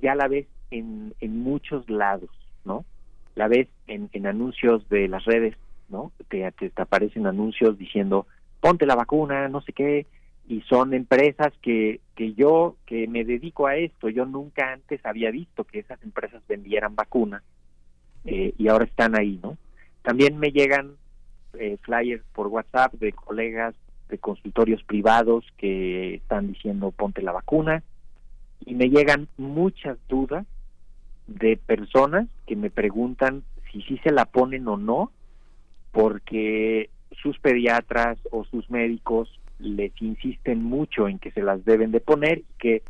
ya 0.00 0.14
la 0.14 0.28
ves 0.28 0.46
en, 0.70 1.14
en 1.20 1.42
muchos 1.42 1.88
lados, 1.88 2.30
¿no? 2.64 2.84
La 3.34 3.48
ves 3.48 3.68
en, 3.86 4.08
en 4.12 4.26
anuncios 4.26 4.88
de 4.88 5.08
las 5.08 5.24
redes, 5.24 5.56
¿no? 5.88 6.12
Te, 6.28 6.50
te, 6.52 6.72
aparecen 6.76 7.26
anuncios 7.26 7.78
diciendo, 7.78 8.26
ponte 8.60 8.86
la 8.86 8.94
vacuna, 8.94 9.48
no 9.48 9.60
sé 9.60 9.72
qué, 9.72 10.06
y 10.48 10.60
son 10.62 10.94
empresas 10.94 11.52
que, 11.60 12.00
que 12.14 12.34
yo, 12.34 12.76
que 12.86 13.08
me 13.08 13.24
dedico 13.24 13.66
a 13.66 13.76
esto, 13.76 14.08
yo 14.08 14.26
nunca 14.26 14.72
antes 14.72 15.04
había 15.04 15.30
visto 15.30 15.64
que 15.64 15.80
esas 15.80 16.02
empresas 16.02 16.42
vendieran 16.48 16.94
vacunas 16.94 17.42
eh, 18.24 18.54
y 18.56 18.68
ahora 18.68 18.84
están 18.84 19.18
ahí, 19.18 19.38
¿no? 19.42 19.56
También 20.02 20.38
me 20.38 20.52
llegan 20.52 20.92
eh, 21.58 21.78
flyers 21.82 22.22
por 22.32 22.46
WhatsApp 22.48 22.94
de 22.94 23.12
colegas 23.12 23.74
de 24.08 24.18
consultorios 24.18 24.82
privados 24.84 25.44
que 25.56 26.14
están 26.14 26.46
diciendo 26.46 26.92
ponte 26.92 27.22
la 27.22 27.32
vacuna 27.32 27.82
y 28.64 28.74
me 28.74 28.88
llegan 28.88 29.28
muchas 29.36 29.98
dudas 30.08 30.46
de 31.26 31.56
personas 31.56 32.28
que 32.46 32.56
me 32.56 32.70
preguntan 32.70 33.42
si 33.72 33.82
sí 33.82 33.98
se 34.04 34.12
la 34.12 34.26
ponen 34.26 34.68
o 34.68 34.76
no, 34.76 35.10
porque 35.96 36.90
sus 37.22 37.38
pediatras 37.38 38.18
o 38.30 38.44
sus 38.44 38.68
médicos 38.68 39.40
les 39.58 39.90
insisten 40.02 40.62
mucho 40.62 41.08
en 41.08 41.18
que 41.18 41.30
se 41.30 41.40
las 41.40 41.64
deben 41.64 41.90
de 41.90 42.00
poner 42.00 42.40
y 42.40 42.58
que, 42.58 42.82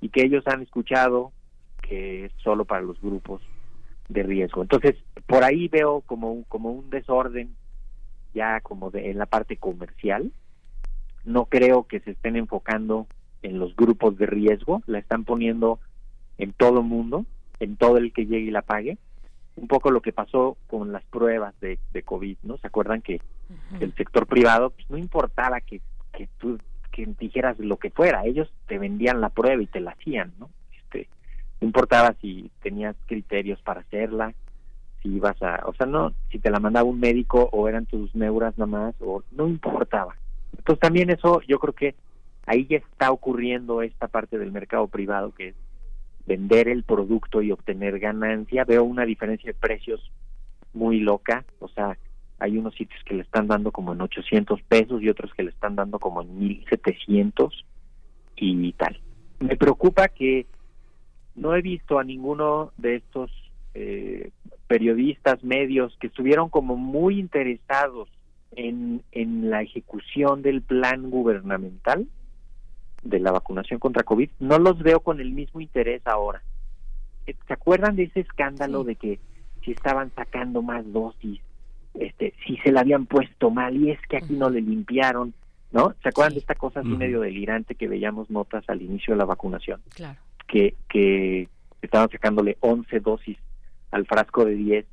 y 0.00 0.10
que 0.10 0.22
ellos 0.22 0.46
han 0.46 0.62
escuchado 0.62 1.32
que 1.82 2.26
es 2.26 2.32
solo 2.36 2.64
para 2.64 2.82
los 2.82 3.00
grupos 3.00 3.42
de 4.08 4.22
riesgo. 4.22 4.62
Entonces, 4.62 4.94
por 5.26 5.42
ahí 5.42 5.66
veo 5.66 6.02
como 6.02 6.30
un, 6.30 6.44
como 6.44 6.70
un 6.70 6.88
desorden 6.88 7.52
ya 8.32 8.60
como 8.60 8.92
de, 8.92 9.10
en 9.10 9.18
la 9.18 9.26
parte 9.26 9.56
comercial. 9.56 10.30
No 11.24 11.46
creo 11.46 11.88
que 11.88 11.98
se 11.98 12.12
estén 12.12 12.36
enfocando 12.36 13.08
en 13.42 13.58
los 13.58 13.74
grupos 13.74 14.16
de 14.18 14.26
riesgo, 14.26 14.82
la 14.86 15.00
están 15.00 15.24
poniendo 15.24 15.80
en 16.38 16.52
todo 16.52 16.84
mundo 16.84 17.26
en 17.58 17.76
todo 17.76 17.96
el 17.96 18.12
que 18.12 18.26
llegue 18.26 18.46
y 18.46 18.50
la 18.52 18.62
pague. 18.62 18.98
Un 19.56 19.68
poco 19.68 19.90
lo 19.90 20.00
que 20.00 20.12
pasó 20.12 20.56
con 20.66 20.92
las 20.92 21.04
pruebas 21.04 21.58
de, 21.60 21.78
de 21.92 22.02
COVID, 22.02 22.38
¿no? 22.42 22.56
¿Se 22.58 22.66
acuerdan 22.66 23.02
que 23.02 23.20
el 23.80 23.94
sector 23.94 24.26
privado 24.26 24.70
pues, 24.70 24.88
no 24.88 24.96
importaba 24.96 25.60
que, 25.60 25.80
que 26.12 26.28
tú 26.38 26.58
que 26.92 27.06
dijeras 27.18 27.58
lo 27.58 27.78
que 27.78 27.90
fuera, 27.90 28.24
ellos 28.24 28.52
te 28.66 28.78
vendían 28.78 29.20
la 29.20 29.30
prueba 29.30 29.62
y 29.62 29.66
te 29.66 29.80
la 29.80 29.92
hacían, 29.92 30.32
¿no? 30.38 30.50
Este, 30.76 31.08
no 31.60 31.66
importaba 31.66 32.14
si 32.20 32.50
tenías 32.62 32.94
criterios 33.06 33.60
para 33.62 33.80
hacerla, 33.80 34.34
si 35.02 35.08
ibas 35.08 35.42
a, 35.42 35.62
o 35.66 35.74
sea, 35.74 35.86
no, 35.86 36.12
si 36.30 36.38
te 36.38 36.50
la 36.50 36.60
mandaba 36.60 36.88
un 36.88 37.00
médico 37.00 37.48
o 37.50 37.68
eran 37.68 37.86
tus 37.86 38.14
neuras 38.14 38.56
nada 38.58 38.70
más, 38.70 38.94
o 39.00 39.24
no 39.32 39.48
importaba. 39.48 40.14
Entonces 40.56 40.80
también 40.80 41.10
eso, 41.10 41.40
yo 41.48 41.58
creo 41.58 41.72
que 41.72 41.94
ahí 42.46 42.66
ya 42.66 42.76
está 42.76 43.10
ocurriendo 43.10 43.82
esta 43.82 44.06
parte 44.06 44.38
del 44.38 44.52
mercado 44.52 44.86
privado 44.86 45.32
que 45.32 45.48
es 45.48 45.54
vender 46.26 46.68
el 46.68 46.84
producto 46.84 47.42
y 47.42 47.52
obtener 47.52 47.98
ganancia. 47.98 48.64
Veo 48.64 48.84
una 48.84 49.04
diferencia 49.04 49.52
de 49.52 49.58
precios 49.58 50.10
muy 50.72 51.00
loca, 51.00 51.44
o 51.58 51.68
sea, 51.68 51.98
hay 52.38 52.58
unos 52.58 52.74
sitios 52.74 53.00
que 53.04 53.14
le 53.14 53.22
están 53.22 53.46
dando 53.46 53.70
como 53.70 53.92
en 53.92 54.00
800 54.00 54.62
pesos 54.62 55.00
y 55.02 55.08
otros 55.08 55.32
que 55.34 55.44
le 55.44 55.50
están 55.50 55.76
dando 55.76 55.98
como 55.98 56.22
en 56.22 56.38
1700 56.38 57.64
y 58.36 58.72
tal. 58.72 58.98
Me 59.40 59.56
preocupa 59.56 60.08
que 60.08 60.46
no 61.34 61.54
he 61.54 61.62
visto 61.62 61.98
a 61.98 62.04
ninguno 62.04 62.72
de 62.76 62.96
estos 62.96 63.30
eh, 63.74 64.30
periodistas, 64.66 65.42
medios, 65.44 65.96
que 66.00 66.08
estuvieron 66.08 66.48
como 66.48 66.76
muy 66.76 67.18
interesados 67.18 68.08
en, 68.52 69.02
en 69.12 69.50
la 69.50 69.62
ejecución 69.62 70.42
del 70.42 70.62
plan 70.62 71.10
gubernamental, 71.10 72.06
de 73.02 73.20
la 73.20 73.32
vacunación 73.32 73.80
contra 73.80 74.04
COVID, 74.04 74.30
no 74.40 74.58
los 74.58 74.78
veo 74.78 75.00
con 75.00 75.20
el 75.20 75.32
mismo 75.32 75.60
interés 75.60 76.02
ahora. 76.06 76.42
Eh, 77.26 77.34
¿Se 77.46 77.52
acuerdan 77.52 77.96
de 77.96 78.04
ese 78.04 78.20
escándalo 78.20 78.84
de 78.84 78.96
que 78.96 79.18
si 79.64 79.72
estaban 79.72 80.12
sacando 80.14 80.62
más 80.62 80.90
dosis, 80.92 81.40
este, 81.94 82.34
si 82.46 82.56
se 82.58 82.72
la 82.72 82.80
habían 82.80 83.06
puesto 83.06 83.50
mal 83.50 83.76
y 83.76 83.90
es 83.90 84.00
que 84.08 84.16
aquí 84.16 84.34
no 84.34 84.50
le 84.50 84.60
limpiaron, 84.60 85.34
¿no? 85.72 85.94
¿Se 86.02 86.08
acuerdan 86.08 86.34
de 86.34 86.40
esta 86.40 86.54
cosa 86.54 86.80
así 86.80 86.88
medio 86.88 87.20
delirante 87.20 87.74
que 87.74 87.88
veíamos 87.88 88.30
notas 88.30 88.64
al 88.68 88.82
inicio 88.82 89.14
de 89.14 89.18
la 89.18 89.24
vacunación? 89.24 89.80
Claro. 89.94 90.18
Que, 90.46 90.74
que 90.88 91.48
estaban 91.80 92.10
sacándole 92.10 92.56
11 92.60 93.00
dosis 93.00 93.38
al 93.90 94.06
frasco 94.06 94.44
de 94.44 94.54
10 94.54 94.86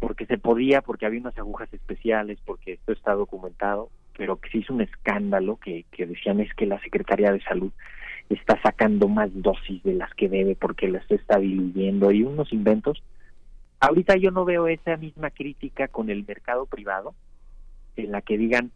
porque 0.00 0.26
se 0.26 0.38
podía, 0.38 0.80
porque 0.80 1.06
había 1.06 1.20
unas 1.20 1.36
agujas 1.38 1.72
especiales, 1.72 2.38
porque 2.44 2.74
esto 2.74 2.92
está 2.92 3.14
documentado 3.14 3.90
pero 4.18 4.36
que 4.36 4.50
se 4.50 4.58
hizo 4.58 4.74
un 4.74 4.80
escándalo 4.80 5.56
que, 5.56 5.84
que 5.92 6.04
decían 6.04 6.40
es 6.40 6.52
que 6.54 6.66
la 6.66 6.80
Secretaría 6.80 7.30
de 7.30 7.40
Salud 7.42 7.70
está 8.28 8.60
sacando 8.60 9.08
más 9.08 9.30
dosis 9.32 9.80
de 9.84 9.94
las 9.94 10.12
que 10.14 10.28
debe 10.28 10.56
porque 10.56 10.88
las 10.88 11.08
está 11.08 11.38
diluyendo 11.38 12.10
y 12.10 12.24
unos 12.24 12.52
inventos. 12.52 13.02
Ahorita 13.78 14.16
yo 14.16 14.32
no 14.32 14.44
veo 14.44 14.66
esa 14.66 14.96
misma 14.96 15.30
crítica 15.30 15.86
con 15.86 16.10
el 16.10 16.26
mercado 16.26 16.66
privado 16.66 17.14
en 17.96 18.10
la 18.10 18.20
que 18.20 18.36
digan, 18.36 18.72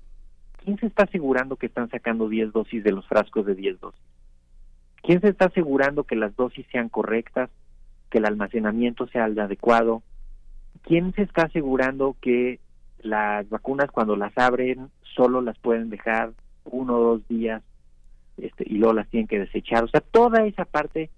¿quién 0.65 0.79
se 0.79 0.87
está 0.87 1.05
asegurando 1.05 1.57
que 1.57 1.67
están 1.67 1.91
sacando 1.91 2.29
10 2.29 2.53
dosis 2.53 2.85
de 2.85 2.93
los 2.93 3.07
frascos 3.09 3.45
de 3.45 3.57
10 3.57 3.81
dosis? 3.81 4.01
¿Quién 5.03 5.21
se 5.21 5.29
está 5.29 5.47
asegurando 5.47 6.05
que 6.05 6.15
las 6.15 6.37
dosis 6.37 6.65
sean 6.71 6.89
correctas, 6.89 7.51
que 8.11 8.19
el 8.19 8.27
almacenamiento 8.27 9.09
sea 9.09 9.27
el 9.27 9.39
adecuado? 9.41 10.05
¿Quién 10.83 11.13
se 11.15 11.23
está 11.23 11.47
asegurando 11.47 12.15
que 12.21 12.61
las 13.01 13.49
vacunas 13.49 13.91
cuando 13.91 14.15
las 14.15 14.37
abren 14.39 14.89
solo 15.15 15.41
las 15.41 15.59
pueden 15.59 15.91
dejar 15.91 16.33
uno 16.65 16.97
o 16.97 17.05
dos 17.05 17.29
días 17.29 17.63
este, 18.37 18.65
y 18.67 18.79
luego 18.79 18.95
las 18.95 19.09
tienen 19.09 19.29
que 19.29 19.39
desechar. 19.39 19.85
O 19.85 19.89
sea, 19.89 20.01
toda 20.01 20.45
esa 20.45 20.65
parte 20.65 21.11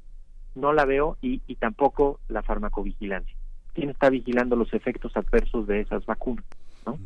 no 0.55 0.73
la 0.73 0.85
veo 0.85 1.17
y, 1.21 1.43
y 1.47 1.57
tampoco 1.57 2.21
la 2.29 2.43
farmacovigilancia. 2.43 3.35
¿Quién 3.73 3.91
está 3.91 4.09
vigilando 4.11 4.57
los 4.57 4.73
efectos 4.73 5.17
adversos 5.17 5.67
de 5.67 5.81
esas 5.81 6.07
vacunas? 6.07 6.45
¿no? 6.87 6.99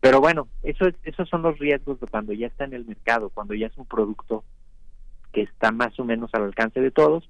Pero 0.00 0.20
bueno, 0.20 0.48
eso 0.62 0.86
es, 0.86 0.94
esos 1.04 1.28
son 1.28 1.42
los 1.42 1.58
riesgos 1.58 2.00
de 2.00 2.06
cuando 2.06 2.32
ya 2.32 2.46
está 2.46 2.64
en 2.64 2.74
el 2.74 2.86
mercado, 2.86 3.30
cuando 3.30 3.54
ya 3.54 3.66
es 3.66 3.76
un 3.76 3.86
producto 3.86 4.44
que 5.32 5.42
está 5.42 5.72
más 5.72 5.98
o 5.98 6.04
menos 6.04 6.30
al 6.32 6.44
alcance 6.44 6.80
de 6.80 6.90
todos. 6.90 7.28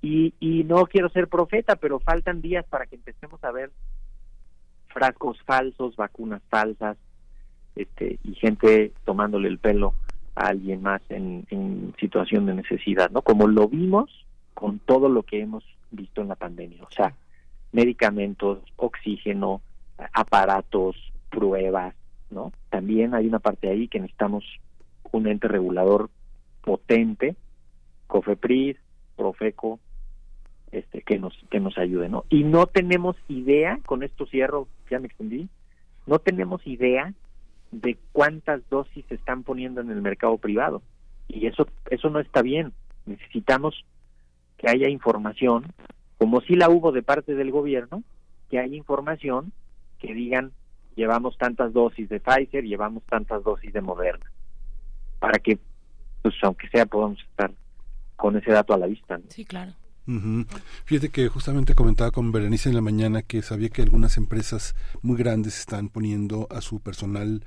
Y, 0.00 0.34
y 0.38 0.64
no 0.64 0.86
quiero 0.86 1.08
ser 1.10 1.28
profeta, 1.28 1.76
pero 1.76 1.98
faltan 2.00 2.40
días 2.40 2.64
para 2.66 2.86
que 2.86 2.96
empecemos 2.96 3.42
a 3.42 3.50
ver 3.50 3.70
frascos 4.88 5.40
falsos, 5.42 5.96
vacunas 5.96 6.42
falsas, 6.48 6.96
este, 7.78 8.18
y 8.24 8.34
gente 8.34 8.90
tomándole 9.04 9.48
el 9.48 9.58
pelo 9.58 9.94
a 10.34 10.48
alguien 10.48 10.82
más 10.82 11.00
en, 11.10 11.94
situación 12.00 12.46
de 12.46 12.54
necesidad, 12.54 13.10
¿no? 13.10 13.22
Como 13.22 13.46
lo 13.46 13.68
vimos 13.68 14.26
con 14.54 14.80
todo 14.80 15.08
lo 15.08 15.22
que 15.22 15.40
hemos 15.40 15.64
visto 15.92 16.20
en 16.20 16.28
la 16.28 16.34
pandemia, 16.34 16.82
o 16.82 16.90
sea, 16.90 17.14
medicamentos, 17.70 18.58
oxígeno, 18.74 19.60
aparatos, 20.12 20.96
pruebas, 21.30 21.94
¿no? 22.30 22.52
También 22.68 23.14
hay 23.14 23.28
una 23.28 23.38
parte 23.38 23.68
ahí 23.68 23.86
que 23.86 24.00
necesitamos 24.00 24.44
un 25.12 25.28
ente 25.28 25.46
regulador 25.46 26.10
potente, 26.62 27.36
COFEPRIS, 28.08 28.76
Profeco, 29.16 29.78
este, 30.72 31.02
que 31.02 31.20
nos 31.20 31.32
que 31.48 31.60
nos 31.60 31.78
ayude, 31.78 32.08
¿no? 32.08 32.24
Y 32.28 32.42
no 32.42 32.66
tenemos 32.66 33.14
idea, 33.28 33.78
con 33.86 34.02
esto 34.02 34.26
cierro, 34.26 34.66
ya 34.90 34.98
me 34.98 35.06
extendí, 35.06 35.48
no 36.06 36.18
tenemos 36.18 36.66
idea 36.66 37.14
de 37.70 37.98
cuántas 38.12 38.68
dosis 38.70 39.04
se 39.06 39.14
están 39.14 39.42
poniendo 39.42 39.80
en 39.80 39.90
el 39.90 40.00
mercado 40.00 40.38
privado 40.38 40.82
y 41.28 41.46
eso 41.46 41.66
eso 41.90 42.10
no 42.10 42.20
está 42.20 42.42
bien. 42.42 42.72
Necesitamos 43.06 43.84
que 44.56 44.68
haya 44.68 44.88
información, 44.88 45.66
como 46.18 46.40
si 46.40 46.56
la 46.56 46.68
hubo 46.68 46.92
de 46.92 47.02
parte 47.02 47.34
del 47.34 47.50
gobierno, 47.50 48.02
que 48.50 48.58
haya 48.58 48.76
información 48.76 49.52
que 49.98 50.14
digan 50.14 50.52
llevamos 50.96 51.38
tantas 51.38 51.72
dosis 51.72 52.08
de 52.08 52.18
Pfizer, 52.18 52.64
llevamos 52.64 53.04
tantas 53.04 53.44
dosis 53.44 53.72
de 53.72 53.80
Moderna, 53.80 54.30
para 55.20 55.38
que, 55.38 55.58
pues 56.22 56.34
aunque 56.42 56.68
sea, 56.70 56.86
podamos 56.86 57.20
estar 57.20 57.52
con 58.16 58.36
ese 58.36 58.50
dato 58.50 58.74
a 58.74 58.78
la 58.78 58.86
vista. 58.86 59.20
Sí, 59.28 59.44
claro. 59.44 59.72
Fíjate 60.86 61.10
que 61.10 61.28
justamente 61.28 61.74
comentaba 61.74 62.10
con 62.10 62.32
Berenice 62.32 62.70
en 62.70 62.74
la 62.74 62.80
mañana 62.80 63.20
que 63.20 63.42
sabía 63.42 63.68
que 63.68 63.82
algunas 63.82 64.16
empresas 64.16 64.74
muy 65.02 65.18
grandes 65.18 65.58
están 65.58 65.90
poniendo 65.90 66.48
a 66.50 66.62
su 66.62 66.80
personal 66.80 67.44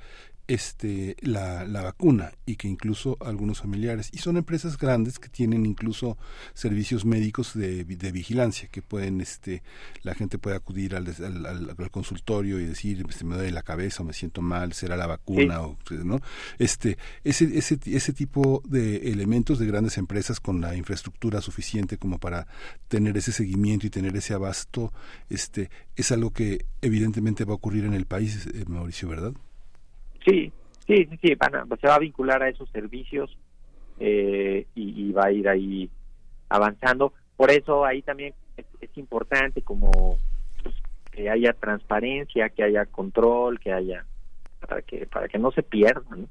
este 0.48 1.16
la, 1.20 1.64
la, 1.64 1.82
vacuna 1.82 2.32
y 2.46 2.56
que 2.56 2.68
incluso 2.68 3.16
algunos 3.20 3.60
familiares. 3.60 4.10
Y 4.12 4.18
son 4.18 4.36
empresas 4.36 4.76
grandes 4.76 5.18
que 5.18 5.28
tienen 5.28 5.66
incluso 5.66 6.18
servicios 6.54 7.04
médicos 7.04 7.54
de, 7.54 7.84
de 7.84 8.12
vigilancia 8.12 8.68
que 8.68 8.82
pueden 8.82 9.20
este 9.20 9.62
la 10.02 10.14
gente 10.14 10.38
puede 10.38 10.56
acudir 10.56 10.94
al, 10.94 11.06
al, 11.08 11.46
al, 11.46 11.90
consultorio 11.90 12.60
y 12.60 12.66
decir 12.66 13.04
se 13.10 13.24
me 13.24 13.36
duele 13.36 13.52
la 13.52 13.62
cabeza 13.62 14.02
o 14.02 14.06
me 14.06 14.12
siento 14.12 14.42
mal 14.42 14.72
será 14.72 14.96
la 14.96 15.06
vacuna 15.06 15.62
o 15.62 15.76
no 16.04 16.20
este 16.58 16.98
ese 17.24 17.56
ese 17.56 17.78
ese 17.86 18.12
tipo 18.12 18.62
de 18.66 19.10
elementos 19.10 19.58
de 19.58 19.66
grandes 19.66 19.98
empresas 19.98 20.40
con 20.40 20.60
la 20.60 20.74
infraestructura 20.74 21.40
suficiente 21.40 21.98
como 21.98 22.18
para 22.18 22.46
tener 22.88 23.16
ese 23.16 23.32
seguimiento 23.32 23.86
y 23.86 23.90
tener 23.90 24.16
ese 24.16 24.34
abasto 24.34 24.92
este 25.28 25.70
es 25.96 26.12
algo 26.12 26.32
que 26.32 26.66
evidentemente 26.80 27.44
va 27.44 27.52
a 27.52 27.56
ocurrir 27.56 27.84
en 27.84 27.94
el 27.94 28.06
país 28.06 28.46
eh, 28.46 28.64
Mauricio 28.66 29.08
verdad 29.08 29.34
Sí, 30.24 30.52
sí, 30.86 31.06
sí, 31.10 31.18
sí 31.20 31.34
van 31.34 31.52
se 31.80 31.86
va 31.86 31.96
a 31.96 32.00
vincular 32.00 32.42
a 32.42 32.48
esos 32.48 32.68
servicios 32.70 33.36
eh, 33.98 34.66
y, 34.74 35.12
va 35.12 35.26
a 35.26 35.32
ir 35.32 35.48
ahí 35.48 35.90
avanzando. 36.48 37.12
Por 37.36 37.50
eso 37.50 37.84
ahí 37.84 38.02
también 38.02 38.34
es, 38.56 38.66
importante 38.96 39.62
como 39.62 40.18
pues, 40.62 40.74
que 41.10 41.30
haya 41.30 41.52
transparencia, 41.54 42.50
que 42.50 42.62
haya 42.62 42.84
control, 42.86 43.58
que 43.58 43.72
haya 43.72 44.04
para 44.60 44.82
que 44.82 45.06
para 45.06 45.28
que 45.28 45.38
no 45.38 45.50
se 45.50 45.62
pierdan. 45.62 46.28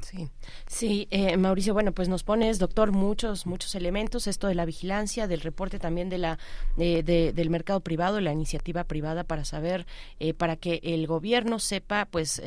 Sí, 0.00 0.30
sí, 0.66 1.06
eh, 1.10 1.36
Mauricio, 1.36 1.74
bueno, 1.74 1.92
pues 1.92 2.08
nos 2.08 2.24
pones, 2.24 2.58
doctor, 2.58 2.92
muchos, 2.92 3.46
muchos 3.46 3.74
elementos, 3.74 4.26
esto 4.26 4.46
de 4.46 4.54
la 4.54 4.64
vigilancia, 4.64 5.26
del 5.26 5.42
reporte 5.42 5.78
también 5.78 6.08
de 6.08 6.16
la, 6.16 6.38
eh, 6.78 7.02
del 7.02 7.50
mercado 7.50 7.80
privado, 7.80 8.20
la 8.20 8.32
iniciativa 8.32 8.84
privada 8.84 9.24
para 9.24 9.44
saber, 9.44 9.86
eh, 10.18 10.32
para 10.32 10.56
que 10.56 10.80
el 10.82 11.06
gobierno 11.06 11.58
sepa, 11.58 12.06
pues, 12.06 12.40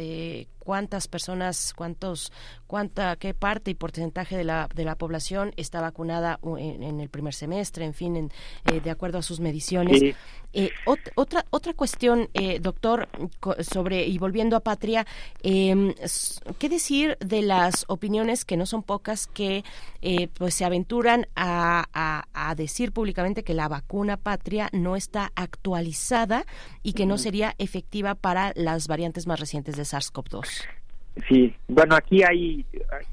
cuántas 0.68 1.08
personas, 1.08 1.74
cuántos, 1.74 2.34
cuánta, 2.68 3.16
qué 3.16 3.34
parte 3.34 3.72
y 3.72 3.74
porcentaje 3.74 4.36
de 4.36 4.44
la, 4.44 4.68
de 4.76 4.84
la 4.84 4.96
población 4.96 5.54
está 5.56 5.80
vacunada 5.80 6.42
en, 6.58 7.00
el 7.00 7.08
primer 7.08 7.34
semestre, 7.34 7.86
en 7.86 7.94
fin, 7.94 8.30
eh, 8.66 8.82
de 8.82 8.92
acuerdo 8.92 9.18
a 9.18 9.22
sus 9.22 9.40
mediciones. 9.40 10.14
Eh, 10.54 10.72
otra 11.16 11.46
otra 11.52 11.74
cuestión, 11.74 12.30
eh, 12.34 12.60
doctor, 12.60 13.08
sobre 13.62 14.08
y 14.08 14.18
volviendo 14.18 14.58
a 14.58 14.60
Patria, 14.60 15.06
em, 15.42 15.94
¿qué 16.60 16.68
decir 16.68 17.18
de 17.20 17.44
las 17.44 17.86
opiniones 17.88 18.44
que 18.44 18.58
no 18.58 18.66
son 18.66 18.84
pocas 18.84 19.28
que 19.28 19.64
pues 20.34 20.54
se 20.54 20.66
aventuran 20.66 21.28
a, 21.36 22.26
a, 22.34 22.56
decir 22.56 22.92
públicamente 22.92 23.44
que 23.44 23.54
la 23.54 23.68
vacuna 23.68 24.18
Patria 24.18 24.70
no 24.72 24.96
está 24.96 25.32
actualizada 25.36 26.46
y 26.82 26.94
que 26.94 27.06
no 27.06 27.18
sería 27.18 27.56
efectiva 27.58 28.16
para 28.16 28.52
las 28.56 28.88
variantes 28.88 29.28
más 29.28 29.40
recientes 29.40 29.76
de 29.76 29.84
SARS-CoV-2? 29.84 30.57
Sí, 31.28 31.56
bueno, 31.68 31.96
aquí 31.96 32.24
hay, 32.24 32.66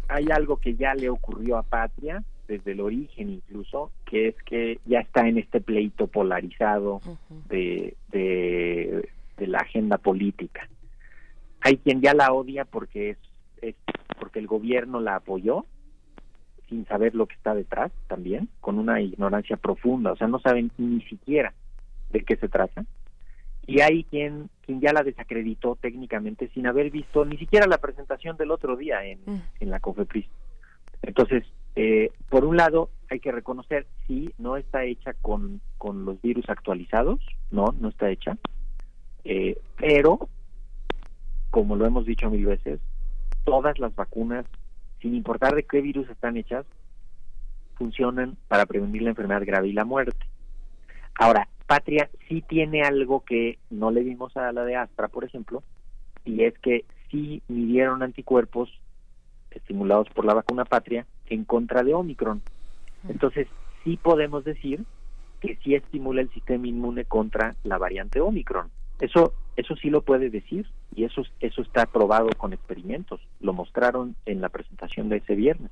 hay 0.09 0.27
algo 0.31 0.57
que 0.57 0.75
ya 0.75 0.95
le 0.95 1.09
ocurrió 1.09 1.57
a 1.57 1.63
Patria, 1.63 2.23
desde 2.47 2.73
el 2.73 2.81
origen 2.81 3.31
incluso, 3.31 3.91
que 4.05 4.29
es 4.29 4.35
que 4.45 4.79
ya 4.85 5.01
está 5.01 5.27
en 5.27 5.39
este 5.39 5.61
pleito 5.61 6.07
polarizado 6.07 7.01
de, 7.49 7.97
de, 8.11 9.09
la 9.39 9.59
agenda 9.59 9.99
política. 9.99 10.69
Hay 11.61 11.79
quien 11.79 12.01
ya 12.01 12.15
la 12.15 12.33
odia 12.33 12.65
porque 12.65 13.11
es, 13.11 13.19
es 13.63 13.75
porque 14.19 14.39
el 14.39 14.47
gobierno 14.47 15.01
la 15.01 15.17
apoyó 15.17 15.65
sin 16.69 16.87
saber 16.87 17.15
lo 17.15 17.27
que 17.27 17.35
está 17.35 17.55
detrás 17.55 17.93
también, 18.07 18.49
con 18.61 18.79
una 18.79 19.01
ignorancia 19.01 19.57
profunda, 19.57 20.13
o 20.13 20.17
sea, 20.17 20.29
no 20.29 20.39
saben 20.41 20.71
ni 20.79 21.03
siquiera 21.03 21.53
de 22.11 22.25
qué 22.25 22.37
se 22.37 22.49
trata 22.49 22.85
y 23.67 23.81
hay 23.81 24.05
quien, 24.05 24.51
quien 24.63 24.81
ya 24.81 24.93
la 24.93 25.03
desacreditó 25.03 25.77
técnicamente 25.77 26.49
sin 26.49 26.67
haber 26.67 26.91
visto 26.91 27.25
ni 27.25 27.37
siquiera 27.39 27.67
la 27.67 27.79
presentación 27.79 28.37
del 28.37 28.51
otro 28.51 28.77
día 28.77 29.05
en, 29.05 29.21
mm. 29.25 29.43
en 29.61 29.71
la 29.71 29.81
COFEPRIS. 29.81 30.27
Entonces, 31.03 31.45
eh, 31.77 32.11
por 32.29 32.45
un 32.45 32.57
lado, 32.57 32.91
hay 33.11 33.21
que 33.21 33.33
reconocer, 33.33 33.87
sí, 34.07 34.33
no 34.39 34.57
está 34.57 34.85
hecha 34.85 35.13
con, 35.15 35.61
con 35.79 36.05
los 36.05 36.21
virus 36.23 36.49
actualizados, 36.49 37.21
no, 37.51 37.75
no 37.79 37.89
está 37.89 38.11
hecha, 38.11 38.37
eh, 39.25 39.59
pero, 39.77 40.29
como 41.51 41.77
lo 41.77 41.87
hemos 41.87 42.07
dicho 42.07 42.31
mil 42.31 42.47
veces, 42.47 42.81
todas 43.45 43.79
las 43.79 43.95
vacunas, 43.95 44.47
sin 45.01 45.15
importar 45.15 45.55
de 45.55 45.65
qué 45.65 45.81
virus 45.81 46.09
están 46.09 46.37
hechas, 46.37 46.65
funcionan 47.77 48.37
para 48.49 48.67
prevenir 48.67 49.03
la 49.03 49.11
enfermedad 49.11 49.45
grave 49.45 49.69
y 49.69 49.73
la 49.73 49.85
muerte. 49.85 50.27
Ahora, 51.17 51.49
Patria 51.67 52.11
sí 52.29 52.43
tiene 52.43 52.83
algo 52.83 53.25
que 53.25 53.59
no 53.71 53.91
le 53.91 54.03
dimos 54.03 54.37
a 54.37 54.53
la 54.53 54.65
de 54.65 54.77
Astra, 54.77 55.09
por 55.09 55.25
ejemplo, 55.25 55.63
y 56.25 56.45
es 56.45 56.59
que 56.59 56.85
sí 57.11 57.43
midieron 57.49 58.03
anticuerpos 58.03 58.71
estimulados 59.51 60.09
por 60.11 60.25
la 60.25 60.35
vacuna 60.35 60.65
Patria 60.65 61.07
en 61.27 61.45
contra 61.45 61.83
de 61.83 61.95
Omicron. 61.95 62.43
Entonces, 63.09 63.49
sí 63.83 63.97
podemos 63.97 64.45
decir 64.45 64.85
que 65.41 65.57
sí 65.63 65.75
estimula 65.75 66.23
el 66.23 66.31
sistema 66.31 66.67
inmune 66.67 67.05
contra 67.05 67.55
la 67.65 67.79
variante 67.79 68.21
Omicron. 68.21 68.71
Eso 69.01 69.35
eso 69.57 69.77
sí 69.77 69.89
lo 69.89 70.03
puede 70.03 70.31
decir 70.31 70.67
y 70.95 71.05
eso 71.05 71.23
eso 71.41 71.63
está 71.63 71.87
probado 71.87 72.29
con 72.37 72.53
experimentos. 72.53 73.21
Lo 73.41 73.53
mostraron 73.53 74.17
en 74.27 74.41
la 74.41 74.49
presentación 74.49 75.09
de 75.09 75.19
ese 75.19 75.35
viernes. 75.35 75.71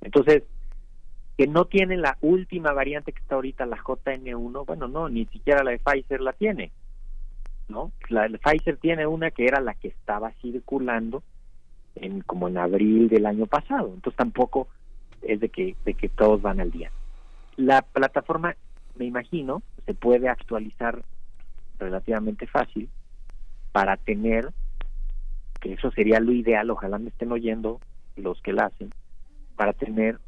Entonces, 0.00 0.44
que 1.36 1.46
no 1.46 1.64
tiene 1.64 1.96
la 1.96 2.18
última 2.20 2.72
variante 2.72 3.12
que 3.12 3.20
está 3.20 3.36
ahorita, 3.36 3.66
la 3.66 3.78
JN1, 3.78 4.66
bueno, 4.66 4.88
no, 4.88 5.08
ni 5.08 5.24
siquiera 5.26 5.64
la 5.64 5.70
de 5.70 5.78
Pfizer 5.78 6.20
la 6.20 6.32
tiene, 6.32 6.70
¿no? 7.68 7.92
La 8.08 8.28
de 8.28 8.38
Pfizer 8.38 8.76
tiene 8.76 9.06
una 9.06 9.30
que 9.30 9.46
era 9.46 9.60
la 9.60 9.74
que 9.74 9.88
estaba 9.88 10.32
circulando 10.42 11.22
en 11.94 12.20
como 12.22 12.48
en 12.48 12.58
abril 12.58 13.08
del 13.08 13.26
año 13.26 13.46
pasado, 13.46 13.92
entonces 13.94 14.16
tampoco 14.16 14.68
es 15.22 15.40
de 15.40 15.48
que, 15.48 15.76
de 15.84 15.94
que 15.94 16.08
todos 16.08 16.42
van 16.42 16.60
al 16.60 16.70
día. 16.70 16.90
La 17.56 17.82
plataforma, 17.82 18.56
me 18.96 19.04
imagino, 19.06 19.62
se 19.86 19.94
puede 19.94 20.28
actualizar 20.28 21.02
relativamente 21.78 22.46
fácil 22.46 22.88
para 23.72 23.96
tener, 23.96 24.50
que 25.60 25.74
eso 25.74 25.90
sería 25.92 26.20
lo 26.20 26.32
ideal, 26.32 26.70
ojalá 26.70 26.98
me 26.98 27.08
estén 27.08 27.32
oyendo 27.32 27.80
los 28.16 28.40
que 28.42 28.52
la 28.52 28.66
hacen, 28.66 28.90
para 29.56 29.72
tener 29.72 30.18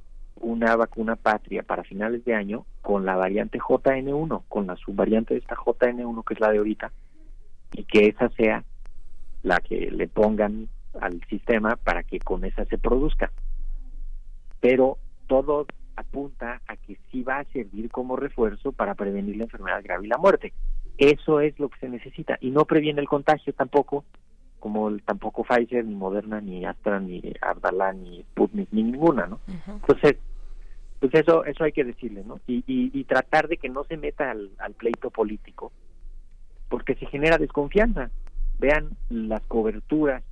una 0.41 0.77
vacuna 0.77 1.17
patria 1.17 1.63
para 1.63 1.85
finales 1.85 2.25
de 2.25 2.35
año 2.35 2.67
con 2.83 3.05
la 3.05 3.17
variante 3.17 3.59
JN1, 3.59 4.43
con 4.49 4.67
la 4.67 4.77
subvariante 4.77 5.35
de 5.35 5.41
esta 5.41 5.57
JN1 5.57 6.25
que 6.25 6.35
es 6.35 6.41
la 6.41 6.51
de 6.51 6.59
ahorita, 6.59 6.93
y 7.73 7.85
que 7.85 8.09
esa 8.09 8.29
sea 8.31 8.65
la 9.43 9.61
que 9.61 9.91
le 9.91 10.09
pongan 10.09 10.69
al 11.01 11.21
sistema 11.29 11.77
para 11.77 12.03
que 12.03 12.19
con 12.19 12.45
esa 12.45 12.65
se 12.67 12.79
produzca. 12.79 13.31
Pero 14.61 14.99
todo 15.27 15.67
apunta 15.97 16.61
a 16.67 16.77
que 16.77 16.99
sí 17.11 17.23
va 17.23 17.39
a 17.39 17.45
servir 17.45 17.91
como 17.91 18.17
refuerzo 18.17 18.73
para 18.73 18.95
prevenir 18.95 19.37
la 19.37 19.45
enfermedad 19.45 19.83
grave 19.83 20.07
y 20.07 20.09
la 20.09 20.19
muerte. 20.19 20.53
Eso 20.99 21.41
es 21.41 21.59
lo 21.59 21.69
que 21.69 21.79
se 21.81 21.89
necesita 21.89 22.39
y 22.41 22.51
no 22.51 22.65
previene 22.65 23.01
el 23.01 23.09
contagio 23.09 23.53
tampoco, 23.53 24.05
como 24.65 24.89
el, 24.89 25.03
tampoco 25.03 25.45
Pfizer, 25.45 25.85
ni 25.85 25.95
Moderna, 25.95 26.41
ni 26.41 26.65
Astra, 26.65 26.99
ni 26.99 27.21
Abdala, 27.43 27.93
ni 27.93 28.23
Sputnik, 28.23 28.71
ni 28.73 28.83
ninguna, 28.83 29.27
¿no? 29.27 29.39
Entonces, 29.67 30.17
pues 31.01 31.13
eso 31.13 31.45
eso 31.45 31.65
hay 31.65 31.73
que 31.73 31.85
decirle, 31.85 32.25
¿no? 32.25 32.41
Y, 32.47 32.65
y, 32.67 33.05
tratar 33.05 33.47
de 33.49 33.59
que 33.59 33.69
no 33.69 33.85
se 33.85 33.99
meta 33.99 34.31
al, 34.31 34.73
pleito 34.79 35.11
político, 35.11 35.71
porque 36.71 36.95
se 36.95 37.05
genera 37.05 37.37
desconfianza. 37.37 38.11
Vean 38.59 38.97
las 39.11 39.43
coberturas 39.43 40.23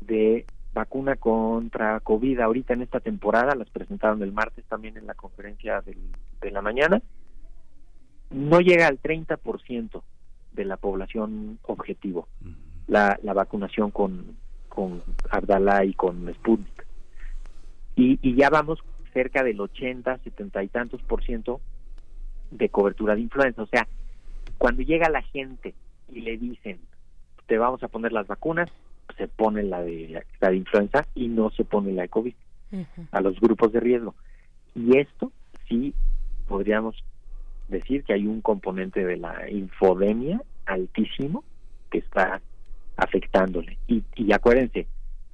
de 0.00 0.44
vacuna 0.74 1.14
contra 1.14 2.00
COVID 2.00 2.40
ahorita 2.40 2.74
en 2.74 2.82
esta 2.82 2.98
temporada, 2.98 3.54
las 3.54 3.70
presentaron 3.70 4.20
el 4.24 4.32
martes 4.32 4.64
también 4.64 4.96
en 4.96 5.06
la 5.06 5.14
conferencia 5.14 5.84
de 6.40 6.50
la 6.50 6.62
mañana, 6.62 7.00
no 8.30 8.60
llega 8.60 8.88
al 8.88 9.00
30% 9.00 10.02
de 10.50 10.64
la 10.64 10.76
población 10.78 11.60
objetivo 11.62 12.26
la, 12.86 13.18
la 13.22 13.32
vacunación 13.32 13.90
con, 13.90 14.36
con 14.68 15.02
Abdalá 15.30 15.84
y 15.84 15.94
con 15.94 16.32
Sputnik. 16.34 16.86
Y, 17.96 18.18
y 18.22 18.36
ya 18.36 18.50
vamos 18.50 18.78
cerca 19.12 19.42
del 19.42 19.60
80, 19.60 20.18
70 20.18 20.62
y 20.62 20.68
tantos 20.68 21.02
por 21.02 21.24
ciento 21.24 21.60
de 22.50 22.68
cobertura 22.68 23.14
de 23.14 23.22
influenza. 23.22 23.62
O 23.62 23.66
sea, 23.66 23.88
cuando 24.58 24.82
llega 24.82 25.08
la 25.08 25.22
gente 25.22 25.74
y 26.12 26.20
le 26.20 26.36
dicen, 26.36 26.78
te 27.46 27.58
vamos 27.58 27.82
a 27.82 27.88
poner 27.88 28.12
las 28.12 28.26
vacunas, 28.26 28.70
se 29.16 29.28
pone 29.28 29.62
la 29.62 29.82
de, 29.82 30.22
la 30.40 30.50
de 30.50 30.56
influenza 30.56 31.06
y 31.14 31.28
no 31.28 31.50
se 31.50 31.64
pone 31.64 31.92
la 31.92 32.02
de 32.02 32.08
COVID 32.08 32.34
a 33.12 33.20
los 33.20 33.40
grupos 33.40 33.72
de 33.72 33.80
riesgo. 33.80 34.14
Y 34.74 34.98
esto 34.98 35.32
sí 35.68 35.94
podríamos 36.48 37.02
decir 37.68 38.04
que 38.04 38.12
hay 38.12 38.26
un 38.26 38.40
componente 38.40 39.04
de 39.04 39.16
la 39.16 39.50
infodemia 39.50 40.40
altísimo 40.66 41.44
que 41.90 41.98
está 41.98 42.40
afectándole. 42.96 43.78
Y, 43.86 44.02
y 44.14 44.32
acuérdense, 44.32 44.86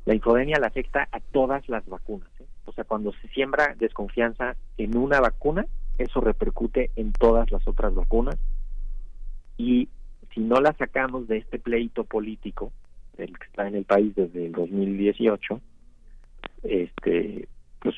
la 0.05 0.15
infodemia 0.15 0.59
la 0.59 0.67
afecta 0.69 1.09
a 1.13 1.21
todas 1.21 1.69
las 1.69 1.87
vacunas. 1.87 2.29
¿eh? 2.41 2.47
O 2.65 2.73
sea, 2.73 2.85
cuando 2.85 3.13
se 3.13 3.29
siembra 3.29 3.75
desconfianza 3.79 4.57
en 4.79 4.97
una 4.97 5.21
vacuna, 5.21 5.67
eso 5.99 6.21
repercute 6.21 6.91
en 6.97 7.13
todas 7.13 7.51
las 7.51 7.67
otras 7.69 7.95
vacunas. 7.95 8.37
Y 9.57 9.89
si 10.35 10.41
no 10.41 10.61
la 10.61 10.73
sacamos 10.75 11.29
de 11.29 11.39
este 11.39 11.59
pleito 11.59 12.05
político, 12.05 12.73
el 13.19 13.39
que 13.39 13.47
está 13.47 13.69
en 13.69 13.77
el 13.77 13.85
país 13.85 14.15
desde 14.15 14.47
el 14.47 14.53
2018, 14.53 15.61
este, 16.65 17.49
pues 17.81 17.95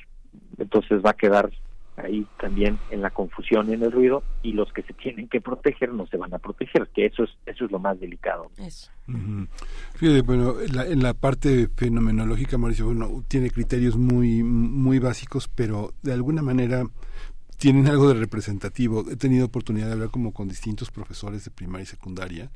entonces 0.59 1.03
va 1.05 1.11
a 1.11 1.17
quedar 1.17 1.51
ahí 1.97 2.27
también 2.41 2.79
en 2.91 3.03
la 3.03 3.11
confusión 3.11 3.73
en 3.73 3.83
el 3.83 3.93
ruido 3.93 4.23
y 4.43 4.53
los 4.53 4.73
que 4.73 4.83
se 4.83 4.93
tienen 4.95 5.29
que 5.29 5.41
proteger 5.41 5.93
no 5.93 6.07
se 6.07 6.17
van 6.17 6.35
a 6.35 6.39
proteger 6.39 6.89
que 6.95 7.07
eso 7.07 7.25
es 7.25 7.31
eso 7.47 7.65
es 7.65 7.71
lo 7.71 7.79
más 7.79 7.99
delicado. 8.01 8.51
Eso. 8.59 8.91
Fíjate, 9.95 10.23
bueno 10.23 10.55
en 10.61 11.03
la 11.03 11.15
parte 11.15 11.69
fenomenológica 11.77 12.59
Mauricio 12.59 12.87
bueno 12.87 13.25
tiene 13.29 13.51
criterios 13.51 13.97
muy 13.97 14.43
muy 14.43 14.99
básicos 14.99 15.49
pero 15.49 15.93
de 16.03 16.13
alguna 16.13 16.43
manera 16.43 16.85
tienen 17.57 17.87
algo 17.87 18.09
de 18.09 18.15
representativo. 18.15 19.05
He 19.11 19.17
tenido 19.17 19.47
oportunidad 19.47 19.87
de 19.87 19.93
hablar 19.93 20.11
como 20.11 20.33
con 20.33 20.49
distintos 20.49 20.91
profesores 20.91 21.45
de 21.45 21.51
primaria 21.51 21.85
y 21.85 21.87
secundaria 21.87 22.51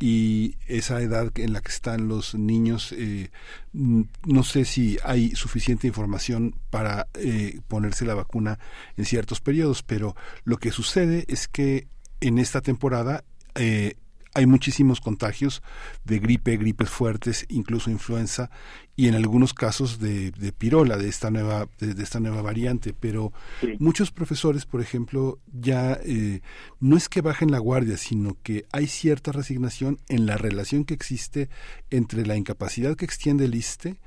y 0.00 0.56
esa 0.66 1.00
edad 1.02 1.30
en 1.36 1.52
la 1.52 1.60
que 1.60 1.70
están 1.70 2.08
los 2.08 2.34
niños, 2.34 2.92
eh, 2.96 3.30
no 3.72 4.42
sé 4.42 4.64
si 4.64 4.96
hay 5.04 5.36
suficiente 5.36 5.86
información 5.86 6.54
para 6.70 7.06
eh, 7.14 7.60
ponerse 7.68 8.06
la 8.06 8.14
vacuna 8.14 8.58
en 8.96 9.04
ciertos 9.04 9.42
periodos, 9.42 9.82
pero 9.82 10.16
lo 10.44 10.56
que 10.56 10.72
sucede 10.72 11.26
es 11.28 11.48
que 11.48 11.86
en 12.22 12.38
esta 12.38 12.62
temporada 12.62 13.24
eh, 13.54 13.94
hay 14.34 14.46
muchísimos 14.46 15.00
contagios 15.00 15.62
de 16.04 16.18
gripe, 16.18 16.56
gripes 16.56 16.88
fuertes, 16.88 17.46
incluso 17.48 17.90
influenza 17.90 18.50
y 18.96 19.08
en 19.08 19.14
algunos 19.14 19.54
casos 19.54 19.98
de, 19.98 20.30
de 20.30 20.52
pirola 20.52 20.96
de 20.96 21.08
esta 21.08 21.30
nueva 21.30 21.68
de, 21.78 22.02
esta 22.02 22.20
nueva 22.20 22.42
variante. 22.42 22.92
Pero 22.92 23.32
muchos 23.78 24.12
profesores, 24.12 24.66
por 24.66 24.80
ejemplo, 24.80 25.40
ya 25.52 25.98
eh, 26.04 26.42
no 26.78 26.96
es 26.96 27.08
que 27.08 27.22
bajen 27.22 27.50
la 27.50 27.58
guardia, 27.58 27.96
sino 27.96 28.36
que 28.42 28.66
hay 28.72 28.86
cierta 28.86 29.32
resignación 29.32 29.98
en 30.08 30.26
la 30.26 30.36
relación 30.36 30.84
que 30.84 30.94
existe 30.94 31.48
entre 31.90 32.26
la 32.26 32.36
incapacidad 32.36 32.96
que 32.96 33.04
extiende 33.04 33.46
el 33.46 33.54
ISTE 33.54 33.98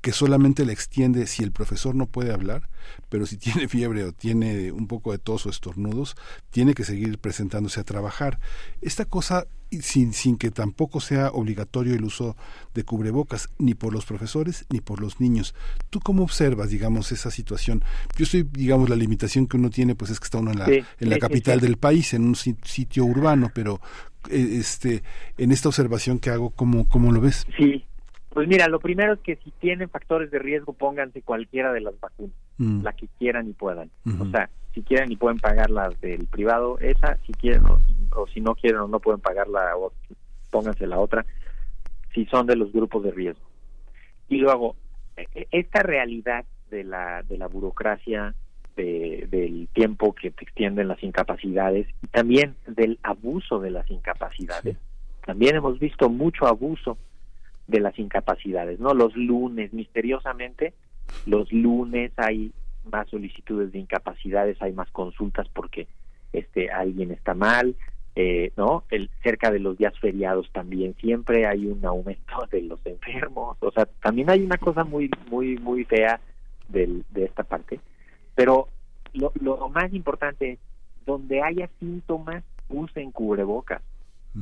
que 0.00 0.12
solamente 0.12 0.64
le 0.64 0.72
extiende 0.72 1.26
si 1.26 1.42
el 1.42 1.52
profesor 1.52 1.94
no 1.94 2.06
puede 2.06 2.32
hablar, 2.32 2.68
pero 3.08 3.26
si 3.26 3.36
tiene 3.38 3.68
fiebre 3.68 4.04
o 4.04 4.12
tiene 4.12 4.72
un 4.72 4.86
poco 4.86 5.12
de 5.12 5.18
tos 5.18 5.46
o 5.46 5.50
estornudos, 5.50 6.16
tiene 6.50 6.74
que 6.74 6.84
seguir 6.84 7.18
presentándose 7.18 7.80
a 7.80 7.84
trabajar. 7.84 8.38
Esta 8.80 9.04
cosa, 9.04 9.46
sin, 9.70 10.12
sin 10.12 10.36
que 10.36 10.50
tampoco 10.50 11.00
sea 11.00 11.30
obligatorio 11.30 11.94
el 11.94 12.04
uso 12.04 12.36
de 12.74 12.84
cubrebocas, 12.84 13.48
ni 13.58 13.74
por 13.74 13.92
los 13.92 14.06
profesores 14.06 14.64
ni 14.70 14.80
por 14.80 15.00
los 15.00 15.20
niños. 15.20 15.54
¿Tú 15.90 16.00
cómo 16.00 16.22
observas, 16.22 16.70
digamos, 16.70 17.12
esa 17.12 17.30
situación? 17.30 17.82
Yo 18.16 18.24
estoy, 18.24 18.44
digamos, 18.50 18.88
la 18.88 18.96
limitación 18.96 19.46
que 19.46 19.56
uno 19.56 19.70
tiene, 19.70 19.94
pues 19.94 20.10
es 20.10 20.20
que 20.20 20.24
está 20.24 20.38
uno 20.38 20.52
en 20.52 20.58
la, 20.58 20.66
en 20.68 21.10
la 21.10 21.18
capital 21.18 21.60
del 21.60 21.76
país, 21.76 22.14
en 22.14 22.24
un 22.24 22.34
sitio 22.34 23.04
urbano, 23.04 23.50
pero 23.54 23.80
eh, 24.30 24.58
este, 24.60 25.02
en 25.36 25.52
esta 25.52 25.68
observación 25.68 26.18
que 26.18 26.30
hago, 26.30 26.50
¿cómo, 26.50 26.88
cómo 26.88 27.12
lo 27.12 27.20
ves? 27.20 27.46
Sí, 27.56 27.84
pues 28.38 28.46
mira, 28.46 28.68
lo 28.68 28.78
primero 28.78 29.14
es 29.14 29.18
que 29.18 29.34
si 29.42 29.50
tienen 29.50 29.88
factores 29.88 30.30
de 30.30 30.38
riesgo, 30.38 30.72
pónganse 30.72 31.22
cualquiera 31.22 31.72
de 31.72 31.80
las 31.80 31.98
vacunas, 31.98 32.36
mm. 32.58 32.84
la 32.84 32.92
que 32.92 33.08
quieran 33.18 33.48
y 33.48 33.52
puedan. 33.52 33.90
O 34.20 34.26
sea, 34.26 34.48
si 34.72 34.82
quieren 34.82 35.10
y 35.10 35.16
pueden 35.16 35.38
pagar 35.38 35.70
las 35.70 36.00
del 36.00 36.24
privado, 36.28 36.78
esa, 36.78 37.18
si 37.26 37.32
quieren 37.32 37.64
o, 37.66 38.28
si 38.28 38.40
no 38.40 38.54
quieren 38.54 38.78
o 38.78 38.86
no 38.86 39.00
pueden 39.00 39.20
pagar 39.20 39.48
la 39.48 39.74
pónganse 40.50 40.86
la 40.86 41.00
otra, 41.00 41.26
si 42.14 42.26
son 42.26 42.46
de 42.46 42.54
los 42.54 42.72
grupos 42.72 43.02
de 43.02 43.10
riesgo. 43.10 43.44
Y 44.28 44.36
luego, 44.36 44.76
e, 45.16 45.26
e, 45.34 45.48
esta 45.50 45.82
realidad 45.82 46.44
de 46.70 46.84
la, 46.84 47.24
de 47.24 47.38
la 47.38 47.48
burocracia, 47.48 48.36
del 48.76 49.68
tiempo 49.72 50.14
que 50.14 50.30
te 50.30 50.44
extienden 50.44 50.86
las 50.86 51.02
incapacidades 51.02 51.88
y 52.04 52.06
también 52.06 52.54
del 52.68 53.00
abuso 53.02 53.58
de 53.58 53.72
las 53.72 53.90
incapacidades. 53.90 54.76
También 55.26 55.56
hemos 55.56 55.80
visto 55.80 56.08
mucho 56.08 56.46
abuso 56.46 56.98
de 57.68 57.80
las 57.80 57.98
incapacidades, 57.98 58.80
¿no? 58.80 58.94
Los 58.94 59.14
lunes, 59.14 59.72
misteriosamente, 59.72 60.74
los 61.26 61.52
lunes 61.52 62.10
hay 62.16 62.52
más 62.90 63.08
solicitudes 63.08 63.70
de 63.72 63.78
incapacidades, 63.78 64.60
hay 64.60 64.72
más 64.72 64.90
consultas 64.90 65.46
porque 65.50 65.86
este 66.32 66.70
alguien 66.70 67.10
está 67.10 67.34
mal, 67.34 67.76
eh, 68.16 68.52
¿no? 68.56 68.84
El, 68.90 69.10
cerca 69.22 69.50
de 69.50 69.60
los 69.60 69.78
días 69.78 69.96
feriados 70.00 70.50
también 70.52 70.94
siempre 71.00 71.46
hay 71.46 71.66
un 71.66 71.84
aumento 71.84 72.46
de 72.50 72.62
los 72.62 72.84
enfermos, 72.86 73.56
o 73.60 73.70
sea, 73.70 73.86
también 74.02 74.30
hay 74.30 74.42
una 74.42 74.56
cosa 74.56 74.84
muy, 74.84 75.10
muy, 75.30 75.56
muy 75.58 75.84
fea 75.84 76.20
del, 76.68 77.04
de 77.10 77.24
esta 77.24 77.44
parte, 77.44 77.80
pero 78.34 78.68
lo, 79.12 79.32
lo 79.40 79.68
más 79.68 79.92
importante 79.92 80.52
es, 80.52 80.58
donde 81.04 81.42
haya 81.42 81.70
síntomas, 81.80 82.44
usen 82.68 83.12
cubrebocas. 83.12 83.80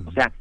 O 0.05 0.11
sea, 0.11 0.33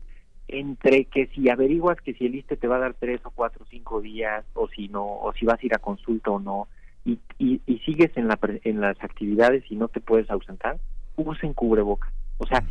entre 0.48 1.06
que 1.06 1.28
si 1.28 1.50
averiguas 1.50 2.00
que 2.02 2.14
si 2.14 2.26
el 2.26 2.36
ISTE 2.36 2.58
te 2.58 2.68
va 2.68 2.76
a 2.78 2.80
dar 2.80 2.94
tres 2.94 3.22
o 3.26 3.32
cuatro 3.32 3.64
o 3.64 3.68
cinco 3.68 4.02
días 4.02 4.46
o 4.54 4.68
si 4.70 4.88
no 4.88 5.04
o 5.04 5.34
si 5.34 5.46
vas 5.46 5.62
a 5.62 5.66
ir 5.66 5.74
a 5.74 5.80
consulta 5.80 6.32
o 6.32 6.40
no 6.40 6.68
y, 7.04 7.20
y, 7.38 7.60
sigues 7.86 8.12
en, 8.16 8.28
la, 8.28 8.40
en 8.64 8.82
las 8.82 9.02
actividades 9.04 9.64
y 9.70 9.76
no 9.76 9.88
te 9.88 10.02
puedes 10.02 10.30
ausentar 10.30 10.78
usen 11.16 11.54
cubreboca. 11.54 12.12
O 12.38 12.46
sea 12.46 12.64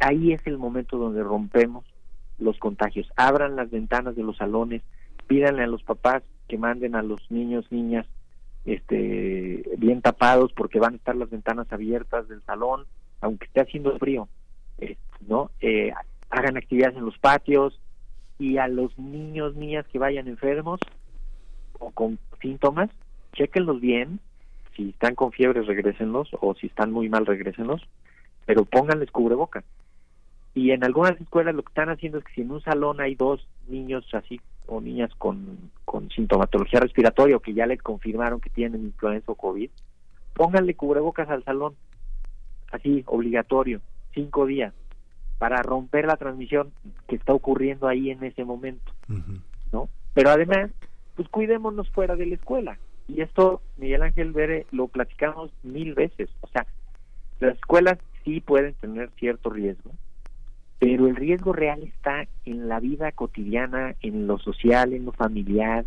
ahí 0.00 0.32
es 0.32 0.46
el 0.46 0.58
momento 0.58 0.98
donde 0.98 1.22
rompemos 1.22 1.84
los 2.38 2.58
contagios. 2.58 3.10
Abran 3.16 3.56
las 3.56 3.70
ventanas 3.70 4.16
de 4.16 4.22
los 4.22 4.36
salones 4.36 4.82
pídanle 5.26 5.62
a 5.62 5.68
los 5.68 5.82
papás 5.82 6.22
que 6.48 6.58
manden 6.58 6.94
a 6.94 7.02
los 7.02 7.30
niños 7.30 7.64
niñas 7.70 8.06
este 8.64 9.62
bien 9.78 10.00
tapados 10.00 10.52
porque 10.52 10.78
van 10.78 10.94
a 10.94 10.96
estar 10.96 11.16
las 11.16 11.30
ventanas 11.30 11.70
abiertas 11.70 12.28
del 12.28 12.42
salón 12.42 12.84
aunque 13.20 13.46
esté 13.46 13.60
haciendo 13.60 13.98
frío 13.98 14.28
eh, 14.78 14.96
no 15.26 15.50
eh, 15.60 15.92
hagan 16.34 16.56
actividades 16.56 16.96
en 16.96 17.04
los 17.04 17.16
patios 17.18 17.80
y 18.38 18.58
a 18.58 18.66
los 18.66 18.98
niños, 18.98 19.54
niñas 19.54 19.86
que 19.86 19.98
vayan 19.98 20.26
enfermos 20.26 20.80
o 21.78 21.90
con 21.92 22.18
síntomas, 22.40 22.90
chequenlos 23.32 23.80
bien, 23.80 24.20
si 24.76 24.90
están 24.90 25.14
con 25.14 25.30
fiebre 25.30 25.62
regresenlos 25.62 26.28
o 26.40 26.54
si 26.54 26.66
están 26.66 26.90
muy 26.90 27.08
mal 27.08 27.26
regresenlos, 27.26 27.82
pero 28.46 28.64
pónganles 28.64 29.10
cubrebocas. 29.10 29.64
Y 30.54 30.70
en 30.72 30.84
algunas 30.84 31.20
escuelas 31.20 31.54
lo 31.54 31.62
que 31.62 31.70
están 31.70 31.88
haciendo 31.88 32.18
es 32.18 32.24
que 32.24 32.34
si 32.34 32.40
en 32.42 32.50
un 32.50 32.62
salón 32.62 33.00
hay 33.00 33.14
dos 33.14 33.46
niños 33.68 34.04
así 34.12 34.40
o 34.66 34.80
niñas 34.80 35.10
con, 35.16 35.70
con 35.84 36.10
sintomatología 36.10 36.80
respiratoria 36.80 37.36
o 37.36 37.40
que 37.40 37.54
ya 37.54 37.66
les 37.66 37.82
confirmaron 37.82 38.40
que 38.40 38.50
tienen 38.50 38.84
influenza 38.84 39.30
o 39.30 39.36
COVID, 39.36 39.70
pónganle 40.34 40.74
cubrebocas 40.74 41.28
al 41.28 41.44
salón, 41.44 41.74
así 42.72 43.04
obligatorio, 43.06 43.80
cinco 44.12 44.46
días 44.46 44.74
para 45.38 45.62
romper 45.62 46.06
la 46.06 46.16
transmisión 46.16 46.72
que 47.08 47.16
está 47.16 47.32
ocurriendo 47.32 47.88
ahí 47.88 48.10
en 48.10 48.22
ese 48.24 48.44
momento, 48.44 48.92
¿no? 49.72 49.88
Pero 50.14 50.30
además, 50.30 50.70
pues 51.16 51.28
cuidémonos 51.28 51.90
fuera 51.90 52.16
de 52.16 52.26
la 52.26 52.34
escuela. 52.36 52.78
Y 53.08 53.20
esto, 53.20 53.60
Miguel 53.76 54.02
Ángel 54.02 54.32
Vere, 54.32 54.66
lo 54.70 54.88
platicamos 54.88 55.50
mil 55.62 55.94
veces. 55.94 56.30
O 56.40 56.48
sea, 56.48 56.66
las 57.40 57.56
escuelas 57.56 57.98
sí 58.24 58.40
pueden 58.40 58.74
tener 58.74 59.10
cierto 59.18 59.50
riesgo, 59.50 59.90
pero 60.78 61.06
el 61.06 61.16
riesgo 61.16 61.52
real 61.52 61.82
está 61.82 62.26
en 62.44 62.68
la 62.68 62.80
vida 62.80 63.12
cotidiana, 63.12 63.94
en 64.00 64.26
lo 64.26 64.38
social, 64.38 64.92
en 64.92 65.04
lo 65.04 65.12
familiar. 65.12 65.84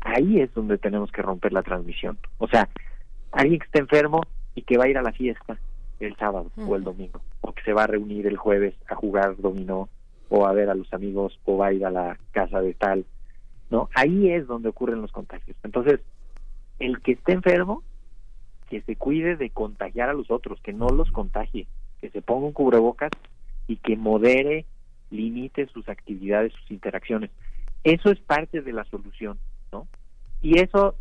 Ahí 0.00 0.40
es 0.40 0.52
donde 0.54 0.78
tenemos 0.78 1.10
que 1.12 1.22
romper 1.22 1.52
la 1.52 1.62
transmisión. 1.62 2.18
O 2.38 2.48
sea, 2.48 2.68
alguien 3.30 3.60
que 3.60 3.66
está 3.66 3.78
enfermo 3.78 4.22
y 4.54 4.62
que 4.62 4.76
va 4.76 4.84
a 4.84 4.88
ir 4.88 4.98
a 4.98 5.02
la 5.02 5.12
fiesta, 5.12 5.56
el 6.04 6.16
sábado 6.16 6.50
o 6.56 6.76
el 6.76 6.84
domingo, 6.84 7.20
o 7.40 7.52
que 7.52 7.62
se 7.62 7.72
va 7.72 7.84
a 7.84 7.86
reunir 7.86 8.26
el 8.26 8.36
jueves 8.36 8.74
a 8.88 8.94
jugar 8.94 9.36
dominó 9.36 9.88
o 10.28 10.46
a 10.46 10.52
ver 10.52 10.70
a 10.70 10.74
los 10.74 10.92
amigos 10.94 11.38
o 11.44 11.58
va 11.58 11.66
a 11.66 11.72
ir 11.72 11.84
a 11.84 11.90
la 11.90 12.18
casa 12.30 12.60
de 12.60 12.74
tal, 12.74 13.04
¿no? 13.70 13.90
Ahí 13.94 14.30
es 14.30 14.46
donde 14.46 14.68
ocurren 14.70 15.02
los 15.02 15.12
contagios. 15.12 15.56
Entonces, 15.62 16.00
el 16.78 17.00
que 17.00 17.12
esté 17.12 17.32
enfermo, 17.32 17.82
que 18.70 18.80
se 18.82 18.96
cuide 18.96 19.36
de 19.36 19.50
contagiar 19.50 20.08
a 20.08 20.14
los 20.14 20.30
otros, 20.30 20.60
que 20.62 20.72
no 20.72 20.88
los 20.88 21.10
contagie, 21.10 21.66
que 22.00 22.10
se 22.10 22.22
ponga 22.22 22.46
un 22.46 22.52
cubrebocas 22.52 23.10
y 23.66 23.76
que 23.76 23.96
modere, 23.96 24.64
limite 25.10 25.66
sus 25.66 25.88
actividades, 25.88 26.52
sus 26.54 26.70
interacciones. 26.70 27.30
Eso 27.84 28.10
es 28.10 28.18
parte 28.20 28.62
de 28.62 28.72
la 28.72 28.84
solución, 28.84 29.38
¿no? 29.70 29.86
Y 30.40 30.58
eso 30.58 30.94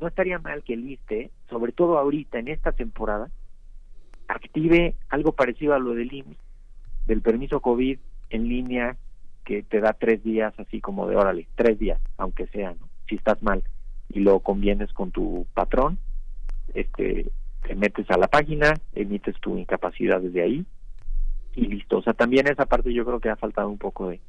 no 0.00 0.06
estaría 0.06 0.38
mal 0.38 0.62
que 0.62 0.74
el 0.74 0.88
ISTE, 0.88 1.30
sobre 1.50 1.72
todo 1.72 1.98
ahorita 1.98 2.38
en 2.38 2.48
esta 2.48 2.72
temporada, 2.72 3.30
active 4.28 4.94
algo 5.08 5.32
parecido 5.32 5.74
a 5.74 5.78
lo 5.78 5.94
del 5.94 7.22
permiso 7.22 7.60
COVID 7.60 7.98
en 8.30 8.48
línea 8.48 8.96
que 9.44 9.62
te 9.62 9.80
da 9.80 9.92
tres 9.92 10.22
días 10.24 10.52
así 10.58 10.80
como 10.80 11.06
de 11.06 11.16
órale, 11.16 11.46
tres 11.54 11.78
días, 11.78 12.00
aunque 12.16 12.46
sea, 12.48 12.72
¿no? 12.72 12.88
si 13.08 13.14
estás 13.14 13.42
mal 13.42 13.62
y 14.08 14.20
lo 14.20 14.40
convienes 14.40 14.92
con 14.92 15.10
tu 15.10 15.46
patrón, 15.54 15.98
este, 16.74 17.30
te 17.66 17.74
metes 17.74 18.10
a 18.10 18.18
la 18.18 18.28
página, 18.28 18.74
emites 18.94 19.36
tu 19.40 19.56
incapacidad 19.56 20.20
desde 20.20 20.42
ahí 20.42 20.66
y 21.54 21.66
listo. 21.66 21.98
O 21.98 22.02
sea, 22.02 22.12
también 22.12 22.46
esa 22.48 22.66
parte 22.66 22.92
yo 22.92 23.04
creo 23.04 23.20
que 23.20 23.30
ha 23.30 23.36
faltado 23.36 23.68
un 23.68 23.78
poco 23.78 24.08
de, 24.08 24.20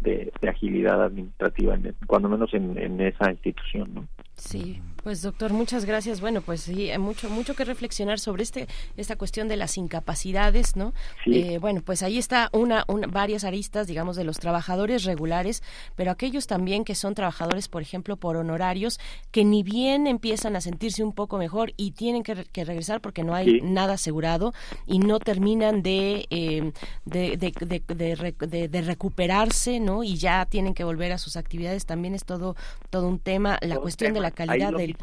de, 0.00 0.32
agilidad 0.48 1.02
administrativa, 1.02 1.74
en, 1.74 1.94
cuando 2.06 2.28
menos 2.28 2.52
en, 2.54 2.78
en 2.78 3.00
esa 3.00 3.30
institución, 3.30 3.94
¿no? 3.94 4.08
Sí, 4.38 4.80
pues 5.02 5.22
doctor, 5.22 5.52
muchas 5.52 5.84
gracias. 5.84 6.20
Bueno, 6.20 6.42
pues 6.42 6.60
sí, 6.60 6.90
hay 6.90 6.98
mucho, 6.98 7.28
mucho 7.28 7.54
que 7.54 7.64
reflexionar 7.64 8.20
sobre 8.20 8.44
este, 8.44 8.68
esta 8.96 9.16
cuestión 9.16 9.48
de 9.48 9.56
las 9.56 9.76
incapacidades, 9.76 10.76
¿no? 10.76 10.92
Eh, 11.26 11.58
bueno, 11.58 11.82
pues 11.84 12.02
ahí 12.02 12.18
está 12.18 12.48
una, 12.52 12.84
varias 13.08 13.42
aristas, 13.44 13.88
digamos, 13.88 14.16
de 14.16 14.24
los 14.24 14.38
trabajadores 14.38 15.04
regulares, 15.04 15.62
pero 15.96 16.12
aquellos 16.12 16.46
también 16.46 16.84
que 16.84 16.94
son 16.94 17.14
trabajadores, 17.14 17.68
por 17.68 17.82
ejemplo, 17.82 18.16
por 18.16 18.36
honorarios, 18.36 19.00
que 19.32 19.44
ni 19.44 19.62
bien 19.62 20.06
empiezan 20.06 20.54
a 20.56 20.60
sentirse 20.60 21.02
un 21.02 21.12
poco 21.12 21.38
mejor 21.38 21.72
y 21.76 21.92
tienen 21.92 22.22
que, 22.22 22.34
regresar 22.64 23.00
porque 23.00 23.24
no 23.24 23.34
hay 23.34 23.60
nada 23.62 23.94
asegurado 23.94 24.52
y 24.86 24.98
no 24.98 25.20
terminan 25.20 25.82
de, 25.82 26.26
eh, 26.30 26.72
de, 27.04 27.36
de, 27.36 28.68
de, 28.68 28.82
recuperarse, 28.82 29.80
¿no? 29.80 30.04
Y 30.04 30.16
ya 30.16 30.44
tienen 30.46 30.74
que 30.74 30.84
volver 30.84 31.12
a 31.12 31.18
sus 31.18 31.36
actividades. 31.36 31.86
También 31.86 32.14
es 32.14 32.24
todo, 32.24 32.56
todo 32.90 33.08
un 33.08 33.18
tema. 33.18 33.58
La 33.62 33.78
cuestión 33.78 34.12
de 34.12 34.20
la 34.20 34.27
calidad 34.30 34.72
del 34.72 34.96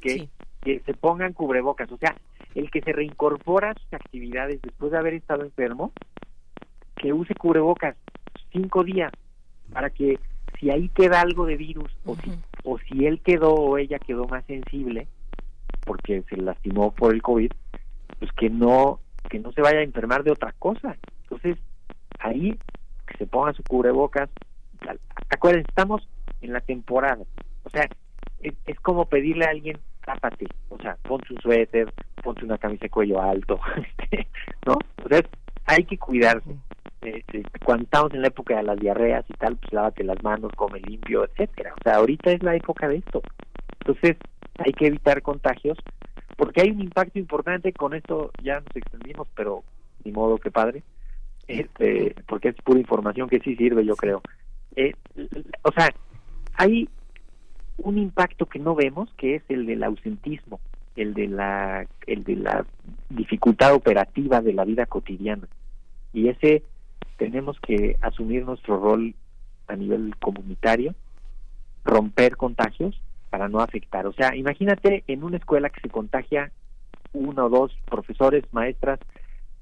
que, 0.00 0.28
que 0.62 0.80
se 0.80 0.94
pongan 0.94 1.32
cubrebocas. 1.32 1.90
O 1.92 1.98
sea, 1.98 2.14
el 2.54 2.70
que 2.70 2.80
se 2.80 2.92
reincorpora 2.92 3.70
a 3.70 3.74
sus 3.74 3.92
actividades 3.92 4.60
después 4.62 4.92
de 4.92 4.98
haber 4.98 5.14
estado 5.14 5.42
enfermo, 5.42 5.92
que 6.96 7.12
use 7.12 7.34
cubrebocas 7.34 7.96
cinco 8.52 8.84
días 8.84 9.12
para 9.72 9.90
que 9.90 10.18
si 10.58 10.70
ahí 10.70 10.88
queda 10.90 11.20
algo 11.20 11.46
de 11.46 11.56
virus 11.56 11.90
o 12.04 12.14
si 12.16 12.32
o 12.62 12.78
si 12.78 13.06
él 13.06 13.20
quedó 13.20 13.52
o 13.52 13.76
ella 13.76 13.98
quedó 13.98 14.26
más 14.26 14.44
sensible 14.46 15.08
porque 15.84 16.22
se 16.30 16.36
lastimó 16.36 16.92
por 16.92 17.12
el 17.12 17.20
covid 17.20 17.50
pues 18.18 18.32
que 18.32 18.48
no 18.48 19.00
que 19.28 19.38
no 19.38 19.52
se 19.52 19.60
vaya 19.60 19.80
a 19.80 19.82
enfermar 19.82 20.22
de 20.22 20.30
otra 20.30 20.52
cosa. 20.58 20.96
Entonces 21.22 21.58
ahí 22.20 22.56
que 23.06 23.18
se 23.18 23.26
ponga 23.26 23.52
su 23.52 23.62
cubrebocas 23.64 24.30
acuérdense 25.30 25.68
estamos 25.68 26.08
en 26.40 26.52
la 26.52 26.60
temporada. 26.60 27.24
O 27.64 27.70
sea 27.70 27.88
es, 28.44 28.80
como 28.80 29.06
pedirle 29.06 29.46
a 29.46 29.50
alguien, 29.50 29.78
tápate, 30.04 30.46
o 30.68 30.78
sea, 30.78 30.96
ponte 31.02 31.32
un 31.32 31.40
suéter, 31.40 31.92
ponte 32.22 32.44
una 32.44 32.58
camisa 32.58 32.82
de 32.82 32.90
cuello 32.90 33.20
alto, 33.20 33.58
este, 33.76 34.28
¿no? 34.66 34.74
O 35.04 35.08
sea, 35.08 35.22
hay 35.66 35.84
que 35.84 35.98
cuidarse. 35.98 36.50
Este, 37.00 37.42
cuando 37.64 37.84
estamos 37.84 38.14
en 38.14 38.22
la 38.22 38.28
época 38.28 38.56
de 38.56 38.62
las 38.62 38.78
diarreas 38.78 39.24
y 39.28 39.34
tal, 39.34 39.56
pues 39.56 39.72
lávate 39.72 40.04
las 40.04 40.22
manos, 40.22 40.52
come 40.56 40.80
limpio, 40.80 41.24
etcétera. 41.24 41.74
O 41.74 41.82
sea, 41.82 41.96
ahorita 41.96 42.30
es 42.32 42.42
la 42.42 42.56
época 42.56 42.88
de 42.88 42.96
esto. 42.96 43.22
Entonces, 43.80 44.16
hay 44.58 44.72
que 44.72 44.86
evitar 44.86 45.20
contagios, 45.22 45.78
porque 46.36 46.62
hay 46.62 46.70
un 46.70 46.80
impacto 46.80 47.18
importante, 47.18 47.72
con 47.72 47.94
esto 47.94 48.30
ya 48.42 48.60
nos 48.60 48.76
extendimos, 48.76 49.28
pero 49.34 49.64
ni 50.04 50.12
modo 50.12 50.38
que 50.38 50.50
padre, 50.50 50.82
este, 51.46 52.14
porque 52.26 52.48
es 52.48 52.56
pura 52.56 52.80
información 52.80 53.28
que 53.28 53.40
sí 53.40 53.56
sirve, 53.56 53.84
yo 53.84 53.96
creo. 53.96 54.22
Eh, 54.76 54.94
o 55.62 55.72
sea, 55.72 55.88
hay 56.54 56.88
un 57.78 57.98
impacto 57.98 58.46
que 58.46 58.58
no 58.58 58.74
vemos, 58.74 59.12
que 59.16 59.36
es 59.36 59.42
el 59.48 59.66
del 59.66 59.82
ausentismo, 59.82 60.60
el 60.96 61.14
de 61.14 61.28
la, 61.28 61.86
el 62.06 62.24
de 62.24 62.36
la 62.36 62.64
dificultad 63.08 63.74
operativa 63.74 64.40
de 64.40 64.52
la 64.52 64.64
vida 64.64 64.86
cotidiana. 64.86 65.48
Y 66.12 66.28
ese 66.28 66.62
tenemos 67.16 67.58
que 67.60 67.96
asumir 68.00 68.44
nuestro 68.44 68.78
rol 68.78 69.14
a 69.66 69.76
nivel 69.76 70.14
comunitario, 70.16 70.94
romper 71.84 72.36
contagios 72.36 73.00
para 73.30 73.48
no 73.48 73.60
afectar. 73.60 74.06
O 74.06 74.12
sea, 74.12 74.34
imagínate 74.36 75.04
en 75.06 75.24
una 75.24 75.36
escuela 75.36 75.70
que 75.70 75.80
se 75.80 75.88
contagia 75.88 76.52
uno 77.12 77.46
o 77.46 77.48
dos 77.48 77.76
profesores, 77.86 78.44
maestras 78.52 79.00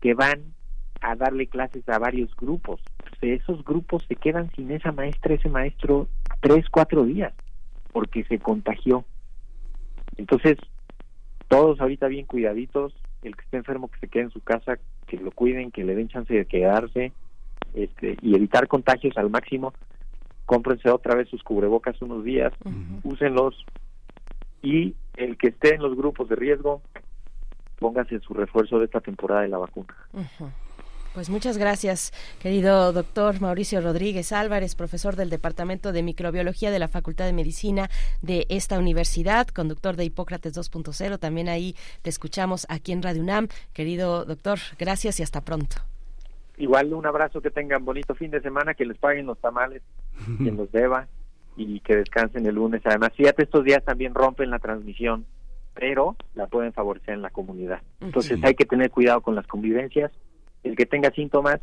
que 0.01 0.15
van 0.15 0.43
a 1.01 1.17
darle 1.17 1.47
clases 1.47 1.89
a 1.89 1.99
varios 1.99 2.35
grupos. 2.37 2.81
esos 3.21 3.65
grupos 3.65 4.05
se 4.09 4.17
quedan 4.17 4.51
sin 4.55 4.71
esa 4.71 4.93
maestra, 4.93 5.35
ese 5.35 5.49
maestro, 5.49 6.09
tres, 6.41 6.69
cuatro 6.71 7.05
días 7.05 7.33
porque 7.93 8.25
se 8.25 8.39
contagió. 8.39 9.05
Entonces, 10.17 10.59
todos 11.49 11.81
ahorita 11.81 12.09
bien 12.09 12.27
cuidaditos, 12.27 12.95
el 13.23 13.37
que 13.37 13.43
esté 13.43 13.57
enfermo 13.59 13.89
que 13.89 14.01
se 14.01 14.09
quede 14.09 14.25
en 14.25 14.31
su 14.31 14.41
casa, 14.41 14.79
que 15.07 15.17
lo 15.19 15.31
cuiden, 15.31 15.71
que 15.71 15.85
le 15.85 15.95
den 15.95 16.09
chance 16.09 16.33
de 16.33 16.47
quedarse 16.47 17.13
este, 17.75 18.17
y 18.21 18.35
evitar 18.35 18.69
contagios 18.69 19.17
al 19.17 19.31
máximo. 19.31 19.73
Cómprense 20.47 20.91
otra 20.91 21.15
vez 21.15 21.29
sus 21.29 21.43
cubrebocas 21.43 22.01
unos 22.03 22.25
días, 22.25 22.53
úsenlos 23.05 23.65
y 24.63 24.95
el 25.17 25.37
que 25.37 25.49
esté 25.49 25.75
en 25.75 25.83
los 25.83 25.97
grupos 25.97 26.29
de 26.29 26.37
riesgo, 26.37 26.83
póngase 27.79 28.21
su 28.21 28.35
refuerzo 28.35 28.79
de 28.79 28.87
esta 28.87 29.01
temporada 29.01 29.43
de 29.43 29.49
la 29.49 29.59
vacuna. 29.59 29.95
Pues 31.15 31.29
muchas 31.29 31.59
gracias, 31.59 32.11
querido 32.41 32.91
doctor 32.95 33.39
Mauricio 33.39 33.83
Rodríguez 33.83 34.33
Álvarez, 34.33 34.75
profesor 34.75 35.15
del 35.15 35.29
Departamento 35.29 35.93
de 35.93 36.03
Microbiología 36.03 36.71
de 36.71 36.79
la 36.79 36.89
Facultad 36.89 37.27
de 37.27 37.35
Medicina 37.35 37.91
de 38.23 38.47
esta 38.49 38.79
universidad, 38.79 39.47
conductor 39.49 39.97
de 39.97 40.07
Hipócrates 40.07 40.57
2.0. 40.57 41.19
También 41.19 41.51
ahí 41.51 41.77
te 42.01 42.09
escuchamos 42.09 42.67
aquí 42.71 42.93
en 42.93 43.03
Radio 43.03 43.21
UNAM. 43.21 43.49
Querido 43.75 44.25
doctor, 44.25 44.59
gracias 44.79 45.21
y 45.21 45.23
hasta 45.23 45.43
pronto. 45.43 45.77
Igual 46.57 46.95
un 46.95 47.05
abrazo, 47.05 47.43
que 47.43 47.51
tengan 47.51 47.85
bonito 47.85 48.15
fin 48.15 48.31
de 48.31 48.41
semana, 48.41 48.73
que 48.73 48.87
les 48.87 48.97
paguen 48.97 49.27
los 49.27 49.39
tamales, 49.39 49.83
quien 50.39 50.57
los 50.57 50.73
deba 50.73 51.09
y 51.59 51.81
que 51.81 51.95
descansen 51.95 52.47
el 52.47 52.55
lunes. 52.55 52.81
Además, 52.87 53.11
fíjate, 53.15 53.43
estos 53.43 53.65
días 53.65 53.85
también 53.85 54.15
rompen 54.15 54.49
la 54.49 54.61
transmisión, 54.61 55.27
pero 55.75 56.17
la 56.35 56.47
pueden 56.47 56.73
favorecer 56.73 57.13
en 57.13 57.21
la 57.21 57.29
comunidad. 57.29 57.83
Entonces 58.01 58.43
hay 58.43 58.55
que 58.55 58.65
tener 58.65 58.91
cuidado 58.91 59.21
con 59.21 59.35
las 59.35 59.47
convivencias 59.47 60.11
el 60.63 60.77
que 60.77 60.87
tenga 60.87 61.11
síntomas, 61.11 61.61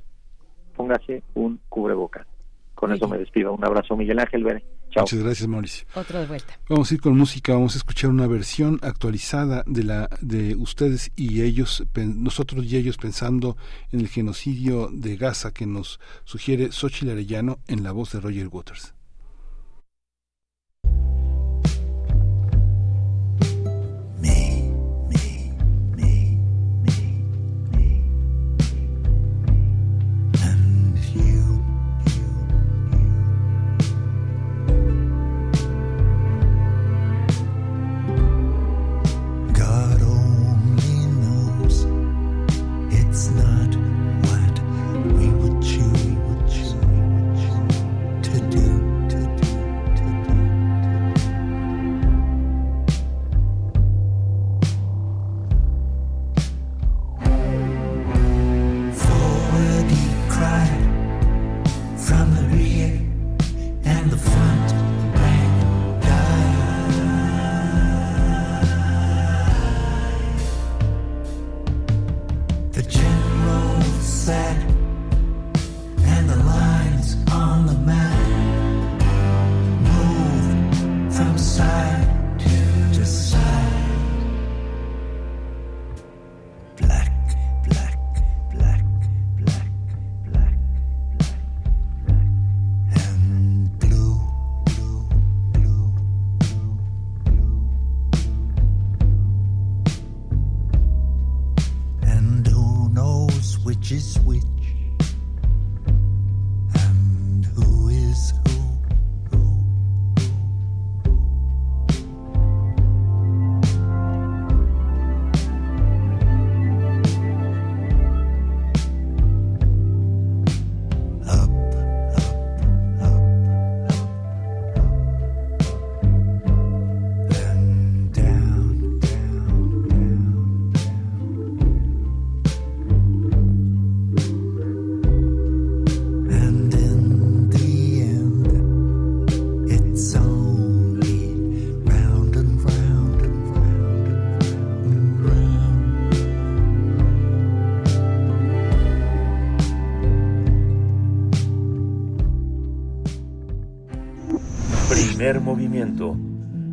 póngase 0.76 1.24
un 1.34 1.60
cubrebocas. 1.70 2.28
Con 2.76 2.94
eso 2.94 3.10
me 3.10 3.18
despido. 3.18 3.54
Un 3.54 3.66
abrazo, 3.66 3.98
Miguel 3.98 4.20
Ángel 4.20 4.44
Bere. 4.44 4.64
Chao. 4.90 5.04
Muchas 5.04 5.20
gracias, 5.20 5.48
Mauricio. 5.48 5.86
Otro 5.96 6.20
de 6.20 6.26
vuelta. 6.26 6.58
Vamos 6.70 6.90
a 6.90 6.94
ir 6.94 7.02
con 7.02 7.18
música, 7.18 7.54
vamos 7.54 7.76
a 7.76 7.78
escuchar 7.78 8.10
una 8.10 8.26
versión 8.26 8.80
actualizada 8.82 9.64
de 9.68 9.84
la 9.84 10.10
de 10.22 10.56
ustedes 10.56 11.12
y 11.16 11.42
ellos, 11.42 11.84
nosotros 11.96 12.66
y 12.66 12.78
ellos 12.78 12.98
pensando 12.98 13.58
en 13.92 14.00
el 14.00 14.08
genocidio 14.08 14.90
de 14.92 15.18
Gaza 15.18 15.54
que 15.54 15.66
nos 15.66 16.00
sugiere 16.24 16.72
Xochitl 16.72 17.12
Arellano 17.12 17.60
en 17.68 17.84
la 17.84 17.92
voz 17.92 18.14
de 18.14 18.22
Roger 18.22 18.48
Waters. 18.48 18.94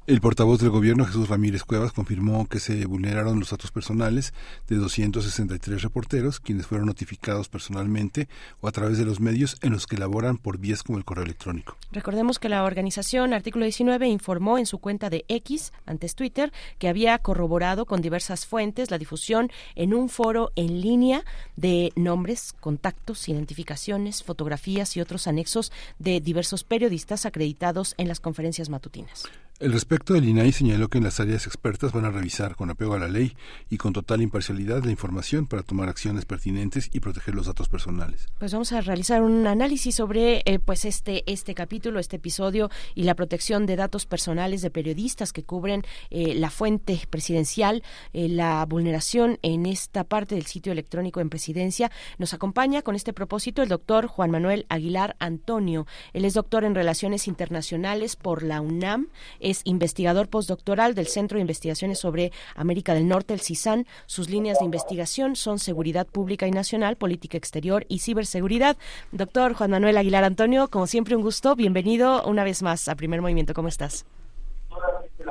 El 0.08 0.22
portavoz 0.22 0.58
del 0.58 0.70
gobierno, 0.70 1.04
Jesús 1.04 1.28
Ramírez 1.28 1.64
Cuevas, 1.64 1.92
confirmó 1.92 2.48
que 2.48 2.60
se 2.60 2.86
vulneraron 2.86 3.38
los 3.38 3.50
datos 3.50 3.70
personales 3.70 4.32
de 4.66 4.76
263 4.76 5.82
reporteros, 5.82 6.40
quienes 6.40 6.66
fueron 6.66 6.86
notificados 6.86 7.50
personalmente 7.50 8.26
o 8.62 8.68
a 8.68 8.72
través 8.72 8.96
de 8.96 9.04
los 9.04 9.20
medios 9.20 9.58
en 9.60 9.72
los 9.72 9.86
que 9.86 9.98
laboran 9.98 10.38
por 10.38 10.56
vías 10.56 10.82
como 10.82 10.96
el 10.96 11.04
correo 11.04 11.26
electrónico. 11.26 11.76
Recordemos 11.92 12.38
que 12.38 12.48
la 12.48 12.64
organización 12.64 13.34
Artículo 13.34 13.66
19 13.66 14.08
informó 14.08 14.56
en 14.56 14.64
su 14.64 14.78
cuenta 14.78 15.10
de 15.10 15.26
X, 15.28 15.74
antes 15.84 16.14
Twitter, 16.14 16.54
que 16.78 16.88
había 16.88 17.18
corroborado 17.18 17.84
con 17.84 18.00
diversas 18.00 18.46
fuentes 18.46 18.90
la 18.90 18.96
difusión 18.96 19.50
en 19.74 19.92
un 19.92 20.08
foro 20.08 20.52
en 20.56 20.80
línea 20.80 21.22
de 21.56 21.92
nombres, 21.96 22.54
contactos, 22.60 23.28
identificaciones, 23.28 24.24
fotografías 24.24 24.96
y 24.96 25.02
otros 25.02 25.26
anexos 25.26 25.70
de 25.98 26.22
diversos 26.22 26.64
periodistas 26.64 27.26
acreditados 27.26 27.94
en 27.98 28.08
las 28.08 28.20
conferencias 28.20 28.70
matutinas. 28.70 29.28
El 29.60 29.72
respecto 29.72 30.14
del 30.14 30.28
INAI 30.28 30.52
señaló 30.52 30.86
que 30.86 30.98
en 30.98 31.04
las 31.04 31.18
áreas 31.18 31.48
expertas 31.48 31.90
van 31.90 32.04
a 32.04 32.12
revisar 32.12 32.54
con 32.54 32.70
apego 32.70 32.94
a 32.94 33.00
la 33.00 33.08
ley 33.08 33.36
y 33.68 33.76
con 33.76 33.92
total 33.92 34.22
imparcialidad 34.22 34.84
la 34.84 34.92
información 34.92 35.48
para 35.48 35.64
tomar 35.64 35.88
acciones 35.88 36.24
pertinentes 36.26 36.88
y 36.92 37.00
proteger 37.00 37.34
los 37.34 37.46
datos 37.46 37.68
personales. 37.68 38.28
Pues 38.38 38.52
vamos 38.52 38.70
a 38.70 38.80
realizar 38.82 39.20
un 39.20 39.48
análisis 39.48 39.96
sobre 39.96 40.42
eh, 40.44 40.60
pues 40.60 40.84
este 40.84 41.24
este 41.26 41.56
capítulo, 41.56 41.98
este 41.98 42.18
episodio 42.18 42.70
y 42.94 43.02
la 43.02 43.16
protección 43.16 43.66
de 43.66 43.74
datos 43.74 44.06
personales 44.06 44.62
de 44.62 44.70
periodistas 44.70 45.32
que 45.32 45.42
cubren 45.42 45.82
eh, 46.10 46.36
la 46.36 46.50
fuente 46.50 47.02
presidencial, 47.10 47.82
eh, 48.12 48.28
la 48.28 48.64
vulneración 48.64 49.40
en 49.42 49.66
esta 49.66 50.04
parte 50.04 50.36
del 50.36 50.46
sitio 50.46 50.70
electrónico 50.70 51.18
en 51.18 51.30
presidencia. 51.30 51.90
Nos 52.16 52.32
acompaña 52.32 52.82
con 52.82 52.94
este 52.94 53.12
propósito 53.12 53.64
el 53.64 53.68
doctor 53.68 54.06
Juan 54.06 54.30
Manuel 54.30 54.66
Aguilar 54.68 55.16
Antonio. 55.18 55.88
Él 56.12 56.24
es 56.24 56.34
doctor 56.34 56.62
en 56.62 56.76
Relaciones 56.76 57.26
Internacionales 57.26 58.14
por 58.14 58.44
la 58.44 58.60
UNAM 58.60 59.08
es 59.50 59.62
investigador 59.64 60.28
postdoctoral 60.28 60.94
del 60.94 61.06
Centro 61.06 61.36
de 61.36 61.42
Investigaciones 61.42 61.98
sobre 61.98 62.32
América 62.54 62.94
del 62.94 63.08
Norte, 63.08 63.34
el 63.34 63.40
CISAN. 63.40 63.86
Sus 64.06 64.28
líneas 64.28 64.58
de 64.58 64.64
investigación 64.64 65.36
son 65.36 65.58
seguridad 65.58 66.06
pública 66.06 66.46
y 66.46 66.50
nacional, 66.50 66.96
política 66.96 67.38
exterior 67.38 67.84
y 67.88 68.00
ciberseguridad. 68.00 68.76
Doctor 69.12 69.54
Juan 69.54 69.70
Manuel 69.70 69.96
Aguilar 69.96 70.24
Antonio, 70.24 70.68
como 70.68 70.86
siempre 70.86 71.16
un 71.16 71.22
gusto, 71.22 71.56
bienvenido 71.56 72.24
una 72.24 72.44
vez 72.44 72.62
más 72.62 72.88
a 72.88 72.94
Primer 72.94 73.22
Movimiento. 73.22 73.54
¿Cómo 73.54 73.68
estás? 73.68 74.04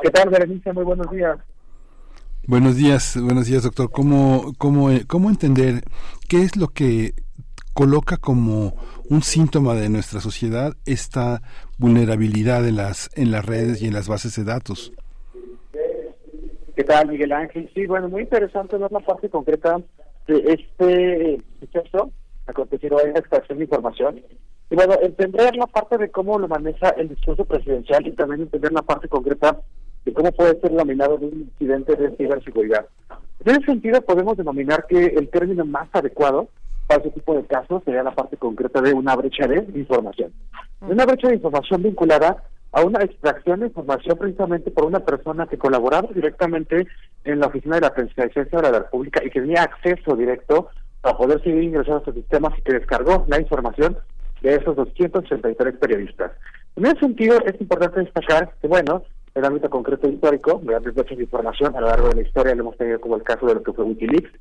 ¿Qué 0.01 0.09
tal, 0.09 0.29
Berenice? 0.29 0.73
Muy 0.73 0.83
buenos 0.83 1.09
días. 1.11 1.37
Buenos 2.45 2.75
días, 2.75 3.17
buenos 3.21 3.45
días, 3.45 3.63
doctor. 3.63 3.91
¿Cómo, 3.91 4.53
cómo, 4.57 4.89
cómo 5.07 5.29
entender 5.29 5.83
qué 6.29 6.43
es 6.43 6.55
lo 6.55 6.69
que 6.69 7.13
coloca 7.73 8.17
como 8.17 8.75
un 9.09 9.21
síntoma 9.21 9.75
de 9.75 9.89
nuestra 9.89 10.19
sociedad 10.19 10.75
esta 10.85 11.41
vulnerabilidad 11.77 12.67
en 12.67 12.75
las 12.77 13.09
en 13.15 13.31
las 13.31 13.45
redes 13.45 13.81
y 13.81 13.87
en 13.87 13.93
las 13.93 14.07
bases 14.07 14.35
de 14.35 14.43
datos. 14.43 14.93
¿Qué 16.75 16.83
tal, 16.83 17.07
Miguel 17.07 17.31
Ángel? 17.31 17.69
Sí, 17.73 17.87
bueno, 17.87 18.07
muy 18.07 18.21
interesante 18.21 18.77
ver 18.77 18.91
la 18.91 18.99
parte 18.99 19.29
concreta 19.29 19.81
de 20.27 20.53
este 20.53 21.41
suceso 21.59 22.11
acontecido 22.45 23.03
en 23.03 23.13
la 23.13 23.19
extracción 23.19 23.57
de 23.57 23.63
información. 23.63 24.21
Y 24.69 24.75
bueno, 24.75 24.95
entender 25.01 25.55
la 25.55 25.67
parte 25.67 25.97
de 25.97 26.11
cómo 26.11 26.37
lo 26.37 26.47
maneja 26.47 26.89
el 26.89 27.09
discurso 27.09 27.45
presidencial 27.45 28.05
y 28.05 28.11
también 28.11 28.41
entender 28.41 28.71
la 28.73 28.81
parte 28.81 29.07
concreta 29.07 29.59
de 30.05 30.13
cómo 30.13 30.31
puede 30.31 30.59
ser 30.59 30.71
denominado 30.71 31.15
un 31.15 31.49
incidente 31.49 31.95
de 31.95 32.15
ciberseguridad. 32.15 32.85
En 33.45 33.55
ese 33.55 33.65
sentido, 33.65 34.01
podemos 34.01 34.37
denominar 34.37 34.85
que 34.87 35.05
el 35.05 35.29
término 35.29 35.65
más 35.65 35.87
adecuado 35.93 36.49
para 36.87 37.01
ese 37.01 37.11
tipo 37.11 37.35
de 37.35 37.45
casos 37.45 37.83
sería 37.85 38.03
la 38.03 38.15
parte 38.15 38.37
concreta 38.37 38.81
de 38.81 38.93
una 38.93 39.15
brecha 39.15 39.47
de 39.47 39.65
información. 39.77 40.33
Una 40.81 41.05
brecha 41.05 41.27
de 41.27 41.35
información 41.35 41.83
vinculada 41.83 42.43
a 42.71 42.83
una 42.83 43.03
extracción 43.03 43.61
de 43.61 43.67
información 43.67 44.17
precisamente 44.17 44.71
por 44.71 44.85
una 44.85 44.99
persona 44.99 45.47
que 45.47 45.57
colaboraba 45.57 46.09
directamente 46.13 46.87
en 47.23 47.39
la 47.39 47.47
oficina 47.47 47.75
de 47.75 47.81
la 47.81 47.93
presidencia 47.93 48.43
de 48.43 48.61
la 48.61 48.79
República 48.79 49.23
y 49.23 49.29
que 49.29 49.41
tenía 49.41 49.63
acceso 49.63 50.15
directo 50.15 50.69
a 51.03 51.17
poder 51.17 51.41
seguir 51.43 51.63
ingresando 51.63 51.97
a 51.97 51.99
estos 51.99 52.15
sistemas 52.15 52.57
y 52.57 52.61
que 52.61 52.73
descargó 52.73 53.25
la 53.27 53.39
información 53.39 53.97
de 54.41 54.55
esos 54.55 54.75
283 54.75 55.75
periodistas. 55.77 56.31
En 56.75 56.85
ese 56.85 56.99
sentido, 56.99 57.39
es 57.45 57.59
importante 57.59 58.01
destacar 58.01 58.53
que, 58.61 58.67
bueno, 58.67 59.03
en 59.33 59.39
el 59.39 59.45
ámbito 59.45 59.69
concreto 59.69 60.07
histórico, 60.07 60.59
grandes 60.63 60.93
brechas 60.93 61.17
de 61.17 61.23
información 61.23 61.75
a 61.75 61.81
lo 61.81 61.87
largo 61.87 62.09
de 62.09 62.15
la 62.15 62.21
historia 62.21 62.55
lo 62.55 62.61
hemos 62.61 62.77
tenido 62.77 62.99
como 62.99 63.15
el 63.15 63.23
caso 63.23 63.45
de 63.47 63.55
lo 63.55 63.63
que 63.63 63.73
fue 63.73 63.85
Wikileaks, 63.85 64.31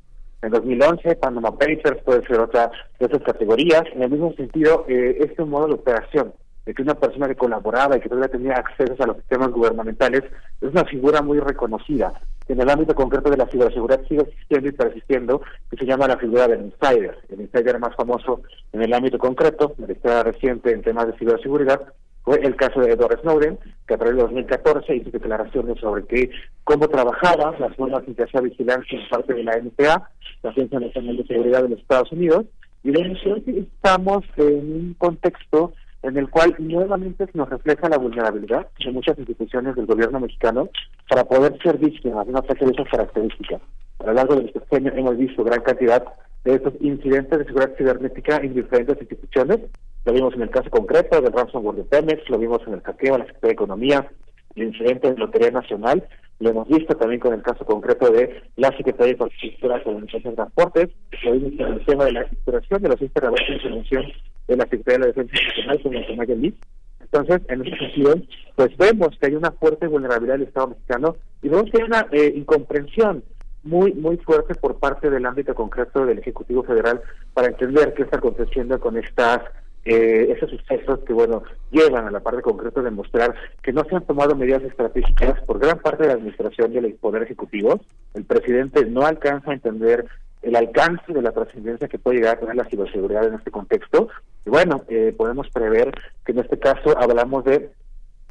en 0.41 0.51
2011, 0.51 1.15
Panama 1.15 1.51
Papers 1.51 2.01
puede 2.03 2.25
ser 2.27 2.39
otra 2.39 2.71
de 2.99 3.05
esas 3.05 3.21
categorías. 3.23 3.83
En 3.93 4.03
el 4.03 4.11
mismo 4.11 4.33
sentido, 4.33 4.85
eh, 4.87 5.17
este 5.19 5.43
modo 5.43 5.67
de 5.67 5.73
operación 5.73 6.33
de 6.65 6.73
que 6.73 6.81
una 6.81 6.95
persona 6.95 7.27
que 7.27 7.35
colaboraba 7.35 7.97
y 7.97 8.01
que 8.01 8.09
todavía 8.09 8.29
tenía 8.31 8.53
acceso 8.55 9.01
a 9.01 9.07
los 9.07 9.17
sistemas 9.17 9.51
gubernamentales 9.51 10.23
es 10.61 10.69
una 10.69 10.83
figura 10.85 11.21
muy 11.21 11.39
reconocida. 11.39 12.13
En 12.47 12.61
el 12.61 12.69
ámbito 12.69 12.93
concreto 12.93 13.29
de 13.29 13.37
la 13.37 13.47
ciberseguridad 13.47 14.05
sigue 14.07 14.21
existiendo 14.21 14.69
y 14.69 14.71
persistiendo, 14.73 15.41
que 15.69 15.77
se 15.77 15.85
llama 15.85 16.07
la 16.07 16.17
figura 16.17 16.47
del 16.47 16.65
insider. 16.65 17.17
El 17.29 17.41
insider 17.41 17.79
más 17.79 17.95
famoso 17.95 18.41
en 18.73 18.81
el 18.81 18.93
ámbito 18.93 19.17
concreto, 19.17 19.73
la 19.77 19.91
historia 19.91 20.23
reciente 20.23 20.71
en 20.71 20.81
temas 20.81 21.07
de 21.07 21.17
ciberseguridad, 21.17 21.81
fue 22.27 22.41
el 22.41 22.57
caso 22.57 22.81
de 22.81 22.91
Edward 22.91 23.21
Snowden, 23.21 23.57
que 23.87 23.93
a 23.93 23.97
través 23.97 24.17
de 24.17 24.23
2014 24.23 24.97
hizo 24.97 25.11
declaraciones 25.11 25.79
sobre 25.79 26.03
que 26.07 26.29
cómo 26.65 26.89
trabajaban 26.89 27.55
las 27.57 27.79
normas 27.79 28.03
de 28.05 28.41
vigilancia 28.41 28.99
en 28.99 29.09
parte 29.09 29.33
de 29.33 29.45
la 29.45 29.53
NPA, 29.53 30.09
la 30.43 30.49
Agencia 30.49 30.77
Nacional 30.77 31.15
de 31.15 31.25
Seguridad 31.25 31.63
de 31.63 31.69
los 31.69 31.79
Estados 31.79 32.11
Unidos, 32.11 32.43
y 32.83 32.91
de 32.91 33.61
estamos 33.61 34.25
en 34.35 34.73
un 34.73 34.95
contexto 34.97 35.71
en 36.03 36.17
el 36.17 36.29
cual 36.29 36.53
nuevamente 36.59 37.25
nos 37.33 37.49
refleja 37.49 37.87
la 37.87 37.97
vulnerabilidad 37.97 38.67
de 38.83 38.91
muchas 38.91 39.17
instituciones 39.17 39.77
del 39.77 39.85
gobierno 39.85 40.19
mexicano 40.19 40.67
para 41.09 41.23
poder 41.23 41.57
ser 41.63 41.77
víctimas 41.77 42.25
de 42.25 42.33
una 42.33 42.41
serie 42.41 42.67
de 42.67 42.73
esas 42.73 42.89
características. 42.91 43.61
A 43.99 44.07
lo 44.07 44.13
largo 44.13 44.35
del 44.35 44.51
sexenio 44.51 44.91
hemos 44.93 45.17
visto 45.17 45.45
gran 45.45 45.61
cantidad 45.61 46.03
de 46.43 46.55
estos 46.55 46.73
incidentes 46.81 47.39
de 47.39 47.45
seguridad 47.45 47.77
cibernética 47.77 48.35
en 48.37 48.53
diferentes 48.53 48.97
instituciones, 48.99 49.59
lo 50.07 50.13
vimos 50.13 50.33
en 50.35 50.43
el 50.43 50.49
caso 50.49 50.69
concreto 50.69 51.19
del 51.19 51.33
ransomware 51.33 51.79
de 51.79 51.83
Pemex, 51.83 52.29
lo 52.29 52.37
vimos 52.37 52.61
en 52.65 52.75
el 52.75 52.81
hackeo 52.81 53.15
a 53.15 53.17
la 53.17 53.25
Secretaría 53.25 53.49
de 53.49 53.53
Economía, 53.53 54.11
el 54.55 54.63
incidente 54.63 55.11
de 55.11 55.17
Lotería 55.17 55.51
Nacional, 55.51 56.07
lo 56.39 56.49
hemos 56.49 56.65
visto 56.69 56.95
también 56.95 57.19
con 57.19 57.33
el 57.33 57.41
caso 57.41 57.65
concreto 57.65 58.09
de 58.09 58.41
la 58.55 58.69
Secretaría 58.77 59.07
de 59.07 59.11
Infraestructura 59.11 59.77
de 59.77 59.83
Comunicaciones 59.83 60.31
y 60.31 60.35
Transportes, 60.37 60.89
lo 61.25 61.31
vimos 61.33 61.51
en 61.59 61.73
el 61.73 61.85
tema 61.85 62.05
de 62.05 62.11
la 62.13 62.21
exploración 62.21 62.81
de 62.83 62.87
los 62.87 62.99
sistemas 62.99 63.33
de 63.33 63.53
intervención 63.53 64.05
de 64.47 64.55
la 64.55 64.63
Secretaría 64.63 64.93
de 64.93 64.99
la 64.99 65.07
Defensa 65.07 65.33
Nacional 65.43 65.81
con 65.83 65.93
el 65.93 66.27
del 66.27 66.53
Entonces, 67.01 67.41
en 67.49 67.67
esa 67.67 67.77
sentido, 67.77 68.15
pues 68.55 68.77
vemos 68.77 69.09
que 69.19 69.25
hay 69.25 69.35
una 69.35 69.51
fuerte 69.51 69.87
vulnerabilidad 69.87 70.35
del 70.35 70.47
Estado 70.47 70.67
mexicano 70.67 71.17
y 71.41 71.49
vemos 71.49 71.69
que 71.69 71.81
hay 71.81 71.83
una 71.83 72.07
eh, 72.13 72.31
incomprensión 72.33 73.25
muy 73.63 73.91
muy 73.93 74.15
fuerte 74.15 74.55
por 74.55 74.79
parte 74.79 75.09
del 75.09 75.25
ámbito 75.25 75.53
concreto 75.53 76.05
del 76.05 76.19
Ejecutivo 76.19 76.63
Federal 76.63 77.01
para 77.33 77.47
entender 77.49 77.93
qué 77.93 78.03
está 78.03 78.19
aconteciendo 78.19 78.79
con 78.79 78.95
estas 78.95 79.41
eh, 79.87 80.33
esos 80.35 80.49
sucesos 80.49 80.99
que, 81.05 81.13
bueno, 81.13 81.43
llevan 81.71 82.07
a 82.07 82.11
la 82.11 82.19
parte 82.19 82.41
concreta 82.41 82.81
de 82.81 82.91
mostrar 82.91 83.33
que 83.63 83.71
no 83.71 83.83
se 83.85 83.95
han 83.95 84.05
tomado 84.05 84.35
medidas 84.35 84.63
estratégicas 84.63 85.39
por 85.45 85.59
gran 85.59 85.79
parte 85.79 86.03
de 86.03 86.09
la 86.09 86.15
administración 86.15 86.73
y 86.73 86.77
el 86.77 86.93
Poder 86.95 87.23
Ejecutivo. 87.23 87.79
El 88.13 88.25
presidente 88.25 88.85
no 88.85 89.05
alcanza 89.05 89.51
a 89.51 89.53
entender 89.53 90.05
el 90.41 90.55
alcance 90.55 91.13
de 91.13 91.21
la 91.21 91.31
trascendencia 91.31 91.87
que 91.87 91.99
puede 91.99 92.17
llegar 92.17 92.35
a 92.35 92.39
tener 92.39 92.55
la 92.55 92.65
ciberseguridad 92.65 93.27
en 93.27 93.35
este 93.35 93.49
contexto. 93.49 94.09
Y 94.45 94.49
bueno, 94.49 94.83
eh, 94.89 95.13
podemos 95.17 95.49
prever 95.49 95.91
que 96.25 96.33
en 96.33 96.39
este 96.39 96.59
caso 96.59 96.97
hablamos 96.97 97.45
de 97.45 97.69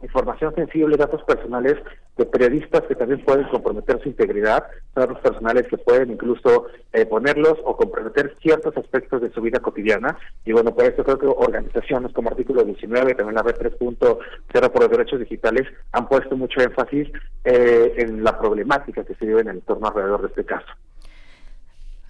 información 0.02 0.54
sensible, 0.54 0.96
datos 0.96 1.22
personales 1.24 1.76
de 2.16 2.26
periodistas 2.26 2.82
que 2.82 2.94
también 2.94 3.24
pueden 3.24 3.46
comprometer 3.48 4.00
su 4.02 4.08
integridad, 4.08 4.64
datos 4.94 5.18
personales 5.20 5.66
que 5.68 5.78
pueden 5.78 6.10
incluso 6.10 6.66
eh, 6.92 7.06
ponerlos 7.06 7.58
o 7.64 7.76
comprometer 7.76 8.34
ciertos 8.40 8.76
aspectos 8.76 9.20
de 9.22 9.30
su 9.30 9.40
vida 9.40 9.60
cotidiana. 9.60 10.16
Y 10.44 10.52
bueno, 10.52 10.74
por 10.74 10.84
eso 10.84 11.04
creo 11.04 11.18
que 11.18 11.26
organizaciones 11.26 12.12
como 12.12 12.30
Artículo 12.30 12.64
19, 12.64 13.14
también 13.14 13.34
la 13.34 13.42
Red 13.42 13.56
3.0 13.56 14.70
por 14.70 14.82
los 14.82 14.90
derechos 14.90 15.20
digitales, 15.20 15.66
han 15.92 16.08
puesto 16.08 16.36
mucho 16.36 16.60
énfasis 16.60 17.08
eh, 17.44 17.94
en 17.98 18.24
la 18.24 18.38
problemática 18.38 19.04
que 19.04 19.14
se 19.14 19.26
vive 19.26 19.40
en 19.40 19.48
el 19.48 19.56
entorno 19.56 19.88
alrededor 19.88 20.22
de 20.22 20.28
este 20.28 20.44
caso. 20.44 20.66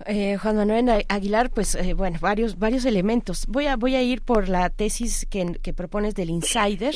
Eh, 0.06 0.36
Juan 0.36 0.56
Manuel 0.56 1.04
Aguilar, 1.08 1.50
pues 1.50 1.74
eh, 1.74 1.94
bueno, 1.94 2.18
varios 2.20 2.58
varios 2.58 2.84
elementos. 2.84 3.46
Voy 3.48 3.66
a 3.66 3.76
voy 3.76 3.96
a 3.96 4.02
ir 4.02 4.22
por 4.22 4.48
la 4.48 4.70
tesis 4.70 5.26
que, 5.28 5.58
que 5.60 5.72
propones 5.72 6.14
del 6.14 6.30
insider 6.30 6.94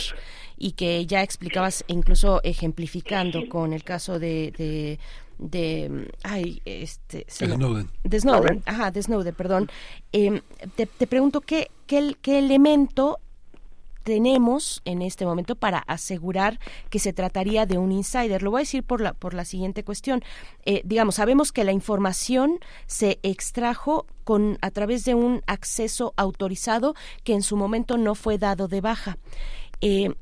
y 0.57 0.73
que 0.73 1.07
ya 1.07 1.23
explicabas 1.23 1.85
incluso 1.89 2.41
ejemplificando 2.45 3.49
con 3.49 3.73
el 3.73 3.83
caso 3.83 4.19
de, 4.19 4.53
de 4.57 4.99
de 5.39 6.09
ay 6.23 6.61
este 6.67 7.25
Snowden. 7.29 7.91
de 8.05 8.21
Snowden 8.21 8.63
ajá 8.67 8.91
de 8.91 9.03
Snowden 9.03 9.35
perdón 9.35 9.71
eh, 10.13 10.43
te, 10.77 10.85
te, 10.85 11.07
pregunto 11.07 11.41
qué, 11.41 11.71
qué 11.87 12.15
qué 12.21 12.39
elemento 12.39 13.19
tenemos 14.03 14.83
en 14.85 15.03
este 15.03 15.27
momento 15.27 15.57
para 15.57 15.79
asegurar 15.79 16.59
que 16.89 16.99
se 16.99 17.13
trataría 17.13 17.67
de 17.67 17.79
un 17.79 17.93
insider. 17.93 18.43
Lo 18.43 18.51
voy 18.51 18.61
a 18.61 18.63
decir 18.63 18.83
por 18.83 19.01
la, 19.01 19.13
por 19.13 19.35
la 19.35 19.45
siguiente 19.45 19.85
cuestión. 19.85 20.23
Eh, 20.65 20.83
digamos, 20.85 21.17
sabemos 21.17 21.53
que 21.53 21.65
la 21.65 21.73
información 21.73 22.59
se 22.87 23.19
extrajo 23.23 24.07
con, 24.25 24.59
a 24.63 24.71
través 24.71 25.05
de 25.05 25.15
un 25.15 25.43
acceso 25.47 26.15
autorizado 26.17 26.95
que 27.25 27.35
en 27.35 27.43
su 27.43 27.57
momento 27.57 27.97
no 27.97 28.15
fue 28.15 28.39
dado 28.39 28.69
de 28.69 28.81
baja. 28.81 29.19
Eh, 29.81 30.15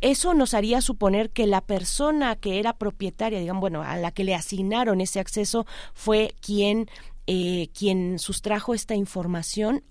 eso 0.00 0.34
nos 0.34 0.52
haría 0.52 0.80
suponer 0.80 1.30
que 1.30 1.46
la 1.46 1.60
persona 1.60 2.34
que 2.34 2.58
era 2.58 2.72
propietaria, 2.72 3.38
digamos, 3.38 3.60
bueno, 3.60 3.82
a 3.82 3.96
la 3.96 4.10
que 4.10 4.24
le 4.24 4.34
asignaron 4.34 5.00
ese 5.00 5.20
acceso 5.20 5.64
fue 5.94 6.34
quien 6.40 6.88
eh, 7.28 7.68
quien 7.78 8.18
sustrajo 8.18 8.74
esta 8.74 8.96
información 8.96 9.84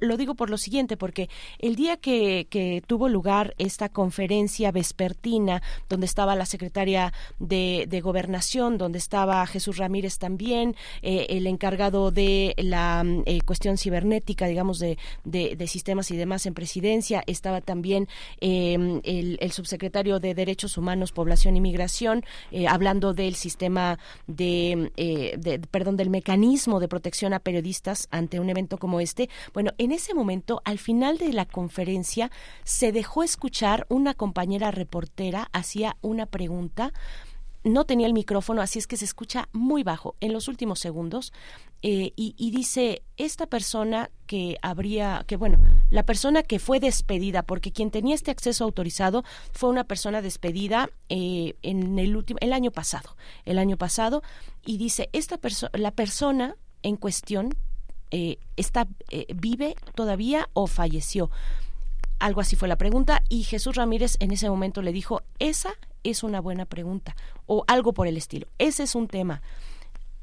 lo 0.00 0.16
digo 0.16 0.34
por 0.34 0.50
lo 0.50 0.58
siguiente, 0.58 0.96
porque 0.96 1.28
el 1.58 1.76
día 1.76 1.96
que, 1.96 2.46
que, 2.50 2.82
tuvo 2.86 3.08
lugar 3.08 3.54
esta 3.58 3.88
conferencia 3.88 4.72
vespertina, 4.72 5.62
donde 5.88 6.06
estaba 6.06 6.36
la 6.36 6.46
secretaria 6.46 7.12
de, 7.38 7.86
de 7.88 8.00
Gobernación, 8.00 8.78
donde 8.78 8.98
estaba 8.98 9.46
Jesús 9.46 9.78
Ramírez 9.78 10.18
también, 10.18 10.76
eh, 11.02 11.26
el 11.30 11.46
encargado 11.46 12.10
de 12.10 12.54
la 12.56 13.04
eh, 13.26 13.40
cuestión 13.42 13.78
cibernética, 13.78 14.46
digamos, 14.46 14.78
de, 14.78 14.98
de, 15.24 15.66
sistemas 15.66 16.10
y 16.10 16.16
demás 16.16 16.46
en 16.46 16.54
presidencia, 16.54 17.22
estaba 17.26 17.60
también 17.60 18.08
eh, 18.40 19.00
el, 19.04 19.52
subsecretario 19.52 20.20
de 20.20 20.34
Derechos 20.34 20.78
Humanos, 20.78 21.12
Población 21.12 21.56
y 21.56 21.60
Migración, 21.60 22.24
eh, 22.52 22.66
hablando 22.68 23.14
del 23.14 23.34
sistema 23.34 23.98
de, 24.26 24.92
de, 24.96 25.58
perdón, 25.70 25.96
del 25.96 26.10
mecanismo 26.10 26.80
de 26.80 26.88
protección 26.88 27.32
a 27.32 27.40
periodistas 27.40 28.08
ante 28.10 28.40
un 28.40 28.50
evento 28.50 28.78
como 28.78 29.00
este. 29.00 29.28
Bueno, 29.52 29.72
en 29.78 29.92
ese 29.92 30.14
momento, 30.14 30.60
al 30.64 30.78
final 30.78 31.18
de 31.18 31.32
la 31.32 31.46
conferencia, 31.46 32.30
se 32.64 32.92
dejó 32.92 33.22
escuchar 33.22 33.86
una 33.88 34.14
compañera 34.14 34.70
reportera 34.70 35.48
hacía 35.52 35.96
una 36.02 36.26
pregunta 36.26 36.92
no 37.64 37.84
tenía 37.84 38.06
el 38.06 38.12
micrófono, 38.12 38.62
así 38.62 38.78
es 38.78 38.86
que 38.86 38.96
se 38.96 39.04
escucha 39.04 39.48
muy 39.52 39.82
bajo 39.82 40.16
en 40.20 40.32
los 40.32 40.48
últimos 40.48 40.78
segundos. 40.78 41.32
Eh, 41.82 42.12
y, 42.16 42.50
dice, 42.50 43.02
esta 43.16 43.46
persona 43.46 44.10
que 44.26 44.56
habría, 44.62 45.24
que 45.28 45.36
bueno, 45.36 45.58
la 45.90 46.04
persona 46.04 46.42
que 46.42 46.58
fue 46.58 46.80
despedida, 46.80 47.42
porque 47.44 47.72
quien 47.72 47.90
tenía 47.90 48.16
este 48.16 48.32
acceso 48.32 48.64
autorizado 48.64 49.24
fue 49.52 49.70
una 49.70 49.84
persona 49.84 50.20
despedida 50.20 50.90
eh, 51.08 51.54
en 51.62 51.98
el 51.98 52.16
último, 52.16 52.38
el 52.42 52.52
año 52.52 52.72
pasado, 52.72 53.16
el 53.44 53.58
año 53.58 53.76
pasado, 53.76 54.22
y 54.64 54.78
dice, 54.78 55.08
esta 55.12 55.38
persona, 55.38 55.70
la 55.74 55.92
persona 55.92 56.56
en 56.82 56.96
cuestión 56.96 57.54
eh, 58.10 58.38
está 58.56 58.86
eh, 59.10 59.26
vive 59.34 59.76
todavía 59.94 60.48
o 60.52 60.66
falleció. 60.66 61.30
Algo 62.18 62.40
así 62.40 62.56
fue 62.56 62.68
la 62.68 62.76
pregunta 62.76 63.22
y 63.28 63.44
Jesús 63.44 63.76
Ramírez 63.76 64.16
en 64.20 64.32
ese 64.32 64.50
momento 64.50 64.82
le 64.82 64.92
dijo, 64.92 65.22
esa 65.38 65.70
es 66.02 66.22
una 66.22 66.40
buena 66.40 66.64
pregunta 66.64 67.14
o 67.46 67.64
algo 67.68 67.92
por 67.92 68.06
el 68.06 68.16
estilo. 68.16 68.48
Ese 68.58 68.82
es 68.82 68.94
un 68.94 69.08
tema. 69.08 69.42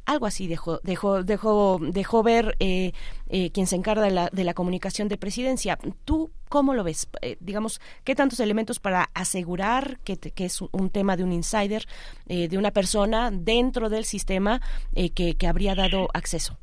Algo 0.06 0.28
así 0.28 0.48
dejó, 0.48 0.80
dejó, 0.84 1.24
dejó, 1.24 1.80
dejó 1.82 2.22
ver 2.22 2.56
eh, 2.60 2.92
eh, 3.30 3.50
quien 3.52 3.66
se 3.66 3.76
encarga 3.76 4.04
de 4.04 4.12
la, 4.12 4.30
de 4.32 4.44
la 4.44 4.54
comunicación 4.54 5.08
de 5.08 5.18
presidencia. 5.18 5.80
¿Tú 6.04 6.30
cómo 6.48 6.76
lo 6.76 6.84
ves? 6.84 7.08
Digamos, 7.40 7.82
¿qué 8.04 8.14
tantos 8.14 8.40
elementos 8.40 8.80
para 8.80 9.10
asegurar 9.16 10.00
que, 10.04 10.18
que 10.18 10.46
es 10.46 10.62
un 10.62 10.92
tema 10.92 11.18
de 11.18 11.24
un 11.24 11.32
insider, 11.32 11.88
de 12.28 12.58
una 12.58 12.70
persona 12.70 13.32
dentro 13.32 13.90
del 13.90 14.06
sistema 14.06 14.62
que, 14.94 15.36
que 15.36 15.48
habría 15.48 15.74
dado 15.74 16.10
acceso? 16.14 16.56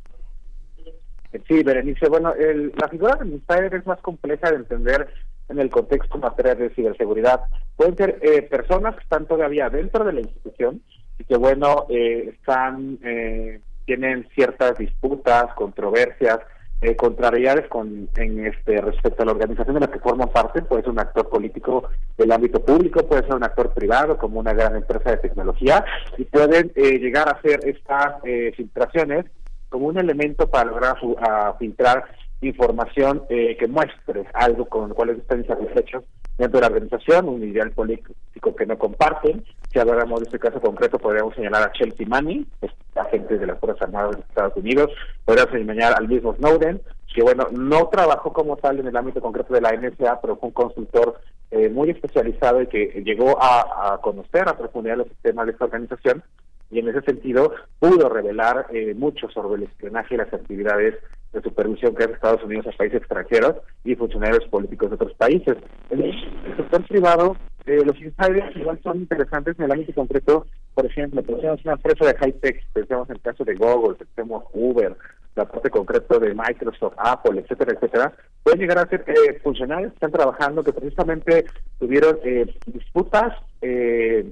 Sí, 1.48 1.62
Berenice, 1.62 2.08
bueno, 2.08 2.34
el, 2.34 2.72
la 2.80 2.88
figura 2.88 3.16
del 3.16 3.32
insider 3.32 3.74
es 3.74 3.86
más 3.86 4.00
compleja 4.00 4.50
de 4.50 4.56
entender 4.56 5.08
en 5.48 5.58
el 5.58 5.70
contexto 5.70 6.18
material 6.18 6.58
de 6.58 6.70
ciberseguridad. 6.70 7.42
Pueden 7.76 7.96
ser 7.96 8.18
eh, 8.22 8.42
personas 8.42 8.94
que 8.96 9.02
están 9.02 9.26
todavía 9.26 9.70
dentro 9.70 10.04
de 10.04 10.12
la 10.12 10.20
institución 10.20 10.82
y 11.18 11.24
que, 11.24 11.36
bueno, 11.36 11.86
eh, 11.88 12.34
están, 12.34 12.98
eh, 13.02 13.60
tienen 13.86 14.28
ciertas 14.34 14.76
disputas, 14.78 15.52
controversias, 15.54 16.40
eh, 16.82 16.96
contrariedades 16.96 17.68
con, 17.68 18.08
en 18.16 18.44
este 18.44 18.80
respecto 18.80 19.22
a 19.22 19.26
la 19.26 19.32
organización 19.32 19.74
de 19.74 19.82
la 19.82 19.86
que 19.86 20.00
forman 20.00 20.30
parte, 20.30 20.62
puede 20.62 20.82
ser 20.82 20.90
un 20.90 20.98
actor 20.98 21.28
político 21.28 21.88
del 22.18 22.32
ámbito 22.32 22.60
público, 22.64 23.06
puede 23.06 23.22
ser 23.22 23.36
un 23.36 23.44
actor 23.44 23.72
privado 23.72 24.18
como 24.18 24.40
una 24.40 24.52
gran 24.52 24.74
empresa 24.74 25.12
de 25.12 25.18
tecnología 25.18 25.84
y 26.18 26.24
pueden 26.24 26.72
eh, 26.74 26.98
llegar 26.98 27.28
a 27.28 27.38
hacer 27.38 27.60
estas 27.68 28.14
eh, 28.24 28.52
filtraciones 28.56 29.26
como 29.72 29.88
un 29.88 29.98
elemento 29.98 30.48
para 30.48 30.70
lograr 30.70 30.96
filtrar 31.58 32.04
información 32.42 33.24
eh, 33.28 33.56
que 33.58 33.66
muestre 33.66 34.26
algo 34.34 34.66
con 34.66 34.88
lo 34.88 34.94
cual 34.94 35.10
están 35.10 35.40
insatisfechos 35.40 36.04
dentro 36.38 36.58
de 36.58 36.62
la 36.62 36.74
organización, 36.74 37.28
un 37.28 37.42
ideal 37.42 37.70
político 37.70 38.56
que 38.56 38.66
no 38.66 38.78
comparten. 38.78 39.44
Si 39.72 39.78
habláramos 39.78 40.20
de 40.20 40.24
este 40.24 40.38
caso 40.38 40.60
concreto, 40.60 40.98
podríamos 40.98 41.34
señalar 41.34 41.62
a 41.62 41.72
Chelsea 41.72 42.06
Manning, 42.06 42.46
agente 42.94 43.38
de 43.38 43.46
las 43.46 43.58
Fuerzas 43.58 43.82
Armadas 43.82 44.16
de 44.16 44.22
Estados 44.22 44.56
Unidos, 44.56 44.90
podríamos 45.24 45.52
señalar 45.52 45.94
al 45.96 46.08
mismo 46.08 46.34
Snowden, 46.34 46.80
que 47.14 47.22
bueno, 47.22 47.46
no 47.52 47.88
trabajó 47.88 48.32
como 48.32 48.56
tal 48.56 48.80
en 48.80 48.86
el 48.86 48.96
ámbito 48.96 49.20
concreto 49.20 49.54
de 49.54 49.60
la 49.60 49.72
NSA, 49.72 50.20
pero 50.20 50.36
fue 50.36 50.48
un 50.48 50.54
consultor 50.54 51.20
eh, 51.50 51.68
muy 51.68 51.90
especializado 51.90 52.62
y 52.62 52.66
que 52.66 53.02
llegó 53.04 53.40
a, 53.40 53.94
a 53.94 53.98
conocer 53.98 54.48
a 54.48 54.56
profundidad 54.56 54.96
los 54.96 55.08
sistemas 55.08 55.46
de 55.46 55.52
esta 55.52 55.66
organización 55.66 56.22
y 56.72 56.78
en 56.78 56.88
ese 56.88 57.02
sentido 57.02 57.52
pudo 57.78 58.08
revelar 58.08 58.66
eh, 58.72 58.94
mucho 58.94 59.28
sobre 59.28 59.62
el 59.62 59.68
espionaje 59.68 60.14
y 60.14 60.18
las 60.18 60.32
actividades 60.32 60.94
de 61.32 61.42
supervisión 61.42 61.94
que 61.94 62.04
hace 62.04 62.14
Estados 62.14 62.42
Unidos 62.42 62.66
a 62.66 62.76
países 62.76 62.98
extranjeros 62.98 63.56
y 63.84 63.94
funcionarios 63.94 64.44
políticos 64.48 64.90
de 64.90 64.94
otros 64.96 65.14
países. 65.14 65.56
En 65.90 66.02
el 66.02 66.56
sector 66.56 66.86
privado, 66.88 67.36
eh, 67.66 67.82
los 67.84 67.96
insiders 68.00 68.56
igual 68.56 68.80
son 68.82 68.98
interesantes 68.98 69.58
en 69.58 69.66
el 69.66 69.72
ámbito 69.72 69.92
concreto, 69.94 70.46
por 70.74 70.86
ejemplo, 70.86 71.22
pensamos 71.22 71.64
una 71.64 71.74
empresa 71.74 72.06
de 72.06 72.14
high-tech, 72.16 72.66
pensamos 72.72 73.08
en 73.10 73.16
el 73.16 73.22
caso 73.22 73.44
de 73.44 73.54
Google, 73.54 73.96
pensemos 73.96 74.44
Uber, 74.54 74.96
la 75.34 75.44
parte 75.46 75.70
concreta 75.70 76.18
de 76.18 76.34
Microsoft, 76.34 76.94
Apple, 76.96 77.40
etcétera, 77.40 77.72
etcétera, 77.74 78.12
pueden 78.42 78.60
llegar 78.60 78.78
a 78.78 78.88
ser 78.88 79.04
eh, 79.06 79.38
funcionarios 79.42 79.92
que 79.92 79.96
están 79.96 80.12
trabajando, 80.12 80.64
que 80.64 80.72
precisamente 80.72 81.44
tuvieron 81.78 82.18
eh, 82.24 82.46
disputas 82.66 83.34
eh, 83.60 84.30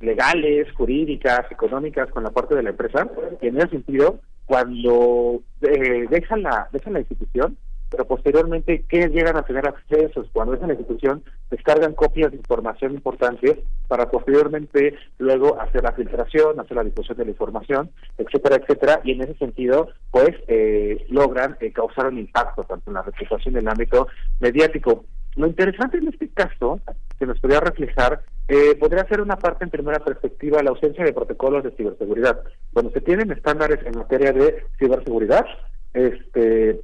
legales, 0.00 0.70
jurídicas, 0.72 1.50
económicas 1.50 2.10
con 2.10 2.24
la 2.24 2.30
parte 2.30 2.54
de 2.54 2.62
la 2.62 2.70
empresa, 2.70 3.08
y 3.40 3.48
en 3.48 3.58
ese 3.58 3.68
sentido, 3.68 4.20
cuando 4.46 5.42
eh, 5.62 6.06
dejan 6.10 6.42
la 6.42 6.68
dejan 6.72 6.92
la 6.92 7.00
institución, 7.00 7.56
pero 7.90 8.06
posteriormente 8.06 8.84
que 8.88 9.08
llegan 9.08 9.36
a 9.36 9.44
tener 9.44 9.66
accesos 9.68 10.26
cuando 10.32 10.52
dejan 10.52 10.68
la 10.68 10.74
institución, 10.74 11.22
descargan 11.50 11.94
copias 11.94 12.32
de 12.32 12.38
información 12.38 12.92
importantes 12.92 13.58
para 13.86 14.10
posteriormente 14.10 14.94
luego 15.18 15.60
hacer 15.60 15.84
la 15.84 15.92
filtración, 15.92 16.58
hacer 16.58 16.76
la 16.76 16.84
difusión 16.84 17.16
de 17.16 17.24
la 17.24 17.30
información, 17.30 17.90
etcétera, 18.18 18.56
etcétera, 18.56 19.00
y 19.04 19.12
en 19.12 19.22
ese 19.22 19.34
sentido, 19.34 19.90
pues 20.10 20.30
eh, 20.48 21.06
logran 21.08 21.56
eh, 21.60 21.72
causar 21.72 22.08
un 22.08 22.18
impacto 22.18 22.64
tanto 22.64 22.90
en 22.90 22.94
la 22.94 23.02
reputación 23.02 23.54
en 23.54 23.62
el 23.62 23.68
ámbito 23.68 24.08
mediático. 24.40 25.04
Lo 25.36 25.46
interesante 25.46 25.98
en 25.98 26.08
este 26.08 26.28
caso, 26.28 26.80
que 27.18 27.26
nos 27.26 27.40
podría 27.40 27.60
reflejar, 27.60 28.22
eh, 28.48 28.76
podría 28.78 29.06
ser 29.06 29.20
una 29.20 29.36
parte 29.36 29.64
en 29.64 29.70
primera 29.70 29.98
perspectiva 29.98 30.62
la 30.62 30.70
ausencia 30.70 31.04
de 31.04 31.12
protocolos 31.12 31.64
de 31.64 31.72
ciberseguridad. 31.72 32.40
Cuando 32.72 32.92
se 32.92 33.00
tienen 33.00 33.32
estándares 33.32 33.84
en 33.84 33.98
materia 33.98 34.32
de 34.32 34.64
ciberseguridad, 34.78 35.46
este 35.92 36.80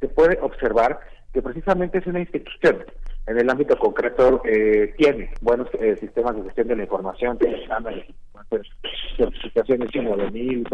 se 0.00 0.08
puede 0.08 0.38
observar 0.40 0.98
que 1.32 1.42
precisamente 1.42 1.98
es 1.98 2.06
una 2.06 2.20
institución 2.20 2.84
en 3.26 3.38
el 3.38 3.48
ámbito 3.48 3.78
concreto 3.78 4.42
eh, 4.44 4.94
tiene 4.96 5.30
buenos 5.40 5.68
eh, 5.74 5.96
sistemas 6.00 6.36
de 6.36 6.42
gestión 6.42 6.68
de 6.68 6.76
la 6.76 6.82
información, 6.82 7.38
estándares, 7.40 8.06
certificaciones 9.16 9.90
como 9.92 10.16
de 10.16 10.30
mil, 10.30 10.66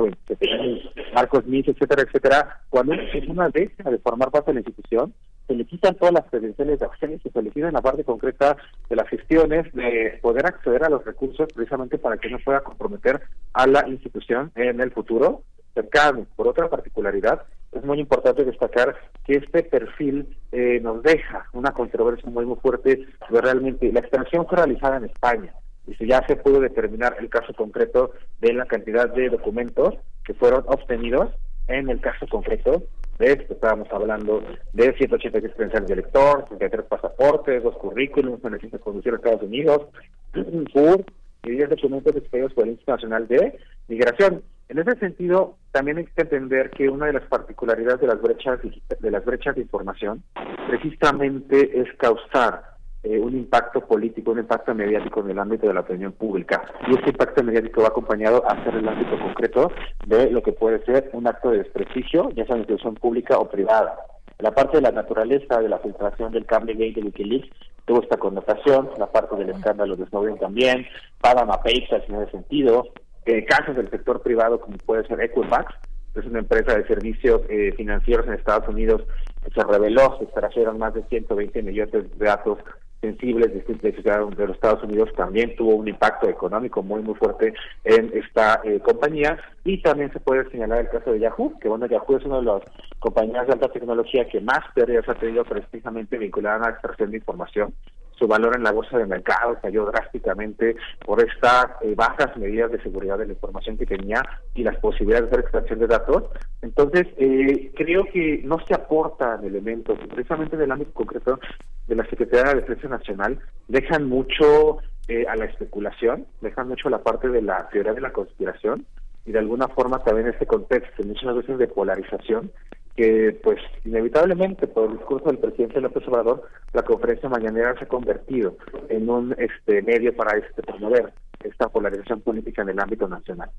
marcos 1.15 1.47
MIS, 1.47 1.69
etcétera, 1.69 2.03
etcétera. 2.03 2.61
Cuando 2.71 2.95
una 3.29 3.49
deja 3.51 3.91
de 3.91 3.99
formar 3.99 4.31
parte 4.31 4.51
de 4.51 4.55
la 4.55 4.61
institución, 4.61 5.13
se 5.47 5.55
le 5.55 5.65
quitan 5.65 5.95
todas 5.95 6.15
las 6.15 6.25
credenciales 6.27 6.79
de 6.79 6.87
acceso 6.87 7.29
y 7.29 7.31
se 7.31 7.43
le 7.43 7.51
quitan 7.51 7.73
la 7.73 7.83
parte 7.83 8.05
concreta 8.05 8.57
de 8.89 8.97
las 8.97 9.09
gestiones 9.09 9.73
de 9.73 10.19
poder 10.23 10.47
acceder 10.47 10.85
a 10.85 10.91
los 10.91 11.05
recursos 11.05 11.49
precisamente 11.55 11.99
para 11.99 12.19
que 12.19 12.31
no 12.31 12.39
pueda 12.39 12.61
comprometer 12.61 13.21
a 13.55 13.67
la 13.67 13.87
institución 13.89 14.53
en 14.55 14.81
el 14.81 14.91
futuro 14.91 15.43
cercano. 15.75 16.27
Por 16.37 16.49
otra 16.49 16.69
particularidad, 16.69 17.43
es 17.73 17.85
muy 17.85 18.01
importante 18.01 18.45
destacar 18.45 18.97
que 19.25 19.35
este 19.35 19.63
perfil 19.63 20.37
eh, 20.53 20.81
nos 20.83 21.03
deja 21.03 21.47
una 21.53 21.73
controversia 21.73 22.29
muy 22.31 22.47
muy 22.47 22.57
fuerte 22.57 23.07
realmente 23.31 23.93
la 23.93 24.01
extracción 24.01 24.47
fue 24.47 24.59
realizada 24.59 24.97
en 24.97 25.05
España 25.05 25.55
y 25.87 26.07
ya 26.07 26.25
se 26.27 26.37
pudo 26.37 26.61
determinar 26.61 27.17
el 27.19 27.29
caso 27.29 27.53
concreto 27.55 28.13
de 28.41 28.53
la 28.53 28.67
cantidad 28.67 29.09
de 29.09 29.31
documentos 29.31 29.95
que 30.25 30.35
fueron 30.35 30.65
obtenidos 30.67 31.31
en 31.67 31.89
el 31.91 32.01
caso 32.01 32.27
concreto 32.27 32.83
de 33.19 33.33
esto 33.33 33.55
estábamos 33.55 33.89
hablando 33.91 34.43
de 34.73 34.95
186 34.97 35.53
credenciales 35.55 35.89
de 35.89 35.95
elector, 35.95 36.45
33 36.51 36.85
pasaportes, 36.85 37.65
dos 37.65 37.77
currículums, 37.77 38.41
beneficios 38.41 38.73
de 38.73 38.79
conducir 38.79 39.13
a 39.13 39.17
Estados 39.17 39.43
Unidos, 39.43 39.89
un 40.35 41.05
y 41.45 41.51
10 41.51 41.71
documentos 41.71 42.15
expedidos 42.15 42.53
por 42.53 42.65
el 42.65 42.71
Instituto 42.71 42.93
Nacional 42.93 43.27
de 43.27 43.59
Migración. 43.89 44.43
En 44.69 44.79
ese 44.79 44.97
sentido, 44.99 45.57
también 45.73 45.97
hay 45.97 46.05
que 46.05 46.23
entender 46.23 46.71
que 46.71 46.91
una 46.91 47.07
de 47.07 47.15
las 47.15 47.25
particularidades 47.25 48.01
de 48.01 48.07
las 48.07 48.21
brechas 48.21 48.61
de 49.01 49.11
las 49.11 49.25
brechas 49.25 49.55
de 49.55 49.63
información 49.63 50.23
precisamente 50.69 51.81
es 51.81 51.89
causar 51.97 52.77
eh, 53.03 53.19
un 53.19 53.35
impacto 53.35 53.81
político, 53.81 54.33
un 54.33 54.41
impacto 54.41 54.75
mediático 54.75 55.21
en 55.21 55.31
el 55.31 55.39
ámbito 55.39 55.67
de 55.67 55.75
la 55.75 55.81
opinión 55.81 56.13
pública. 56.13 56.63
Y 56.87 56.99
ese 56.99 57.11
impacto 57.11 57.43
mediático 57.43 57.81
va 57.81 57.89
acompañado 57.89 58.43
hacia 58.47 58.73
el 58.73 58.87
ámbito 58.87 59.19
concreto 59.19 59.73
de 60.07 60.31
lo 60.31 60.43
que 60.43 60.53
puede 60.53 60.85
ser 60.85 61.09
un 61.13 61.27
acto 61.27 61.51
de 61.51 61.59
desprestigio, 61.59 62.29
ya 62.31 62.45
sea 62.45 62.57
en 62.57 62.63
institución 62.63 62.97
pública 62.97 63.39
o 63.39 63.49
privada. 63.49 63.97
La 64.41 64.51
parte 64.53 64.77
de 64.77 64.83
la 64.83 64.93
naturaleza 64.93 65.61
de 65.61 65.69
la 65.69 65.79
filtración 65.79 66.33
del 66.33 66.45
cable 66.45 66.75
gay 66.75 66.93
de 66.93 67.03
Wikileaks 67.03 67.49
tuvo 67.87 68.03
esta 68.03 68.19
connotación, 68.19 68.91
la 68.99 69.11
parte 69.11 69.37
del 69.37 69.51
escándalo 69.51 69.97
de 69.97 70.07
Snowden 70.07 70.39
también, 70.39 70.87
Panama 71.21 71.57
Papers 71.57 72.09
en 72.09 72.17
ese 72.17 72.31
sentido, 72.33 72.85
eh, 73.29 73.45
casos 73.45 73.77
del 73.77 73.91
sector 73.91 74.23
privado 74.23 74.59
como 74.61 74.79
puede 74.79 75.07
ser 75.07 75.21
Equifax, 75.21 75.75
es 76.15 76.25
una 76.25 76.41
empresa 76.41 76.77
de 76.77 76.87
servicios 76.87 77.43
eh, 77.49 77.73
financieros 77.77 78.27
en 78.27 78.33
Estados 78.33 78.69
Unidos 78.69 79.03
que 79.45 79.51
se 79.51 79.67
reveló, 79.67 80.17
se 80.19 80.25
extrajeron 80.25 80.79
más 80.79 80.95
de 80.95 81.03
120 81.05 81.63
millones 81.63 81.93
de 81.93 82.25
datos 82.25 82.59
sensibles 83.01 83.53
de, 83.53 83.61
de, 83.63 84.47
los 84.47 84.57
Estados 84.57 84.83
Unidos. 84.83 85.11
También 85.17 85.55
tuvo 85.57 85.77
un 85.77 85.87
impacto 85.87 86.29
económico 86.29 86.83
muy 86.83 87.03
muy 87.03 87.15
fuerte 87.15 87.55
en 87.85 88.11
esta 88.15 88.61
eh, 88.65 88.81
compañía. 88.81 89.39
Y 89.65 89.81
también 89.83 90.13
se 90.13 90.21
puede 90.21 90.51
señalar 90.51 90.81
el 90.81 90.89
caso 90.89 91.13
de 91.13 91.21
Yahoo 91.21 91.59
que 91.61 91.69
bueno 91.69 91.87
Yahoo 91.87 92.17
es 92.17 92.25
una 92.25 92.39
de 92.39 92.45
las 92.45 92.63
compañías 92.99 93.47
de 93.47 93.53
alta 93.53 93.69
tecnología 93.69 94.27
que 94.29 94.41
más 94.41 94.61
pérdidas 94.75 95.09
ha 95.09 95.15
tenido 95.15 95.45
precisamente 95.45 96.19
vinculada 96.19 96.57
a 96.57 96.61
la 96.61 96.71
extracción 96.71 97.11
de 97.11 97.19
información 97.19 97.75
su 98.19 98.27
valor 98.27 98.57
en 98.57 98.65
la 98.65 98.73
bolsa 98.73 98.99
de 98.99 99.07
mercado 99.07 99.59
cayó 99.63 99.87
drásticamente 99.87 100.77
por 101.05 101.21
estas 101.21 101.67
eh, 101.83 101.95
bajas 101.95 102.37
medidas 102.37 102.71
de 102.73 102.83
seguridad 102.83 103.19
de 103.19 103.27
la 103.27 103.33
información 103.33 103.79
que 103.79 103.87
tenía 103.87 104.23
y 104.55 104.63
las 104.63 104.77
posibilidades 104.79 105.31
de 105.31 105.41
extracción 105.41 105.79
de 105.79 105.87
datos. 105.87 106.25
Entonces, 106.63 107.07
eh, 107.17 107.73
creo 107.77 108.05
que 108.13 108.43
no 108.45 108.59
se 108.67 108.75
aportan 108.75 109.45
elementos, 109.45 109.99
precisamente 110.13 110.57
en 110.57 110.63
el 110.63 110.73
ámbito 110.73 110.93
concreto 110.93 111.39
de 111.87 111.95
la 111.95 112.05
Secretaría 112.07 112.55
de 112.55 112.61
Defensa 112.61 112.89
Nacional, 112.89 113.39
dejan 113.69 114.09
mucho 114.09 114.79
eh, 115.07 115.25
a 115.29 115.37
la 115.37 115.47
especulación, 115.47 116.27
dejan 116.41 116.69
mucho 116.69 116.91
la 116.91 117.03
parte 117.03 117.29
de 117.29 117.43
la 117.43 117.69
teoría 117.69 117.95
de 117.95 118.01
la 118.01 118.13
conspiración 118.13 118.87
y 119.25 119.33
de 119.33 119.39
alguna 119.39 119.69
forma 119.69 119.99
también 120.01 120.29
este 120.29 120.47
contexto, 120.47 121.03
muchas 121.05 121.35
veces 121.35 121.59
de 121.59 121.69
polarización, 121.69 122.51
que 122.99 123.31
pues 123.45 123.61
inevitablemente 123.85 124.67
por 124.67 124.91
el 124.91 124.99
discurso 124.99 125.29
del 125.29 125.39
presidente 125.39 125.81
López 125.81 126.03
Obrador 126.09 126.43
la 126.73 126.83
conferencia 126.83 127.29
mañanera 127.29 127.79
se 127.79 127.85
ha 127.85 127.89
convertido 127.89 128.57
en 128.89 129.09
un 129.09 129.37
este 129.39 129.83
medio 129.83 130.17
para 130.17 130.37
este 130.37 130.63
promover 130.63 131.13
esta 131.45 131.69
polarización 131.69 132.21
política 132.23 132.63
en 132.63 132.71
el 132.71 132.81
ámbito 132.81 133.07
nacional. 133.07 133.51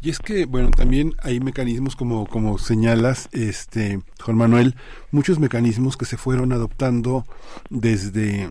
Y 0.00 0.08
es 0.08 0.20
que, 0.20 0.46
bueno, 0.46 0.70
también 0.70 1.12
hay 1.22 1.40
mecanismos 1.40 1.96
como, 1.96 2.26
como 2.28 2.56
señalas, 2.56 3.28
este, 3.32 4.00
Juan 4.22 4.38
Manuel, 4.38 4.74
muchos 5.10 5.38
mecanismos 5.38 5.98
que 5.98 6.06
se 6.06 6.16
fueron 6.16 6.52
adoptando 6.52 7.24
desde 7.68 8.48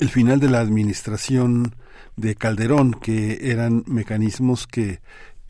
el 0.00 0.08
final 0.08 0.40
de 0.40 0.50
la 0.50 0.60
administración 0.60 1.74
de 2.16 2.34
Calderón, 2.34 2.94
que 2.94 3.50
eran 3.52 3.84
mecanismos 3.86 4.66
que 4.66 4.98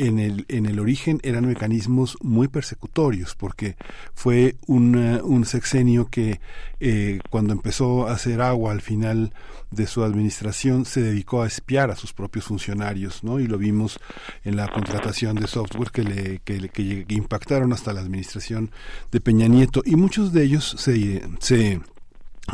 en 0.06 0.18
el, 0.18 0.44
en 0.48 0.66
el 0.66 0.80
origen 0.80 1.20
eran 1.22 1.46
mecanismos 1.46 2.18
muy 2.20 2.48
persecutorios, 2.48 3.34
porque 3.36 3.76
fue 4.14 4.56
un, 4.66 5.44
sexenio 5.44 6.08
que 6.08 6.40
eh, 6.80 7.20
cuando 7.30 7.52
empezó 7.52 8.08
a 8.08 8.12
hacer 8.12 8.40
agua 8.40 8.72
al 8.72 8.80
final 8.80 9.32
de 9.70 9.86
su 9.86 10.02
administración 10.02 10.84
se 10.84 11.02
dedicó 11.02 11.42
a 11.42 11.46
espiar 11.46 11.90
a 11.90 11.96
sus 11.96 12.12
propios 12.12 12.44
funcionarios, 12.44 13.24
¿no? 13.24 13.40
Y 13.40 13.46
lo 13.46 13.58
vimos 13.58 13.98
en 14.44 14.56
la 14.56 14.68
contratación 14.68 15.36
de 15.36 15.46
software 15.46 15.90
que 15.90 16.02
le, 16.02 16.38
que, 16.40 16.68
que 16.68 17.14
impactaron 17.14 17.72
hasta 17.72 17.92
la 17.92 18.00
administración 18.00 18.70
de 19.10 19.20
Peña 19.20 19.48
Nieto 19.48 19.82
y 19.84 19.96
muchos 19.96 20.32
de 20.32 20.44
ellos 20.44 20.74
se, 20.78 21.22
se 21.38 21.80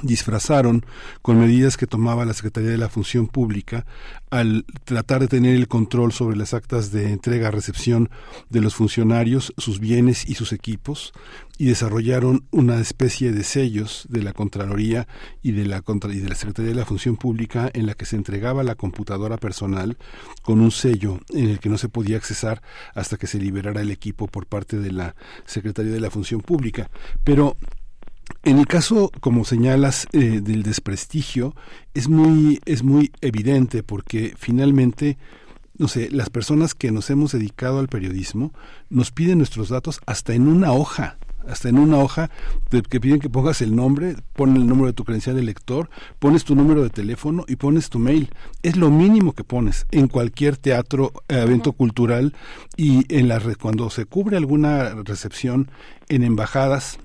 disfrazaron 0.02 0.84
con 1.22 1.40
medidas 1.40 1.76
que 1.76 1.86
tomaba 1.86 2.24
la 2.24 2.34
Secretaría 2.34 2.70
de 2.70 2.78
la 2.78 2.88
Función 2.88 3.26
Pública 3.26 3.86
al 4.30 4.64
tratar 4.84 5.20
de 5.20 5.28
tener 5.28 5.54
el 5.54 5.68
control 5.68 6.12
sobre 6.12 6.36
las 6.36 6.54
actas 6.54 6.90
de 6.92 7.12
entrega-recepción 7.12 8.10
de 8.50 8.60
los 8.60 8.74
funcionarios, 8.74 9.54
sus 9.56 9.80
bienes 9.80 10.28
y 10.28 10.34
sus 10.34 10.52
equipos, 10.52 11.12
y 11.56 11.66
desarrollaron 11.66 12.46
una 12.50 12.78
especie 12.78 13.32
de 13.32 13.42
sellos 13.42 14.06
de 14.08 14.22
la 14.22 14.32
Contraloría 14.32 15.08
y 15.42 15.52
de 15.52 15.66
la, 15.66 15.82
y 15.86 16.18
de 16.18 16.28
la 16.28 16.34
Secretaría 16.34 16.70
de 16.70 16.76
la 16.76 16.84
Función 16.84 17.16
Pública 17.16 17.70
en 17.72 17.86
la 17.86 17.94
que 17.94 18.06
se 18.06 18.16
entregaba 18.16 18.62
la 18.62 18.76
computadora 18.76 19.38
personal 19.38 19.96
con 20.42 20.60
un 20.60 20.70
sello 20.70 21.18
en 21.30 21.48
el 21.48 21.58
que 21.58 21.68
no 21.68 21.78
se 21.78 21.88
podía 21.88 22.16
accesar 22.16 22.62
hasta 22.94 23.16
que 23.16 23.26
se 23.26 23.38
liberara 23.38 23.82
el 23.82 23.90
equipo 23.90 24.28
por 24.28 24.46
parte 24.46 24.78
de 24.78 24.92
la 24.92 25.16
Secretaría 25.46 25.92
de 25.92 26.00
la 26.00 26.10
Función 26.10 26.40
Pública. 26.40 26.90
Pero 27.24 27.56
en 28.48 28.58
el 28.58 28.66
caso, 28.66 29.10
como 29.20 29.44
señalas, 29.44 30.06
eh, 30.12 30.40
del 30.42 30.62
desprestigio, 30.62 31.54
es 31.92 32.08
muy, 32.08 32.60
es 32.64 32.82
muy 32.82 33.12
evidente 33.20 33.82
porque 33.82 34.34
finalmente, 34.38 35.18
no 35.76 35.86
sé, 35.86 36.08
las 36.10 36.30
personas 36.30 36.74
que 36.74 36.90
nos 36.90 37.10
hemos 37.10 37.32
dedicado 37.32 37.78
al 37.78 37.88
periodismo 37.88 38.52
nos 38.88 39.10
piden 39.10 39.38
nuestros 39.38 39.68
datos 39.68 40.00
hasta 40.06 40.32
en 40.32 40.48
una 40.48 40.72
hoja 40.72 41.18
hasta 41.46 41.70
en 41.70 41.78
una 41.78 41.96
hoja 41.96 42.30
que 42.68 43.00
piden 43.00 43.20
que 43.20 43.30
pongas 43.30 43.62
el 43.62 43.74
nombre, 43.74 44.16
ponen 44.34 44.56
el 44.56 44.66
número 44.66 44.88
de 44.88 44.92
tu 44.92 45.04
credencial 45.04 45.34
de 45.34 45.42
lector, 45.42 45.88
pones 46.18 46.44
tu 46.44 46.54
número 46.54 46.82
de 46.82 46.90
teléfono 46.90 47.46
y 47.48 47.56
pones 47.56 47.88
tu 47.88 47.98
mail. 47.98 48.28
Es 48.62 48.76
lo 48.76 48.90
mínimo 48.90 49.32
que 49.32 49.44
pones 49.44 49.86
en 49.90 50.08
cualquier 50.08 50.58
teatro, 50.58 51.10
evento 51.26 51.72
cultural 51.72 52.34
y 52.76 53.06
en 53.16 53.28
la 53.28 53.40
cuando 53.58 53.88
se 53.88 54.04
cubre 54.04 54.36
alguna 54.36 54.90
recepción 55.04 55.70
en 56.10 56.22
embajadas 56.22 56.98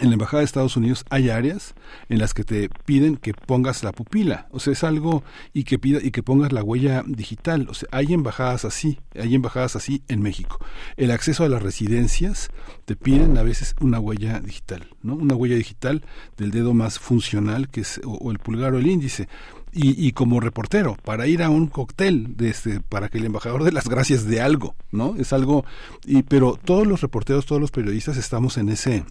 en 0.00 0.08
la 0.08 0.14
Embajada 0.14 0.40
de 0.40 0.46
Estados 0.46 0.76
Unidos 0.76 1.04
hay 1.10 1.30
áreas 1.30 1.74
en 2.08 2.18
las 2.18 2.34
que 2.34 2.44
te 2.44 2.70
piden 2.86 3.16
que 3.16 3.34
pongas 3.34 3.84
la 3.84 3.92
pupila, 3.92 4.46
o 4.50 4.58
sea, 4.58 4.72
es 4.72 4.84
algo 4.84 5.22
y 5.52 5.64
que 5.64 5.78
pida 5.78 5.98
y 6.02 6.10
que 6.10 6.22
pongas 6.22 6.52
la 6.52 6.62
huella 6.62 7.04
digital, 7.06 7.66
o 7.68 7.74
sea, 7.74 7.88
hay 7.92 8.14
embajadas 8.14 8.64
así, 8.64 8.98
hay 9.14 9.34
embajadas 9.34 9.76
así 9.76 10.02
en 10.08 10.22
México. 10.22 10.58
El 10.96 11.10
acceso 11.10 11.44
a 11.44 11.48
las 11.48 11.62
residencias 11.62 12.50
te 12.84 12.96
piden 12.96 13.36
a 13.36 13.42
veces 13.42 13.74
una 13.80 14.00
huella 14.00 14.40
digital, 14.40 14.88
¿no? 15.02 15.14
Una 15.14 15.34
huella 15.34 15.56
digital 15.56 16.02
del 16.36 16.50
dedo 16.50 16.74
más 16.74 16.98
funcional 16.98 17.68
que 17.68 17.82
es 17.82 18.00
o, 18.04 18.30
el 18.30 18.38
pulgar 18.38 18.74
o 18.74 18.78
el 18.78 18.86
índice. 18.86 19.28
Y, 19.74 20.06
y, 20.06 20.12
como 20.12 20.38
reportero 20.38 20.98
para 21.02 21.26
ir 21.26 21.42
a 21.42 21.48
un 21.48 21.66
cóctel 21.66 22.36
de 22.36 22.50
este, 22.50 22.80
para 22.80 23.08
que 23.08 23.16
el 23.16 23.24
embajador 23.24 23.64
dé 23.64 23.72
las 23.72 23.88
gracias 23.88 24.26
de 24.26 24.42
algo 24.42 24.74
no 24.90 25.16
es 25.16 25.32
algo 25.32 25.64
y 26.04 26.24
pero 26.24 26.58
todos 26.62 26.86
los 26.86 27.00
reporteros 27.00 27.46
todos 27.46 27.58
los 27.58 27.70
periodistas 27.70 28.18
estamos 28.18 28.58
en 28.58 28.68
ese 28.68 29.06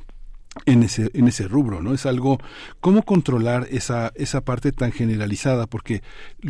en 0.66 0.84
ese, 0.84 1.10
en 1.14 1.28
ese 1.28 1.48
rubro, 1.48 1.82
¿no? 1.82 1.94
Es 1.94 2.06
algo, 2.06 2.38
¿cómo 2.82 3.04
controlar 3.04 3.68
esa, 3.72 4.12
esa 4.16 4.42
parte 4.42 4.74
tan 4.74 4.92
generalizada? 4.92 5.66
Porque 5.66 6.04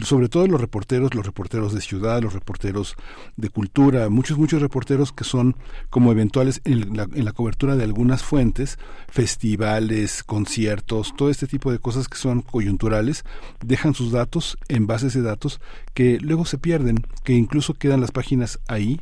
sobre 0.03 0.27
todo 0.27 0.47
los 0.47 0.59
reporteros, 0.59 1.13
los 1.13 1.25
reporteros 1.25 1.73
de 1.73 1.81
ciudad, 1.81 2.21
los 2.21 2.33
reporteros 2.33 2.95
de 3.37 3.49
cultura, 3.49 4.09
muchos, 4.09 4.39
muchos 4.39 4.61
reporteros 4.61 5.11
que 5.11 5.23
son 5.23 5.55
como 5.91 6.11
eventuales 6.11 6.61
en 6.65 6.97
la, 6.97 7.03
en 7.03 7.25
la 7.25 7.31
cobertura 7.31 7.75
de 7.75 7.83
algunas 7.83 8.23
fuentes, 8.23 8.79
festivales, 9.07 10.23
conciertos, 10.23 11.13
todo 11.15 11.29
este 11.29 11.45
tipo 11.45 11.71
de 11.71 11.79
cosas 11.79 12.07
que 12.07 12.17
son 12.17 12.41
coyunturales, 12.41 13.23
dejan 13.63 13.93
sus 13.93 14.11
datos 14.11 14.57
en 14.67 14.87
bases 14.87 15.13
de 15.13 15.21
datos 15.21 15.61
que 15.93 16.17
luego 16.19 16.45
se 16.45 16.57
pierden, 16.57 17.05
que 17.23 17.33
incluso 17.33 17.75
quedan 17.75 18.01
las 18.01 18.11
páginas 18.11 18.59
ahí 18.67 18.99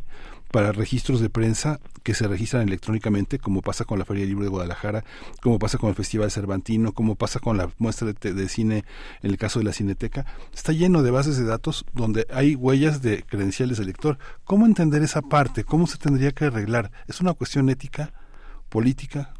para 0.51 0.71
registros 0.71 1.21
de 1.21 1.29
prensa 1.29 1.79
que 2.03 2.13
se 2.13 2.27
registran 2.27 2.67
electrónicamente, 2.67 3.39
como 3.39 3.61
pasa 3.61 3.85
con 3.85 3.99
la 3.99 4.05
Feria 4.05 4.25
Libre 4.25 4.45
de 4.45 4.49
Guadalajara, 4.49 5.03
como 5.41 5.59
pasa 5.59 5.77
con 5.77 5.89
el 5.89 5.95
Festival 5.95 6.31
Cervantino, 6.31 6.91
como 6.93 7.15
pasa 7.15 7.39
con 7.39 7.57
la 7.57 7.69
muestra 7.77 8.13
de, 8.13 8.49
cine 8.49 8.83
en 9.21 9.29
el 9.29 9.37
caso 9.37 9.59
de 9.59 9.65
la 9.65 9.73
Cineteca, 9.73 10.25
está 10.53 10.71
lleno 10.71 11.03
de 11.03 11.11
bases 11.11 11.37
de 11.37 11.45
datos 11.45 11.85
donde 11.93 12.25
hay 12.31 12.55
huellas 12.55 13.01
de 13.01 13.23
credenciales 13.23 13.77
de 13.77 13.85
lector. 13.85 14.17
¿Cómo 14.43 14.65
entender 14.65 15.03
esa 15.03 15.21
parte? 15.21 15.63
¿Cómo 15.63 15.87
se 15.87 15.97
tendría 15.97 16.31
que 16.31 16.45
arreglar? 16.45 16.91
¿Es 17.07 17.21
una 17.21 17.33
cuestión 17.33 17.69
ética, 17.69 18.11
política? 18.69 19.33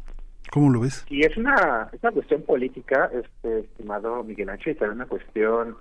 ¿Cómo 0.50 0.70
lo 0.70 0.80
ves? 0.80 1.04
Sí, 1.08 1.20
es 1.20 1.36
una, 1.36 1.88
es 1.92 2.02
una 2.02 2.12
cuestión 2.12 2.42
política, 2.42 3.10
este, 3.12 3.60
estimado 3.60 4.22
Miguel 4.24 4.50
Ángel, 4.50 4.72
y 4.72 4.76
también 4.76 4.96
una 4.96 5.06
cuestión 5.06 5.76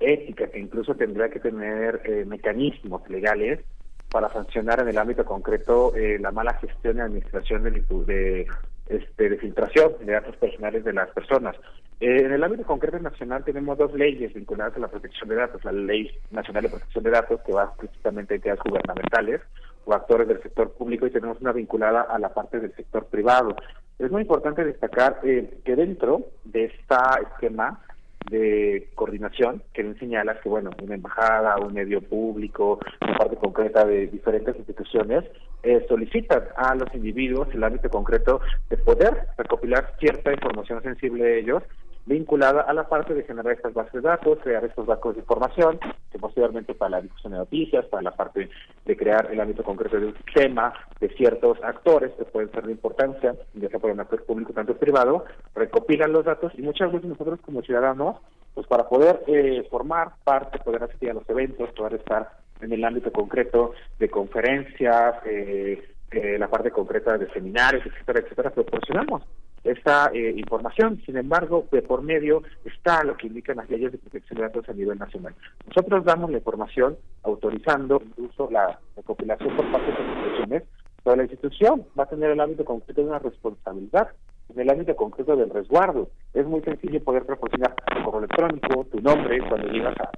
ética 0.00 0.48
que 0.48 0.58
incluso 0.58 0.94
tendrá 0.94 1.28
que 1.30 1.40
tener 1.40 2.02
eh, 2.04 2.24
mecanismos 2.26 3.08
legales 3.08 3.60
para 4.14 4.32
sancionar 4.32 4.78
en 4.78 4.86
el 4.86 4.96
ámbito 4.96 5.24
concreto 5.24 5.92
eh, 5.96 6.20
la 6.20 6.30
mala 6.30 6.54
gestión 6.54 6.98
y 6.98 7.00
administración 7.00 7.64
de, 7.64 8.46
este, 8.86 9.28
de 9.28 9.36
filtración 9.38 9.94
de 9.98 10.12
datos 10.12 10.36
personales 10.36 10.84
de 10.84 10.92
las 10.92 11.10
personas. 11.10 11.56
Eh, 11.98 12.18
en 12.20 12.30
el 12.30 12.44
ámbito 12.44 12.62
concreto 12.62 12.96
nacional 13.00 13.42
tenemos 13.42 13.76
dos 13.76 13.92
leyes 13.94 14.32
vinculadas 14.32 14.76
a 14.76 14.78
la 14.78 14.86
protección 14.86 15.28
de 15.30 15.34
datos. 15.34 15.64
La 15.64 15.72
Ley 15.72 16.16
Nacional 16.30 16.62
de 16.62 16.68
Protección 16.68 17.02
de 17.02 17.10
Datos, 17.10 17.40
que 17.44 17.52
va 17.52 17.74
precisamente 17.74 18.34
a 18.34 18.36
entidades 18.36 18.62
gubernamentales 18.62 19.40
o 19.84 19.92
actores 19.92 20.28
del 20.28 20.40
sector 20.40 20.70
público, 20.74 21.08
y 21.08 21.10
tenemos 21.10 21.40
una 21.40 21.50
vinculada 21.50 22.02
a 22.02 22.16
la 22.20 22.32
parte 22.32 22.60
del 22.60 22.72
sector 22.76 23.06
privado. 23.06 23.56
Es 23.98 24.12
muy 24.12 24.22
importante 24.22 24.64
destacar 24.64 25.18
eh, 25.24 25.58
que 25.64 25.74
dentro 25.74 26.20
de 26.44 26.66
este 26.66 26.94
esquema 27.32 27.80
de 28.30 28.88
coordinación 28.94 29.62
que 29.72 29.82
bien 29.82 29.98
señalas 29.98 30.38
que 30.42 30.48
bueno 30.48 30.70
una 30.82 30.94
embajada 30.94 31.56
un 31.58 31.74
medio 31.74 32.00
público 32.00 32.78
una 33.00 33.18
parte 33.18 33.36
concreta 33.36 33.84
de 33.84 34.06
diferentes 34.06 34.56
instituciones 34.56 35.24
eh, 35.62 35.84
solicitan 35.88 36.44
a 36.56 36.74
los 36.74 36.92
individuos 36.94 37.48
el 37.52 37.64
ámbito 37.64 37.88
concreto 37.90 38.40
de 38.70 38.76
poder 38.78 39.28
recopilar 39.36 39.94
cierta 39.98 40.32
información 40.32 40.82
sensible 40.82 41.24
de 41.24 41.38
ellos 41.40 41.62
vinculada 42.06 42.62
a 42.62 42.72
la 42.74 42.88
parte 42.88 43.14
de 43.14 43.22
generar 43.22 43.52
estas 43.52 43.72
bases 43.72 43.94
de 43.94 44.00
datos, 44.00 44.38
crear 44.42 44.64
estos 44.64 44.86
bancos 44.86 45.14
de 45.14 45.20
información, 45.20 45.78
que 46.10 46.18
posteriormente 46.18 46.74
para 46.74 46.90
la 46.90 47.00
difusión 47.00 47.32
de 47.32 47.38
noticias, 47.38 47.86
para 47.86 48.02
la 48.02 48.10
parte 48.10 48.50
de 48.84 48.96
crear 48.96 49.28
el 49.30 49.40
ámbito 49.40 49.62
concreto 49.62 49.98
de 49.98 50.06
un 50.06 50.16
sistema 50.16 50.72
de 51.00 51.08
ciertos 51.10 51.58
actores 51.62 52.12
que 52.12 52.24
pueden 52.24 52.50
ser 52.52 52.64
de 52.66 52.72
importancia, 52.72 53.34
ya 53.54 53.68
sea 53.68 53.78
por 53.78 53.90
un 53.90 54.00
actor 54.00 54.24
público 54.24 54.52
tanto 54.52 54.76
privado, 54.76 55.24
recopilan 55.54 56.12
los 56.12 56.24
datos 56.24 56.52
y 56.56 56.62
muchas 56.62 56.92
veces 56.92 57.08
nosotros 57.08 57.40
como 57.40 57.62
ciudadanos, 57.62 58.16
pues 58.54 58.66
para 58.66 58.88
poder 58.88 59.22
eh, 59.26 59.66
formar 59.70 60.12
parte, 60.24 60.58
poder 60.58 60.84
asistir 60.84 61.10
a 61.10 61.14
los 61.14 61.28
eventos, 61.28 61.70
poder 61.72 61.94
estar 61.94 62.30
en 62.60 62.72
el 62.72 62.84
ámbito 62.84 63.10
concreto 63.12 63.72
de 63.98 64.08
conferencias, 64.08 65.16
eh, 65.26 65.82
eh, 66.10 66.38
la 66.38 66.48
parte 66.48 66.70
concreta 66.70 67.18
de 67.18 67.28
seminarios, 67.32 67.84
etcétera, 67.86 68.20
etcétera, 68.20 68.50
proporcionamos 68.50 69.22
esta 69.64 70.10
eh, 70.12 70.34
información. 70.36 71.00
Sin 71.04 71.16
embargo, 71.16 71.66
de 71.72 71.82
por 71.82 72.02
medio 72.02 72.42
está 72.64 73.02
lo 73.02 73.16
que 73.16 73.26
indican 73.26 73.56
las 73.56 73.68
leyes 73.68 73.92
de 73.92 73.98
protección 73.98 74.38
de 74.38 74.44
datos 74.44 74.68
a 74.68 74.72
nivel 74.72 74.98
nacional. 74.98 75.34
Nosotros 75.66 76.04
damos 76.04 76.30
la 76.30 76.38
información 76.38 76.96
autorizando 77.22 78.02
incluso 78.04 78.50
la 78.50 78.78
recopilación 78.96 79.56
por 79.56 79.70
parte 79.72 79.86
de 79.86 79.98
las 79.98 80.16
instituciones, 80.16 80.62
pero 81.02 81.16
la 81.16 81.22
institución 81.24 81.84
va 81.98 82.04
a 82.04 82.08
tener 82.08 82.30
el 82.30 82.40
ámbito 82.40 82.64
concreto 82.64 83.00
de 83.00 83.08
una 83.08 83.18
responsabilidad 83.18 84.08
en 84.50 84.60
el 84.60 84.70
ámbito 84.70 84.94
concreto 84.94 85.36
del 85.36 85.50
resguardo. 85.50 86.10
Es 86.34 86.46
muy 86.46 86.60
sencillo 86.60 87.02
poder 87.02 87.24
proporcionar 87.24 87.74
tu 87.74 88.02
correo 88.04 88.20
electrónico, 88.20 88.84
tu 88.84 89.00
nombre, 89.00 89.38
cuando 89.48 89.68
llegas 89.68 89.98
a 90.00 90.10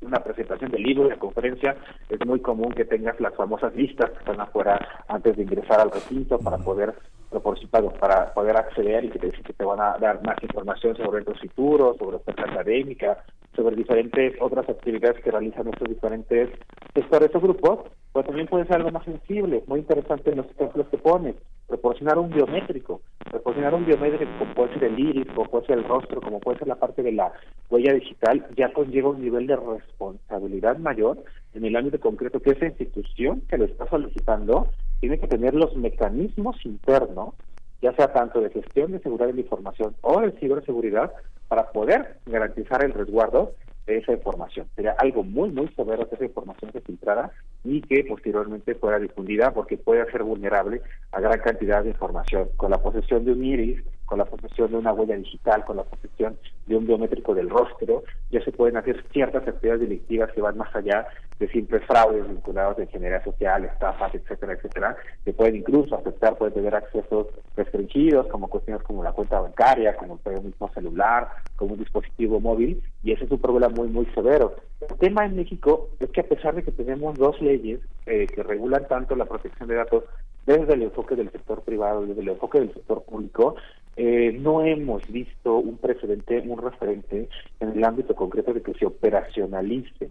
una 0.00 0.18
presentación 0.18 0.72
de 0.72 0.78
libro, 0.78 1.08
de 1.08 1.16
conferencia, 1.16 1.76
es 2.08 2.26
muy 2.26 2.40
común 2.40 2.72
que 2.72 2.84
tengas 2.84 3.18
las 3.20 3.34
famosas 3.36 3.74
listas 3.76 4.10
que 4.10 4.18
están 4.18 4.40
afuera 4.40 5.04
antes 5.06 5.36
de 5.36 5.44
ingresar 5.44 5.80
al 5.80 5.92
recinto 5.92 6.38
para 6.38 6.58
poder 6.58 6.92
proporcionado 7.32 7.90
para 7.94 8.32
poder 8.32 8.56
acceder 8.56 9.04
y 9.04 9.10
que 9.10 9.18
te, 9.18 9.30
que 9.30 9.52
te 9.52 9.64
van 9.64 9.80
a 9.80 9.98
dar 9.98 10.22
más 10.22 10.36
información 10.42 10.96
sobre 10.96 11.24
los 11.24 11.40
futuros, 11.40 11.96
sobre 11.96 12.16
oferta 12.16 12.44
académica, 12.44 13.24
sobre 13.56 13.76
diferentes 13.76 14.34
otras 14.40 14.68
actividades 14.68 15.22
que 15.22 15.30
realizan 15.30 15.68
estos 15.68 15.88
diferentes 15.88 16.50
sectores 16.94 17.34
o 17.34 17.40
grupos, 17.40 17.80
pero 18.12 18.24
también 18.24 18.46
puede 18.46 18.66
ser 18.66 18.76
algo 18.76 18.90
más 18.90 19.04
sensible, 19.04 19.62
muy 19.66 19.80
interesante 19.80 20.30
en 20.30 20.38
los 20.38 20.50
ejemplos 20.50 20.86
que 20.88 20.98
pones, 20.98 21.34
proporcionar 21.66 22.18
un 22.18 22.30
biométrico, 22.30 23.00
proporcionar 23.30 23.74
un 23.74 23.86
biométrico 23.86 24.30
como 24.38 24.54
puede 24.54 24.74
ser 24.74 24.84
el 24.84 24.98
iris, 24.98 25.26
como 25.34 25.50
puede 25.50 25.66
ser 25.66 25.78
el 25.78 25.84
rostro, 25.84 26.20
como 26.20 26.40
puede 26.40 26.58
ser 26.58 26.68
la 26.68 26.76
parte 26.76 27.02
de 27.02 27.12
la 27.12 27.32
huella 27.70 27.94
digital, 27.94 28.46
ya 28.56 28.72
conlleva 28.72 29.10
un 29.10 29.22
nivel 29.22 29.46
de 29.46 29.56
responsabilidad 29.56 30.78
mayor 30.78 31.22
en 31.54 31.64
el 31.64 31.76
ámbito 31.76 32.00
concreto 32.00 32.40
que 32.40 32.50
esa 32.50 32.66
institución 32.66 33.42
que 33.48 33.58
lo 33.58 33.64
está 33.64 33.86
solicitando 33.88 34.68
tiene 35.02 35.18
que 35.18 35.26
tener 35.26 35.52
los 35.52 35.76
mecanismos 35.76 36.64
internos, 36.64 37.34
ya 37.82 37.92
sea 37.94 38.12
tanto 38.12 38.40
de 38.40 38.50
gestión 38.50 38.92
de 38.92 39.00
seguridad 39.00 39.26
de 39.26 39.32
la 39.32 39.40
información 39.40 39.96
o 40.00 40.20
de 40.20 40.30
ciberseguridad, 40.38 41.12
para 41.48 41.72
poder 41.72 42.18
garantizar 42.24 42.84
el 42.84 42.92
resguardo 42.92 43.52
de 43.84 43.98
esa 43.98 44.12
información. 44.12 44.68
Sería 44.76 44.94
algo 44.98 45.24
muy, 45.24 45.50
muy 45.50 45.66
severo 45.74 46.08
que 46.08 46.14
esa 46.14 46.24
información 46.24 46.70
se 46.70 46.82
filtrara 46.82 47.32
y 47.64 47.82
que 47.82 48.04
posteriormente 48.04 48.76
fuera 48.76 49.00
difundida 49.00 49.52
porque 49.52 49.76
puede 49.76 50.08
ser 50.12 50.22
vulnerable 50.22 50.82
a 51.10 51.20
gran 51.20 51.40
cantidad 51.40 51.82
de 51.82 51.90
información. 51.90 52.50
Con 52.56 52.70
la 52.70 52.78
posesión 52.78 53.24
de 53.24 53.32
un 53.32 53.44
iris, 53.44 53.82
con 54.12 54.18
la 54.18 54.26
posesión 54.26 54.70
de 54.70 54.76
una 54.76 54.92
huella 54.92 55.16
digital, 55.16 55.64
con 55.64 55.78
la 55.78 55.84
posesión 55.84 56.36
de 56.66 56.76
un 56.76 56.86
biométrico 56.86 57.34
del 57.34 57.48
rostro, 57.48 58.02
ya 58.30 58.44
se 58.44 58.52
pueden 58.52 58.76
hacer 58.76 59.02
ciertas 59.10 59.48
actividades 59.48 59.80
delictivas 59.80 60.30
que 60.32 60.42
van 60.42 60.58
más 60.58 60.68
allá 60.76 61.06
de 61.38 61.48
simples 61.48 61.82
fraudes 61.86 62.28
vinculados 62.28 62.78
a 62.78 62.82
ingeniería 62.82 63.24
social, 63.24 63.64
estafas, 63.64 64.14
etcétera, 64.14 64.52
etcétera, 64.52 64.96
que 65.24 65.32
pueden 65.32 65.56
incluso 65.56 65.94
afectar, 65.94 66.36
pueden 66.36 66.52
tener 66.52 66.74
accesos 66.74 67.28
restringidos, 67.56 68.26
como 68.26 68.48
cuestiones 68.48 68.82
como 68.82 69.02
la 69.02 69.12
cuenta 69.12 69.40
bancaria, 69.40 69.96
como 69.96 70.20
el 70.26 70.42
mismo 70.42 70.70
celular, 70.74 71.30
como 71.56 71.72
un 71.72 71.78
dispositivo 71.78 72.38
móvil, 72.38 72.82
y 73.02 73.12
ese 73.12 73.24
es 73.24 73.30
un 73.30 73.40
problema 73.40 73.70
muy, 73.70 73.88
muy 73.88 74.04
severo. 74.14 74.56
El 74.90 74.94
tema 74.98 75.24
en 75.24 75.36
México 75.36 75.88
es 76.00 76.10
que 76.10 76.20
a 76.20 76.28
pesar 76.28 76.54
de 76.54 76.64
que 76.64 76.72
tenemos 76.72 77.16
dos 77.16 77.40
leyes 77.40 77.80
eh, 78.04 78.26
que 78.26 78.42
regulan 78.42 78.86
tanto 78.88 79.16
la 79.16 79.24
protección 79.24 79.70
de 79.70 79.76
datos 79.76 80.04
desde 80.46 80.74
el 80.74 80.82
enfoque 80.82 81.14
del 81.14 81.30
sector 81.30 81.62
privado, 81.62 82.04
desde 82.04 82.20
el 82.20 82.30
enfoque 82.30 82.60
del 82.60 82.74
sector 82.74 83.04
público, 83.04 83.56
eh, 83.96 84.36
no 84.40 84.64
hemos 84.64 85.06
visto 85.08 85.56
un 85.56 85.76
precedente, 85.76 86.40
un 86.46 86.62
referente 86.62 87.28
en 87.60 87.68
el 87.70 87.84
ámbito 87.84 88.14
concreto 88.14 88.54
de 88.54 88.62
que 88.62 88.74
se 88.74 88.86
operacionalice 88.86 90.08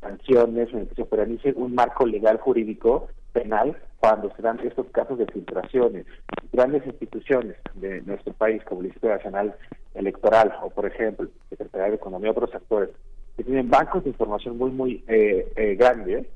sanciones, 0.00 0.72
en 0.72 0.80
el 0.80 0.88
que 0.88 0.94
se 0.96 1.02
operacionalice 1.02 1.52
un 1.56 1.74
marco 1.74 2.06
legal 2.06 2.38
jurídico 2.38 3.08
penal 3.32 3.76
cuando 4.00 4.34
se 4.34 4.42
dan 4.42 4.58
estos 4.60 4.86
casos 4.90 5.18
de 5.18 5.26
filtraciones. 5.26 6.06
Grandes 6.52 6.84
instituciones 6.86 7.56
de 7.74 8.00
nuestro 8.02 8.32
país, 8.32 8.62
como 8.64 8.80
el 8.80 8.86
Instituto 8.86 9.14
Nacional 9.14 9.54
Electoral 9.94 10.52
o, 10.62 10.70
por 10.70 10.86
ejemplo, 10.86 11.28
Secretaría 11.48 11.90
de 11.90 11.96
Economía, 11.96 12.30
otros 12.30 12.54
actores, 12.54 12.90
que 13.36 13.44
tienen 13.44 13.70
bancos 13.70 14.02
de 14.04 14.10
información 14.10 14.58
muy, 14.58 14.70
muy 14.70 15.04
eh, 15.06 15.52
eh, 15.54 15.74
grandes 15.76 16.26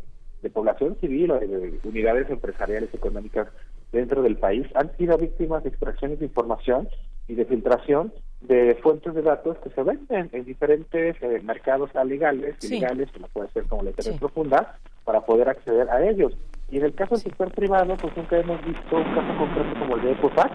de 0.43 0.51
población 0.51 0.97
civil 1.01 1.31
o 1.31 1.39
de 1.41 1.81
unidades 1.85 2.29
empresariales 2.29 2.93
económicas 2.93 3.49
dentro 3.95 4.23
del 4.23 4.37
país 4.37 4.67
han 4.75 4.95
sido 4.97 5.17
víctimas 5.17 5.63
de 5.63 5.71
extracciones 5.71 6.19
de 6.19 6.27
información 6.27 6.89
y 7.29 7.35
de 7.35 7.47
filtración 7.47 8.13
de 8.43 8.75
fuentes 8.83 9.15
de 9.15 9.23
datos 9.23 9.57
que 9.59 9.71
se 9.71 9.83
venden 9.83 10.29
en 10.33 10.45
diferentes 10.45 11.17
eh, 11.23 11.41
mercados 11.43 11.91
legales, 12.05 12.57
ilegales, 12.63 13.09
como 13.13 13.29
puede 13.29 13.49
ser 13.53 13.65
como 13.65 13.83
la 13.83 13.91
interés 13.91 14.19
profunda, 14.19 14.79
para 15.05 15.23
poder 15.23 15.49
acceder 15.49 15.89
a 15.89 16.07
ellos. 16.07 16.37
Y 16.71 16.77
en 16.79 16.85
el 16.85 16.95
caso 16.95 17.15
del 17.15 17.23
sector 17.23 17.51
privado, 17.53 17.97
pues 17.97 18.15
nunca 18.17 18.39
hemos 18.39 18.63
visto 18.67 18.97
un 18.97 19.15
caso 19.15 19.39
concreto 19.39 19.79
como 19.79 19.97
el 19.97 20.03
de 20.03 20.13
Ecofax, 20.13 20.53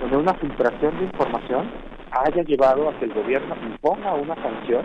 donde 0.00 0.16
una 0.18 0.34
filtración 0.34 0.98
de 0.98 1.04
información 1.04 1.70
haya 2.10 2.42
llevado 2.42 2.90
a 2.90 2.98
que 2.98 3.06
el 3.06 3.14
gobierno 3.14 3.56
imponga 3.62 4.14
una 4.14 4.34
sanción 4.34 4.84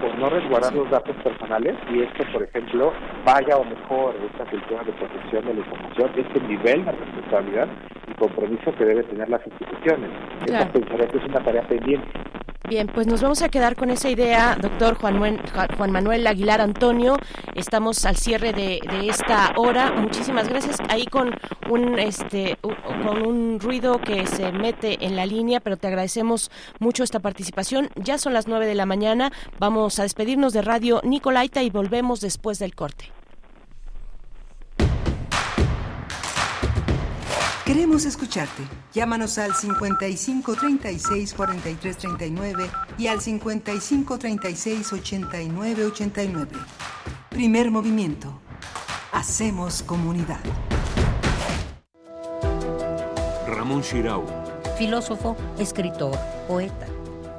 por 0.00 0.18
no 0.18 0.30
resguardar 0.30 0.74
los 0.74 0.90
datos 0.90 1.14
personales 1.16 1.76
y 1.92 2.02
esto, 2.02 2.24
por 2.32 2.42
ejemplo, 2.42 2.92
vaya 3.24 3.56
o 3.56 3.64
mejor 3.64 4.14
esta 4.32 4.44
cultura 4.46 4.82
de 4.84 4.92
protección 4.92 5.44
de 5.46 5.54
la 5.54 5.60
información, 5.60 6.10
este 6.16 6.40
nivel 6.40 6.84
de 6.84 6.92
responsabilidad 6.92 7.68
y 8.08 8.14
compromiso 8.14 8.74
que 8.76 8.84
deben 8.84 9.06
tener 9.06 9.28
las 9.28 9.46
instituciones. 9.46 10.10
Claro. 10.46 10.70
Esta 10.74 11.06
que 11.08 11.18
es 11.18 11.24
una 11.24 11.40
tarea 11.40 11.62
pendiente. 11.62 12.08
Bien, 12.70 12.86
pues 12.86 13.08
nos 13.08 13.20
vamos 13.20 13.42
a 13.42 13.48
quedar 13.48 13.74
con 13.74 13.90
esa 13.90 14.10
idea, 14.10 14.54
doctor 14.54 14.94
Juan, 14.94 15.18
Juan 15.76 15.90
Manuel 15.90 16.24
Aguilar 16.24 16.60
Antonio. 16.60 17.16
Estamos 17.56 18.04
al 18.04 18.14
cierre 18.14 18.52
de, 18.52 18.78
esta 19.08 19.54
hora. 19.56 19.90
Muchísimas 19.90 20.48
gracias. 20.48 20.76
Ahí 20.88 21.04
con 21.06 21.32
un 21.68 21.98
este 21.98 22.58
con 22.62 23.26
un 23.26 23.58
ruido 23.58 24.00
que 24.00 24.24
se 24.28 24.52
mete 24.52 25.04
en 25.04 25.16
la 25.16 25.26
línea, 25.26 25.58
pero 25.58 25.78
te 25.78 25.88
agradecemos 25.88 26.52
mucho 26.78 27.02
esta 27.02 27.18
participación. 27.18 27.90
Ya 27.96 28.18
son 28.18 28.34
las 28.34 28.46
nueve 28.46 28.66
de 28.66 28.76
la 28.76 28.86
mañana. 28.86 29.32
Vamos 29.58 29.98
a 29.98 30.04
despedirnos 30.04 30.52
de 30.52 30.62
Radio 30.62 31.00
Nicolaita 31.02 31.64
y 31.64 31.70
volvemos 31.70 32.20
después 32.20 32.60
del 32.60 32.76
corte. 32.76 33.10
Queremos 37.72 38.04
escucharte. 38.04 38.64
Llámanos 38.92 39.38
al 39.38 39.54
55 39.54 40.56
36 40.56 41.34
43 41.34 41.98
39 41.98 42.68
y 42.98 43.06
al 43.06 43.20
55 43.20 44.18
36 44.18 44.92
89 44.92 45.84
89. 45.84 46.50
Primer 47.28 47.70
movimiento. 47.70 48.40
Hacemos 49.12 49.84
comunidad. 49.84 50.40
Ramón 53.46 53.82
Shirau. 53.82 54.26
Filósofo, 54.76 55.36
escritor, 55.56 56.18
poeta. 56.48 56.88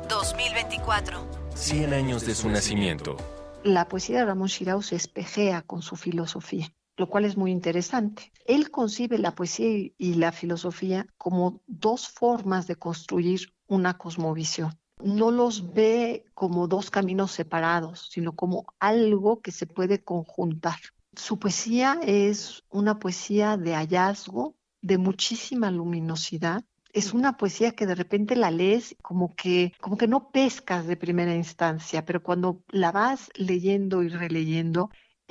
2024. 0.07 1.27
100 1.55 1.93
años 1.93 2.25
de 2.25 2.35
su 2.35 2.47
nacimiento. 2.49 3.17
La 3.65 3.89
poesía 3.89 4.19
de 4.19 4.25
Ramón 4.27 4.47
Shirau 4.47 4.81
se 4.81 4.95
espejea 4.95 5.61
con 5.61 5.81
su 5.81 5.97
filosofía 5.97 6.71
lo 6.97 7.07
cual 7.07 7.25
es 7.25 7.37
muy 7.37 7.51
interesante. 7.51 8.31
Él 8.45 8.69
concibe 8.69 9.17
la 9.17 9.35
poesía 9.35 9.91
y 9.97 10.13
la 10.15 10.31
filosofía 10.31 11.07
como 11.17 11.61
dos 11.67 12.09
formas 12.09 12.67
de 12.67 12.75
construir 12.75 13.53
una 13.67 13.97
cosmovisión. 13.97 14.77
No 15.03 15.31
los 15.31 15.73
ve 15.73 16.25
como 16.33 16.67
dos 16.67 16.91
caminos 16.91 17.31
separados, 17.31 18.09
sino 18.11 18.33
como 18.33 18.65
algo 18.79 19.41
que 19.41 19.51
se 19.51 19.65
puede 19.65 20.03
conjuntar. 20.03 20.77
Su 21.15 21.39
poesía 21.39 21.99
es 22.03 22.63
una 22.69 22.99
poesía 22.99 23.57
de 23.57 23.73
hallazgo, 23.73 24.55
de 24.81 24.97
muchísima 24.97 25.71
luminosidad. 25.71 26.63
Es 26.93 27.13
una 27.13 27.37
poesía 27.37 27.71
que 27.71 27.85
de 27.85 27.95
repente 27.95 28.35
la 28.35 28.51
lees 28.51 28.95
como 29.01 29.33
que, 29.35 29.73
como 29.79 29.97
que 29.97 30.07
no 30.07 30.31
pescas 30.31 30.85
de 30.85 30.97
primera 30.97 31.35
instancia, 31.35 32.05
pero 32.05 32.21
cuando 32.21 32.63
la 32.69 32.91
vas 32.91 33.29
leyendo 33.35 34.03
y 34.03 34.09
releyendo, 34.09 34.89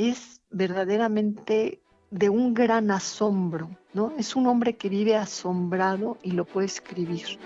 es 0.09 0.41
verdaderamente 0.51 1.83
de 2.11 2.29
un 2.29 2.55
gran 2.55 2.91
asombro, 2.91 3.71
¿no? 3.93 4.13
Es 4.19 4.35
un 4.35 4.47
hombre 4.47 4.77
que 4.77 4.89
vive 4.89 5.17
asombrado 5.17 6.19
y 6.23 6.33
lo 6.33 6.45
puede 6.45 6.67
escribir. 6.67 7.39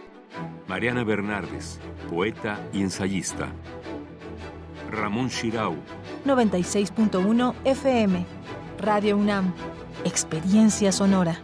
Mariana 0.68 1.04
Bernardes, 1.04 1.80
poeta 2.08 2.58
y 2.72 2.80
ensayista. 2.82 3.48
Ramón 4.90 5.28
Shirau. 5.28 5.74
96.1 6.24 7.54
FM. 7.64 8.24
Radio 8.78 9.16
UNAM. 9.16 9.52
Experiencia 10.04 10.92
sonora. 10.92 11.40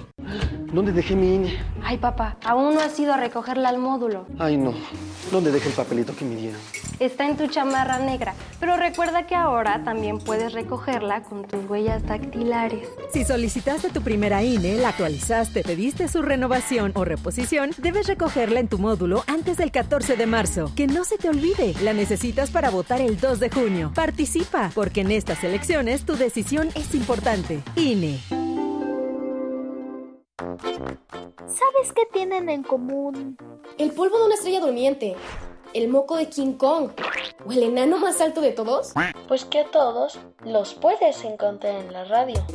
¿Dónde 0.74 0.92
dejé 0.92 1.16
mi 1.16 1.36
INE? 1.36 1.60
Ay, 1.84 1.98
papá, 1.98 2.38
aún 2.44 2.74
no 2.74 2.80
has 2.80 2.98
ido 3.00 3.14
a 3.14 3.18
recogerla 3.18 3.70
al 3.70 3.78
módulo. 3.78 4.26
Ay, 4.40 4.58
no. 4.58 4.74
¿Dónde 5.32 5.52
dejé 5.52 5.70
el 5.70 5.76
papelito 5.76 6.16
que 6.16 6.26
me 6.26 6.36
dieron? 6.36 6.60
Está 7.00 7.28
en 7.28 7.38
tu 7.38 7.48
chamarra 7.48 8.00
negra, 8.00 8.34
pero 8.60 8.78
recuerda 8.78 9.26
que 9.26 9.36
ahora 9.36 9.84
también 9.84 10.20
puedes 10.20 10.54
recogerla 10.54 11.24
con 11.24 11.46
tus 11.46 11.66
huellas 11.70 12.06
dactilares. 12.06 12.88
Si 13.12 13.26
solicitaste 13.26 13.90
tu 13.90 14.02
primera 14.02 14.44
INE, 14.44 14.76
la 14.76 14.90
actualizaste, 14.90 15.64
pediste 15.64 16.08
su 16.08 16.22
renovación 16.22 16.92
o 16.96 17.04
reposición, 17.04 17.72
debes 17.78 18.08
recogerla 18.08 18.60
en 18.60 18.68
tu 18.68 18.78
módulo 18.78 19.24
antes 19.28 19.58
del 19.58 19.72
14 19.72 20.16
de 20.16 20.26
marzo. 20.26 20.72
Que 20.76 20.88
no 20.88 21.04
se 21.04 21.18
te 21.18 21.30
olvide, 21.30 21.74
la 21.82 21.94
necesitas 21.94 22.52
para 22.52 22.70
votar 22.70 23.02
el 23.02 23.20
2 23.20 23.40
de 23.40 23.50
junio. 23.50 23.92
Participa, 23.94 24.72
porque 24.74 25.02
en 25.02 25.12
estas 25.12 25.44
elecciones 25.44 26.06
tu 26.06 26.16
decisión 26.16 26.70
es 26.76 26.94
importante. 26.96 27.62
INE. 27.76 28.20
¿Sabes 30.44 31.94
qué 31.96 32.06
tienen 32.12 32.50
en 32.50 32.64
común? 32.64 33.38
El 33.78 33.92
polvo 33.92 34.18
de 34.18 34.26
una 34.26 34.36
estrella 34.36 34.60
durmiente, 34.60 35.16
el 35.74 35.88
moco 35.88 36.18
de 36.18 36.28
King 36.30 36.54
Kong 36.54 36.92
o 37.46 37.52
el 37.52 37.64
enano 37.64 37.98
más 37.98 38.20
alto 38.22 38.42
de 38.42 38.52
todos. 38.52 38.94
Pues 39.28 39.46
que 39.46 39.62
a 39.62 39.72
todos 39.72 40.20
los 40.44 40.74
puedes 40.74 41.24
encontrar 41.24 41.76
en 41.76 41.94
la 41.94 42.04
radio. 42.06 42.46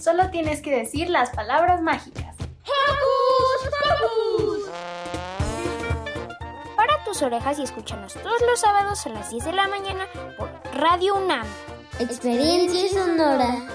Solo 0.00 0.30
tienes 0.30 0.62
que 0.62 0.70
decir 0.70 1.10
las 1.10 1.30
palabras 1.30 1.82
mágicas. 1.82 2.36
¡Hocus 2.62 3.70
Pocus! 4.00 4.70
Para 6.76 7.04
tus 7.04 7.22
orejas 7.22 7.58
y 7.58 7.62
escúchanos 7.64 8.14
todos 8.14 8.40
los 8.42 8.60
sábados 8.60 9.04
a 9.06 9.10
las 9.10 9.30
10 9.30 9.44
de 9.44 9.52
la 9.52 9.68
mañana 9.68 10.06
por 10.38 10.48
Radio 10.74 11.16
UNAM. 11.16 11.46
Experiencia 11.98 12.88
sonora. 12.88 13.66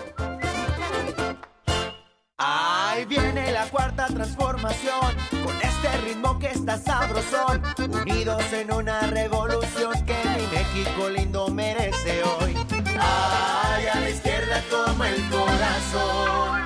Ahí 2.48 3.06
viene 3.06 3.52
la 3.52 3.66
cuarta 3.70 4.06
transformación, 4.06 5.16
con 5.44 5.56
este 5.64 5.98
ritmo 6.06 6.38
que 6.38 6.52
está 6.52 6.78
sabrosón, 6.78 7.64
unidos 7.80 8.44
en 8.54 8.72
una 8.72 9.02
revolución 9.08 9.94
que 10.06 10.16
mi 10.36 10.46
México 10.56 11.10
lindo 11.10 11.48
merece 11.48 12.22
hoy. 12.24 12.56
Ay, 13.00 13.88
a 13.88 14.00
la 14.00 14.10
izquierda 14.10 14.62
como 14.70 15.04
el 15.06 15.28
corazón. 15.30 16.62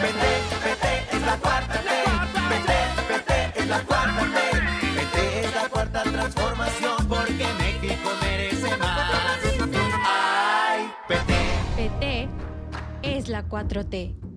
Vete, 0.00 0.32
vete, 0.64 1.16
es 1.16 1.22
la 1.26 1.36
cuarta 1.36 1.74
T. 1.74 1.88
Vete, 2.48 2.78
vete, 3.10 3.60
es 3.60 3.66
la 3.68 3.80
cuarta 3.82 4.20
T. 4.22 4.60
Vete, 4.96 5.44
es 5.44 5.54
la 5.54 5.68
cuarta 5.68 6.02
transformación, 6.02 7.08
porque 7.08 7.46
México 7.58 8.10
merece 8.22 8.76
más. 8.78 9.38
Ay, 10.06 10.90
vete. 11.10 11.36
PT 11.76 12.28
es 13.02 13.28
la 13.28 13.44
4T. 13.44 14.31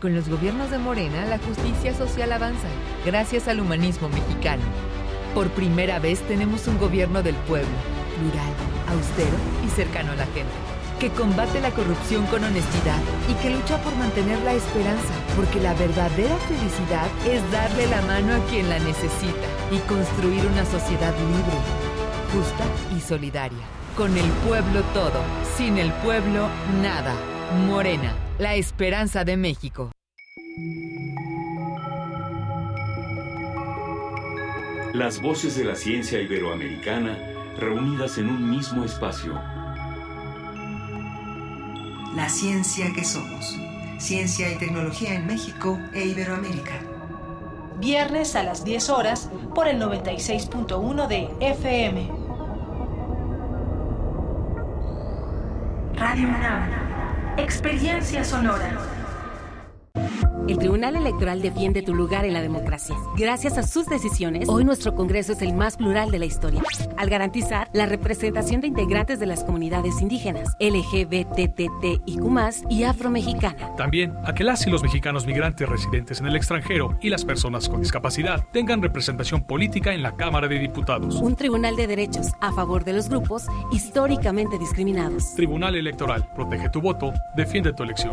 Con 0.00 0.14
los 0.14 0.28
gobiernos 0.28 0.70
de 0.70 0.78
Morena, 0.78 1.26
la 1.26 1.38
justicia 1.38 1.92
social 1.92 2.30
avanza, 2.30 2.68
gracias 3.04 3.48
al 3.48 3.58
humanismo 3.58 4.08
mexicano. 4.08 4.62
Por 5.34 5.48
primera 5.48 5.98
vez 5.98 6.20
tenemos 6.20 6.68
un 6.68 6.78
gobierno 6.78 7.20
del 7.20 7.34
pueblo, 7.34 7.68
plural, 8.16 8.52
austero 8.96 9.36
y 9.66 9.70
cercano 9.70 10.12
a 10.12 10.14
la 10.14 10.26
gente, 10.26 10.54
que 11.00 11.10
combate 11.10 11.60
la 11.60 11.72
corrupción 11.72 12.24
con 12.26 12.44
honestidad 12.44 13.00
y 13.28 13.34
que 13.42 13.50
lucha 13.50 13.76
por 13.82 13.92
mantener 13.96 14.40
la 14.42 14.52
esperanza, 14.52 15.14
porque 15.34 15.58
la 15.58 15.74
verdadera 15.74 16.36
felicidad 16.46 17.08
es 17.26 17.42
darle 17.50 17.88
la 17.88 18.00
mano 18.02 18.34
a 18.34 18.46
quien 18.46 18.70
la 18.70 18.78
necesita 18.78 19.48
y 19.72 19.78
construir 19.88 20.46
una 20.46 20.64
sociedad 20.64 21.12
libre, 21.12 21.58
justa 22.32 22.64
y 22.96 23.00
solidaria. 23.00 23.66
Con 23.96 24.16
el 24.16 24.30
pueblo 24.46 24.82
todo, 24.94 25.20
sin 25.56 25.76
el 25.76 25.90
pueblo 25.94 26.46
nada. 26.80 27.14
Morena, 27.66 28.14
la 28.38 28.54
esperanza 28.54 29.24
de 29.24 29.36
México. 29.36 29.90
Las 34.94 35.20
voces 35.20 35.56
de 35.56 35.64
la 35.64 35.74
ciencia 35.74 36.20
iberoamericana 36.20 37.18
reunidas 37.58 38.16
en 38.18 38.28
un 38.28 38.48
mismo 38.48 38.84
espacio. 38.84 39.34
La 42.14 42.28
ciencia 42.28 42.92
que 42.94 43.04
somos. 43.04 43.56
Ciencia 43.98 44.52
y 44.52 44.56
tecnología 44.56 45.14
en 45.14 45.26
México 45.26 45.76
e 45.92 46.06
Iberoamérica. 46.06 46.80
Viernes 47.80 48.36
a 48.36 48.44
las 48.44 48.64
10 48.64 48.90
horas 48.90 49.30
por 49.54 49.66
el 49.66 49.80
96.1 49.82 51.08
de 51.08 51.28
FM. 51.40 52.10
Radio 55.96 56.28
UNAM. 56.28 56.87
Experiencia 57.38 58.24
sonora. 58.24 58.97
El 60.48 60.58
Tribunal 60.58 60.96
Electoral 60.96 61.42
defiende 61.42 61.82
tu 61.82 61.94
lugar 61.94 62.24
en 62.24 62.32
la 62.32 62.40
democracia. 62.40 62.96
Gracias 63.18 63.58
a 63.58 63.62
sus 63.62 63.86
decisiones, 63.86 64.48
hoy 64.48 64.64
nuestro 64.64 64.94
Congreso 64.94 65.32
es 65.34 65.42
el 65.42 65.52
más 65.52 65.76
plural 65.76 66.10
de 66.10 66.18
la 66.18 66.24
historia, 66.24 66.62
al 66.96 67.10
garantizar 67.10 67.68
la 67.74 67.84
representación 67.84 68.62
de 68.62 68.68
integrantes 68.68 69.20
de 69.20 69.26
las 69.26 69.44
comunidades 69.44 70.00
indígenas, 70.00 70.56
LGBTTIQ+, 70.58 72.00
y 72.70 72.82
afromexicana. 72.84 73.76
También 73.76 74.14
a 74.24 74.34
que 74.34 74.44
las 74.44 74.66
y 74.66 74.70
los 74.70 74.82
mexicanos 74.82 75.26
migrantes 75.26 75.68
residentes 75.68 76.20
en 76.20 76.26
el 76.26 76.36
extranjero 76.36 76.96
y 77.02 77.10
las 77.10 77.26
personas 77.26 77.68
con 77.68 77.82
discapacidad 77.82 78.42
tengan 78.50 78.80
representación 78.80 79.42
política 79.42 79.92
en 79.92 80.02
la 80.02 80.16
Cámara 80.16 80.48
de 80.48 80.58
Diputados. 80.58 81.16
Un 81.16 81.36
tribunal 81.36 81.76
de 81.76 81.86
derechos 81.86 82.28
a 82.40 82.52
favor 82.52 82.84
de 82.84 82.94
los 82.94 83.10
grupos 83.10 83.46
históricamente 83.70 84.58
discriminados. 84.58 85.34
Tribunal 85.34 85.74
Electoral, 85.74 86.26
protege 86.34 86.70
tu 86.70 86.80
voto, 86.80 87.12
defiende 87.36 87.72
tu 87.74 87.82
elección. 87.82 88.12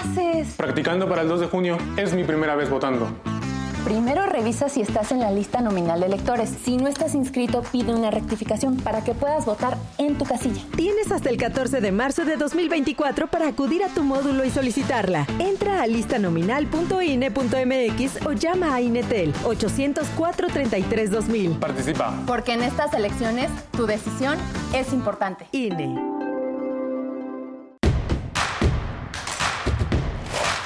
Haces? 0.00 0.54
Practicando 0.56 1.08
para 1.08 1.22
el 1.22 1.28
2 1.28 1.40
de 1.40 1.46
junio. 1.46 1.78
Es 1.96 2.14
mi 2.14 2.24
primera 2.24 2.56
vez 2.56 2.70
votando. 2.70 3.08
Primero 3.84 4.26
revisa 4.26 4.68
si 4.68 4.82
estás 4.82 5.10
en 5.10 5.20
la 5.20 5.30
lista 5.30 5.62
nominal 5.62 6.00
de 6.00 6.06
electores. 6.06 6.52
Si 6.64 6.76
no 6.76 6.86
estás 6.86 7.14
inscrito, 7.14 7.62
pide 7.72 7.94
una 7.94 8.10
rectificación 8.10 8.76
para 8.76 9.02
que 9.02 9.14
puedas 9.14 9.46
votar 9.46 9.78
en 9.96 10.18
tu 10.18 10.26
casilla. 10.26 10.60
Tienes 10.76 11.10
hasta 11.10 11.30
el 11.30 11.38
14 11.38 11.80
de 11.80 11.90
marzo 11.90 12.26
de 12.26 12.36
2024 12.36 13.28
para 13.28 13.48
acudir 13.48 13.82
a 13.82 13.88
tu 13.88 14.02
módulo 14.02 14.44
y 14.44 14.50
solicitarla. 14.50 15.26
Entra 15.38 15.80
a 15.82 15.86
listanominal.ine.mx 15.86 18.26
o 18.26 18.32
llama 18.32 18.74
a 18.74 18.82
Inetel 18.82 19.32
804-33-2000. 19.44 21.58
Participa. 21.58 22.12
Porque 22.26 22.52
en 22.52 22.62
estas 22.62 22.92
elecciones 22.92 23.50
tu 23.72 23.86
decisión 23.86 24.36
es 24.74 24.92
importante. 24.92 25.46
INE. 25.52 25.96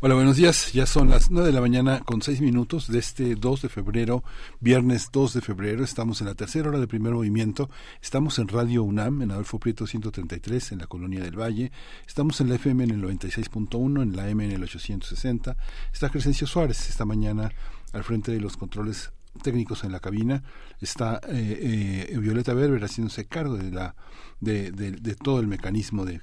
Hola, 0.00 0.14
buenos 0.14 0.36
días. 0.36 0.72
Ya 0.72 0.86
son 0.86 1.10
las 1.10 1.32
9 1.32 1.48
de 1.48 1.52
la 1.52 1.60
mañana 1.60 1.98
con 1.98 2.22
6 2.22 2.40
minutos 2.40 2.86
de 2.86 3.00
este 3.00 3.34
2 3.34 3.62
de 3.62 3.68
febrero, 3.68 4.22
viernes 4.60 5.08
2 5.10 5.34
de 5.34 5.40
febrero. 5.40 5.82
Estamos 5.82 6.20
en 6.20 6.28
la 6.28 6.36
tercera 6.36 6.68
hora 6.68 6.78
de 6.78 6.86
primer 6.86 7.14
movimiento. 7.14 7.68
Estamos 8.00 8.38
en 8.38 8.46
Radio 8.46 8.84
UNAM, 8.84 9.22
en 9.22 9.32
Adolfo 9.32 9.58
Prieto 9.58 9.88
133, 9.88 10.70
en 10.70 10.78
la 10.78 10.86
Colonia 10.86 11.20
del 11.20 11.36
Valle. 11.36 11.72
Estamos 12.06 12.40
en 12.40 12.48
la 12.48 12.54
FM 12.54 12.84
en 12.84 12.90
el 12.90 13.02
96.1, 13.02 14.02
en 14.02 14.14
la 14.14 14.28
M 14.28 14.44
en 14.44 14.52
el 14.52 14.62
860. 14.62 15.56
Está 15.92 16.10
Crescencio 16.10 16.46
Suárez 16.46 16.88
esta 16.88 17.04
mañana 17.04 17.50
al 17.92 18.04
frente 18.04 18.30
de 18.30 18.38
los 18.38 18.56
controles 18.56 19.10
técnicos 19.42 19.82
en 19.82 19.90
la 19.90 19.98
cabina. 19.98 20.44
Está 20.80 21.20
eh, 21.28 22.06
eh, 22.12 22.18
Violeta 22.18 22.54
Berber 22.54 22.84
haciéndose 22.84 23.26
cargo 23.26 23.56
de, 23.56 23.72
la, 23.72 23.96
de, 24.38 24.70
de, 24.70 24.92
de 24.92 25.14
todo 25.16 25.40
el 25.40 25.48
mecanismo 25.48 26.04
de 26.04 26.20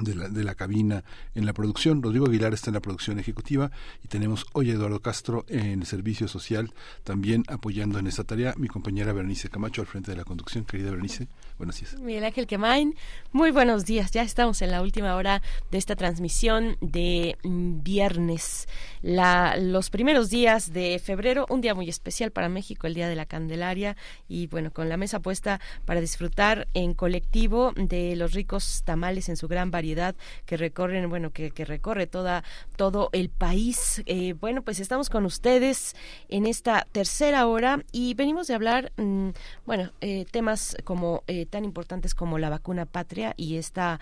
de 0.00 0.14
la, 0.14 0.28
de 0.28 0.44
la 0.44 0.54
cabina 0.54 1.04
en 1.34 1.46
la 1.46 1.52
producción. 1.52 2.02
Rodrigo 2.02 2.26
Aguilar 2.26 2.54
está 2.54 2.70
en 2.70 2.74
la 2.74 2.80
producción 2.80 3.18
ejecutiva 3.18 3.70
y 4.04 4.08
tenemos 4.08 4.46
hoy 4.52 4.70
a 4.70 4.74
Eduardo 4.74 5.00
Castro 5.00 5.44
en 5.48 5.80
el 5.80 5.86
servicio 5.86 6.28
social 6.28 6.72
también 7.04 7.44
apoyando 7.48 7.98
en 7.98 8.06
esta 8.06 8.24
tarea. 8.24 8.54
Mi 8.56 8.68
compañera 8.68 9.12
Bernice 9.12 9.48
Camacho 9.48 9.80
al 9.80 9.86
frente 9.86 10.10
de 10.10 10.16
la 10.16 10.24
conducción. 10.24 10.64
Querida 10.64 10.90
Bernice, 10.90 11.28
buenos 11.56 11.78
días. 11.80 11.98
Miguel 11.98 12.24
Ángel 12.24 12.46
Quemain, 12.46 12.94
muy 13.32 13.50
buenos 13.50 13.84
días. 13.84 14.10
Ya 14.12 14.22
estamos 14.22 14.62
en 14.62 14.70
la 14.70 14.82
última 14.82 15.16
hora 15.16 15.42
de 15.70 15.78
esta 15.78 15.96
transmisión 15.96 16.76
de 16.80 17.36
mm, 17.42 17.82
viernes, 17.82 18.68
la, 19.02 19.56
los 19.58 19.90
primeros 19.90 20.30
días 20.30 20.72
de 20.72 20.98
febrero, 20.98 21.46
un 21.48 21.60
día 21.60 21.74
muy 21.74 21.88
especial 21.88 22.30
para 22.30 22.48
México, 22.48 22.86
el 22.86 22.94
Día 22.94 23.08
de 23.08 23.16
la 23.16 23.26
Candelaria 23.26 23.96
y 24.28 24.46
bueno, 24.46 24.72
con 24.72 24.88
la 24.88 24.96
mesa 24.96 25.20
puesta 25.20 25.60
para 25.84 26.00
disfrutar 26.00 26.68
en 26.74 26.94
colectivo 26.94 27.72
de 27.76 28.16
los 28.16 28.32
ricos 28.32 28.82
tamales 28.84 29.28
en 29.28 29.36
su 29.36 29.48
gran 29.48 29.70
variedad 29.70 29.87
que 30.46 30.56
recorren, 30.56 31.08
bueno, 31.08 31.30
que, 31.30 31.50
recorre 31.64 32.06
toda, 32.06 32.44
todo 32.76 33.10
el 33.12 33.28
país. 33.28 34.02
Eh, 34.06 34.34
bueno, 34.34 34.62
pues 34.62 34.80
estamos 34.80 35.10
con 35.10 35.24
ustedes 35.24 35.94
en 36.28 36.46
esta 36.46 36.86
tercera 36.92 37.46
hora 37.46 37.84
y 37.92 38.14
venimos 38.14 38.46
de 38.46 38.54
hablar, 38.54 38.92
mm, 38.96 39.30
bueno, 39.66 39.92
eh, 40.00 40.26
temas 40.30 40.76
como 40.84 41.22
eh, 41.26 41.46
tan 41.46 41.64
importantes 41.64 42.14
como 42.14 42.38
la 42.38 42.50
vacuna 42.50 42.86
patria 42.86 43.34
y 43.36 43.56
esta, 43.56 44.00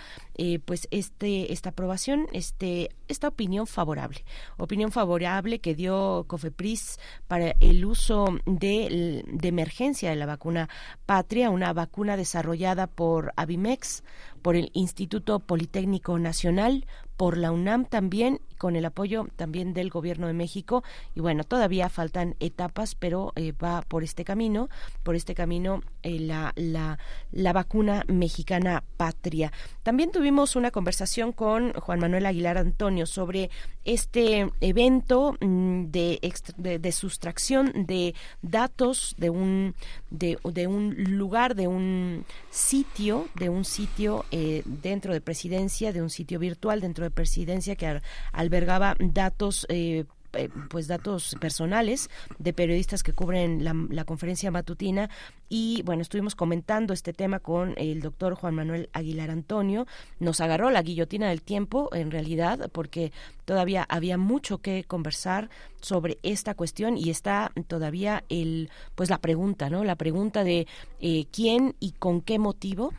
pues 0.64 0.88
este, 0.90 1.52
esta 1.52 1.70
aprobación, 1.70 2.26
este, 2.32 2.90
esta 3.08 3.28
opinión 3.28 3.66
favorable, 3.66 4.24
opinión 4.56 4.92
favorable 4.92 5.58
que 5.60 5.74
dio 5.74 6.24
Cofepris 6.26 6.98
para 7.28 7.54
el 7.60 7.84
uso 7.84 8.38
de, 8.46 9.24
emergencia 9.42 10.10
de 10.10 10.16
la 10.16 10.26
vacuna 10.26 10.68
patria, 11.06 11.50
una 11.50 11.72
vacuna 11.72 12.16
desarrollada 12.16 12.86
por 12.86 13.32
Avimex, 13.36 14.02
por 14.42 14.56
el 14.56 14.70
Instituto 14.74 15.40
Politécnico 15.40 16.18
Nacional, 16.18 16.86
por 17.16 17.36
la 17.36 17.52
UNAM 17.52 17.86
también, 17.86 18.40
con 18.58 18.76
el 18.76 18.84
apoyo 18.84 19.28
también 19.36 19.74
del 19.74 19.90
Gobierno 19.90 20.26
de 20.26 20.32
México. 20.32 20.82
Y 21.14 21.20
bueno, 21.20 21.44
todavía 21.44 21.88
faltan 21.88 22.36
etapas, 22.40 22.94
pero 22.94 23.32
eh, 23.36 23.52
va 23.52 23.82
por 23.82 24.04
este 24.04 24.24
camino, 24.24 24.68
por 25.02 25.14
este 25.14 25.34
camino 25.34 25.82
eh, 26.02 26.18
la, 26.18 26.52
la, 26.56 26.98
la, 27.32 27.52
vacuna 27.52 28.04
mexicana 28.08 28.82
patria. 28.96 29.52
También 29.82 30.10
tuvimos 30.10 30.56
una 30.56 30.70
conversación 30.70 31.32
con 31.32 31.72
Juan 31.72 32.00
Manuel 32.00 32.26
Aguilar 32.26 32.58
Antonio 32.58 33.06
sobre 33.06 33.50
este 33.84 34.50
evento 34.60 35.36
mm, 35.40 35.84
de, 35.86 36.32
de, 36.56 36.92
sustracción 36.92 37.86
de 37.86 38.14
datos 38.42 39.14
de 39.18 39.30
un, 39.30 39.74
de, 40.10 40.38
de, 40.44 40.66
un 40.66 40.94
lugar, 41.16 41.54
de 41.54 41.68
un 41.68 42.24
sitio, 42.50 43.28
de 43.34 43.48
un 43.48 43.64
sitio 43.64 44.24
eh, 44.30 44.62
dentro 44.64 45.12
de 45.12 45.20
presidencia, 45.20 45.92
de 45.92 46.02
un 46.02 46.10
sitio 46.10 46.38
virtual 46.38 46.80
dentro 46.80 47.04
de 47.04 47.05
presidencia 47.10 47.76
que 47.76 48.00
albergaba 48.32 48.96
datos 48.98 49.66
eh, 49.68 50.04
eh, 50.36 50.50
pues 50.68 50.86
datos 50.86 51.36
personales 51.40 52.10
de 52.38 52.52
periodistas 52.52 53.02
que 53.02 53.12
cubren 53.12 53.64
la, 53.64 54.04
conferencia 54.04 54.50
matutina. 54.50 55.08
Y 55.48 55.82
bueno 55.84 56.02
estuvimos 56.02 56.34
comentando 56.34 56.92
este 56.92 57.12
tema 57.12 57.38
con 57.38 57.74
el 57.76 58.00
doctor 58.00 58.34
Juan 58.34 58.54
Manuel 58.54 58.88
Aguilar 58.92 59.30
Antonio. 59.30 59.86
Nos 60.18 60.40
agarró 60.40 60.70
la 60.70 60.82
guillotina 60.82 61.28
del 61.28 61.42
tiempo 61.42 61.88
en 61.94 62.10
realidad 62.10 62.70
porque 62.72 63.12
todavía 63.44 63.84
había 63.88 64.18
mucho 64.18 64.58
que 64.58 64.84
conversar 64.84 65.48
sobre 65.80 66.18
esta 66.22 66.54
cuestión 66.54 66.96
y 66.96 67.10
está 67.10 67.52
todavía 67.68 68.24
el 68.28 68.70
pues 68.94 69.08
la 69.08 69.18
pregunta 69.18 69.70
no 69.70 69.84
la 69.84 69.94
pregunta 69.94 70.42
de 70.42 70.66
eh, 71.00 71.26
quién 71.30 71.76
y 71.78 71.92
con 71.92 72.20
qué 72.20 72.38
motivo 72.38 72.92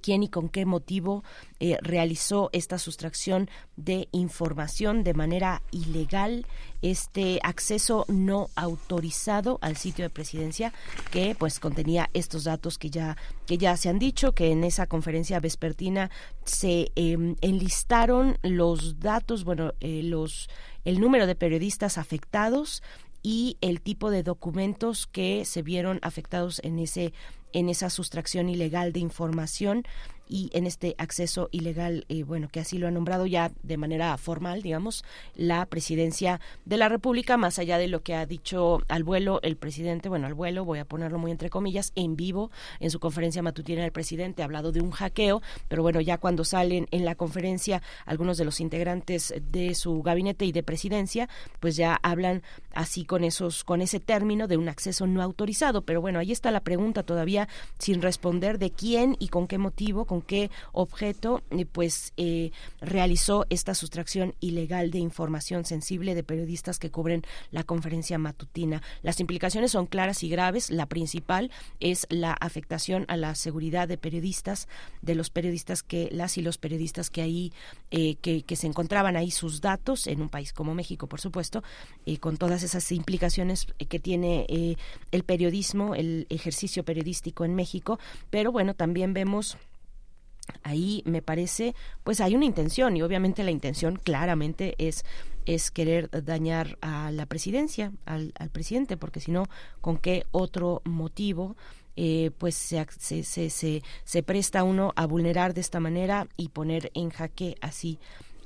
quién 0.00 0.22
y 0.22 0.28
con 0.28 0.48
qué 0.48 0.66
motivo 0.66 1.24
eh, 1.60 1.78
realizó 1.82 2.50
esta 2.52 2.78
sustracción 2.78 3.48
de 3.76 4.08
información 4.12 5.02
de 5.02 5.14
manera 5.14 5.62
ilegal, 5.70 6.46
este 6.82 7.40
acceso 7.42 8.04
no 8.08 8.50
autorizado 8.56 9.58
al 9.62 9.76
sitio 9.76 10.04
de 10.04 10.10
presidencia 10.10 10.72
que 11.10 11.34
pues 11.38 11.58
contenía 11.58 12.10
estos 12.12 12.44
datos 12.44 12.78
que 12.78 12.90
ya 12.90 13.16
que 13.46 13.58
ya 13.58 13.76
se 13.76 13.88
han 13.88 13.98
dicho 13.98 14.32
que 14.32 14.50
en 14.50 14.64
esa 14.64 14.86
conferencia 14.86 15.40
vespertina 15.40 16.10
se 16.44 16.92
em, 16.94 17.36
enlistaron 17.40 18.38
los 18.42 19.00
datos, 19.00 19.44
bueno, 19.44 19.72
eh, 19.80 20.02
los 20.02 20.48
el 20.84 21.00
número 21.00 21.26
de 21.26 21.34
periodistas 21.34 21.98
afectados 21.98 22.82
y 23.22 23.56
el 23.62 23.80
tipo 23.80 24.10
de 24.10 24.22
documentos 24.22 25.06
que 25.06 25.46
se 25.46 25.62
vieron 25.62 25.98
afectados 26.02 26.60
en 26.62 26.78
ese 26.78 27.14
en 27.54 27.70
esa 27.70 27.88
sustracción 27.88 28.50
ilegal 28.50 28.92
de 28.92 29.00
información 29.00 29.84
y 30.28 30.50
en 30.52 30.66
este 30.66 30.94
acceso 30.98 31.48
ilegal, 31.52 32.06
eh, 32.08 32.22
bueno, 32.22 32.48
que 32.48 32.60
así 32.60 32.78
lo 32.78 32.88
ha 32.88 32.90
nombrado 32.90 33.26
ya 33.26 33.52
de 33.62 33.76
manera 33.76 34.16
formal, 34.16 34.62
digamos, 34.62 35.04
la 35.34 35.66
presidencia 35.66 36.40
de 36.64 36.76
la 36.76 36.88
República, 36.88 37.36
más 37.36 37.58
allá 37.58 37.78
de 37.78 37.88
lo 37.88 38.02
que 38.02 38.14
ha 38.14 38.26
dicho 38.26 38.80
al 38.88 39.04
vuelo 39.04 39.40
el 39.42 39.56
presidente, 39.56 40.08
bueno, 40.08 40.26
al 40.26 40.34
vuelo, 40.34 40.64
voy 40.64 40.78
a 40.78 40.84
ponerlo 40.84 41.18
muy 41.18 41.30
entre 41.30 41.50
comillas, 41.50 41.92
en 41.94 42.16
vivo, 42.16 42.50
en 42.80 42.90
su 42.90 43.00
conferencia 43.00 43.42
matutina 43.42 43.84
el 43.84 43.92
presidente 43.92 44.42
ha 44.42 44.46
hablado 44.46 44.72
de 44.72 44.80
un 44.80 44.90
hackeo, 44.90 45.42
pero 45.68 45.82
bueno, 45.82 46.00
ya 46.00 46.18
cuando 46.18 46.44
salen 46.44 46.86
en 46.90 47.04
la 47.04 47.14
conferencia 47.14 47.82
algunos 48.06 48.38
de 48.38 48.44
los 48.44 48.60
integrantes 48.60 49.34
de 49.52 49.74
su 49.74 50.02
gabinete 50.02 50.46
y 50.46 50.52
de 50.52 50.62
presidencia, 50.62 51.28
pues 51.60 51.76
ya 51.76 51.98
hablan 52.02 52.42
así 52.72 53.04
con 53.04 53.24
esos, 53.24 53.62
con 53.64 53.82
ese 53.82 54.00
término 54.00 54.48
de 54.48 54.56
un 54.56 54.68
acceso 54.68 55.06
no 55.06 55.22
autorizado, 55.22 55.82
pero 55.82 56.00
bueno, 56.00 56.18
ahí 56.18 56.32
está 56.32 56.50
la 56.50 56.60
pregunta 56.60 57.02
todavía 57.02 57.43
sin 57.78 58.02
responder 58.02 58.58
de 58.58 58.70
quién 58.70 59.16
y 59.18 59.28
con 59.28 59.46
qué 59.46 59.58
motivo, 59.58 60.04
con 60.04 60.22
qué 60.22 60.50
objeto 60.72 61.42
eh, 61.50 61.66
pues 61.66 62.12
eh, 62.16 62.50
realizó 62.80 63.46
esta 63.50 63.74
sustracción 63.74 64.34
ilegal 64.40 64.90
de 64.90 64.98
información 64.98 65.64
sensible 65.64 66.14
de 66.14 66.22
periodistas 66.22 66.78
que 66.78 66.90
cubren 66.90 67.22
la 67.50 67.64
conferencia 67.64 68.18
matutina. 68.18 68.82
Las 69.02 69.20
implicaciones 69.20 69.72
son 69.72 69.86
claras 69.86 70.22
y 70.22 70.28
graves. 70.28 70.70
La 70.70 70.86
principal 70.86 71.50
es 71.80 72.06
la 72.10 72.32
afectación 72.32 73.04
a 73.08 73.16
la 73.16 73.34
seguridad 73.34 73.88
de 73.88 73.98
periodistas, 73.98 74.68
de 75.02 75.14
los 75.14 75.30
periodistas 75.30 75.82
que 75.82 76.08
las 76.12 76.38
y 76.38 76.42
los 76.42 76.58
periodistas 76.58 77.10
que 77.10 77.22
ahí 77.22 77.52
eh, 77.90 78.16
que, 78.16 78.44
se 78.54 78.68
encontraban 78.68 79.16
ahí 79.16 79.32
sus 79.32 79.60
datos 79.60 80.06
en 80.06 80.22
un 80.22 80.28
país 80.28 80.52
como 80.52 80.76
México, 80.76 81.08
por 81.08 81.20
supuesto, 81.20 81.64
con 82.20 82.36
todas 82.36 82.62
esas 82.62 82.92
implicaciones 82.92 83.66
que 83.88 83.98
tiene 83.98 84.76
el 85.10 85.24
periodismo, 85.24 85.96
el 85.96 86.28
ejercicio 86.30 86.84
periodístico 86.84 87.33
en 87.42 87.56
México. 87.56 87.98
Pero 88.30 88.52
bueno, 88.52 88.74
también 88.74 89.14
vemos 89.14 89.56
ahí 90.62 91.02
me 91.06 91.22
parece, 91.22 91.74
pues 92.04 92.20
hay 92.20 92.36
una 92.36 92.44
intención 92.44 92.96
y 92.96 93.02
obviamente 93.02 93.42
la 93.42 93.50
intención 93.50 93.96
claramente 93.96 94.74
es 94.76 95.04
es 95.46 95.70
querer 95.70 96.08
dañar 96.24 96.78
a 96.80 97.10
la 97.10 97.26
presidencia, 97.26 97.92
al, 98.06 98.32
presidente, 98.52 98.96
porque 98.96 99.20
si 99.20 99.30
no, 99.30 99.44
¿con 99.80 99.98
qué 99.98 100.24
otro 100.30 100.80
motivo 100.84 101.56
eh, 101.96 102.30
pues 102.38 102.54
se, 102.54 102.84
se, 102.98 103.22
se, 103.22 103.82
se, 104.04 104.22
presta 104.22 104.64
uno 104.64 104.92
a 104.96 105.06
vulnerar 105.06 105.54
de 105.54 105.60
esta 105.60 105.80
manera 105.80 106.28
y 106.36 106.48
poner 106.48 106.90
en 106.94 107.10
jaque 107.10 107.56
así 107.60 107.98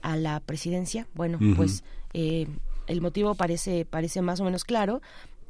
a 0.02 0.16
la 0.16 0.40
presidencia? 0.40 1.06
Bueno, 1.14 1.38
pues 1.56 1.84
eh, 2.14 2.48
el 2.88 3.00
motivo 3.00 3.34
parece, 3.34 3.84
parece 3.84 4.20
más 4.20 4.40
o 4.40 4.44
menos 4.44 4.64
claro. 4.64 5.00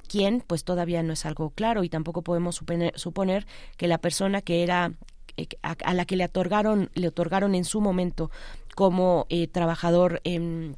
¿Quién? 0.09 0.43
Pues 0.47 0.65
todavía 0.65 1.03
no 1.03 1.13
es 1.13 1.27
algo 1.27 1.51
claro 1.51 1.85
y 1.85 1.89
tampoco 1.89 2.23
podemos 2.23 2.61
suponer 2.95 3.47
que 3.77 3.89
la 3.89 3.99
persona 3.99 4.43
que 4.43 4.63
era 4.63 4.93
eh, 5.37 5.47
a, 5.63 5.95
la 5.95 6.05
que 6.05 6.17
le 6.17 6.25
otorgaron, 6.25 6.91
le 6.95 7.09
otorgaron 7.09 7.55
en 7.55 7.65
su 7.65 7.81
momento 7.81 8.31
como 8.79 9.27
eh, 9.29 9.49
trabajador, 9.49 10.23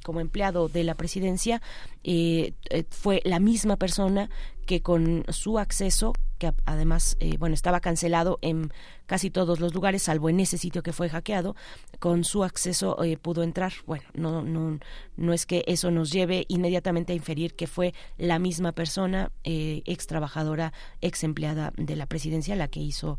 como 0.03 0.21
empleado 0.21 0.71
de 0.71 0.85
la 0.85 0.95
presidencia, 0.95 1.61
eh, 2.03 2.55
fue 2.89 3.21
la 3.27 3.41
misma 3.41 3.77
persona 3.77 4.31
que 4.65 4.81
con 4.81 5.27
su 5.29 5.59
acceso, 5.59 6.15
que 6.39 6.51
además, 6.65 7.19
bueno, 7.39 7.53
estaba 7.55 7.81
cancelado 7.81 8.39
en 8.41 8.73
casi 9.05 9.29
todos 9.29 9.61
los 9.61 9.75
lugares, 9.75 10.05
salvo 10.05 10.31
en 10.31 10.41
ese 10.41 10.57
sitio 10.57 10.83
que 10.83 10.95
fue 10.95 11.11
hackeado, 11.11 11.57
con 11.99 12.25
su 12.25 12.43
acceso 12.43 12.97
pudo 13.21 13.43
entrar. 13.43 13.75
Bueno, 13.85 14.05
no, 14.15 14.41
no, 14.41 14.79
no 15.19 15.33
es 15.35 15.45
que 15.45 15.63
eso 15.67 15.91
nos 15.91 16.11
lleve 16.11 16.47
inmediatamente 16.49 17.13
a 17.13 17.17
inferir 17.17 17.55
que 17.55 17.67
fue 17.67 17.93
la 18.17 18.39
misma 18.39 18.73
persona, 18.73 19.31
ex 19.45 20.07
trabajadora, 20.07 20.73
ex 21.03 21.23
empleada 21.23 21.75
de 21.77 21.97
la 21.97 22.07
presidencia, 22.07 22.57
la 22.57 22.69
que 22.69 22.81
hizo 22.81 23.19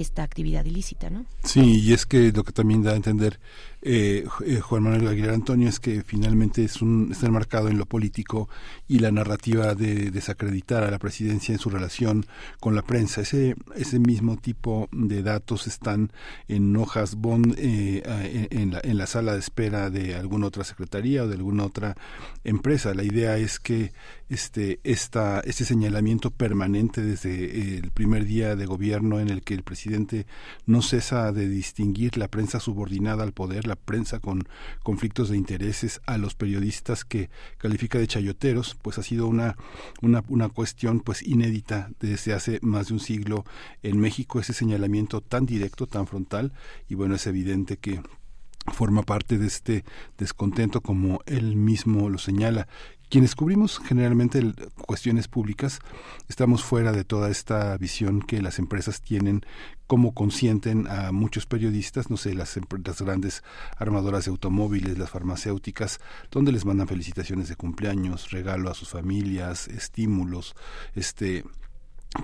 esta 0.00 0.22
actividad 0.22 0.64
ilícita, 0.64 1.10
¿no? 1.10 1.26
Sí, 1.44 1.80
y 1.80 1.92
es 1.92 2.06
que 2.06 2.32
lo 2.32 2.44
que 2.44 2.52
también 2.52 2.82
da 2.82 2.92
a 2.92 2.96
entender 2.96 3.38
eh, 3.80 4.26
eh, 4.44 4.60
Juan 4.60 4.82
Manuel 4.82 5.06
Aguilar 5.06 5.34
Antonio 5.34 5.68
es 5.68 5.78
que 5.78 6.02
finalmente 6.02 6.64
es 6.64 6.82
un, 6.82 7.10
está 7.12 7.26
enmarcado 7.26 7.68
en 7.68 7.78
lo 7.78 7.86
político 7.86 8.48
y 8.88 8.98
la 8.98 9.12
narrativa 9.12 9.76
de 9.76 10.10
desacreditar 10.10 10.82
a 10.82 10.90
la 10.90 10.98
presidencia 10.98 11.52
en 11.52 11.60
su 11.60 11.70
relación 11.70 12.26
con 12.58 12.74
la 12.74 12.82
prensa. 12.82 13.20
Ese, 13.20 13.54
ese 13.76 14.00
mismo 14.00 14.36
tipo 14.36 14.88
de 14.90 15.22
datos 15.22 15.68
están 15.68 16.10
en 16.48 16.76
hojas 16.76 17.14
bond 17.14 17.54
eh, 17.56 18.48
en, 18.50 18.72
la, 18.72 18.80
en 18.82 18.98
la 18.98 19.06
sala 19.06 19.34
de 19.34 19.38
espera 19.38 19.90
de 19.90 20.16
alguna 20.16 20.48
otra 20.48 20.64
secretaría 20.64 21.22
o 21.22 21.28
de 21.28 21.36
alguna 21.36 21.64
otra 21.64 21.96
empresa. 22.42 22.94
La 22.94 23.04
idea 23.04 23.38
es 23.38 23.60
que 23.60 23.92
este, 24.28 24.80
esta, 24.84 25.40
este 25.40 25.64
señalamiento 25.64 26.30
permanente 26.30 27.02
desde 27.02 27.78
el 27.78 27.90
primer 27.90 28.24
día 28.24 28.56
de 28.56 28.66
gobierno 28.66 29.20
en 29.20 29.28
el 29.28 29.42
que 29.42 29.54
el 29.54 29.62
presidente 29.62 30.26
no 30.66 30.82
cesa 30.82 31.32
de 31.32 31.48
distinguir 31.48 32.16
la 32.18 32.28
prensa 32.28 32.60
subordinada 32.60 33.22
al 33.22 33.32
poder, 33.32 33.66
la 33.66 33.76
prensa 33.76 34.20
con 34.20 34.44
conflictos 34.82 35.30
de 35.30 35.36
intereses, 35.36 36.00
a 36.06 36.18
los 36.18 36.34
periodistas 36.34 37.04
que 37.04 37.30
califica 37.56 37.98
de 37.98 38.06
chayoteros, 38.06 38.76
pues 38.82 38.98
ha 38.98 39.02
sido 39.02 39.26
una, 39.26 39.56
una, 40.02 40.22
una 40.28 40.48
cuestión 40.48 41.00
pues 41.00 41.22
inédita 41.22 41.90
desde 42.00 42.34
hace 42.34 42.58
más 42.62 42.88
de 42.88 42.94
un 42.94 43.00
siglo 43.00 43.44
en 43.82 43.98
México, 43.98 44.40
ese 44.40 44.52
señalamiento 44.52 45.20
tan 45.20 45.46
directo, 45.46 45.86
tan 45.86 46.06
frontal, 46.06 46.52
y 46.88 46.94
bueno, 46.94 47.14
es 47.14 47.26
evidente 47.26 47.78
que 47.78 48.00
forma 48.72 49.02
parte 49.02 49.38
de 49.38 49.46
este 49.46 49.84
descontento 50.18 50.80
como 50.80 51.20
él 51.26 51.56
mismo 51.56 52.08
lo 52.10 52.18
señala 52.18 52.68
quienes 53.08 53.34
cubrimos 53.34 53.78
generalmente 53.78 54.42
cuestiones 54.76 55.28
públicas 55.28 55.80
estamos 56.28 56.62
fuera 56.62 56.92
de 56.92 57.04
toda 57.04 57.30
esta 57.30 57.76
visión 57.78 58.20
que 58.20 58.42
las 58.42 58.58
empresas 58.58 59.00
tienen 59.00 59.42
como 59.86 60.12
consienten 60.12 60.86
a 60.86 61.12
muchos 61.12 61.46
periodistas, 61.46 62.10
no 62.10 62.18
sé, 62.18 62.34
las, 62.34 62.58
las 62.84 63.00
grandes 63.00 63.42
armadoras 63.78 64.26
de 64.26 64.30
automóviles, 64.30 64.98
las 64.98 65.08
farmacéuticas, 65.08 65.98
donde 66.30 66.52
les 66.52 66.66
mandan 66.66 66.88
felicitaciones 66.88 67.48
de 67.48 67.56
cumpleaños, 67.56 68.30
regalo 68.30 68.70
a 68.70 68.74
sus 68.74 68.90
familias, 68.90 69.66
estímulos, 69.68 70.54
este 70.94 71.44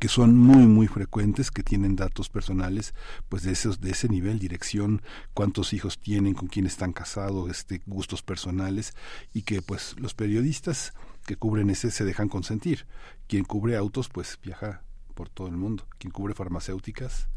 que 0.00 0.08
son 0.08 0.36
muy 0.36 0.66
muy 0.66 0.86
frecuentes 0.86 1.50
que 1.50 1.62
tienen 1.62 1.94
datos 1.94 2.30
personales 2.30 2.94
pues 3.28 3.42
de 3.42 3.52
esos 3.52 3.82
de 3.82 3.90
ese 3.90 4.08
nivel 4.08 4.38
dirección 4.38 5.02
cuántos 5.34 5.74
hijos 5.74 5.98
tienen 5.98 6.32
con 6.32 6.48
quién 6.48 6.64
están 6.64 6.94
casados 6.94 7.50
este 7.50 7.82
gustos 7.84 8.22
personales 8.22 8.94
y 9.34 9.42
que 9.42 9.60
pues 9.60 9.94
los 9.98 10.14
periodistas 10.14 10.94
que 11.24 11.36
cubren 11.36 11.70
ese 11.70 11.90
se 11.90 12.04
dejan 12.04 12.28
consentir. 12.28 12.86
Quien 13.26 13.44
cubre 13.44 13.76
autos 13.76 14.08
pues 14.08 14.38
viaja 14.42 14.82
por 15.14 15.28
todo 15.28 15.48
el 15.48 15.56
mundo. 15.56 15.86
Quien 15.98 16.10
cubre 16.10 16.34
farmacéuticas 16.34 17.28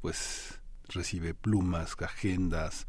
pues 0.00 0.60
recibe 0.88 1.34
plumas 1.34 1.96
agendas 2.00 2.86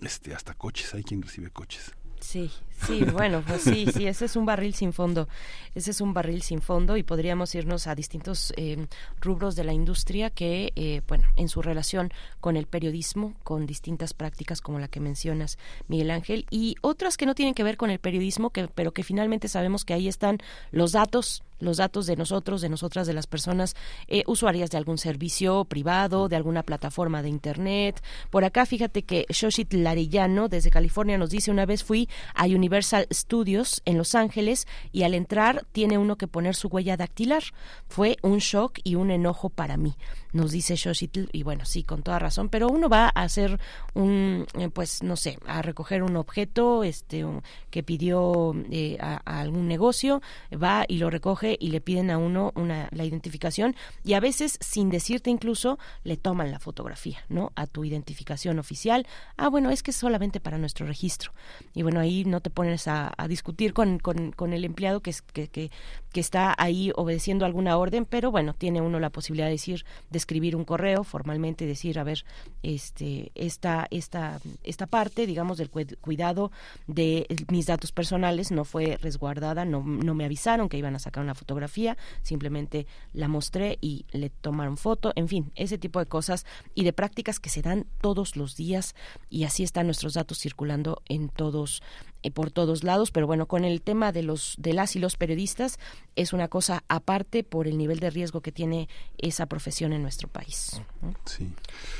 este 0.00 0.34
hasta 0.34 0.54
coches. 0.54 0.94
Hay 0.94 1.04
quien 1.04 1.22
recibe 1.22 1.50
coches 1.50 1.94
Sí, 2.26 2.50
sí, 2.84 3.04
bueno, 3.12 3.40
pues 3.46 3.62
sí, 3.62 3.86
sí, 3.94 4.08
ese 4.08 4.24
es 4.24 4.34
un 4.34 4.46
barril 4.46 4.74
sin 4.74 4.92
fondo, 4.92 5.28
ese 5.76 5.92
es 5.92 6.00
un 6.00 6.12
barril 6.12 6.42
sin 6.42 6.60
fondo 6.60 6.96
y 6.96 7.04
podríamos 7.04 7.54
irnos 7.54 7.86
a 7.86 7.94
distintos 7.94 8.52
eh, 8.56 8.88
rubros 9.20 9.54
de 9.54 9.62
la 9.62 9.72
industria 9.72 10.30
que, 10.30 10.72
eh, 10.74 11.02
bueno, 11.06 11.24
en 11.36 11.48
su 11.48 11.62
relación 11.62 12.12
con 12.40 12.56
el 12.56 12.66
periodismo, 12.66 13.34
con 13.44 13.64
distintas 13.64 14.12
prácticas 14.12 14.60
como 14.60 14.80
la 14.80 14.88
que 14.88 14.98
mencionas, 14.98 15.56
Miguel 15.86 16.10
Ángel, 16.10 16.46
y 16.50 16.74
otras 16.80 17.16
que 17.16 17.26
no 17.26 17.36
tienen 17.36 17.54
que 17.54 17.62
ver 17.62 17.76
con 17.76 17.90
el 17.90 18.00
periodismo, 18.00 18.50
que, 18.50 18.66
pero 18.66 18.92
que 18.92 19.04
finalmente 19.04 19.46
sabemos 19.46 19.84
que 19.84 19.94
ahí 19.94 20.08
están 20.08 20.38
los 20.72 20.90
datos 20.90 21.44
los 21.58 21.78
datos 21.78 22.06
de 22.06 22.16
nosotros, 22.16 22.60
de 22.60 22.68
nosotras, 22.68 23.06
de 23.06 23.14
las 23.14 23.26
personas 23.26 23.74
eh, 24.08 24.22
usuarias 24.26 24.70
de 24.70 24.78
algún 24.78 24.98
servicio 24.98 25.64
privado, 25.64 26.28
de 26.28 26.36
alguna 26.36 26.62
plataforma 26.62 27.22
de 27.22 27.28
Internet. 27.28 28.02
Por 28.30 28.44
acá, 28.44 28.66
fíjate 28.66 29.02
que 29.02 29.26
Shoshit 29.28 29.72
Larillano, 29.72 30.48
desde 30.48 30.70
California, 30.70 31.18
nos 31.18 31.30
dice, 31.30 31.50
una 31.50 31.66
vez 31.66 31.84
fui 31.84 32.08
a 32.34 32.44
Universal 32.44 33.06
Studios 33.12 33.82
en 33.84 33.98
Los 33.98 34.14
Ángeles 34.14 34.66
y 34.92 35.02
al 35.02 35.14
entrar 35.14 35.66
tiene 35.72 35.98
uno 35.98 36.16
que 36.16 36.28
poner 36.28 36.54
su 36.54 36.68
huella 36.68 36.96
dactilar. 36.96 37.42
Fue 37.88 38.16
un 38.22 38.38
shock 38.38 38.78
y 38.84 38.94
un 38.94 39.10
enojo 39.10 39.48
para 39.48 39.76
mí 39.76 39.96
nos 40.36 40.52
dice 40.52 40.76
Shoshitl, 40.76 41.24
y 41.32 41.42
bueno, 41.42 41.64
sí, 41.64 41.82
con 41.82 42.02
toda 42.02 42.18
razón, 42.18 42.48
pero 42.48 42.68
uno 42.68 42.88
va 42.88 43.06
a 43.06 43.22
hacer 43.22 43.58
un, 43.94 44.46
eh, 44.58 44.68
pues 44.68 45.02
no 45.02 45.16
sé, 45.16 45.38
a 45.46 45.62
recoger 45.62 46.02
un 46.02 46.16
objeto 46.16 46.84
este, 46.84 47.24
que 47.70 47.82
pidió 47.82 48.54
eh, 48.70 48.98
a, 49.00 49.16
algún 49.40 49.66
negocio, 49.66 50.22
va 50.52 50.84
y 50.86 50.98
lo 50.98 51.10
recoge 51.10 51.56
y 51.58 51.70
le 51.70 51.80
piden 51.80 52.10
a 52.10 52.18
uno 52.18 52.52
una, 52.54 52.88
la 52.92 53.04
identificación 53.04 53.74
y 54.04 54.14
a 54.14 54.20
veces 54.20 54.58
sin 54.60 54.90
decirte 54.90 55.30
incluso 55.30 55.78
le 56.04 56.16
toman 56.16 56.50
la 56.50 56.58
fotografía, 56.58 57.18
¿no? 57.28 57.52
A 57.56 57.66
tu 57.66 57.84
identificación 57.84 58.58
oficial. 58.58 59.06
Ah, 59.36 59.48
bueno, 59.48 59.70
es 59.70 59.82
que 59.82 59.90
es 59.90 59.96
solamente 59.96 60.40
para 60.40 60.58
nuestro 60.58 60.86
registro. 60.86 61.32
Y 61.74 61.82
bueno, 61.82 62.00
ahí 62.00 62.24
no 62.24 62.40
te 62.40 62.50
pones 62.50 62.88
a, 62.88 63.14
discutir 63.28 63.72
con, 63.72 63.98
con, 63.98 64.32
con, 64.32 64.52
el 64.52 64.64
empleado 64.64 65.00
que, 65.00 65.14
que, 65.32 65.48
que, 65.48 65.70
que 66.16 66.20
está 66.20 66.54
ahí 66.56 66.92
obedeciendo 66.96 67.44
alguna 67.44 67.76
orden, 67.76 68.06
pero 68.06 68.30
bueno, 68.30 68.54
tiene 68.54 68.80
uno 68.80 68.98
la 68.98 69.10
posibilidad 69.10 69.48
de 69.48 69.52
decir, 69.52 69.84
de 70.08 70.16
escribir 70.16 70.56
un 70.56 70.64
correo 70.64 71.04
formalmente, 71.04 71.66
decir, 71.66 71.98
a 71.98 72.04
ver, 72.04 72.24
este, 72.62 73.32
esta, 73.34 73.86
esta, 73.90 74.40
esta 74.64 74.86
parte, 74.86 75.26
digamos, 75.26 75.58
del 75.58 75.68
cuidado 75.68 76.52
de 76.86 77.26
mis 77.50 77.66
datos 77.66 77.92
personales 77.92 78.50
no 78.50 78.64
fue 78.64 78.96
resguardada, 78.96 79.66
no, 79.66 79.82
no 79.82 80.14
me 80.14 80.24
avisaron 80.24 80.70
que 80.70 80.78
iban 80.78 80.96
a 80.96 81.00
sacar 81.00 81.22
una 81.22 81.34
fotografía, 81.34 81.98
simplemente 82.22 82.86
la 83.12 83.28
mostré 83.28 83.76
y 83.82 84.06
le 84.10 84.30
tomaron 84.30 84.78
foto, 84.78 85.12
en 85.16 85.28
fin, 85.28 85.52
ese 85.54 85.76
tipo 85.76 85.98
de 85.98 86.06
cosas 86.06 86.46
y 86.74 86.84
de 86.84 86.94
prácticas 86.94 87.38
que 87.38 87.50
se 87.50 87.60
dan 87.60 87.84
todos 88.00 88.36
los 88.36 88.56
días 88.56 88.94
y 89.28 89.44
así 89.44 89.64
están 89.64 89.84
nuestros 89.84 90.14
datos 90.14 90.38
circulando 90.38 91.02
en 91.10 91.28
todos 91.28 91.82
por 92.30 92.50
todos 92.50 92.84
lados, 92.84 93.10
pero 93.10 93.26
bueno, 93.26 93.46
con 93.46 93.64
el 93.64 93.82
tema 93.82 94.12
de 94.12 94.22
los 94.22 94.54
de 94.58 94.72
las 94.72 94.96
y 94.96 94.98
los 94.98 95.16
periodistas 95.16 95.78
es 96.14 96.32
una 96.32 96.48
cosa 96.48 96.84
aparte 96.88 97.44
por 97.44 97.66
el 97.66 97.78
nivel 97.78 98.00
de 98.00 98.10
riesgo 98.10 98.40
que 98.40 98.52
tiene 98.52 98.88
esa 99.18 99.46
profesión 99.46 99.92
en 99.92 100.02
nuestro 100.02 100.28
país. 100.28 100.80
Sí. 101.24 101.48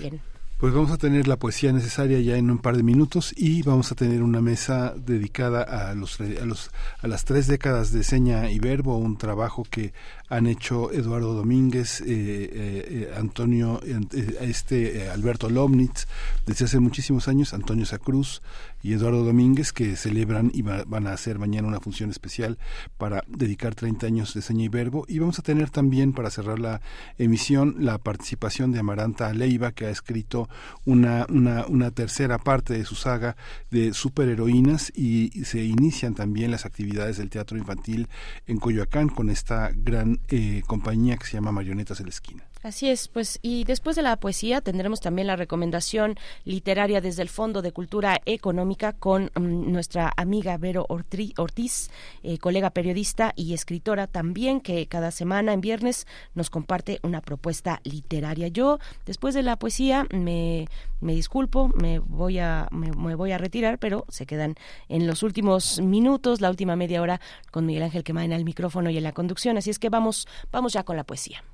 Bien. 0.01 0.21
Pues 0.59 0.73
vamos 0.73 0.91
a 0.91 0.97
tener 0.97 1.29
la 1.29 1.37
poesía 1.37 1.71
necesaria 1.71 2.19
ya 2.21 2.39
en 2.39 2.51
un 2.51 2.57
par 2.57 2.79
de 2.79 2.83
minutos 2.83 3.35
y 3.37 3.63
vamos 3.63 3.93
a 3.93 3.95
tener 3.95 4.23
una 4.23 4.41
mesa 4.41 4.95
dedicada 4.97 5.63
a 5.63 5.95
los 5.95 6.19
a 6.19 6.47
los 6.47 6.71
a 7.03 7.09
las 7.09 7.27
tres 7.27 7.47
décadas 7.47 7.93
de 7.93 8.03
seña 8.03 8.51
y 8.51 8.59
verbo, 8.59 8.97
un 8.97 9.19
trabajo 9.19 9.67
que 9.71 9.93
han 10.29 10.47
hecho 10.47 10.93
Eduardo 10.93 11.35
Domínguez, 11.35 12.01
eh, 12.01 12.05
eh, 12.09 12.87
eh 12.91 13.15
Antonio, 13.17 13.81
eh, 13.85 14.39
este 14.41 15.09
Alberto 15.11 15.49
Lomnitz, 15.49 16.07
desde 16.47 16.65
hace 16.65 16.81
muchísimos 16.81 17.29
años, 17.29 17.55
Antonio 17.55 17.87
Sacruz 17.87 18.43
y 18.83 18.93
Eduardo 18.93 19.25
Domínguez, 19.25 19.73
que 19.73 19.97
celebran 19.97 20.51
y 20.53 20.63
van 20.63 21.07
a 21.07 21.13
hacer 21.13 21.39
mañana 21.39 21.69
una 21.69 21.81
función 21.81 22.11
especial 22.11 22.59
para 22.99 23.25
dedicar 23.27 23.75
30 23.75 24.07
años 24.07 24.35
de 24.35 24.43
seña 24.43 24.65
y 24.65 24.69
verbo. 24.69 25.05
Y 25.09 25.19
vamos 25.19 25.39
a 25.39 25.43
tener 25.43 25.71
también, 25.71 26.13
para 26.13 26.31
cerrar 26.31 26.59
la 26.59 26.81
emisión, 27.19 27.77
la 27.79 27.99
participación 27.99 28.73
de 28.73 28.81
Amaranta 28.81 29.33
Leiva, 29.33 29.73
que 29.73 29.87
ha 29.87 29.91
escrito 29.91 30.49
una, 30.85 31.27
una, 31.29 31.67
una 31.67 31.91
tercera 31.91 32.39
parte 32.39 32.75
de 32.75 32.85
su 32.85 32.95
saga 32.95 33.37
de 33.71 33.93
superheroínas 33.93 34.93
y 34.95 35.31
se 35.45 35.65
inician 35.65 36.15
también 36.15 36.51
las 36.51 36.65
actividades 36.67 37.17
del 37.17 37.31
teatro 37.31 37.59
infantil 37.59 38.09
en 38.47 38.59
Coyoacán 38.59 39.09
con 39.09 39.31
esta 39.31 39.73
gran 39.75 40.16
eh, 40.29 40.63
compañía 40.67 41.17
que 41.17 41.27
se 41.27 41.33
llama 41.33 41.53
Marionetas 41.53 41.99
de 41.99 42.05
la 42.05 42.11
Esquina. 42.11 42.45
Así 42.67 42.89
es, 42.91 43.07
pues 43.07 43.39
y 43.43 43.63
después 43.63 43.95
de 43.95 44.03
la 44.03 44.17
poesía 44.17 44.61
tendremos 44.61 45.01
también 45.01 45.29
la 45.29 45.37
recomendación 45.37 46.17
literaria 46.45 47.01
desde 47.01 47.23
el 47.23 47.29
Fondo 47.29 47.63
de 47.63 47.71
Cultura 47.71 48.21
Económica 48.27 48.93
con 48.93 49.31
mm, 49.37 49.71
nuestra 49.71 50.13
amiga 50.17 50.57
Vero 50.57 50.85
Ortiz, 50.89 51.91
eh, 52.25 52.39
colega 52.39 52.71
periodista 52.71 53.33
y 53.37 53.55
escritora 53.55 54.09
también, 54.09 54.61
que 54.61 54.89
cada 54.89 55.13
semana 55.13 55.53
en 55.53 55.61
viernes 55.61 56.09
nos 56.35 56.51
comparte 56.51 56.99
una 57.05 57.21
propuesta 57.21 57.81
literaria. 57.85 58.49
Yo, 58.49 58.81
después 59.05 59.37
de 59.37 59.45
la 59.45 59.61
poesía, 59.61 60.05
me, 60.11 60.67
me 61.01 61.15
disculpo, 61.15 61.69
me 61.69 62.01
voy, 62.01 62.41
a, 62.41 62.67
me, 62.73 62.91
voy 62.91 63.31
a 63.31 63.39
retirar, 63.39 63.79
pero 63.79 64.07
se 64.09 64.27
quedan 64.27 64.57
en 64.89 65.07
los 65.07 65.23
últimos 65.23 65.81
minutos, 65.81 66.41
la 66.41 66.51
última 66.51 66.75
media 66.75 67.01
hora, 67.01 67.21
con 67.53 67.65
Miguel 67.65 67.85
Ángel 67.85 68.03
que 68.03 68.11
en 68.11 68.33
el 68.33 68.45
micrófono 68.45 68.91
y 68.91 68.97
en 68.97 69.05
la 69.05 69.13
conducción. 69.13 69.57
Así 69.57 69.71
es 69.71 69.79
que 69.79 69.89
vamos, 69.89 70.27
vamos 70.51 70.73
ya 70.73 70.83
con 70.83 70.97
la 70.97 71.05
poesía. 71.05 71.45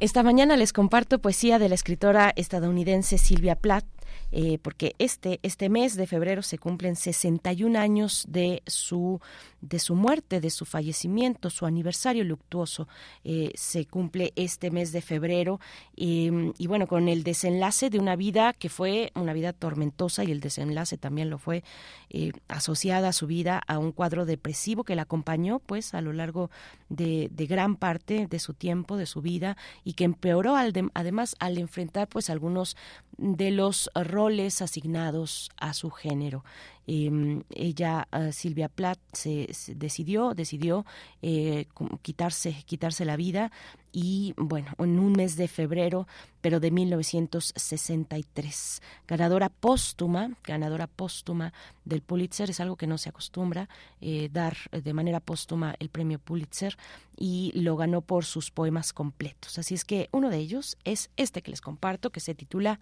Esta 0.00 0.22
mañana 0.22 0.56
les 0.56 0.74
comparto 0.74 1.20
poesía 1.20 1.58
de 1.58 1.70
la 1.70 1.74
escritora 1.74 2.34
estadounidense 2.36 3.16
Silvia 3.16 3.56
Plath 3.56 3.95
eh, 4.32 4.58
porque 4.60 4.94
este, 4.98 5.40
este 5.42 5.68
mes 5.68 5.96
de 5.96 6.06
febrero 6.06 6.42
se 6.42 6.58
cumplen 6.58 6.96
61 6.96 7.78
años 7.78 8.26
de 8.28 8.62
su, 8.66 9.20
de 9.68 9.78
su 9.78 9.94
muerte, 9.94 10.40
de 10.40 10.50
su 10.50 10.64
fallecimiento, 10.64 11.50
su 11.50 11.66
aniversario 11.66 12.24
luctuoso 12.24 12.88
eh, 13.24 13.52
se 13.54 13.86
cumple 13.86 14.32
este 14.36 14.70
mes 14.70 14.92
de 14.92 15.02
febrero 15.02 15.60
y, 15.94 16.30
bueno, 16.66 16.86
con 16.86 17.08
el 17.08 17.22
desenlace 17.22 17.90
de 17.90 17.98
una 17.98 18.16
vida 18.16 18.52
que 18.52 18.68
fue 18.68 19.12
una 19.14 19.32
vida 19.32 19.52
tormentosa 19.52 20.24
y 20.24 20.30
el 20.30 20.40
desenlace 20.40 20.98
también 20.98 21.30
lo 21.30 21.38
fue 21.38 21.64
eh, 22.10 22.32
asociada 22.48 23.08
a 23.08 23.12
su 23.12 23.26
vida 23.26 23.60
a 23.66 23.78
un 23.78 23.92
cuadro 23.92 24.26
depresivo 24.26 24.84
que 24.84 24.96
la 24.96 25.02
acompañó 25.02 25.58
pues 25.58 25.94
a 25.94 26.00
lo 26.00 26.12
largo 26.12 26.50
de, 26.88 27.28
de 27.32 27.46
gran 27.46 27.76
parte 27.76 28.26
de 28.26 28.38
su 28.38 28.54
tiempo, 28.54 28.96
de 28.96 29.06
su 29.06 29.22
vida 29.22 29.56
y 29.84 29.94
que 29.94 30.04
empeoró 30.04 30.56
al 30.56 30.72
además 30.94 31.36
al 31.38 31.58
enfrentar 31.58 32.08
pues 32.08 32.30
algunos 32.30 32.76
de 33.16 33.50
los 33.50 33.90
roles 33.94 34.60
asignados 34.62 35.50
a 35.56 35.72
su 35.72 35.90
género. 35.90 36.44
Em, 36.86 37.42
ella, 37.50 38.08
ah, 38.12 38.32
Silvia 38.32 38.68
Plath, 38.68 39.00
se, 39.12 39.48
decidió, 39.74 40.34
decidió 40.34 40.86
eh, 41.20 41.66
quitarse, 42.02 42.62
quitarse 42.64 43.04
la 43.04 43.16
vida 43.16 43.50
y 43.92 44.34
bueno, 44.36 44.72
en 44.78 44.98
un 44.98 45.12
mes 45.14 45.36
de 45.36 45.48
febrero, 45.48 46.06
pero 46.42 46.60
de 46.60 46.70
1963. 46.70 48.82
Ganadora 49.08 49.48
póstuma, 49.48 50.36
ganadora 50.44 50.86
póstuma 50.86 51.54
del 51.84 52.02
Pulitzer, 52.02 52.50
es 52.50 52.60
algo 52.60 52.76
que 52.76 52.86
no 52.86 52.98
se 52.98 53.08
acostumbra 53.08 53.70
eh, 54.00 54.28
dar 54.30 54.56
de 54.70 54.92
manera 54.92 55.18
póstuma 55.20 55.74
el 55.78 55.88
premio 55.88 56.18
Pulitzer 56.18 56.76
y 57.16 57.52
lo 57.54 57.76
ganó 57.76 58.02
por 58.02 58.26
sus 58.26 58.50
poemas 58.50 58.92
completos. 58.92 59.58
Así 59.58 59.74
es 59.74 59.84
que 59.84 60.10
uno 60.12 60.28
de 60.28 60.36
ellos 60.36 60.76
es 60.84 61.10
este 61.16 61.40
que 61.42 61.50
les 61.50 61.62
comparto, 61.62 62.10
que 62.10 62.20
se 62.20 62.34
titula 62.34 62.78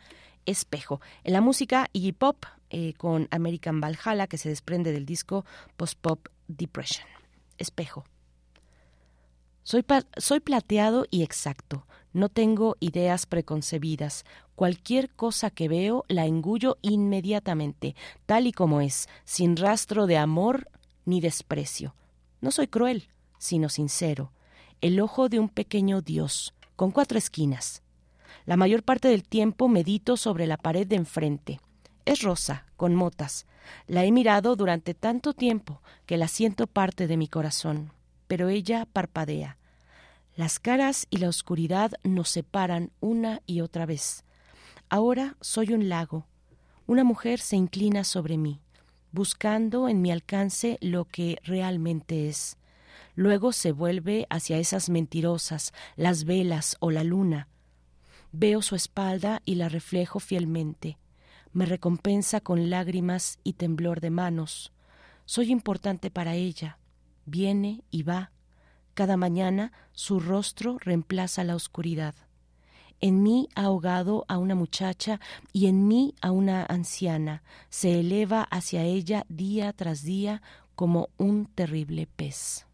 Espejo. 0.46 1.00
En 1.22 1.32
la 1.32 1.40
música 1.40 1.88
y 1.92 2.12
Pop 2.12 2.44
eh, 2.76 2.92
con 2.94 3.28
American 3.30 3.80
Valhalla, 3.80 4.26
que 4.26 4.36
se 4.36 4.48
desprende 4.48 4.90
del 4.90 5.06
disco 5.06 5.44
Post-Pop 5.76 6.26
Depression. 6.48 7.06
Espejo. 7.56 8.04
Soy, 9.62 9.84
soy 10.16 10.40
plateado 10.40 11.06
y 11.08 11.22
exacto. 11.22 11.86
No 12.12 12.28
tengo 12.28 12.76
ideas 12.80 13.26
preconcebidas. 13.26 14.24
Cualquier 14.56 15.08
cosa 15.10 15.50
que 15.50 15.68
veo 15.68 16.04
la 16.08 16.26
engullo 16.26 16.78
inmediatamente, 16.82 17.94
tal 18.26 18.48
y 18.48 18.52
como 18.52 18.80
es, 18.80 19.08
sin 19.24 19.56
rastro 19.56 20.08
de 20.08 20.16
amor 20.16 20.68
ni 21.04 21.20
desprecio. 21.20 21.94
No 22.40 22.50
soy 22.50 22.66
cruel, 22.66 23.08
sino 23.38 23.68
sincero. 23.68 24.32
El 24.80 24.98
ojo 24.98 25.28
de 25.28 25.38
un 25.38 25.48
pequeño 25.48 26.00
Dios, 26.00 26.54
con 26.74 26.90
cuatro 26.90 27.18
esquinas. 27.18 27.84
La 28.46 28.56
mayor 28.56 28.82
parte 28.82 29.06
del 29.06 29.22
tiempo 29.22 29.68
medito 29.68 30.16
sobre 30.16 30.48
la 30.48 30.56
pared 30.56 30.88
de 30.88 30.96
enfrente. 30.96 31.60
Es 32.04 32.22
rosa, 32.22 32.66
con 32.76 32.94
motas. 32.94 33.46
La 33.86 34.04
he 34.04 34.12
mirado 34.12 34.56
durante 34.56 34.94
tanto 34.94 35.32
tiempo 35.32 35.80
que 36.06 36.16
la 36.16 36.28
siento 36.28 36.66
parte 36.66 37.06
de 37.06 37.16
mi 37.16 37.28
corazón. 37.28 37.92
Pero 38.26 38.48
ella 38.48 38.86
parpadea. 38.92 39.58
Las 40.36 40.58
caras 40.58 41.06
y 41.10 41.18
la 41.18 41.28
oscuridad 41.28 41.92
nos 42.02 42.28
separan 42.28 42.90
una 43.00 43.40
y 43.46 43.60
otra 43.60 43.86
vez. 43.86 44.24
Ahora 44.88 45.36
soy 45.40 45.72
un 45.72 45.88
lago. 45.88 46.26
Una 46.86 47.04
mujer 47.04 47.40
se 47.40 47.56
inclina 47.56 48.04
sobre 48.04 48.36
mí, 48.36 48.60
buscando 49.12 49.88
en 49.88 50.02
mi 50.02 50.10
alcance 50.10 50.76
lo 50.80 51.06
que 51.06 51.38
realmente 51.44 52.28
es. 52.28 52.58
Luego 53.14 53.52
se 53.52 53.72
vuelve 53.72 54.26
hacia 54.28 54.58
esas 54.58 54.90
mentirosas, 54.90 55.72
las 55.96 56.24
velas 56.24 56.76
o 56.80 56.90
la 56.90 57.04
luna, 57.04 57.48
Veo 58.36 58.62
su 58.62 58.74
espalda 58.74 59.42
y 59.44 59.54
la 59.54 59.68
reflejo 59.68 60.18
fielmente. 60.18 60.98
Me 61.54 61.66
recompensa 61.66 62.40
con 62.40 62.68
lágrimas 62.68 63.38
y 63.44 63.52
temblor 63.52 64.00
de 64.00 64.10
manos. 64.10 64.72
Soy 65.24 65.52
importante 65.52 66.10
para 66.10 66.34
ella. 66.34 66.78
Viene 67.26 67.84
y 67.92 68.02
va. 68.02 68.32
Cada 68.94 69.16
mañana 69.16 69.70
su 69.92 70.18
rostro 70.18 70.78
reemplaza 70.80 71.44
la 71.44 71.54
oscuridad. 71.54 72.16
En 73.00 73.22
mí 73.22 73.48
ha 73.54 73.66
ahogado 73.66 74.24
a 74.26 74.38
una 74.38 74.56
muchacha 74.56 75.20
y 75.52 75.66
en 75.66 75.86
mí 75.86 76.16
a 76.20 76.32
una 76.32 76.64
anciana. 76.64 77.44
Se 77.68 78.00
eleva 78.00 78.42
hacia 78.50 78.82
ella 78.82 79.24
día 79.28 79.72
tras 79.72 80.02
día 80.02 80.42
como 80.74 81.10
un 81.18 81.46
terrible 81.46 82.08
pez. 82.08 82.66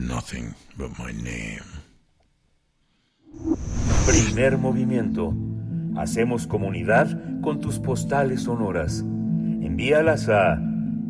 Nothing 0.00 0.54
but 0.76 0.90
my 0.98 1.12
name. 1.12 1.62
Primer 4.06 4.58
movimiento. 4.58 5.32
Hacemos 5.96 6.46
comunidad 6.46 7.08
con 7.42 7.58
tus 7.60 7.78
postales 7.78 8.42
sonoras. 8.42 9.00
Envíalas 9.00 10.28
a 10.28 10.60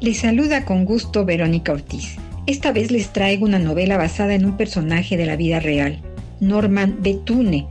Les 0.00 0.18
saluda 0.18 0.64
con 0.64 0.86
gusto 0.86 1.26
Verónica 1.26 1.72
Ortiz. 1.72 2.16
Esta 2.46 2.72
vez 2.72 2.90
les 2.90 3.12
traigo 3.12 3.44
una 3.44 3.58
novela 3.58 3.98
basada 3.98 4.32
en 4.32 4.46
un 4.46 4.56
personaje 4.56 5.18
de 5.18 5.26
la 5.26 5.36
vida 5.36 5.60
real, 5.60 6.00
Norman 6.40 7.02
Betune, 7.02 7.68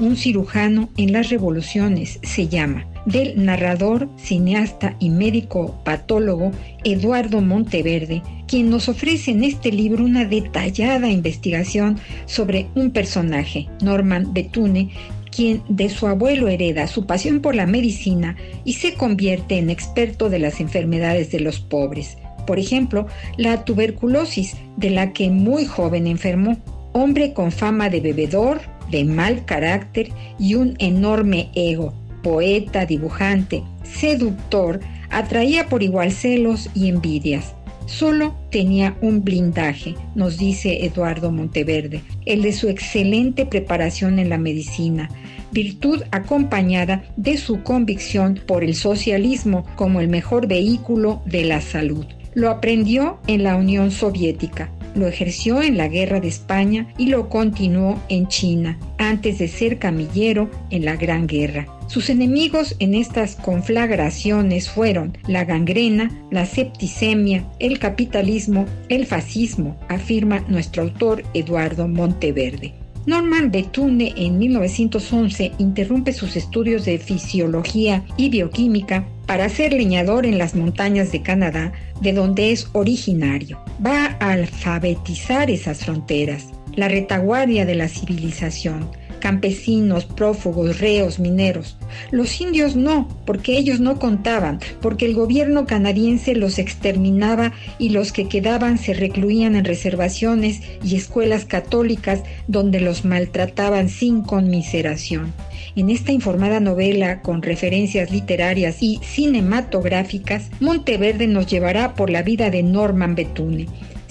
un 0.00 0.16
cirujano 0.16 0.88
en 0.96 1.12
las 1.12 1.30
revoluciones, 1.30 2.18
se 2.22 2.48
llama, 2.48 2.86
del 3.06 3.44
narrador, 3.44 4.08
cineasta 4.16 4.96
y 4.98 5.10
médico 5.10 5.80
patólogo 5.84 6.50
Eduardo 6.84 7.40
Monteverde, 7.40 8.22
quien 8.48 8.70
nos 8.70 8.88
ofrece 8.88 9.30
en 9.30 9.44
este 9.44 9.72
libro 9.72 10.04
una 10.04 10.24
detallada 10.24 11.08
investigación 11.08 11.98
sobre 12.26 12.66
un 12.74 12.90
personaje, 12.90 13.68
Norman 13.80 14.32
Betune, 14.32 14.90
quien 15.30 15.62
de 15.68 15.88
su 15.88 16.06
abuelo 16.06 16.48
hereda 16.48 16.86
su 16.86 17.06
pasión 17.06 17.40
por 17.40 17.54
la 17.54 17.66
medicina 17.66 18.36
y 18.64 18.74
se 18.74 18.94
convierte 18.94 19.58
en 19.58 19.70
experto 19.70 20.30
de 20.30 20.38
las 20.38 20.60
enfermedades 20.60 21.30
de 21.30 21.40
los 21.40 21.60
pobres. 21.60 22.16
Por 22.46 22.58
ejemplo, 22.58 23.06
la 23.36 23.64
tuberculosis, 23.64 24.56
de 24.76 24.90
la 24.90 25.12
que 25.12 25.30
muy 25.30 25.66
joven 25.66 26.06
enfermó. 26.06 26.56
Hombre 26.92 27.34
con 27.34 27.52
fama 27.52 27.90
de 27.90 28.00
bebedor, 28.00 28.60
de 28.90 29.04
mal 29.04 29.44
carácter 29.44 30.10
y 30.38 30.54
un 30.54 30.74
enorme 30.78 31.50
ego. 31.54 31.94
Poeta, 32.22 32.86
dibujante, 32.86 33.62
seductor, 33.84 34.80
atraía 35.10 35.68
por 35.68 35.82
igual 35.82 36.12
celos 36.12 36.68
y 36.74 36.88
envidias. 36.88 37.54
Solo 37.86 38.34
tenía 38.50 38.96
un 39.00 39.22
blindaje, 39.22 39.94
nos 40.16 40.38
dice 40.38 40.84
Eduardo 40.84 41.30
Monteverde, 41.30 42.02
el 42.24 42.42
de 42.42 42.52
su 42.52 42.68
excelente 42.68 43.46
preparación 43.46 44.18
en 44.18 44.28
la 44.28 44.38
medicina, 44.38 45.08
virtud 45.52 46.02
acompañada 46.10 47.04
de 47.16 47.36
su 47.36 47.62
convicción 47.62 48.40
por 48.44 48.64
el 48.64 48.74
socialismo 48.74 49.64
como 49.76 50.00
el 50.00 50.08
mejor 50.08 50.48
vehículo 50.48 51.22
de 51.26 51.44
la 51.44 51.60
salud. 51.60 52.06
Lo 52.36 52.50
aprendió 52.50 53.18
en 53.28 53.44
la 53.44 53.56
Unión 53.56 53.90
Soviética, 53.90 54.70
lo 54.94 55.08
ejerció 55.08 55.62
en 55.62 55.78
la 55.78 55.88
Guerra 55.88 56.20
de 56.20 56.28
España 56.28 56.86
y 56.98 57.06
lo 57.06 57.30
continuó 57.30 57.98
en 58.10 58.28
China, 58.28 58.78
antes 58.98 59.38
de 59.38 59.48
ser 59.48 59.78
camillero 59.78 60.50
en 60.68 60.84
la 60.84 60.96
Gran 60.96 61.26
Guerra. 61.26 61.66
Sus 61.86 62.10
enemigos 62.10 62.76
en 62.78 62.94
estas 62.94 63.36
conflagraciones 63.36 64.68
fueron 64.68 65.16
la 65.26 65.46
gangrena, 65.46 66.10
la 66.30 66.44
septicemia, 66.44 67.42
el 67.58 67.78
capitalismo, 67.78 68.66
el 68.90 69.06
fascismo, 69.06 69.78
afirma 69.88 70.40
nuestro 70.40 70.82
autor 70.82 71.22
Eduardo 71.32 71.88
Monteverde. 71.88 72.74
Norman 73.06 73.52
Betune 73.52 74.12
en 74.16 74.36
1911 74.36 75.52
interrumpe 75.58 76.12
sus 76.12 76.34
estudios 76.34 76.84
de 76.84 76.98
fisiología 76.98 78.04
y 78.16 78.30
bioquímica 78.30 79.06
para 79.26 79.48
ser 79.48 79.72
leñador 79.72 80.26
en 80.26 80.38
las 80.38 80.56
montañas 80.56 81.12
de 81.12 81.22
Canadá, 81.22 81.72
de 82.00 82.12
donde 82.12 82.50
es 82.50 82.68
originario. 82.72 83.60
Va 83.84 84.16
a 84.18 84.32
alfabetizar 84.32 85.50
esas 85.52 85.84
fronteras, 85.84 86.48
la 86.74 86.88
retaguardia 86.88 87.64
de 87.64 87.76
la 87.76 87.88
civilización, 87.88 88.90
campesinos, 89.16 90.04
prófugos, 90.04 90.80
reos, 90.80 91.18
mineros. 91.18 91.76
Los 92.10 92.40
indios 92.40 92.76
no, 92.76 93.08
porque 93.24 93.56
ellos 93.56 93.80
no 93.80 93.98
contaban, 93.98 94.60
porque 94.80 95.06
el 95.06 95.14
gobierno 95.14 95.66
canadiense 95.66 96.34
los 96.34 96.58
exterminaba 96.58 97.52
y 97.78 97.90
los 97.90 98.12
que 98.12 98.28
quedaban 98.28 98.78
se 98.78 98.94
recluían 98.94 99.56
en 99.56 99.64
reservaciones 99.64 100.60
y 100.82 100.96
escuelas 100.96 101.44
católicas 101.44 102.22
donde 102.46 102.80
los 102.80 103.04
maltrataban 103.04 103.88
sin 103.88 104.22
conmiseración. 104.22 105.32
En 105.76 105.90
esta 105.90 106.12
informada 106.12 106.58
novela 106.58 107.20
con 107.20 107.42
referencias 107.42 108.10
literarias 108.10 108.82
y 108.82 108.98
cinematográficas, 109.02 110.50
Monteverde 110.58 111.26
nos 111.26 111.46
llevará 111.46 111.94
por 111.94 112.08
la 112.08 112.22
vida 112.22 112.48
de 112.48 112.62
Norman 112.62 113.14
Betune, 113.14 113.66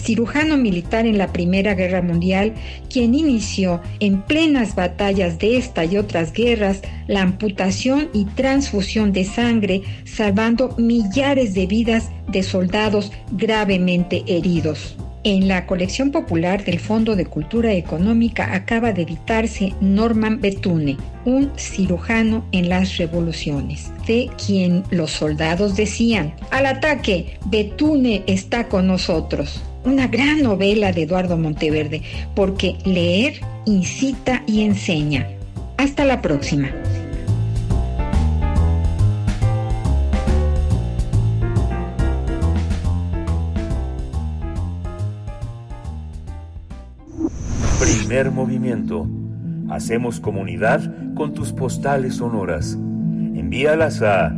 cirujano 0.06 0.56
militar 0.56 1.08
en 1.08 1.18
la 1.18 1.34
Primera 1.34 1.74
Guerra 1.74 2.02
Mundial, 2.02 2.54
quien 2.90 3.16
inició 3.16 3.82
en 4.00 4.22
plenas 4.22 4.76
batallas 4.76 5.40
de 5.40 5.58
esta 5.58 5.84
y 5.84 5.98
otras 5.98 6.32
guerras 6.32 6.82
la 7.08 7.22
amputación 7.22 8.10
y 8.14 8.26
transfusión 8.26 9.12
de 9.12 9.26
sangre, 9.26 9.82
salvando 10.06 10.76
millares 10.78 11.54
de 11.54 11.66
vidas 11.66 12.12
de 12.28 12.44
soldados 12.44 13.12
gravemente 13.32 14.24
heridos. 14.28 14.96
En 15.24 15.48
la 15.48 15.66
colección 15.66 16.12
popular 16.12 16.64
del 16.66 16.80
Fondo 16.80 17.16
de 17.16 17.26
Cultura 17.26 17.74
Económica 17.74 18.54
acaba 18.54 18.92
de 18.92 19.02
editarse 19.02 19.74
Norman 19.82 20.40
Betune, 20.40 20.98
un 21.26 21.52
cirujano 21.58 22.46
en 22.52 22.70
las 22.70 22.98
revoluciones, 22.98 23.92
de 24.06 24.30
quien 24.46 24.84
los 24.92 25.10
soldados 25.10 25.76
decían, 25.76 26.36
al 26.52 26.68
ataque, 26.68 27.40
Betune 27.48 28.22
está 28.28 28.68
con 28.68 28.86
nosotros 28.86 29.64
una 29.86 30.08
gran 30.08 30.42
novela 30.42 30.92
de 30.92 31.04
Eduardo 31.04 31.38
Monteverde, 31.38 32.02
porque 32.36 32.76
leer 32.86 33.36
incita 33.66 34.44
y 34.48 34.62
enseña. 34.62 35.28
Hasta 35.78 36.04
la 36.06 36.22
próxima. 36.22 36.70
Primer 47.80 48.32
movimiento. 48.32 49.08
Hacemos 49.70 50.20
comunidad 50.20 50.82
con 51.16 51.34
tus 51.34 51.52
postales 51.52 52.16
sonoras. 52.16 52.74
Envíalas 52.74 54.02
a 54.02 54.34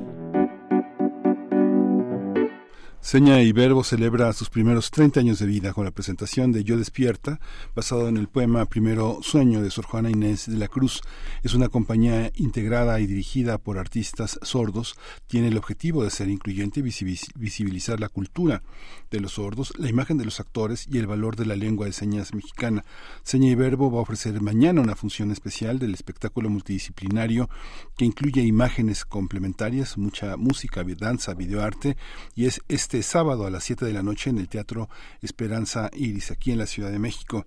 Seña 3.01 3.41
y 3.41 3.53
Verbo 3.53 3.85
celebra 3.85 4.33
sus 4.33 4.49
primeros 4.49 4.91
30 4.91 5.21
años 5.21 5.39
de 5.39 5.45
vida 5.45 5.71
con 5.73 5.85
la 5.85 5.91
presentación 5.91 6.51
de 6.51 6.65
Yo 6.65 6.77
Despierta, 6.77 7.39
basado 7.73 8.09
en 8.09 8.17
el 8.17 8.27
poema 8.27 8.65
Primero 8.65 9.19
Sueño 9.21 9.61
de 9.61 9.71
Sor 9.71 9.85
Juana 9.85 10.09
Inés 10.09 10.47
de 10.51 10.57
la 10.57 10.67
Cruz. 10.67 11.01
Es 11.41 11.53
una 11.53 11.69
compañía 11.69 12.29
integrada 12.35 12.99
y 12.99 13.07
dirigida 13.07 13.57
por 13.57 13.77
artistas 13.77 14.37
sordos. 14.43 14.95
Tiene 15.27 15.47
el 15.47 15.57
objetivo 15.57 16.03
de 16.03 16.09
ser 16.09 16.29
incluyente 16.29 16.81
y 16.81 16.83
visibilizar 16.83 18.01
la 18.01 18.09
cultura 18.09 18.63
de 19.09 19.21
los 19.21 19.33
sordos, 19.33 19.73
la 19.77 19.89
imagen 19.89 20.17
de 20.17 20.25
los 20.25 20.41
actores 20.41 20.85
y 20.91 20.97
el 20.97 21.07
valor 21.07 21.37
de 21.37 21.45
la 21.45 21.55
lengua 21.55 21.85
de 21.85 21.93
señas 21.93 22.33
mexicana. 22.33 22.83
Seña 23.23 23.49
y 23.49 23.55
Verbo 23.55 23.89
va 23.89 23.99
a 23.99 24.03
ofrecer 24.03 24.39
mañana 24.41 24.81
una 24.81 24.95
función 24.95 25.31
especial 25.31 25.79
del 25.79 25.93
espectáculo 25.93 26.49
multidisciplinario 26.49 27.49
que 27.97 28.03
incluye 28.05 28.41
imágenes 28.41 29.05
complementarias, 29.05 29.97
mucha 29.97 30.35
música, 30.35 30.83
danza, 30.99 31.33
videoarte 31.33 31.95
y 32.35 32.45
es 32.45 32.61
este 32.67 32.88
sábado 33.03 33.45
a 33.45 33.51
las 33.51 33.63
7 33.63 33.85
de 33.85 33.93
la 33.93 34.03
noche 34.03 34.29
en 34.29 34.37
el 34.39 34.49
Teatro 34.49 34.89
Esperanza 35.21 35.89
Iris, 35.93 36.31
aquí 36.31 36.51
en 36.51 36.57
la 36.57 36.65
Ciudad 36.65 36.91
de 36.91 36.99
México. 36.99 37.45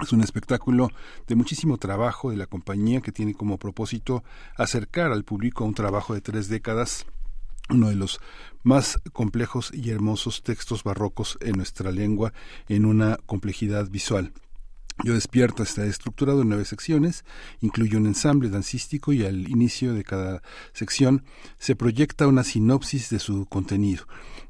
Es 0.00 0.12
un 0.12 0.22
espectáculo 0.22 0.90
de 1.26 1.34
muchísimo 1.34 1.76
trabajo 1.76 2.30
de 2.30 2.36
la 2.36 2.46
compañía 2.46 3.00
que 3.00 3.12
tiene 3.12 3.34
como 3.34 3.58
propósito 3.58 4.22
acercar 4.56 5.12
al 5.12 5.24
público 5.24 5.64
a 5.64 5.66
un 5.66 5.74
trabajo 5.74 6.14
de 6.14 6.20
tres 6.20 6.48
décadas 6.48 7.04
uno 7.68 7.88
de 7.88 7.96
los 7.96 8.20
más 8.62 8.98
complejos 9.12 9.70
y 9.72 9.90
hermosos 9.90 10.42
textos 10.42 10.82
barrocos 10.84 11.38
en 11.40 11.52
nuestra 11.52 11.92
lengua 11.92 12.32
en 12.68 12.84
una 12.84 13.18
complejidad 13.26 13.88
visual. 13.90 14.32
Yo 15.02 15.14
despierto 15.14 15.62
está 15.62 15.84
estructurado 15.86 16.42
en 16.42 16.48
nueve 16.48 16.66
secciones, 16.66 17.24
incluye 17.60 17.96
un 17.96 18.06
ensamble 18.06 18.50
dancístico 18.50 19.14
y 19.14 19.24
al 19.24 19.48
inicio 19.48 19.94
de 19.94 20.04
cada 20.04 20.42
sección 20.74 21.24
se 21.58 21.74
proyecta 21.74 22.26
una 22.26 22.44
sinopsis 22.44 23.08
de 23.08 23.18
su 23.18 23.46
contenido. 23.46 24.04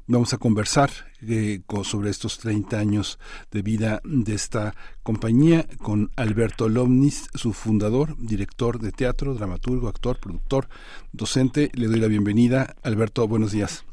Vamos 0.07 0.33
a 0.33 0.37
conversar 0.37 0.89
eh, 1.27 1.61
sobre 1.83 2.09
estos 2.09 2.39
30 2.39 2.77
años 2.77 3.19
de 3.51 3.61
vida 3.61 4.01
de 4.03 4.33
esta 4.33 4.73
compañía 5.03 5.65
con 5.81 6.11
Alberto 6.15 6.69
Lomnis, 6.69 7.29
su 7.33 7.53
fundador, 7.53 8.17
director 8.17 8.79
de 8.79 8.91
teatro, 8.91 9.33
dramaturgo, 9.35 9.87
actor, 9.87 10.19
productor, 10.19 10.67
docente. 11.11 11.69
Le 11.73 11.87
doy 11.87 11.99
la 11.99 12.07
bienvenida. 12.07 12.75
Alberto, 12.83 13.27
buenos 13.27 13.51
días. 13.51 13.85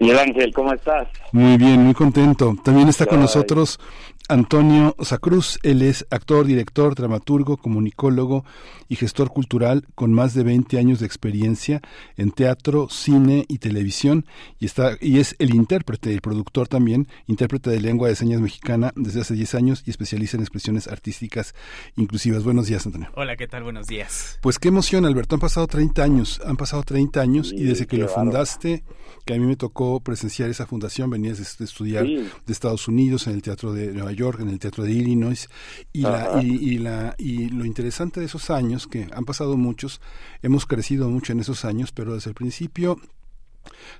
Miguel 0.00 0.18
Ángel, 0.18 0.54
¿cómo 0.54 0.72
estás? 0.72 1.08
Muy 1.32 1.56
bien, 1.56 1.82
muy 1.82 1.94
contento. 1.94 2.54
También 2.62 2.88
está 2.88 3.06
con 3.06 3.20
nosotros 3.20 3.80
Antonio 4.28 4.94
Sacruz. 5.00 5.58
Él 5.62 5.80
es 5.80 6.06
actor, 6.10 6.46
director, 6.46 6.94
dramaturgo, 6.94 7.56
comunicólogo 7.56 8.44
y 8.88 8.96
gestor 8.96 9.30
cultural 9.30 9.86
con 9.94 10.12
más 10.12 10.34
de 10.34 10.44
20 10.44 10.78
años 10.78 11.00
de 11.00 11.06
experiencia 11.06 11.80
en 12.16 12.30
teatro, 12.30 12.88
cine 12.90 13.46
y 13.48 13.58
televisión 13.58 14.26
y 14.58 14.66
está 14.66 14.98
y 15.00 15.18
es 15.18 15.34
el 15.38 15.54
intérprete 15.54 16.12
y 16.12 16.20
productor 16.20 16.68
también, 16.68 17.08
intérprete 17.26 17.70
de 17.70 17.80
lengua 17.80 18.08
de 18.08 18.16
señas 18.16 18.40
mexicana 18.42 18.92
desde 18.96 19.22
hace 19.22 19.34
10 19.34 19.54
años 19.54 19.82
y 19.86 19.90
especialista 19.90 20.36
en 20.36 20.42
expresiones 20.42 20.88
artísticas 20.88 21.54
inclusivas. 21.96 22.44
Buenos 22.44 22.66
días, 22.66 22.84
Antonio. 22.84 23.08
Hola, 23.14 23.36
¿qué 23.36 23.48
tal? 23.48 23.62
Buenos 23.62 23.86
días. 23.86 24.38
Pues 24.42 24.58
qué 24.58 24.68
emoción, 24.68 25.06
Alberto. 25.06 25.36
Han 25.36 25.40
pasado 25.40 25.66
30 25.66 26.02
años, 26.02 26.40
han 26.44 26.56
pasado 26.58 26.82
30 26.82 27.20
años 27.20 27.52
y 27.52 27.64
desde 27.64 27.86
que 27.86 27.96
lo 27.96 28.08
fundaste, 28.08 28.84
que 29.24 29.34
a 29.34 29.38
mí 29.38 29.46
me 29.46 29.56
tocó 29.56 30.00
presenciar 30.00 30.50
esa 30.50 30.66
fundación, 30.66 31.08
venías 31.08 31.38
de 31.58 31.64
estudiar 31.64 32.06
de 32.06 32.52
Estados 32.52 32.88
Unidos 32.88 33.26
en 33.26 33.34
el 33.34 33.42
Teatro 33.42 33.72
de 33.72 33.92
Nueva 33.92 34.12
York, 34.12 34.17
en 34.18 34.48
el 34.48 34.58
Teatro 34.58 34.84
de 34.84 34.92
Illinois 34.92 35.48
y 35.92 36.02
la 36.02 36.42
y, 36.42 36.78
la 36.78 37.14
y 37.18 37.48
lo 37.50 37.64
interesante 37.64 38.18
de 38.18 38.26
esos 38.26 38.50
años 38.50 38.88
que 38.88 39.06
han 39.12 39.24
pasado 39.24 39.56
muchos, 39.56 40.00
hemos 40.42 40.66
crecido 40.66 41.08
mucho 41.08 41.32
en 41.32 41.40
esos 41.40 41.64
años, 41.64 41.92
pero 41.92 42.14
desde 42.14 42.30
el 42.30 42.34
principio 42.34 43.00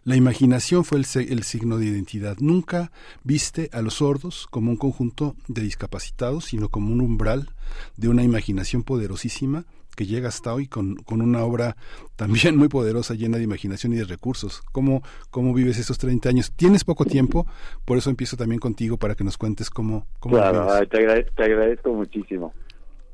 la 0.02 0.16
imaginación 0.16 0.84
fue 0.84 0.98
el, 0.98 1.06
el, 1.28 1.42
signo 1.44 1.78
de 1.78 1.86
identidad. 1.86 2.36
Nunca 2.40 2.90
viste 3.22 3.68
a 3.72 3.82
los 3.82 3.94
sordos 3.94 4.48
como 4.50 4.70
un 4.70 4.76
conjunto 4.76 5.36
de 5.46 5.62
discapacitados, 5.62 6.46
sino 6.46 6.68
como 6.68 6.92
un 6.92 7.00
umbral 7.00 7.50
de 7.96 8.08
una 8.08 8.24
imaginación 8.24 8.82
poderosísima 8.82 9.66
que 9.98 10.06
llega 10.06 10.28
hasta 10.28 10.54
hoy 10.54 10.68
con, 10.68 10.94
con 10.94 11.20
una 11.20 11.44
obra 11.44 11.74
también 12.14 12.56
muy 12.56 12.68
poderosa, 12.68 13.14
llena 13.14 13.36
de 13.36 13.42
imaginación 13.42 13.92
y 13.94 13.96
de 13.96 14.04
recursos. 14.04 14.62
¿Cómo, 14.70 15.02
¿Cómo 15.32 15.52
vives 15.52 15.76
esos 15.76 15.98
30 15.98 16.28
años? 16.28 16.52
Tienes 16.54 16.84
poco 16.84 17.04
tiempo, 17.04 17.46
por 17.84 17.98
eso 17.98 18.08
empiezo 18.08 18.36
también 18.36 18.60
contigo 18.60 18.96
para 18.96 19.16
que 19.16 19.24
nos 19.24 19.36
cuentes 19.36 19.70
cómo, 19.70 20.06
cómo 20.20 20.36
claro, 20.36 20.68
te, 20.86 21.24
te 21.24 21.42
agradezco 21.42 21.92
muchísimo. 21.92 22.54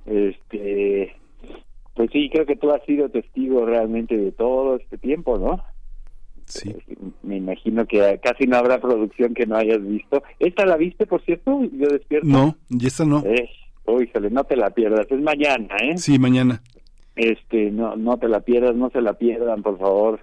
Este, 0.04 1.16
pues 1.94 2.10
sí, 2.12 2.28
creo 2.30 2.44
que 2.44 2.56
tú 2.56 2.70
has 2.70 2.84
sido 2.84 3.08
testigo 3.08 3.64
realmente 3.64 4.14
de 4.14 4.32
todo 4.32 4.76
este 4.76 4.98
tiempo, 4.98 5.38
¿no? 5.38 5.64
Sí. 6.44 6.68
Eh, 6.68 6.96
me 7.22 7.38
imagino 7.38 7.86
que 7.86 8.20
casi 8.22 8.46
no 8.46 8.58
habrá 8.58 8.78
producción 8.78 9.32
que 9.32 9.46
no 9.46 9.56
hayas 9.56 9.82
visto. 9.82 10.22
¿Esta 10.38 10.66
la 10.66 10.76
viste, 10.76 11.06
por 11.06 11.24
cierto? 11.24 11.62
Yo 11.72 11.88
despierto. 11.88 12.28
No, 12.28 12.56
y 12.68 12.86
esta 12.86 13.06
no. 13.06 13.24
Eh, 13.24 13.48
uy, 13.86 14.10
no 14.30 14.44
te 14.44 14.56
la 14.56 14.68
pierdas. 14.68 15.06
Es 15.08 15.20
mañana, 15.22 15.74
¿eh? 15.80 15.96
Sí, 15.96 16.18
mañana 16.18 16.60
este 17.16 17.70
no 17.70 17.96
no 17.96 18.18
te 18.18 18.28
la 18.28 18.40
pierdas 18.40 18.74
no 18.74 18.90
se 18.90 19.00
la 19.00 19.14
pierdan 19.14 19.62
por 19.62 19.78
favor 19.78 20.20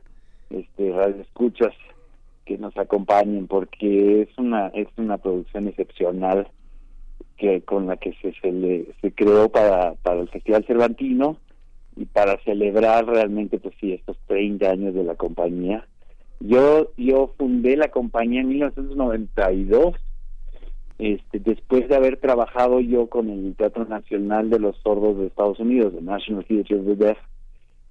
este 0.49 0.93
escuchas 1.21 1.73
que 2.45 2.57
nos 2.57 2.75
acompañen 2.77 3.47
porque 3.47 4.23
es 4.23 4.37
una 4.37 4.67
es 4.67 4.87
una 4.97 5.17
producción 5.17 5.67
excepcional 5.67 6.47
que 7.37 7.61
con 7.61 7.87
la 7.87 7.97
que 7.97 8.13
se 8.21 8.33
se, 8.41 8.51
le, 8.51 8.87
se 9.01 9.11
creó 9.13 9.49
para 9.49 9.95
para 9.95 10.21
el 10.21 10.29
festival 10.29 10.65
Cervantino 10.65 11.37
y 11.95 12.05
para 12.05 12.37
celebrar 12.43 13.05
realmente 13.05 13.59
pues 13.59 13.75
sí 13.79 13.93
estos 13.93 14.17
30 14.27 14.69
años 14.69 14.93
de 14.93 15.03
la 15.03 15.15
compañía. 15.15 15.85
Yo 16.39 16.91
yo 16.97 17.33
fundé 17.37 17.77
la 17.77 17.89
compañía 17.89 18.41
en 18.41 18.49
1992 18.49 19.95
este, 21.01 21.39
después 21.39 21.89
de 21.89 21.95
haber 21.95 22.17
trabajado 22.17 22.79
yo 22.79 23.07
con 23.07 23.31
el 23.31 23.55
Teatro 23.55 23.85
Nacional 23.85 24.51
de 24.51 24.59
los 24.59 24.77
Sordos 24.83 25.17
de 25.17 25.25
Estados 25.25 25.59
Unidos, 25.59 25.95
the 25.95 26.01
National 26.01 26.45
Theatre 26.45 26.77
of 26.77 26.85
the 26.85 26.95
Deaf, 26.95 27.17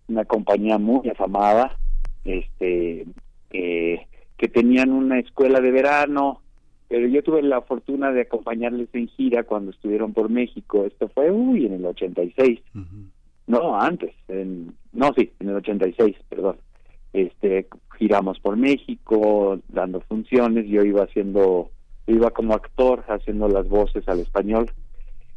una 0.07 0.25
compañía 0.25 0.79
muy 0.79 1.09
afamada, 1.09 1.77
este, 2.25 3.07
eh, 3.51 4.07
que 4.37 4.49
tenían 4.49 4.93
una 4.93 5.19
escuela 5.19 5.61
de 5.61 5.73
verano, 5.73 6.41
pero 6.87 7.09
yo 7.09 7.21
tuve 7.25 7.43
la 7.43 7.63
fortuna 7.63 8.13
de 8.13 8.21
acompañarles 8.21 8.89
en 8.93 9.09
gira 9.09 9.43
cuando 9.43 9.73
estuvieron 9.73 10.13
por 10.13 10.29
México. 10.29 10.85
Esto 10.85 11.09
fue, 11.09 11.33
uy, 11.33 11.67
en 11.67 11.73
el 11.73 11.87
86. 11.87 12.61
No, 13.49 13.81
antes, 13.81 14.15
en, 14.29 14.73
no, 14.93 15.13
sí, 15.17 15.33
en 15.41 15.49
el 15.49 15.57
86, 15.57 16.15
perdón. 16.29 16.59
Este, 17.13 17.67
giramos 17.99 18.39
por 18.39 18.57
México, 18.57 19.59
dando 19.69 20.01
funciones, 20.03 20.69
yo 20.69 20.85
iba 20.85 21.03
haciendo 21.03 21.71
iba 22.11 22.31
como 22.31 22.55
actor 22.55 23.05
haciendo 23.09 23.49
las 23.49 23.69
voces 23.69 24.07
al 24.09 24.21
español. 24.21 24.71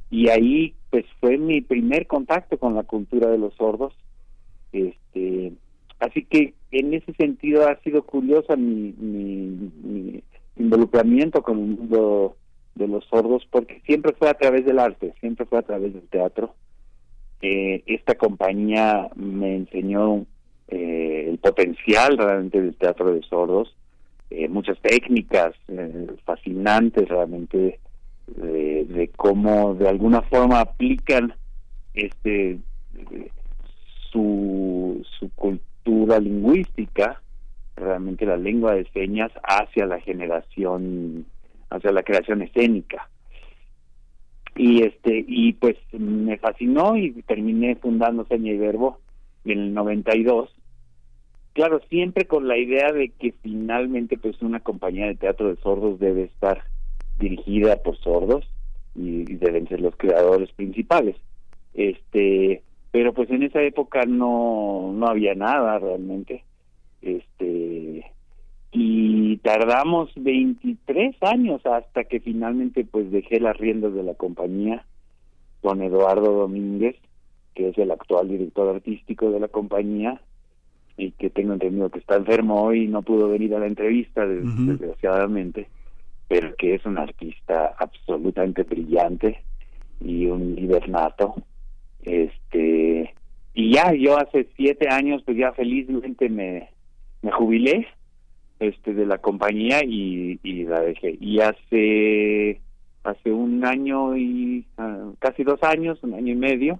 Y 0.10 0.30
ahí 0.30 0.76
pues 0.90 1.06
fue 1.19 1.38
mi 1.38 1.61
primer 1.61 2.06
contacto 2.08 2.58
con 2.58 2.76
la 2.76 2.84
cultura 2.84 3.30
de 3.30 3.38
los 3.38 3.53
sordos. 3.56 3.93
Este 4.72 5.53
así 6.00 6.26
que 6.26 6.53
en 6.72 6.93
ese 6.93 7.14
sentido 7.14 7.68
ha 7.68 7.80
sido 7.82 8.03
curiosa 8.03 8.56
mi, 8.56 8.93
mi, 8.98 10.24
involucramiento 10.58 11.42
con 11.42 11.60
el 11.60 11.66
mundo 11.66 12.35
de 12.76 12.88
los 12.88 13.06
sordos 13.06 13.48
porque 13.50 13.82
siempre 13.85 14.14
fue 14.14 14.30
a 14.30 14.34
través 14.34 14.66
del 14.66 14.80
arte 14.80 15.14
siempre 15.19 15.45
fue 15.45 15.60
a 15.60 15.64
través 15.64 15.93
del 15.93 16.08
teatro. 16.10 16.56
Eh, 17.42 17.84
esta 17.88 18.16
compañía 18.16 19.10
me 19.16 19.56
enseñó 19.56 20.26
eh, 20.68 21.26
el 21.30 21.38
potencial 21.40 22.18
realmente 22.18 22.61
del 22.61 22.76
teatro 22.76 23.14
de 23.14 23.22
sordos 23.24 23.76
eh, 24.36 24.48
muchas 24.50 24.80
técnicas 24.80 25.53
eh, 25.68 26.08
fascinantes 26.26 27.08
realmente 27.08 27.80
de, 28.26 29.12
cómo 29.16 29.76
de 29.76 29.88
alguna 29.88 30.24
forma 30.24 30.60
aplican 30.60 31.36
este 31.94 32.58
su, 34.12 35.06
su 35.20 35.30
cultura 35.36 36.20
lingüística 36.20 37.22
realmente 37.76 38.26
la 38.26 38.38
lengua 38.38 38.74
de 38.74 38.90
señas 38.92 39.32
hacia 39.44 39.86
la 39.86 40.00
generación 40.00 41.28
hacia 41.70 41.92
la 41.92 42.02
creación 42.02 42.42
escénica. 42.42 43.10
Y 44.56 44.84
este 44.84 45.26
y 45.28 45.53
pues 45.53 45.78
me 45.92 46.38
fascinó 46.40 46.98
y 46.98 47.12
terminé 47.22 47.76
fundando 47.76 48.26
Seña 48.26 48.52
y 48.52 48.58
Verbo 48.58 48.98
en 49.45 49.60
el 49.60 49.74
92 49.76 50.50
claro, 51.53 51.82
siempre 51.90 52.25
con 52.25 52.48
la 52.48 52.57
idea 52.57 52.91
de 52.91 53.09
que 53.09 53.33
finalmente 53.41 54.17
pues 54.17 54.41
una 54.41 54.59
compañía 54.59 55.07
de 55.07 55.15
teatro 55.15 55.49
de 55.49 55.61
sordos 55.61 55.99
debe 55.99 56.23
estar 56.23 56.64
dirigida 57.19 57.77
por 57.77 57.98
sordos 57.98 58.45
y, 58.95 59.23
deben 59.35 59.67
ser 59.67 59.82
los 59.82 59.95
creadores 59.95 60.51
principales. 60.51 61.15
Este, 61.73 62.61
pero 62.91 63.14
pues 63.14 63.30
en 63.32 63.43
esa 63.43 63.61
época 63.61 64.03
no 64.06 64.91
no 64.93 65.07
había 65.07 65.35
nada 65.35 65.80
realmente. 65.80 66.43
Este, 67.01 68.06
y 68.72 69.38
tardamos 69.38 70.11
23 70.15 71.15
años 71.22 71.65
hasta 71.65 72.06
que 72.06 72.19
finalmente 72.19 72.85
pues 72.85 73.11
dejé 73.11 73.40
las 73.40 73.57
riendas 73.57 73.93
de 73.93 74.03
la 74.03 74.15
compañía 74.15 74.85
con 75.61 75.82
Eduardo 75.82 76.33
Domínguez, 76.33 76.95
que 77.56 77.69
es 77.69 77.77
el 77.77 77.91
actual 77.91 78.30
director 78.30 78.75
artístico 78.75 79.32
de 79.32 79.40
la 79.40 79.48
compañía, 79.48 80.22
y 80.97 81.11
que 81.11 81.30
tengo 81.30 81.53
entendido 81.53 81.89
que 81.89 81.99
está 81.99 82.15
enfermo 82.15 82.63
hoy 82.63 82.83
y 82.83 82.88
no 82.88 83.01
pudo 83.01 83.30
venir 83.30 83.55
a 83.55 83.59
la 83.59 83.67
entrevista 83.67 84.25
desgraciadamente 84.25 85.67
pero 86.27 86.55
que 86.55 86.75
es 86.75 86.85
un 86.85 86.97
artista 86.97 87.75
absolutamente 87.77 88.63
brillante 88.63 89.43
y 89.99 90.25
un 90.27 90.55
líder 90.55 90.89
nato 90.89 91.35
este 92.03 93.13
y 93.53 93.73
ya 93.73 93.93
yo 93.93 94.17
hace 94.17 94.47
siete 94.55 94.88
años 94.89 95.22
pues 95.25 95.38
ya 95.38 95.51
felizmente 95.53 96.30
me 96.30 96.69
me 97.22 97.31
jubilé 97.31 97.88
este 98.59 98.93
de 98.93 99.05
la 99.05 99.17
compañía 99.17 99.83
y, 99.83 100.39
y 100.43 100.63
la 100.63 100.81
dejé. 100.81 101.17
Y 101.19 101.39
hace 101.39 102.61
hace 103.03 103.31
un 103.31 103.65
año 103.65 104.15
y 104.15 104.65
ah, 104.77 105.11
casi 105.19 105.43
dos 105.43 105.61
años 105.63 106.01
un 106.03 106.13
año 106.13 106.31
y 106.31 106.38
medio 106.38 106.80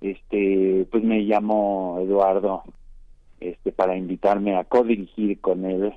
este 0.00 0.86
pues 0.90 1.04
me 1.04 1.26
llamó 1.26 1.98
Eduardo 2.02 2.62
este 3.40 3.72
para 3.72 3.96
invitarme 3.96 4.56
a 4.56 4.64
co-dirigir 4.64 5.40
con 5.40 5.64
él 5.64 5.92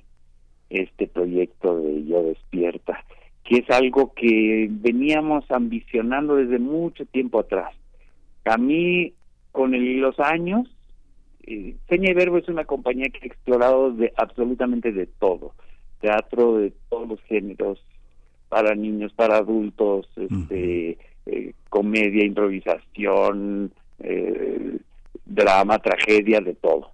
este 0.69 1.07
proyecto 1.07 1.77
de 1.77 2.05
Yo 2.05 2.23
Despierta, 2.23 3.03
que 3.43 3.57
es 3.57 3.69
algo 3.69 4.13
que 4.13 4.67
veníamos 4.71 5.45
ambicionando 5.51 6.35
desde 6.35 6.57
mucho 6.57 7.05
tiempo 7.05 7.39
atrás. 7.39 7.75
A 8.45 8.57
mí, 8.57 9.13
con 9.51 9.71
los 10.01 10.19
años, 10.19 10.67
eh, 11.45 11.75
Seña 11.89 12.11
y 12.11 12.13
Verbo 12.13 12.37
es 12.37 12.47
una 12.47 12.65
compañía 12.65 13.09
que 13.09 13.19
ha 13.23 13.27
explorado 13.27 13.91
de 13.91 14.11
absolutamente 14.15 14.91
de 14.91 15.05
todo, 15.05 15.53
teatro 15.99 16.57
de 16.57 16.73
todos 16.89 17.07
los 17.07 17.21
géneros, 17.23 17.85
para 18.49 18.75
niños, 18.75 19.13
para 19.13 19.37
adultos, 19.37 20.07
este, 20.15 20.97
eh, 21.25 21.53
comedia, 21.69 22.25
improvisación, 22.25 23.71
eh, 23.99 24.77
drama, 25.25 25.79
tragedia, 25.79 26.39
de 26.39 26.53
todo 26.53 26.92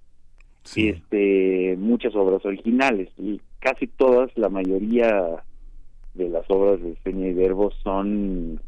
este 0.76 1.76
muchas 1.78 2.16
obras 2.16 2.46
originales 2.46 3.10
y 3.18 3.42
casi 3.60 3.88
todas 3.88 4.30
la 4.38 4.50
mayoría 4.50 5.44
de 6.14 6.30
las 6.30 6.50
obras 6.50 6.82
de 6.82 6.96
Seña 7.04 7.28
y 7.28 7.34
Verbo 7.34 7.72
son 7.84 8.60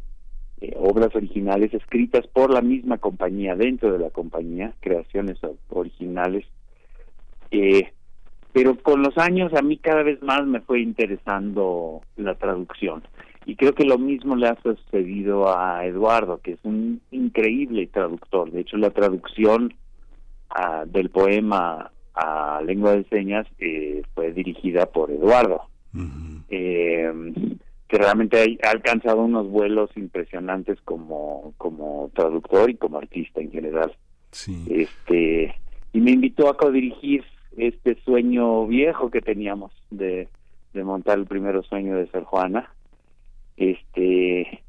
eh, 0.62 0.76
obras 0.78 1.16
originales 1.16 1.74
escritas 1.74 2.28
por 2.28 2.52
la 2.52 2.62
misma 2.62 2.98
compañía, 2.98 3.56
dentro 3.56 3.92
de 3.92 4.00
la 4.00 4.10
compañía, 4.10 4.74
creaciones 4.80 5.40
originales. 5.70 6.46
Eh, 7.50 7.92
pero 8.54 8.78
con 8.78 9.02
los 9.02 9.18
años 9.18 9.52
a 9.54 9.62
mí 9.62 9.78
cada 9.78 10.04
vez 10.04 10.22
más 10.22 10.46
me 10.46 10.62
fue 10.62 10.82
interesando 10.82 12.02
la 12.16 12.36
traducción. 12.36 13.04
Y 13.46 13.56
creo 13.56 13.74
que 13.74 13.86
lo 13.86 13.98
mismo 13.98 14.36
le 14.36 14.48
ha 14.48 14.62
sucedido 14.62 15.58
a 15.58 15.84
Eduardo, 15.86 16.40
que 16.44 16.52
es 16.54 16.60
un 16.64 17.02
increíble 17.10 17.88
traductor. 17.88 18.52
De 18.52 18.62
hecho, 18.62 18.78
la 18.78 18.92
traducción 18.92 19.74
ah, 20.56 20.84
del 20.86 21.10
poema 21.10 21.92
a 22.14 22.62
lengua 22.66 22.94
de 22.96 23.04
señas 23.06 23.48
eh, 23.60 24.04
fue 24.14 24.34
dirigida 24.34 24.86
por 24.86 25.12
Eduardo 25.12 25.68
que 27.92 27.98
realmente 27.98 28.58
ha 28.64 28.70
alcanzado 28.70 29.22
unos 29.22 29.50
vuelos 29.50 29.90
impresionantes 29.98 30.80
como 30.86 31.54
como 31.58 32.10
traductor 32.16 32.70
y 32.70 32.76
como 32.76 33.00
artista 33.00 33.42
en 33.42 33.52
general. 33.52 33.94
Este 34.70 35.54
y 35.92 36.00
me 36.00 36.12
invitó 36.12 36.48
a 36.48 36.56
codirigir 36.56 37.26
este 37.58 38.02
sueño 38.06 38.66
viejo 38.66 39.12
que 39.12 39.20
teníamos 39.20 39.74
de, 39.90 40.30
de 40.74 40.84
montar 40.86 41.20
el 41.20 41.26
primer 41.26 41.62
sueño 41.66 41.98
de 41.98 42.08
Ser 42.08 42.24
Juana. 42.24 42.74
Este 43.58 44.64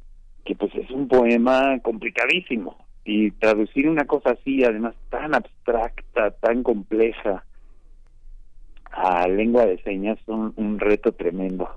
que 0.45 0.55
pues 0.57 0.75
es 0.75 0.91
un 0.91 1.07
poema 1.07 1.79
complicadísimo 1.79 2.77
y 3.05 3.31
traducir 3.33 3.89
una 3.89 4.05
cosa 4.05 4.31
así, 4.31 4.65
además 4.65 4.95
tan 5.11 5.35
abstracta, 5.35 6.31
tan 6.33 6.63
compleja 6.63 7.45
a 8.91 9.27
lengua 9.27 9.67
de 9.67 9.83
señas, 9.83 10.19
es 10.21 10.29
un 10.29 10.79
reto 10.79 11.13
tremendo. 11.13 11.69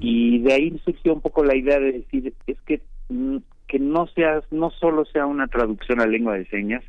Y 0.00 0.40
de 0.40 0.52
ahí 0.52 0.80
surgió 0.84 1.14
un 1.14 1.20
poco 1.20 1.44
la 1.44 1.56
idea 1.56 1.78
de 1.78 1.92
decir, 1.92 2.34
es 2.46 2.60
que, 2.62 2.82
mm, 3.08 3.38
que 3.68 3.78
no, 3.78 4.06
sea, 4.08 4.42
no 4.50 4.70
solo 4.70 5.04
sea 5.04 5.26
una 5.26 5.46
traducción 5.46 6.00
a 6.00 6.06
lengua 6.06 6.34
de 6.34 6.46
señas, 6.46 6.82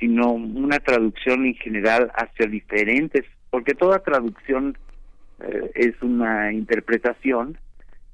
sino 0.00 0.32
una 0.32 0.78
traducción 0.80 1.46
en 1.46 1.54
general 1.54 2.10
hacia 2.14 2.46
diferentes, 2.46 3.24
porque 3.50 3.74
toda 3.74 4.00
traducción 4.00 4.76
eh, 5.40 5.70
es 5.74 6.02
una 6.02 6.52
interpretación, 6.52 7.58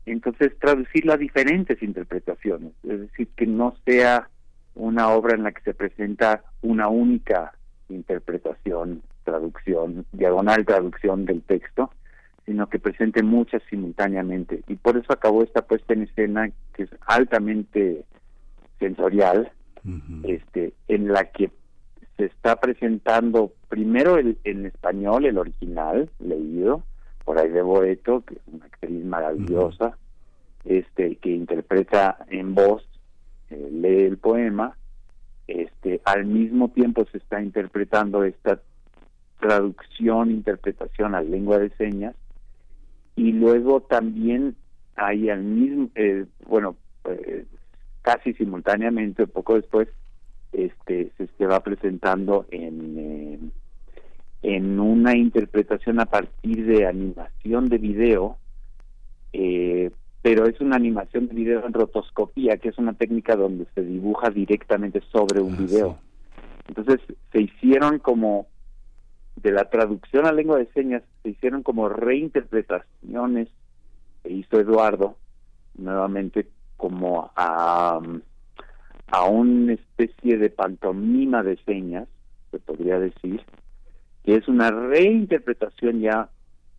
entonces 0.05 0.59
traducirla 0.59 1.15
a 1.15 1.19
diferentes 1.19 1.83
interpretaciones, 1.83 2.73
es 2.83 3.01
decir, 3.01 3.29
que 3.37 3.47
no 3.47 3.75
sea 3.87 4.29
una 4.75 5.11
obra 5.11 5.35
en 5.35 5.43
la 5.43 5.53
que 5.53 5.63
se 5.63 5.75
presenta 5.75 6.43
una 6.63 6.89
única 6.89 7.53
interpretación, 7.89 9.03
traducción, 9.25 10.07
diagonal 10.13 10.65
traducción 10.65 11.25
del 11.25 11.43
texto, 11.43 11.91
sino 12.47 12.69
que 12.69 12.79
presente 12.79 13.23
muchas 13.23 13.63
simultáneamente. 13.69 14.63
Y 14.69 14.77
por 14.77 14.97
eso 14.97 15.13
acabó 15.13 15.43
esta 15.43 15.63
puesta 15.63 15.93
en 15.93 16.03
escena 16.03 16.51
que 16.75 16.85
es 16.85 16.91
altamente 17.07 18.05
sensorial, 18.79 19.53
este, 20.25 20.75
en 20.89 21.09
la 21.09 21.25
que 21.25 21.51
se 22.17 22.27
está 22.27 22.57
presentando 22.57 23.53
primero 23.69 24.19
el, 24.19 24.39
en 24.45 24.67
español, 24.67 25.25
el 25.25 25.39
original, 25.39 26.11
leído, 26.19 26.83
por 27.25 27.39
ahí 27.39 27.49
de 27.49 27.63
Boeto, 27.63 28.23
que 28.23 28.35
es 28.35 28.41
una 28.53 28.67
actriz 28.67 29.05
maravillosa, 29.05 29.97
este, 30.65 31.17
que 31.17 31.31
interpreta 31.31 32.19
en 32.29 32.55
voz, 32.55 32.87
eh, 33.51 33.69
lee 33.71 34.05
el 34.05 34.19
poema, 34.19 34.77
este, 35.47 36.01
al 36.05 36.27
mismo 36.27 36.69
tiempo 36.69 37.05
se 37.11 37.19
está 37.19 37.43
interpretando 37.43 38.25
esta 38.25 38.61
traducción, 39.41 40.31
interpretación 40.31 41.15
a 41.15 41.23
lengua 41.23 41.59
de 41.59 41.71
señas, 41.71 42.15
y 43.17 43.33
luego 43.33 43.81
también 43.81 44.57
hay 44.97 45.31
al 45.31 45.43
mismo, 45.43 45.89
eh, 45.95 46.27
bueno, 46.47 46.77
eh, 47.05 47.47
casi 48.03 48.33
simultáneamente, 48.35 49.27
poco 49.27 49.55
después, 49.55 49.89
este 50.53 51.13
se, 51.39 51.47
va 51.47 51.61
presentando 51.63 52.47
en, 52.51 52.99
eh, 52.99 53.39
en 54.43 54.81
una 54.81 55.17
interpretación 55.17 56.01
a 56.01 56.07
partir 56.07 56.67
de 56.67 56.87
animación 56.87 57.69
de 57.69 57.79
video, 57.79 58.37
pero 60.23 60.47
es 60.47 60.61
una 60.61 60.77
animación 60.77 61.29
de 61.29 61.35
video 61.35 61.65
en 61.65 61.73
rotoscopía, 61.73 62.59
que 62.59 62.69
es 62.69 62.79
una 62.79 62.93
técnica 62.93 63.37
donde 63.37 63.67
se 63.75 63.83
dibuja 63.83 64.31
directamente 64.31 65.01
sobre 65.13 65.41
un 65.41 65.55
ah, 65.55 65.59
video. 65.59 65.99
Entonces 66.69 67.01
se 67.33 67.43
hicieron 67.43 67.99
como 67.99 68.47
de 69.37 69.53
la 69.53 69.71
traducción 69.71 70.27
a 70.27 70.33
lengua 70.33 70.59
de 70.59 70.67
señas 70.73 71.03
se 71.23 71.31
hicieron 71.31 71.63
como 71.63 71.89
reinterpretaciones 71.89 73.49
que 74.23 74.33
hizo 74.33 74.61
Eduardo 74.61 75.17
nuevamente 75.79 76.47
como 76.77 77.31
a, 77.37 78.01
a 79.07 79.25
una 79.25 79.73
especie 79.73 80.37
de 80.37 80.51
pantomima 80.51 81.43
de 81.43 81.57
señas, 81.65 82.09
se 82.51 82.59
podría 82.59 82.99
decir, 82.99 83.43
que 84.25 84.37
es 84.37 84.49
una 84.49 84.71
reinterpretación 84.71 86.01
ya 86.01 86.29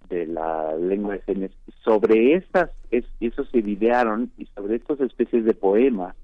de 0.09 0.27
la 0.27 0.75
lengua 0.75 1.15
de 1.15 1.21
señas. 1.23 1.51
Sobre 1.83 2.35
estas, 2.35 2.69
es, 2.91 3.05
eso 3.19 3.43
se 3.45 3.59
idearon 3.59 4.31
y 4.37 4.45
sobre 4.47 4.75
estas 4.75 4.99
especies 4.99 5.45
de 5.45 5.53
poemas 5.53 6.15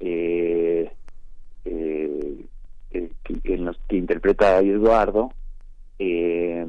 eh, 0.00 0.90
eh, 1.64 2.28
en 3.44 3.64
los 3.64 3.78
que 3.88 3.96
interpreta 3.96 4.60
Eduardo, 4.60 5.32
eh, 5.98 6.66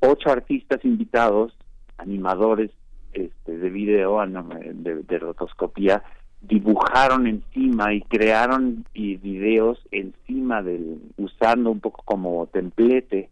ocho 0.00 0.30
artistas 0.30 0.84
invitados, 0.84 1.56
animadores 1.98 2.70
este, 3.12 3.58
de 3.58 3.70
video, 3.70 4.18
de, 4.26 5.18
rotoscopía, 5.18 6.02
dibujaron 6.40 7.26
encima 7.26 7.94
y 7.94 8.00
crearon 8.02 8.84
videos 8.94 9.78
encima 9.90 10.62
del 10.62 10.98
usando 11.16 11.70
un 11.70 11.80
poco 11.80 12.02
como 12.04 12.46
templete 12.46 13.30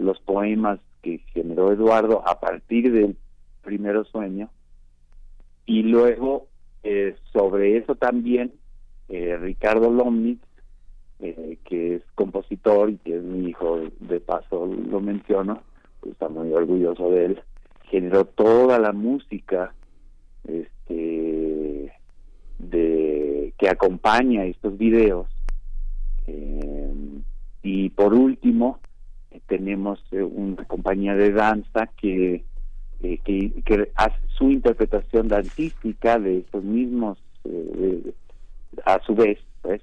los 0.00 0.20
poemas 0.20 0.80
que 1.02 1.18
generó 1.32 1.72
Eduardo 1.72 2.26
a 2.26 2.40
partir 2.40 2.92
del 2.92 3.16
primero 3.62 4.04
sueño. 4.04 4.50
Y 5.66 5.82
luego 5.82 6.48
eh, 6.82 7.16
sobre 7.32 7.76
eso 7.76 7.94
también 7.94 8.52
eh, 9.08 9.36
Ricardo 9.36 9.90
Lomnitz 9.90 10.42
eh, 11.22 11.58
que 11.64 11.96
es 11.96 12.02
compositor 12.14 12.88
y 12.88 12.96
que 12.96 13.16
es 13.16 13.22
mi 13.22 13.50
hijo, 13.50 13.78
de 14.00 14.20
paso 14.20 14.66
lo 14.66 15.00
menciono, 15.00 15.60
pues 16.00 16.12
está 16.12 16.30
muy 16.30 16.50
orgulloso 16.50 17.10
de 17.10 17.26
él, 17.26 17.42
generó 17.90 18.24
toda 18.24 18.78
la 18.78 18.92
música 18.92 19.74
este 20.48 21.92
de 22.58 23.52
que 23.58 23.68
acompaña 23.68 24.46
estos 24.46 24.78
videos. 24.78 25.26
Eh, 26.26 26.94
y 27.62 27.90
por 27.90 28.14
último 28.14 28.78
tenemos 29.46 30.02
eh, 30.12 30.22
una 30.22 30.64
compañía 30.64 31.14
de 31.14 31.32
danza 31.32 31.88
que, 32.00 32.44
que, 33.00 33.62
que 33.64 33.90
hace 33.94 34.20
su 34.36 34.50
interpretación 34.50 35.28
dancística 35.28 36.18
de 36.18 36.38
estos 36.38 36.64
mismos 36.64 37.18
a 38.84 39.00
su 39.04 39.14
vez 39.14 39.38
pues 39.62 39.82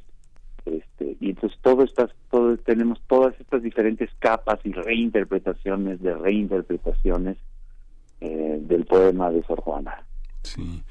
este, 0.68 1.16
y 1.20 1.30
entonces 1.30 1.58
todo 1.62 1.84
estas, 1.84 2.10
todo, 2.30 2.58
tenemos 2.58 3.00
todas 3.08 3.40
estas 3.40 3.64
diferentes 3.64 4.10
capas 4.20 4.60
y 4.64 4.72
reinterpretaciones 4.74 6.02
de 6.02 6.14
reinterpretaciones 6.14 7.38
eh, 8.20 8.60
del 8.62 8.86
poema 8.86 9.30
de 9.32 9.44
Sor 9.44 9.62
Juana. 9.62 10.04
Sí. 10.44 10.84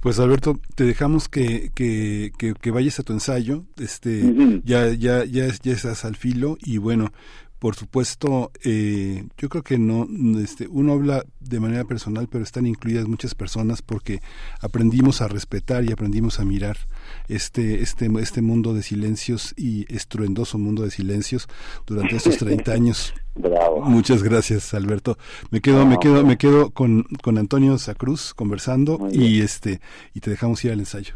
Pues 0.00 0.20
Alberto, 0.20 0.58
te 0.74 0.84
dejamos 0.84 1.28
que, 1.28 1.70
que, 1.74 2.30
que, 2.36 2.70
vayas 2.70 3.00
a 3.00 3.02
tu 3.02 3.12
ensayo. 3.12 3.64
Este, 3.80 4.22
ya, 4.64 4.88
ya, 4.90 5.24
ya, 5.24 5.46
ya 5.46 5.72
estás 5.72 6.04
al 6.04 6.16
filo 6.16 6.56
y 6.60 6.78
bueno, 6.78 7.10
por 7.64 7.76
supuesto, 7.76 8.50
eh, 8.62 9.24
yo 9.38 9.48
creo 9.48 9.62
que 9.62 9.78
no, 9.78 10.06
este, 10.38 10.68
uno 10.68 10.92
habla 10.92 11.24
de 11.40 11.60
manera 11.60 11.84
personal, 11.84 12.28
pero 12.30 12.44
están 12.44 12.66
incluidas 12.66 13.08
muchas 13.08 13.34
personas 13.34 13.80
porque 13.80 14.20
aprendimos 14.60 15.22
a 15.22 15.28
respetar 15.28 15.82
y 15.82 15.90
aprendimos 15.90 16.40
a 16.40 16.44
mirar 16.44 16.76
este, 17.26 17.80
este, 17.80 18.10
este 18.20 18.42
mundo 18.42 18.74
de 18.74 18.82
silencios 18.82 19.54
y 19.56 19.90
estruendoso 19.90 20.58
mundo 20.58 20.82
de 20.82 20.90
silencios 20.90 21.48
durante 21.86 22.16
estos 22.16 22.36
30 22.36 22.70
años. 22.74 23.14
Muchas 23.84 24.22
gracias, 24.22 24.74
Alberto. 24.74 25.16
Me 25.50 25.62
quedo, 25.62 25.86
me 25.86 25.96
quedo, 25.96 26.22
me 26.22 26.36
quedo 26.36 26.68
con, 26.68 27.04
con 27.22 27.38
Antonio 27.38 27.78
Sacruz 27.78 28.34
conversando 28.34 29.08
y 29.10 29.40
este, 29.40 29.80
y 30.12 30.20
te 30.20 30.28
dejamos 30.28 30.62
ir 30.66 30.72
al 30.72 30.80
ensayo. 30.80 31.14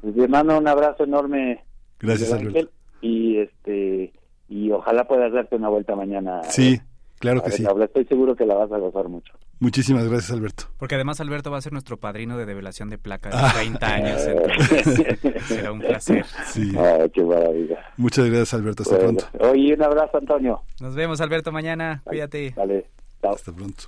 Pues 0.00 0.28
mando 0.28 0.58
un 0.58 0.66
abrazo 0.66 1.04
enorme. 1.04 1.62
Gracias, 2.00 2.32
Alberto. 2.32 2.72
Y 3.02 3.36
este 3.36 4.12
y 4.50 4.72
ojalá 4.72 5.04
puedas 5.04 5.32
darte 5.32 5.54
una 5.54 5.68
vuelta 5.68 5.94
mañana. 5.94 6.42
Sí, 6.42 6.80
claro 7.20 7.40
que 7.40 7.52
sí. 7.52 7.64
Estoy 7.64 8.04
seguro 8.04 8.34
que 8.34 8.44
la 8.44 8.56
vas 8.56 8.70
a 8.72 8.78
gozar 8.78 9.08
mucho. 9.08 9.32
Muchísimas 9.60 10.08
gracias, 10.08 10.32
Alberto. 10.32 10.64
Porque 10.76 10.96
además 10.96 11.20
Alberto 11.20 11.52
va 11.52 11.58
a 11.58 11.60
ser 11.60 11.72
nuestro 11.72 11.98
padrino 11.98 12.36
de 12.36 12.46
develación 12.46 12.90
de 12.90 12.98
placa 12.98 13.28
de 13.28 13.60
30 13.60 13.86
ah. 13.86 13.94
años. 13.94 14.20
Entonces, 14.26 15.18
será 15.46 15.70
un 15.70 15.78
placer. 15.78 16.24
Sí. 16.46 16.72
Ah, 16.76 17.06
qué 17.12 17.22
maravilla. 17.22 17.78
Muchas 17.96 18.26
gracias, 18.26 18.54
Alberto. 18.54 18.82
Hasta 18.82 18.98
pronto. 18.98 19.24
Oye, 19.38 19.74
un 19.74 19.82
abrazo, 19.82 20.18
Antonio. 20.18 20.62
Nos 20.80 20.96
vemos, 20.96 21.20
Alberto, 21.20 21.52
mañana. 21.52 22.02
Cuídate. 22.04 22.52
Vale. 22.56 22.86
Hasta 23.22 23.52
pronto. 23.52 23.84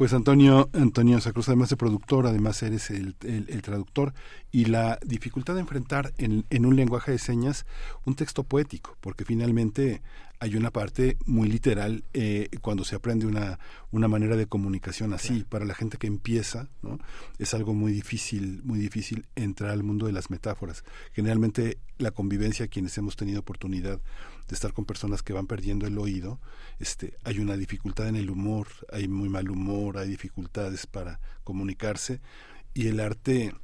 Pues 0.00 0.14
Antonio, 0.14 0.70
Antonio 0.72 1.20
Sacruz, 1.20 1.50
además 1.50 1.68
de 1.68 1.76
productor, 1.76 2.26
además 2.26 2.62
eres 2.62 2.88
el, 2.88 3.14
traductor 3.60 4.14
y 4.50 4.64
la 4.64 4.98
dificultad 5.04 5.56
de 5.56 5.60
enfrentar 5.60 6.14
en, 6.16 6.46
en, 6.48 6.64
un 6.64 6.74
lenguaje 6.74 7.12
de 7.12 7.18
señas 7.18 7.66
un 8.06 8.14
texto 8.14 8.42
poético, 8.42 8.96
porque 9.02 9.26
finalmente 9.26 10.00
hay 10.42 10.56
una 10.56 10.70
parte 10.70 11.18
muy 11.26 11.50
literal 11.50 12.02
eh, 12.14 12.48
cuando 12.62 12.82
se 12.82 12.96
aprende 12.96 13.26
una, 13.26 13.58
una 13.90 14.08
manera 14.08 14.36
de 14.36 14.46
comunicación 14.46 15.12
así. 15.12 15.44
Para 15.46 15.66
la 15.66 15.74
gente 15.74 15.98
que 15.98 16.06
empieza, 16.06 16.70
¿no? 16.80 16.98
es 17.38 17.52
algo 17.52 17.74
muy 17.74 17.92
difícil, 17.92 18.62
muy 18.64 18.78
difícil 18.78 19.26
entrar 19.36 19.70
al 19.70 19.82
mundo 19.82 20.06
de 20.06 20.12
las 20.12 20.30
metáforas. 20.30 20.82
Generalmente 21.12 21.76
la 21.98 22.10
convivencia, 22.10 22.68
quienes 22.68 22.96
hemos 22.96 23.16
tenido 23.16 23.40
oportunidad 23.40 24.00
de 24.50 24.54
estar 24.54 24.72
con 24.72 24.84
personas 24.84 25.22
que 25.22 25.32
van 25.32 25.46
perdiendo 25.46 25.86
el 25.86 25.96
oído, 25.96 26.40
este, 26.80 27.16
hay 27.24 27.38
una 27.38 27.56
dificultad 27.56 28.08
en 28.08 28.16
el 28.16 28.30
humor, 28.30 28.66
hay 28.92 29.06
muy 29.06 29.28
mal 29.28 29.48
humor, 29.48 29.96
hay 29.96 30.08
dificultades 30.08 30.86
para 30.86 31.20
comunicarse 31.44 32.20
y 32.74 32.88
el 32.88 32.98
arte 32.98 33.54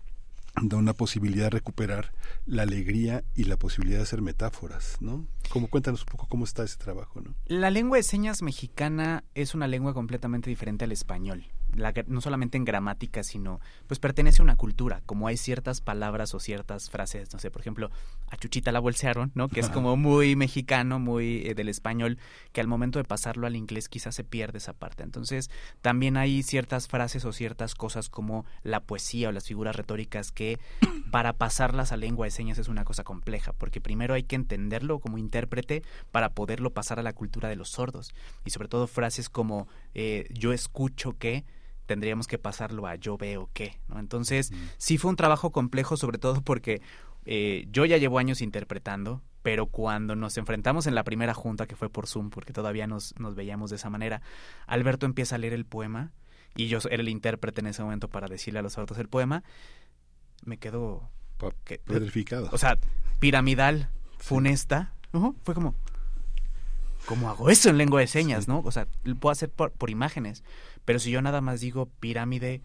da 0.63 0.77
una 0.77 0.95
posibilidad 0.95 1.47
de 1.47 1.51
recuperar 1.51 2.13
la 2.47 2.63
alegría 2.63 3.25
y 3.35 3.45
la 3.45 3.59
posibilidad 3.59 3.99
de 3.99 4.05
hacer 4.05 4.23
metáforas, 4.23 4.97
¿no? 5.01 5.27
Como 5.51 5.69
cuéntanos 5.69 6.03
un 6.03 6.07
poco 6.07 6.29
cómo 6.29 6.45
está 6.45 6.63
ese 6.63 6.79
trabajo, 6.79 7.21
¿no? 7.21 7.35
La 7.47 7.71
lengua 7.71 7.99
de 7.99 8.05
señas 8.05 8.41
mexicana 8.41 9.25
es 9.35 9.55
una 9.55 9.67
lengua 9.67 9.93
completamente 9.93 10.49
diferente 10.49 10.85
al 10.85 10.93
español 10.93 11.47
no 11.77 12.21
solamente 12.21 12.57
en 12.57 12.65
gramática, 12.65 13.23
sino 13.23 13.61
pues 13.87 14.01
pertenece 14.01 14.43
a 14.43 14.45
una 14.45 14.57
cultura, 14.57 15.03
como 15.07 15.29
hay 15.29 15.37
ciertas 15.37 15.81
palabras 15.81 16.35
o 16.35 16.41
ciertas 16.41 16.91
frases, 16.91 17.33
no 17.33 17.39
sé, 17.39 17.51
por 17.51 17.61
ejemplo, 17.61 17.91
a 18.31 18.37
Chuchita 18.37 18.73
la 18.73 18.81
bolsearon, 18.81 19.31
¿no? 19.35 19.49
Que 19.49 19.61
es 19.61 19.69
como 19.69 19.97
muy 19.97 20.37
mexicano, 20.37 20.99
muy 20.99 21.47
eh, 21.47 21.55
del 21.55 21.69
español, 21.69 22.19
que 22.53 22.61
al 22.61 22.67
momento 22.67 22.99
de 22.99 23.05
pasarlo 23.05 23.47
al 23.47 23.57
inglés 23.57 23.89
quizás 23.89 24.15
se 24.15 24.25
pierde 24.25 24.59
esa 24.59 24.73
parte. 24.73 25.03
Entonces, 25.03 25.51
también 25.81 26.17
hay 26.17 26.43
ciertas 26.43 26.89
frases 26.89 27.25
o 27.25 27.33
ciertas 27.33 27.75
cosas 27.75 28.09
como 28.09 28.45
la 28.63 28.81
poesía 28.81 29.29
o 29.29 29.33
las 29.33 29.47
figuras 29.47 29.77
retóricas 29.77 30.33
que 30.33 30.59
para 31.11 31.35
pasarlas 31.35 31.93
a 31.93 31.97
lengua 31.97 32.27
de 32.27 32.31
señas 32.31 32.59
es 32.59 32.69
una 32.69 32.85
cosa 32.85 33.05
compleja, 33.05 33.53
porque 33.53 33.81
primero 33.81 34.15
hay 34.15 34.25
que 34.25 34.37
entenderlo 34.37 34.99
como 34.99 35.19
intérprete 35.19 35.83
para 36.11 36.31
poderlo 36.31 36.71
pasar 36.71 36.99
a 36.99 37.03
la 37.03 37.13
cultura 37.13 37.49
de 37.49 37.57
los 37.57 37.71
sordos. 37.71 38.15
Y 38.45 38.51
sobre 38.51 38.69
todo 38.69 38.87
frases 38.87 39.29
como 39.29 39.69
eh, 39.95 40.29
yo 40.31 40.53
escucho 40.53 41.17
que 41.19 41.45
tendríamos 41.87 42.27
que 42.27 42.39
pasarlo 42.39 42.87
a 42.87 42.97
yo 42.97 43.17
veo 43.17 43.49
qué, 43.53 43.79
¿no? 43.89 43.99
Entonces, 43.99 44.53
sí 44.77 44.99
fue 44.99 45.11
un 45.11 45.17
trabajo 45.17 45.51
complejo, 45.51 45.97
sobre 45.97 46.19
todo 46.19 46.43
porque 46.43 46.83
eh, 47.25 47.67
yo 47.71 47.85
ya 47.85 47.97
llevo 47.97 48.19
años 48.19 48.41
interpretando, 48.41 49.23
pero 49.43 49.67
cuando 49.67 50.17
nos 50.17 50.37
enfrentamos 50.39 50.87
en 50.87 50.95
la 50.95 51.05
primera 51.05 51.35
junta, 51.35 51.67
que 51.67 51.77
fue 51.77 51.89
por 51.89 52.07
Zoom, 52.07 52.31
porque 52.31 52.53
todavía 52.53 52.87
nos, 52.87 53.19
nos 53.19 53.35
veíamos 53.35 53.71
de 53.71 53.77
esa 53.77 53.91
manera, 53.91 54.21
Alberto 54.67 55.07
empieza 55.07 55.37
a 55.37 55.39
leer 55.39 55.53
el 55.53 55.65
poema, 55.65 56.13
y 56.57 56.69
yo 56.69 56.79
era 56.91 57.03
el 57.03 57.09
intérprete 57.09 57.61
en 57.61 57.69
ese 57.69 57.83
momento 57.83 58.09
para 58.09 58.29
decirle 58.29 58.61
a 58.61 58.63
los 58.63 58.79
otros 58.79 58.99
el 58.99 59.09
poema, 59.09 59.45
me 60.45 60.59
quedo... 60.59 61.09
Petrificado. 61.85 62.49
O 62.53 62.59
sea, 62.59 62.79
piramidal, 63.19 63.89
funesta, 64.19 64.95
fue 65.43 65.55
como... 65.55 65.75
¿Cómo 67.07 67.31
hago 67.31 67.51
eso 67.51 67.71
en 67.71 67.79
lengua 67.79 68.01
de 68.01 68.09
señas, 68.09 68.49
no? 68.49 68.61
O 68.65 68.73
sea, 68.73 68.89
lo 69.05 69.15
puedo 69.15 69.33
hacer 69.33 69.49
por, 69.49 69.71
por 69.71 69.91
imágenes. 69.91 70.43
Pero 70.85 70.99
si 70.99 71.11
yo 71.11 71.23
nada 71.23 71.41
más 71.41 71.61
digo 71.61 71.89
pirámide, 72.01 72.63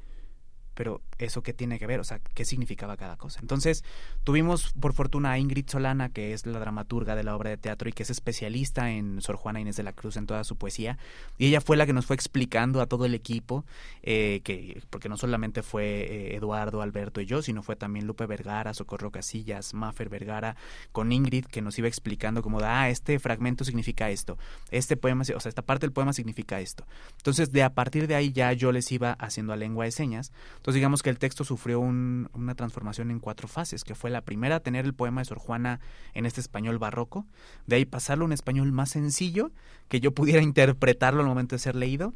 pero 0.81 0.99
eso 1.19 1.43
qué 1.43 1.53
tiene 1.53 1.77
que 1.77 1.85
ver, 1.85 1.99
o 1.99 2.03
sea, 2.03 2.17
qué 2.33 2.43
significaba 2.43 2.97
cada 2.97 3.15
cosa. 3.15 3.39
Entonces, 3.39 3.83
tuvimos 4.23 4.73
por 4.79 4.93
fortuna 4.93 5.29
a 5.29 5.37
Ingrid 5.37 5.69
Solana, 5.69 6.09
que 6.09 6.33
es 6.33 6.47
la 6.47 6.57
dramaturga 6.57 7.15
de 7.15 7.23
la 7.23 7.35
obra 7.35 7.51
de 7.51 7.57
teatro 7.57 7.87
y 7.87 7.93
que 7.93 8.01
es 8.01 8.09
especialista 8.09 8.89
en 8.89 9.21
Sor 9.21 9.35
Juana 9.35 9.59
Inés 9.59 9.75
de 9.75 9.83
la 9.83 9.93
Cruz 9.93 10.17
en 10.17 10.25
toda 10.25 10.43
su 10.43 10.55
poesía, 10.55 10.97
y 11.37 11.45
ella 11.45 11.61
fue 11.61 11.77
la 11.77 11.85
que 11.85 11.93
nos 11.93 12.07
fue 12.07 12.15
explicando 12.15 12.81
a 12.81 12.87
todo 12.87 13.05
el 13.05 13.13
equipo, 13.13 13.63
eh, 14.01 14.41
que 14.43 14.81
porque 14.89 15.07
no 15.07 15.17
solamente 15.17 15.61
fue 15.61 15.83
eh, 15.85 16.35
Eduardo, 16.35 16.81
Alberto 16.81 17.21
y 17.21 17.27
yo, 17.27 17.43
sino 17.43 17.61
fue 17.61 17.75
también 17.75 18.07
Lupe 18.07 18.25
Vergara, 18.25 18.73
Socorro 18.73 19.11
Casillas, 19.11 19.75
Maffer 19.75 20.09
Vergara, 20.09 20.55
con 20.91 21.11
Ingrid, 21.11 21.45
que 21.45 21.61
nos 21.61 21.77
iba 21.77 21.89
explicando 21.89 22.41
como, 22.41 22.59
ah, 22.63 22.89
este 22.89 23.19
fragmento 23.19 23.65
significa 23.65 24.09
esto, 24.09 24.39
este 24.71 24.97
poema, 24.97 25.21
o 25.21 25.39
sea, 25.39 25.49
esta 25.49 25.61
parte 25.61 25.85
del 25.85 25.93
poema 25.93 26.11
significa 26.11 26.59
esto. 26.59 26.87
Entonces, 27.17 27.51
de 27.51 27.61
a 27.61 27.75
partir 27.75 28.07
de 28.07 28.15
ahí 28.15 28.31
ya 28.31 28.51
yo 28.53 28.71
les 28.71 28.91
iba 28.91 29.11
haciendo 29.19 29.53
a 29.53 29.57
lengua 29.57 29.85
de 29.85 29.91
señas. 29.91 30.31
Entonces, 30.57 30.70
digamos 30.73 31.03
que 31.03 31.09
el 31.09 31.19
texto 31.19 31.43
sufrió 31.43 31.79
una 31.79 32.55
transformación 32.55 33.11
en 33.11 33.19
cuatro 33.19 33.47
fases, 33.47 33.83
que 33.83 33.95
fue 33.95 34.09
la 34.09 34.21
primera, 34.21 34.59
tener 34.59 34.85
el 34.85 34.93
poema 34.93 35.21
de 35.21 35.25
Sor 35.25 35.39
Juana 35.39 35.79
en 36.13 36.25
este 36.25 36.41
español 36.41 36.77
barroco, 36.77 37.25
de 37.67 37.77
ahí 37.77 37.85
pasarlo 37.85 38.25
a 38.25 38.27
un 38.27 38.33
español 38.33 38.71
más 38.71 38.89
sencillo, 38.89 39.51
que 39.87 39.99
yo 39.99 40.13
pudiera 40.13 40.41
interpretarlo 40.41 41.21
al 41.21 41.27
momento 41.27 41.55
de 41.55 41.59
ser 41.59 41.75
leído, 41.75 42.13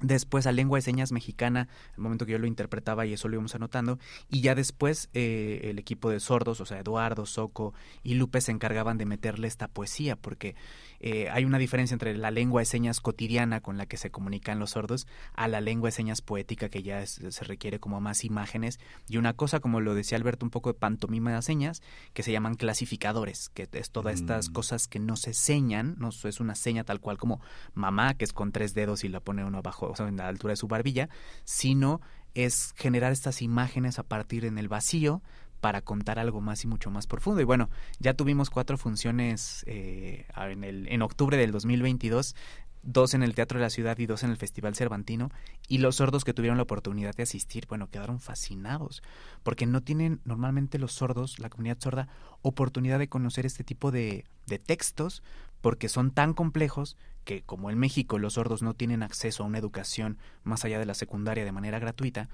Después 0.00 0.46
a 0.46 0.52
lengua 0.52 0.78
de 0.78 0.82
señas 0.82 1.10
mexicana, 1.10 1.66
el 1.96 2.02
momento 2.02 2.24
que 2.24 2.30
yo 2.30 2.38
lo 2.38 2.46
interpretaba 2.46 3.04
y 3.04 3.14
eso 3.14 3.26
lo 3.26 3.34
íbamos 3.34 3.56
anotando. 3.56 3.98
Y 4.30 4.42
ya 4.42 4.54
después 4.54 5.08
eh, 5.12 5.62
el 5.64 5.78
equipo 5.80 6.08
de 6.08 6.20
sordos, 6.20 6.60
o 6.60 6.66
sea, 6.66 6.78
Eduardo, 6.78 7.26
Soco 7.26 7.74
y 8.04 8.14
Lupe 8.14 8.40
se 8.40 8.52
encargaban 8.52 8.96
de 8.96 9.06
meterle 9.06 9.48
esta 9.48 9.66
poesía, 9.66 10.14
porque 10.14 10.54
eh, 11.00 11.28
hay 11.30 11.44
una 11.44 11.58
diferencia 11.58 11.94
entre 11.94 12.16
la 12.16 12.30
lengua 12.30 12.60
de 12.60 12.66
señas 12.66 13.00
cotidiana 13.00 13.60
con 13.60 13.76
la 13.76 13.86
que 13.86 13.96
se 13.96 14.10
comunican 14.10 14.58
los 14.58 14.70
sordos 14.70 15.06
a 15.34 15.48
la 15.48 15.60
lengua 15.60 15.88
de 15.88 15.92
señas 15.92 16.22
poética 16.22 16.68
que 16.68 16.82
ya 16.82 17.06
se 17.06 17.44
requiere 17.44 17.78
como 17.78 18.00
más 18.00 18.24
imágenes 18.24 18.80
y 19.08 19.16
una 19.16 19.34
cosa 19.34 19.60
como 19.60 19.80
lo 19.80 19.94
decía 19.94 20.18
Alberto 20.18 20.44
un 20.44 20.50
poco 20.50 20.72
de 20.72 20.78
pantomima 20.78 21.34
de 21.34 21.42
señas 21.42 21.82
que 22.12 22.22
se 22.22 22.32
llaman 22.32 22.54
clasificadores 22.54 23.48
que 23.50 23.68
es 23.72 23.90
todas 23.90 24.14
estas 24.14 24.50
mm. 24.50 24.52
cosas 24.52 24.88
que 24.88 24.98
no 24.98 25.16
se 25.16 25.34
señan 25.34 25.94
no 25.98 26.08
es 26.08 26.40
una 26.40 26.54
seña 26.54 26.84
tal 26.84 27.00
cual 27.00 27.18
como 27.18 27.40
mamá 27.74 28.14
que 28.14 28.24
es 28.24 28.32
con 28.32 28.52
tres 28.52 28.74
dedos 28.74 29.04
y 29.04 29.08
la 29.08 29.20
pone 29.20 29.44
uno 29.44 29.58
abajo 29.58 29.88
o 29.88 29.96
sea 29.96 30.08
en 30.08 30.16
la 30.16 30.28
altura 30.28 30.52
de 30.52 30.56
su 30.56 30.68
barbilla 30.68 31.08
sino 31.44 32.00
es 32.34 32.72
generar 32.76 33.12
estas 33.12 33.42
imágenes 33.42 33.98
a 33.98 34.02
partir 34.02 34.44
en 34.44 34.58
el 34.58 34.68
vacío 34.68 35.22
para 35.60 35.82
contar 35.82 36.18
algo 36.18 36.40
más 36.40 36.64
y 36.64 36.66
mucho 36.66 36.90
más 36.90 37.06
profundo. 37.06 37.40
Y 37.40 37.44
bueno, 37.44 37.68
ya 37.98 38.14
tuvimos 38.14 38.50
cuatro 38.50 38.78
funciones 38.78 39.64
eh, 39.66 40.26
en, 40.36 40.64
el, 40.64 40.88
en 40.88 41.02
octubre 41.02 41.36
del 41.36 41.52
2022 41.52 42.34
dos 42.82 43.14
en 43.14 43.22
el 43.22 43.34
Teatro 43.34 43.58
de 43.58 43.64
la 43.64 43.70
Ciudad 43.70 43.98
y 43.98 44.06
dos 44.06 44.22
en 44.22 44.30
el 44.30 44.36
Festival 44.36 44.74
Cervantino, 44.74 45.30
y 45.68 45.78
los 45.78 45.96
sordos 45.96 46.24
que 46.24 46.32
tuvieron 46.32 46.56
la 46.56 46.62
oportunidad 46.62 47.14
de 47.14 47.22
asistir, 47.24 47.66
bueno, 47.68 47.90
quedaron 47.90 48.20
fascinados, 48.20 49.02
porque 49.42 49.66
no 49.66 49.82
tienen 49.82 50.20
normalmente 50.24 50.78
los 50.78 50.92
sordos, 50.92 51.38
la 51.38 51.50
comunidad 51.50 51.78
sorda, 51.80 52.08
oportunidad 52.42 52.98
de 52.98 53.08
conocer 53.08 53.46
este 53.46 53.64
tipo 53.64 53.90
de, 53.90 54.24
de 54.46 54.58
textos, 54.58 55.22
porque 55.60 55.88
son 55.88 56.12
tan 56.12 56.34
complejos 56.34 56.96
que 57.24 57.42
como 57.42 57.70
en 57.70 57.78
México 57.78 58.18
los 58.18 58.34
sordos 58.34 58.62
no 58.62 58.74
tienen 58.74 59.02
acceso 59.02 59.42
a 59.42 59.46
una 59.46 59.58
educación 59.58 60.16
más 60.44 60.64
allá 60.64 60.78
de 60.78 60.86
la 60.86 60.94
secundaria 60.94 61.44
de 61.44 61.52
manera 61.52 61.78
gratuita, 61.78 62.28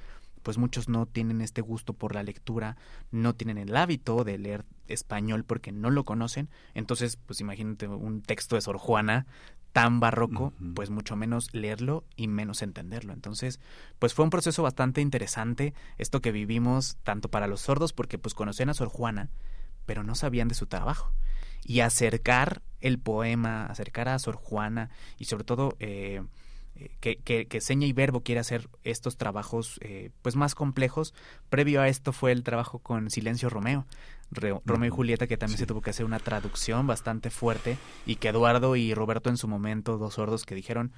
pues 0.45 0.59
muchos 0.59 0.89
no 0.89 1.07
tienen 1.07 1.41
este 1.41 1.63
gusto 1.63 1.95
por 1.95 2.15
la 2.15 2.23
lectura, 2.23 2.77
no 3.11 3.35
tienen 3.35 3.59
el 3.59 3.75
hábito 3.77 4.23
de 4.23 4.39
leer 4.39 4.65
español 4.87 5.43
porque 5.43 5.73
no 5.73 5.91
lo 5.91 6.05
conocen. 6.05 6.51
Entonces, 6.75 7.17
pues 7.17 7.41
imagínate 7.41 7.89
un 7.89 8.21
texto 8.23 8.55
de 8.55 8.61
Sor 8.61 8.77
Juana 8.77 9.27
tan 9.73 9.99
barroco, 10.01 10.53
pues 10.75 10.91
mucho 10.91 11.17
menos 11.17 11.53
leerlo 11.55 12.05
y 12.15 12.29
menos 12.29 12.63
entenderlo. 12.63 13.15
Entonces, 13.15 13.59
pues 13.99 14.13
fue 14.13 14.25
un 14.25 14.31
proceso 14.31 14.63
bastante 14.63 15.01
interesante 15.01 15.75
esto 15.99 16.21
que 16.21 16.31
vivimos 16.31 16.99
tanto 17.03 17.29
para 17.29 17.49
los 17.49 17.63
sordos 17.63 17.93
porque 17.93 18.19
pues 18.19 18.35
conocían 18.35 18.69
a 18.69 18.75
Sor 18.75 18.89
Juana, 18.89 19.31
pero 19.87 20.05
no 20.05 20.15
sabían 20.15 20.47
de 20.47 20.55
su 20.55 20.67
trabajo. 20.67 21.13
Y 21.65 21.81
acercar 21.81 22.61
el 22.83 22.99
poema, 22.99 23.65
acercar 23.65 24.11
a 24.11 24.19
Sor 24.19 24.37
Juana 24.37 24.91
y 25.19 25.25
sobre 25.25 25.45
todo 25.45 25.75
eh, 25.81 26.23
que, 27.01 27.17
que, 27.17 27.61
Seña 27.61 27.87
y 27.87 27.93
Verbo 27.93 28.23
quiere 28.23 28.41
hacer 28.41 28.69
estos 28.83 29.17
trabajos 29.17 29.79
eh, 29.81 30.11
pues 30.23 30.37
más 30.37 30.55
complejos. 30.55 31.15
Previo 31.49 31.81
a 31.81 31.89
esto 31.89 32.13
fue 32.13 32.33
el 32.33 32.43
trabajo 32.43 32.79
con 32.79 33.11
Silencio 33.11 33.49
Romeo, 33.49 33.87
Romeo 34.31 34.89
y 34.89 34.91
Julieta, 34.91 35.27
que 35.27 35.37
también 35.37 35.59
se 35.59 35.67
tuvo 35.67 35.81
que 35.83 35.91
hacer 35.91 36.05
una 36.05 36.19
traducción 36.19 36.87
bastante 36.87 37.31
fuerte 37.31 37.79
y 38.07 38.17
que 38.17 38.29
Eduardo 38.29 38.75
y 38.77 38.93
Roberto 38.95 39.31
en 39.31 39.37
su 39.37 39.47
momento, 39.47 39.99
dos 39.99 40.15
sordos 40.15 40.45
que 40.45 40.55
dijeron, 40.55 40.93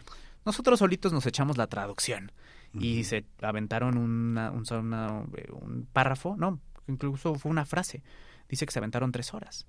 nosotros 0.45 0.79
solitos 0.79 1.13
nos 1.13 1.27
echamos 1.27 1.59
la 1.59 1.67
traducción 1.67 2.33
y 2.73 3.05
se 3.05 3.25
aventaron 3.41 3.97
una, 3.97 4.51
un, 4.51 4.65
un 4.71 5.89
párrafo, 5.93 6.37
no, 6.37 6.61
incluso 6.87 7.35
fue 7.37 7.51
una 7.51 7.65
frase, 7.65 8.03
dice 8.49 8.67
que 8.67 8.73
se 8.73 8.79
aventaron 8.79 9.13
tres 9.13 9.35
horas, 9.35 9.67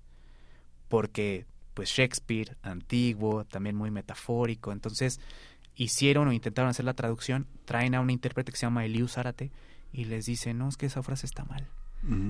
porque 0.88 1.46
pues 1.74 1.90
Shakespeare, 1.90 2.58
antiguo, 2.64 3.46
también 3.46 3.76
muy 3.76 3.92
metafórico, 3.92 4.72
entonces 4.72 5.20
hicieron 5.78 6.28
o 6.28 6.34
intentaron 6.34 6.70
hacer 6.70 6.86
la 6.86 6.96
traducción, 6.96 7.48
traen 7.66 7.96
a 7.96 8.02
un 8.02 8.10
intérprete 8.10 8.52
que 8.52 8.58
se 8.58 8.66
llama 8.66 8.86
Eliu 8.86 9.08
Zárate 9.08 9.52
y 9.94 10.06
les 10.06 10.26
dicen, 10.26 10.58
no, 10.58 10.68
es 10.68 10.76
que 10.76 10.88
esa 10.88 11.04
frase 11.04 11.26
está 11.26 11.46
mal. 11.46 11.68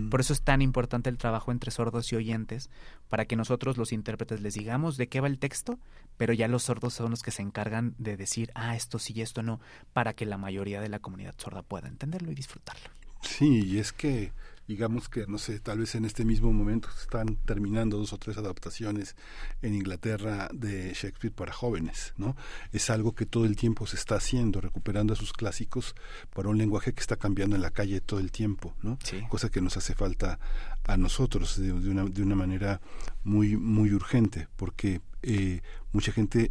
Por 0.09 0.21
eso 0.21 0.33
es 0.33 0.41
tan 0.41 0.61
importante 0.61 1.09
el 1.09 1.17
trabajo 1.17 1.51
entre 1.51 1.71
sordos 1.71 2.11
y 2.11 2.15
oyentes, 2.15 2.69
para 3.09 3.25
que 3.25 3.35
nosotros 3.35 3.77
los 3.77 3.91
intérpretes 3.91 4.41
les 4.41 4.53
digamos 4.55 4.97
de 4.97 5.07
qué 5.07 5.19
va 5.19 5.27
el 5.27 5.39
texto, 5.39 5.77
pero 6.15 6.33
ya 6.33 6.47
los 6.47 6.63
sordos 6.63 6.93
son 6.93 7.11
los 7.11 7.21
que 7.21 7.31
se 7.31 7.41
encargan 7.41 7.93
de 7.99 8.17
decir, 8.17 8.49
ah, 8.55 8.75
esto 8.75 8.97
sí 8.97 9.13
y 9.15 9.21
esto 9.21 9.43
no, 9.43 9.59
para 9.93 10.13
que 10.13 10.25
la 10.25 10.37
mayoría 10.37 10.81
de 10.81 10.89
la 10.89 10.99
comunidad 10.99 11.35
sorda 11.37 11.61
pueda 11.61 11.89
entenderlo 11.89 12.31
y 12.31 12.35
disfrutarlo. 12.35 12.89
Sí, 13.21 13.65
y 13.65 13.77
es 13.77 13.91
que 13.91 14.31
digamos 14.67 15.07
que, 15.07 15.25
no 15.27 15.37
sé, 15.37 15.59
tal 15.59 15.79
vez 15.79 15.95
en 15.95 16.03
este 16.03 16.25
mismo 16.25 16.51
momento 16.51 16.89
se 16.91 17.03
están 17.03 17.37
terminando 17.45 17.97
dos 17.97 18.11
o 18.11 18.17
tres 18.17 18.37
adaptaciones 18.37 19.15
en 19.61 19.73
Inglaterra 19.73 20.49
de 20.53 20.93
Shakespeare 20.93 21.33
para 21.33 21.53
jóvenes, 21.53 22.13
¿no? 22.17 22.35
Es 22.73 22.89
algo 22.89 23.15
que 23.15 23.25
todo 23.25 23.45
el 23.45 23.55
tiempo 23.55 23.87
se 23.87 23.95
está 23.95 24.15
haciendo, 24.15 24.59
recuperando 24.59 25.13
a 25.13 25.15
sus 25.15 25.31
clásicos 25.31 25.95
para 26.35 26.49
un 26.49 26.57
lenguaje 26.57 26.93
que 26.93 26.99
está 26.99 27.15
cambiando 27.15 27.55
en 27.55 27.61
la 27.61 27.71
calle 27.71 28.01
todo 28.01 28.19
el 28.19 28.31
tiempo, 28.31 28.75
¿no? 28.81 28.99
Cosa 29.29 29.49
que 29.49 29.61
nos 29.61 29.77
hace 29.77 29.95
falta 29.95 30.39
a 30.83 30.97
nosotros 30.97 31.57
de, 31.59 31.67
de, 31.71 31.89
una, 31.89 32.03
de 32.05 32.21
una 32.21 32.35
manera 32.35 32.81
muy, 33.23 33.55
muy 33.55 33.93
urgente, 33.93 34.47
porque 34.57 35.01
eh, 35.21 35.61
mucha 35.93 36.11
gente 36.11 36.49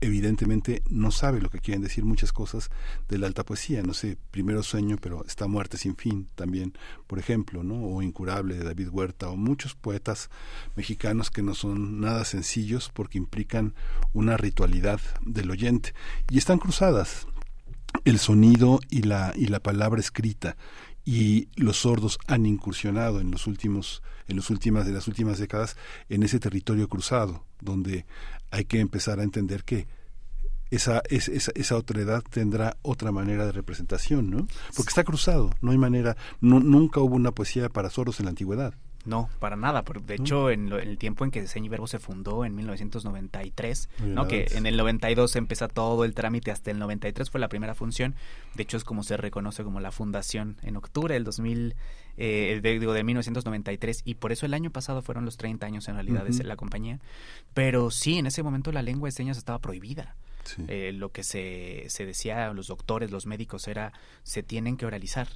evidentemente 0.00 0.82
no 0.88 1.10
sabe 1.10 1.40
lo 1.40 1.50
que 1.50 1.60
quieren 1.60 1.82
decir 1.82 2.04
muchas 2.04 2.32
cosas 2.32 2.70
de 3.08 3.18
la 3.18 3.26
alta 3.26 3.44
poesía. 3.44 3.82
No 3.82 3.94
sé, 3.94 4.16
Primero 4.30 4.62
Sueño, 4.62 4.96
pero 5.00 5.24
Está 5.24 5.46
Muerte 5.46 5.76
sin 5.76 5.96
fin 5.96 6.28
también, 6.34 6.74
por 7.06 7.18
ejemplo, 7.18 7.62
¿no? 7.62 7.82
O 7.82 8.02
Incurable 8.02 8.56
de 8.56 8.64
David 8.64 8.88
Huerta, 8.88 9.28
o 9.28 9.36
muchos 9.36 9.74
poetas 9.74 10.30
mexicanos 10.76 11.30
que 11.30 11.42
no 11.42 11.54
son 11.54 12.00
nada 12.00 12.24
sencillos 12.24 12.90
porque 12.92 13.18
implican 13.18 13.74
una 14.12 14.36
ritualidad 14.36 15.00
del 15.24 15.50
oyente. 15.50 15.94
Y 16.30 16.38
están 16.38 16.58
cruzadas 16.58 17.26
el 18.04 18.18
sonido 18.18 18.80
y 18.90 19.02
la, 19.02 19.32
y 19.34 19.46
la 19.46 19.60
palabra 19.60 20.00
escrita 20.00 20.56
y 21.04 21.48
los 21.56 21.78
sordos 21.78 22.18
han 22.26 22.44
incursionado 22.44 23.20
en 23.20 23.30
los 23.30 23.46
últimos 23.46 24.02
en 24.26 24.36
los 24.36 24.50
últimas 24.50 24.84
de 24.84 24.92
las 24.92 25.08
últimas 25.08 25.38
décadas 25.38 25.74
en 26.10 26.22
ese 26.22 26.38
territorio 26.38 26.86
cruzado 26.86 27.46
donde 27.62 28.04
hay 28.50 28.64
que 28.64 28.80
empezar 28.80 29.20
a 29.20 29.22
entender 29.22 29.64
que 29.64 29.86
esa, 30.70 31.02
esa, 31.08 31.52
esa 31.54 31.76
otra 31.76 32.00
edad 32.00 32.22
tendrá 32.30 32.76
otra 32.82 33.10
manera 33.10 33.46
de 33.46 33.52
representación, 33.52 34.30
¿no? 34.30 34.46
Porque 34.76 34.90
está 34.90 35.04
cruzado, 35.04 35.50
no 35.60 35.70
hay 35.70 35.78
manera, 35.78 36.16
no, 36.40 36.60
nunca 36.60 37.00
hubo 37.00 37.16
una 37.16 37.32
poesía 37.32 37.68
para 37.68 37.90
sordos 37.90 38.20
en 38.20 38.26
la 38.26 38.30
antigüedad. 38.30 38.74
No, 39.04 39.30
para 39.38 39.56
nada. 39.56 39.84
De 40.04 40.14
hecho, 40.14 40.50
en, 40.50 40.72
el 40.72 40.98
tiempo 40.98 41.24
en 41.24 41.30
que 41.30 41.46
Seña 41.46 41.66
y 41.66 41.68
Verbo 41.68 41.86
se 41.86 41.98
fundó, 41.98 42.44
en 42.44 42.54
1993, 42.54 43.88
¿no? 44.04 44.28
que 44.28 44.46
en 44.50 44.66
el 44.66 44.76
92 44.76 45.36
empieza 45.36 45.68
todo 45.68 46.04
el 46.04 46.14
trámite, 46.14 46.50
hasta 46.50 46.70
el 46.70 46.78
93 46.78 47.30
fue 47.30 47.40
la 47.40 47.48
primera 47.48 47.74
función. 47.74 48.14
De 48.54 48.64
hecho, 48.64 48.76
es 48.76 48.84
como 48.84 49.02
se 49.02 49.16
reconoce 49.16 49.64
como 49.64 49.80
la 49.80 49.92
fundación 49.92 50.56
en 50.62 50.76
octubre 50.76 51.14
del 51.14 51.24
2000, 51.24 51.74
eh, 52.16 52.60
de, 52.62 52.78
digo, 52.78 52.92
de 52.92 53.04
1993. 53.04 54.02
Y 54.04 54.16
por 54.16 54.32
eso 54.32 54.46
el 54.46 54.54
año 54.54 54.70
pasado 54.70 55.00
fueron 55.00 55.24
los 55.24 55.36
30 55.36 55.64
años 55.64 55.88
en 55.88 55.94
realidad 55.94 56.24
de 56.24 56.44
la 56.44 56.56
compañía. 56.56 56.98
Pero 57.54 57.90
sí, 57.90 58.18
en 58.18 58.26
ese 58.26 58.42
momento 58.42 58.72
la 58.72 58.82
lengua 58.82 59.08
de 59.08 59.12
señas 59.12 59.38
estaba 59.38 59.58
prohibida. 59.60 60.16
Eh, 60.66 60.92
lo 60.94 61.12
que 61.12 61.24
se, 61.24 61.84
se 61.88 62.06
decía 62.06 62.52
los 62.54 62.68
doctores, 62.68 63.10
los 63.10 63.26
médicos, 63.26 63.68
era 63.68 63.92
se 64.22 64.42
tienen 64.42 64.78
que 64.78 64.86
oralizar 64.86 65.28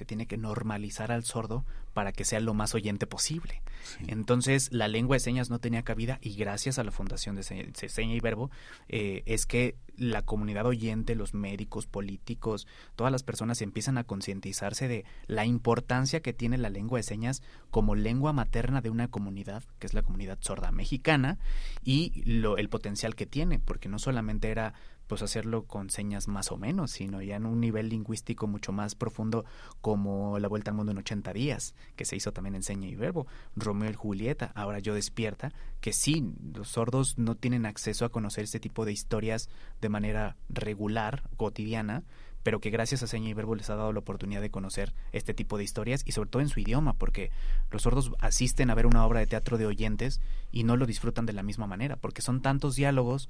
se 0.00 0.06
tiene 0.06 0.26
que 0.26 0.38
normalizar 0.38 1.12
al 1.12 1.24
sordo 1.24 1.66
para 1.92 2.12
que 2.12 2.24
sea 2.24 2.40
lo 2.40 2.54
más 2.54 2.74
oyente 2.74 3.06
posible. 3.06 3.62
Entonces, 4.06 4.70
la 4.72 4.88
lengua 4.88 5.16
de 5.16 5.20
señas 5.20 5.50
no 5.50 5.58
tenía 5.58 5.82
cabida 5.82 6.18
y 6.22 6.34
gracias 6.34 6.78
a 6.78 6.84
la 6.84 6.90
Fundación 6.90 7.36
de 7.36 7.42
Seña 7.42 8.14
y 8.14 8.20
Verbo 8.20 8.50
eh, 8.88 9.22
es 9.26 9.46
que 9.46 9.76
la 9.96 10.22
comunidad 10.22 10.66
oyente, 10.66 11.14
los 11.14 11.34
médicos, 11.34 11.86
políticos, 11.86 12.66
todas 12.96 13.12
las 13.12 13.22
personas 13.22 13.60
empiezan 13.60 13.98
a 13.98 14.04
concientizarse 14.04 14.88
de 14.88 15.04
la 15.26 15.44
importancia 15.44 16.20
que 16.20 16.32
tiene 16.32 16.58
la 16.58 16.70
lengua 16.70 16.98
de 16.98 17.02
señas 17.02 17.42
como 17.70 17.94
lengua 17.94 18.32
materna 18.32 18.80
de 18.80 18.90
una 18.90 19.08
comunidad, 19.08 19.62
que 19.78 19.86
es 19.86 19.94
la 19.94 20.02
comunidad 20.02 20.38
sorda 20.40 20.72
mexicana, 20.72 21.38
y 21.84 22.22
lo, 22.24 22.56
el 22.56 22.68
potencial 22.68 23.14
que 23.14 23.26
tiene, 23.26 23.58
porque 23.58 23.88
no 23.88 23.98
solamente 23.98 24.50
era 24.50 24.74
pues 25.10 25.22
hacerlo 25.22 25.64
con 25.64 25.90
señas 25.90 26.28
más 26.28 26.52
o 26.52 26.56
menos, 26.56 26.92
sino 26.92 27.20
ya 27.20 27.34
en 27.34 27.44
un 27.44 27.60
nivel 27.60 27.88
lingüístico 27.88 28.46
mucho 28.46 28.70
más 28.70 28.94
profundo 28.94 29.44
como 29.80 30.38
La 30.38 30.46
Vuelta 30.46 30.70
al 30.70 30.76
Mundo 30.76 30.92
en 30.92 30.98
80 30.98 31.32
días, 31.32 31.74
que 31.96 32.04
se 32.04 32.16
hizo 32.16 32.32
también 32.32 32.54
en 32.54 32.62
seña 32.62 32.88
y 32.88 32.94
verbo, 32.94 33.26
Romeo 33.56 33.90
y 33.90 33.94
Julieta, 33.94 34.52
ahora 34.54 34.78
yo 34.78 34.94
despierta, 34.94 35.52
que 35.80 35.92
sí, 35.92 36.32
los 36.54 36.68
sordos 36.68 37.18
no 37.18 37.34
tienen 37.34 37.66
acceso 37.66 38.04
a 38.04 38.10
conocer 38.10 38.44
este 38.44 38.60
tipo 38.60 38.84
de 38.84 38.92
historias 38.92 39.48
de 39.80 39.88
manera 39.88 40.36
regular, 40.48 41.24
cotidiana, 41.36 42.04
pero 42.42 42.60
que 42.60 42.70
gracias 42.70 43.02
a 43.02 43.06
Seña 43.06 43.28
y 43.28 43.34
Verbo 43.34 43.54
les 43.54 43.68
ha 43.70 43.76
dado 43.76 43.92
la 43.92 43.98
oportunidad 43.98 44.40
de 44.40 44.50
conocer 44.50 44.94
este 45.12 45.34
tipo 45.34 45.58
de 45.58 45.64
historias 45.64 46.02
y 46.06 46.12
sobre 46.12 46.30
todo 46.30 46.42
en 46.42 46.48
su 46.48 46.60
idioma, 46.60 46.94
porque 46.94 47.30
los 47.70 47.82
sordos 47.82 48.12
asisten 48.18 48.70
a 48.70 48.74
ver 48.74 48.86
una 48.86 49.04
obra 49.04 49.20
de 49.20 49.26
teatro 49.26 49.58
de 49.58 49.66
oyentes 49.66 50.20
y 50.50 50.64
no 50.64 50.76
lo 50.76 50.86
disfrutan 50.86 51.26
de 51.26 51.32
la 51.32 51.42
misma 51.42 51.66
manera, 51.66 51.96
porque 51.96 52.22
son 52.22 52.40
tantos 52.40 52.76
diálogos 52.76 53.28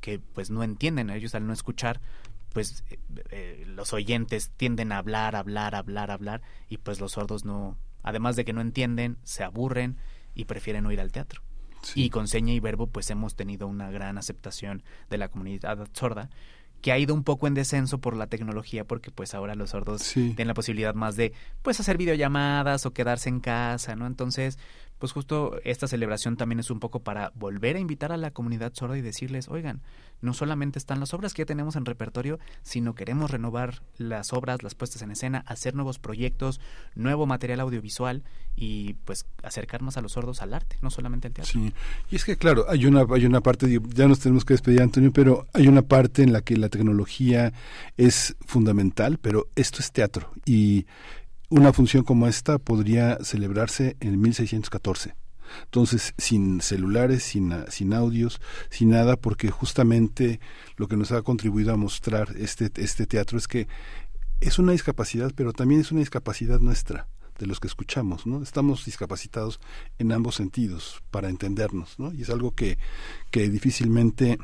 que 0.00 0.18
pues 0.18 0.50
no 0.50 0.62
entienden, 0.62 1.10
ellos 1.10 1.34
al 1.34 1.46
no 1.46 1.52
escuchar, 1.52 2.00
pues 2.52 2.84
eh, 2.90 2.98
eh, 3.30 3.64
los 3.66 3.92
oyentes 3.92 4.50
tienden 4.56 4.92
a 4.92 4.98
hablar, 4.98 5.36
hablar, 5.36 5.74
hablar, 5.74 6.10
hablar, 6.10 6.42
y 6.68 6.78
pues 6.78 7.00
los 7.00 7.12
sordos 7.12 7.44
no, 7.44 7.76
además 8.02 8.36
de 8.36 8.44
que 8.44 8.52
no 8.52 8.60
entienden, 8.60 9.18
se 9.22 9.44
aburren 9.44 9.96
y 10.34 10.44
prefieren 10.44 10.86
oír 10.86 11.00
al 11.00 11.12
teatro. 11.12 11.42
Y 11.94 12.10
con 12.10 12.26
seña 12.28 12.52
y 12.52 12.60
verbo 12.60 12.88
pues 12.88 13.08
hemos 13.10 13.36
tenido 13.36 13.66
una 13.66 13.90
gran 13.90 14.18
aceptación 14.18 14.82
de 15.10 15.18
la 15.18 15.28
comunidad 15.28 15.88
sorda 15.92 16.28
que 16.80 16.92
ha 16.92 16.98
ido 16.98 17.14
un 17.14 17.24
poco 17.24 17.46
en 17.46 17.54
descenso 17.54 17.98
por 17.98 18.16
la 18.16 18.28
tecnología 18.28 18.84
porque 18.84 19.10
pues 19.10 19.34
ahora 19.34 19.54
los 19.54 19.70
sordos 19.70 20.12
tienen 20.12 20.46
la 20.46 20.54
posibilidad 20.54 20.94
más 20.94 21.16
de 21.16 21.32
pues 21.62 21.80
hacer 21.80 21.98
videollamadas 21.98 22.86
o 22.86 22.92
quedarse 22.92 23.28
en 23.28 23.40
casa, 23.40 23.96
¿no? 23.96 24.06
Entonces, 24.06 24.58
pues 24.98 25.12
justo 25.12 25.60
esta 25.64 25.88
celebración 25.88 26.36
también 26.36 26.60
es 26.60 26.70
un 26.70 26.80
poco 26.80 27.00
para 27.00 27.32
volver 27.34 27.76
a 27.76 27.80
invitar 27.80 28.12
a 28.12 28.16
la 28.16 28.30
comunidad 28.30 28.72
sorda 28.74 28.98
y 28.98 29.00
decirles, 29.00 29.48
oigan, 29.48 29.80
no 30.20 30.34
solamente 30.34 30.78
están 30.78 31.00
las 31.00 31.14
obras 31.14 31.34
que 31.34 31.42
ya 31.42 31.46
tenemos 31.46 31.76
en 31.76 31.84
repertorio, 31.84 32.38
sino 32.62 32.94
queremos 32.94 33.30
renovar 33.30 33.82
las 33.96 34.32
obras, 34.32 34.62
las 34.62 34.74
puestas 34.74 35.02
en 35.02 35.12
escena, 35.12 35.44
hacer 35.46 35.74
nuevos 35.74 35.98
proyectos, 35.98 36.60
nuevo 36.94 37.26
material 37.26 37.60
audiovisual 37.60 38.24
y 38.56 38.94
pues 39.04 39.26
acercarnos 39.42 39.96
a 39.96 40.00
los 40.00 40.12
sordos 40.12 40.42
al 40.42 40.54
arte, 40.54 40.76
no 40.82 40.90
solamente 40.90 41.28
al 41.28 41.34
teatro. 41.34 41.52
Sí, 41.52 41.72
y 42.10 42.16
es 42.16 42.24
que 42.24 42.36
claro, 42.36 42.66
hay 42.68 42.86
una, 42.86 43.06
hay 43.08 43.26
una 43.26 43.40
parte, 43.40 43.80
ya 43.94 44.08
nos 44.08 44.18
tenemos 44.18 44.44
que 44.44 44.54
despedir 44.54 44.82
Antonio, 44.82 45.12
pero 45.12 45.46
hay 45.52 45.68
una 45.68 45.82
parte 45.82 46.22
en 46.22 46.32
la 46.32 46.40
que 46.40 46.56
la 46.56 46.68
tecnología 46.68 47.52
es 47.96 48.36
fundamental, 48.44 49.18
pero 49.18 49.48
esto 49.54 49.78
es 49.78 49.92
teatro 49.92 50.32
y 50.44 50.86
una 51.48 51.72
función 51.72 52.04
como 52.04 52.28
esta 52.28 52.58
podría 52.58 53.18
celebrarse 53.22 53.96
en 54.00 54.20
1614. 54.20 55.14
Entonces, 55.64 56.14
sin 56.18 56.60
celulares, 56.60 57.22
sin, 57.22 57.54
sin 57.68 57.94
audios, 57.94 58.40
sin 58.70 58.90
nada, 58.90 59.16
porque 59.16 59.50
justamente 59.50 60.40
lo 60.76 60.88
que 60.88 60.96
nos 60.96 61.10
ha 61.12 61.22
contribuido 61.22 61.72
a 61.72 61.76
mostrar 61.76 62.34
este, 62.36 62.70
este 62.76 63.06
teatro 63.06 63.38
es 63.38 63.48
que 63.48 63.66
es 64.40 64.58
una 64.58 64.72
discapacidad, 64.72 65.32
pero 65.34 65.52
también 65.52 65.80
es 65.80 65.90
una 65.90 66.00
discapacidad 66.00 66.60
nuestra 66.60 67.08
de 67.38 67.46
los 67.46 67.60
que 67.60 67.68
escuchamos, 67.68 68.26
¿no? 68.26 68.42
Estamos 68.42 68.84
discapacitados 68.84 69.60
en 69.98 70.12
ambos 70.12 70.34
sentidos 70.34 71.02
para 71.10 71.28
entendernos, 71.28 71.98
¿no? 71.98 72.12
Y 72.12 72.22
es 72.22 72.30
algo 72.30 72.52
que, 72.54 72.78
que 73.30 73.48
difícilmente 73.48 74.38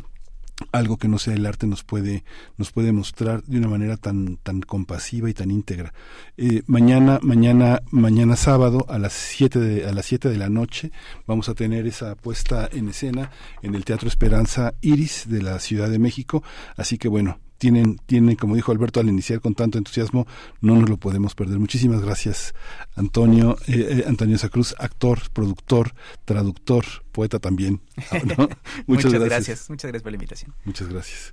algo 0.72 0.96
que 0.96 1.08
no 1.08 1.18
sea 1.18 1.34
el 1.34 1.46
arte 1.46 1.66
nos 1.66 1.82
puede 1.82 2.24
nos 2.56 2.70
puede 2.70 2.92
mostrar 2.92 3.42
de 3.44 3.58
una 3.58 3.68
manera 3.68 3.96
tan 3.96 4.36
tan 4.38 4.60
compasiva 4.60 5.28
y 5.28 5.34
tan 5.34 5.50
íntegra. 5.50 5.92
Eh, 6.36 6.62
mañana 6.66 7.18
mañana 7.22 7.82
mañana 7.90 8.36
sábado 8.36 8.86
a 8.88 8.98
las 8.98 9.12
siete 9.12 9.58
de, 9.58 9.86
a 9.86 9.92
las 9.92 10.06
siete 10.06 10.28
de 10.28 10.38
la 10.38 10.48
noche 10.48 10.92
vamos 11.26 11.48
a 11.48 11.54
tener 11.54 11.86
esa 11.86 12.14
puesta 12.14 12.68
en 12.72 12.88
escena 12.88 13.30
en 13.62 13.74
el 13.74 13.84
Teatro 13.84 14.08
Esperanza 14.08 14.74
Iris 14.80 15.24
de 15.28 15.42
la 15.42 15.58
Ciudad 15.58 15.88
de 15.90 15.98
México. 15.98 16.42
Así 16.76 16.98
que 16.98 17.08
bueno 17.08 17.43
tienen, 17.58 17.98
tienen, 18.06 18.36
como 18.36 18.56
dijo 18.56 18.72
Alberto 18.72 19.00
al 19.00 19.08
iniciar 19.08 19.40
con 19.40 19.54
tanto 19.54 19.78
entusiasmo, 19.78 20.26
no 20.60 20.76
nos 20.76 20.88
lo 20.88 20.96
podemos 20.96 21.34
perder. 21.34 21.58
Muchísimas 21.58 22.00
gracias, 22.02 22.54
Antonio, 22.94 23.56
eh, 23.66 23.88
eh 23.90 24.04
Antonio 24.06 24.38
Sacruz, 24.38 24.74
actor, 24.78 25.30
productor, 25.32 25.94
traductor, 26.24 26.84
poeta 27.12 27.38
también. 27.38 27.80
Muchas, 28.86 29.12
gracias. 29.12 29.70
Muchas 29.70 29.88
gracias 29.88 30.02
por 30.02 30.12
la 30.12 30.16
invitación. 30.16 30.54
Muchas 30.64 30.88
gracias. 30.88 31.32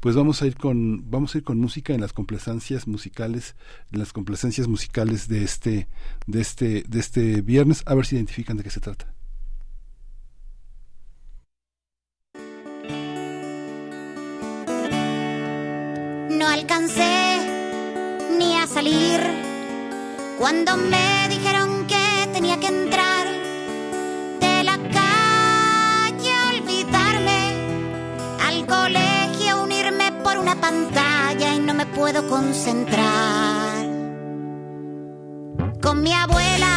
Pues 0.00 0.14
vamos 0.14 0.42
a 0.42 0.46
ir 0.46 0.56
con, 0.56 1.10
vamos 1.10 1.34
a 1.34 1.38
ir 1.38 1.44
con 1.44 1.58
música 1.58 1.94
en 1.94 2.02
las 2.02 2.12
complacencias 2.12 2.86
musicales, 2.86 3.56
en 3.90 4.00
las 4.00 4.12
complacencias 4.12 4.68
musicales 4.68 5.28
de 5.28 5.42
este, 5.42 5.88
de 6.26 6.40
este, 6.42 6.84
de 6.86 7.00
este 7.00 7.40
viernes, 7.40 7.82
a 7.86 7.94
ver 7.94 8.04
si 8.04 8.16
identifican 8.16 8.58
de 8.58 8.64
qué 8.64 8.70
se 8.70 8.80
trata. 8.80 9.13
No 16.44 16.50
alcancé 16.50 17.38
ni 18.38 18.56
a 18.58 18.66
salir. 18.66 19.20
Cuando 20.38 20.76
me 20.76 21.28
dijeron 21.30 21.86
que 21.86 22.28
tenía 22.34 22.60
que 22.60 22.66
entrar 22.66 23.26
de 24.44 24.64
la 24.68 24.76
calle 24.98 26.32
olvidarme 26.52 27.40
al 28.46 28.66
colegio 28.66 29.62
unirme 29.62 30.12
por 30.22 30.36
una 30.36 30.54
pantalla 30.60 31.54
y 31.54 31.60
no 31.60 31.72
me 31.72 31.86
puedo 31.86 32.28
concentrar. 32.28 33.86
Con 35.80 36.02
mi 36.02 36.12
abuela 36.12 36.72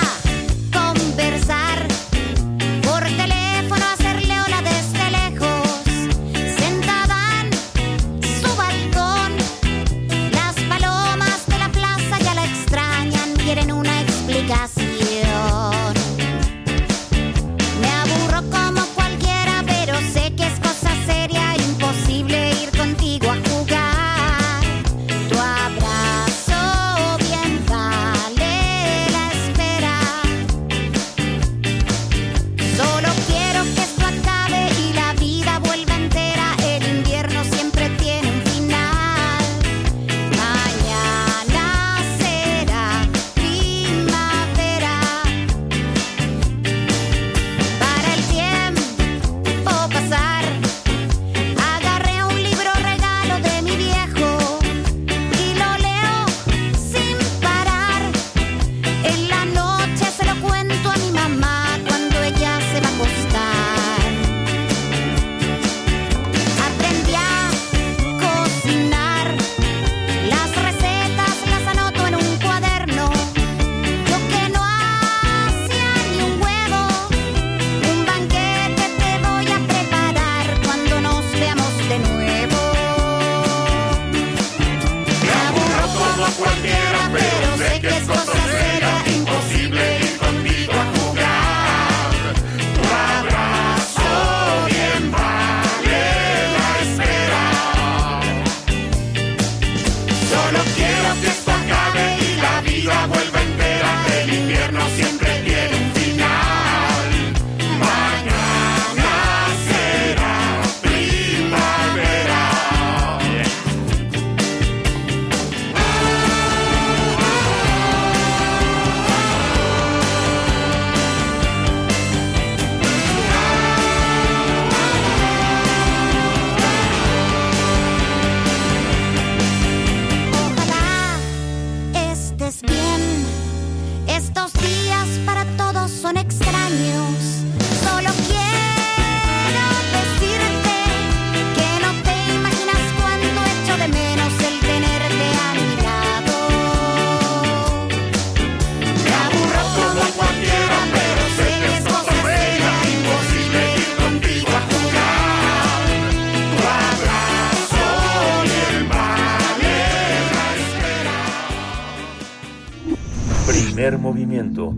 Primer 163.77 163.99
movimiento. 163.99 164.75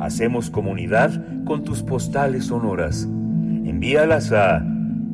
Hacemos 0.00 0.48
comunidad 0.48 1.44
con 1.44 1.62
tus 1.62 1.82
postales 1.82 2.46
sonoras. 2.46 3.02
Envíalas 3.02 4.32
a 4.32 4.64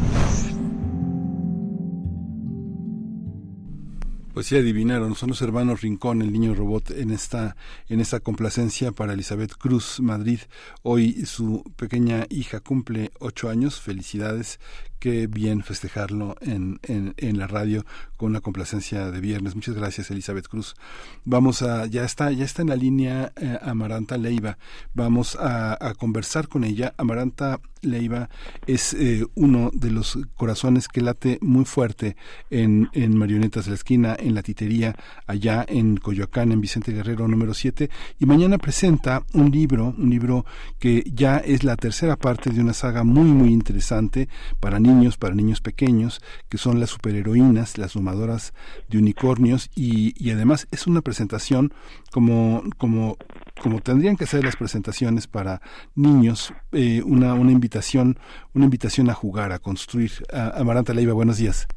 Pues 4.32 4.46
sí 4.46 4.56
adivinaron, 4.56 5.16
son 5.16 5.30
los 5.30 5.42
hermanos 5.42 5.80
Rincón, 5.80 6.22
el 6.22 6.32
niño 6.32 6.54
robot 6.54 6.92
en 6.92 7.10
esta 7.10 7.56
en 7.88 7.98
esta 7.98 8.20
complacencia 8.20 8.92
para 8.92 9.14
Elizabeth 9.14 9.56
Cruz 9.56 9.98
Madrid. 9.98 10.38
Hoy 10.82 11.26
su 11.26 11.64
pequeña 11.74 12.26
hija 12.30 12.60
cumple 12.60 13.10
ocho 13.18 13.50
años. 13.50 13.80
Felicidades, 13.80 14.60
qué 15.00 15.26
bien 15.26 15.62
festejarlo 15.62 16.36
en, 16.42 16.78
en, 16.82 17.38
la 17.38 17.46
radio 17.46 17.86
con 18.16 18.30
una 18.30 18.40
complacencia 18.40 19.10
de 19.10 19.20
viernes. 19.20 19.54
Muchas 19.54 19.74
gracias 19.74 20.10
Elizabeth 20.10 20.46
Cruz. 20.46 20.76
Vamos 21.24 21.62
a 21.62 21.86
ya 21.86 22.04
está 22.04 22.30
ya 22.30 22.44
está 22.44 22.62
en 22.62 22.68
la 22.68 22.76
línea 22.76 23.32
eh, 23.36 23.58
Amaranta 23.62 24.18
Leiva. 24.18 24.58
Vamos 24.94 25.36
a, 25.40 25.78
conversar 25.98 26.48
con 26.48 26.64
ella. 26.64 26.92
Amaranta 26.98 27.60
Leiva 27.80 28.28
es 28.66 28.92
eh, 28.92 29.24
uno 29.34 29.70
de 29.72 29.90
los 29.90 30.18
corazones 30.36 30.86
que 30.86 31.00
late 31.00 31.38
muy 31.40 31.64
fuerte 31.64 32.16
en, 32.50 32.90
en 32.92 33.16
Marionetas 33.16 33.64
de 33.64 33.70
la 33.70 33.76
Esquina, 33.76 34.16
en 34.18 34.34
la 34.34 34.42
titería, 34.42 34.94
allá 35.26 35.64
en 35.66 35.96
Coyoacán, 35.96 36.52
en 36.52 36.60
Vicente 36.60 36.92
Guerrero 36.92 37.26
número 37.26 37.54
7. 37.54 37.88
Y 38.18 38.26
mañana 38.26 38.58
presenta 38.58 39.24
un 39.32 39.50
libro, 39.50 39.94
un 39.96 40.10
libro 40.10 40.44
que 40.78 41.10
ya 41.14 41.38
es 41.38 41.64
la 41.64 41.76
tercera 41.76 42.16
parte 42.16 42.50
de 42.50 42.60
una 42.60 42.74
saga 42.74 43.02
muy, 43.02 43.30
muy 43.30 43.50
interesante 43.50 44.28
para 44.60 44.78
niños, 44.78 44.89
para 45.18 45.34
niños 45.34 45.60
pequeños, 45.60 46.20
que 46.48 46.58
son 46.58 46.80
las 46.80 46.90
superheroínas, 46.90 47.78
las 47.78 47.94
domadoras 47.94 48.52
de 48.88 48.98
unicornios. 48.98 49.70
Y, 49.74 50.30
además 50.30 50.66
es 50.70 50.86
una 50.86 51.00
presentación 51.00 51.72
como, 52.10 52.62
como 52.78 53.16
como 53.60 53.80
tendrían 53.80 54.16
que 54.16 54.24
ser 54.24 54.42
las 54.42 54.56
presentaciones 54.56 55.26
para 55.26 55.60
niños, 55.94 56.54
eh, 56.72 57.02
una, 57.04 57.34
una 57.34 57.52
invitación, 57.52 58.18
una 58.54 58.64
invitación 58.64 59.10
a 59.10 59.14
jugar, 59.14 59.52
a 59.52 59.58
construir. 59.58 60.10
Amaranta 60.32 60.94
Leiva, 60.94 61.12
buenos 61.12 61.36
días. 61.36 61.68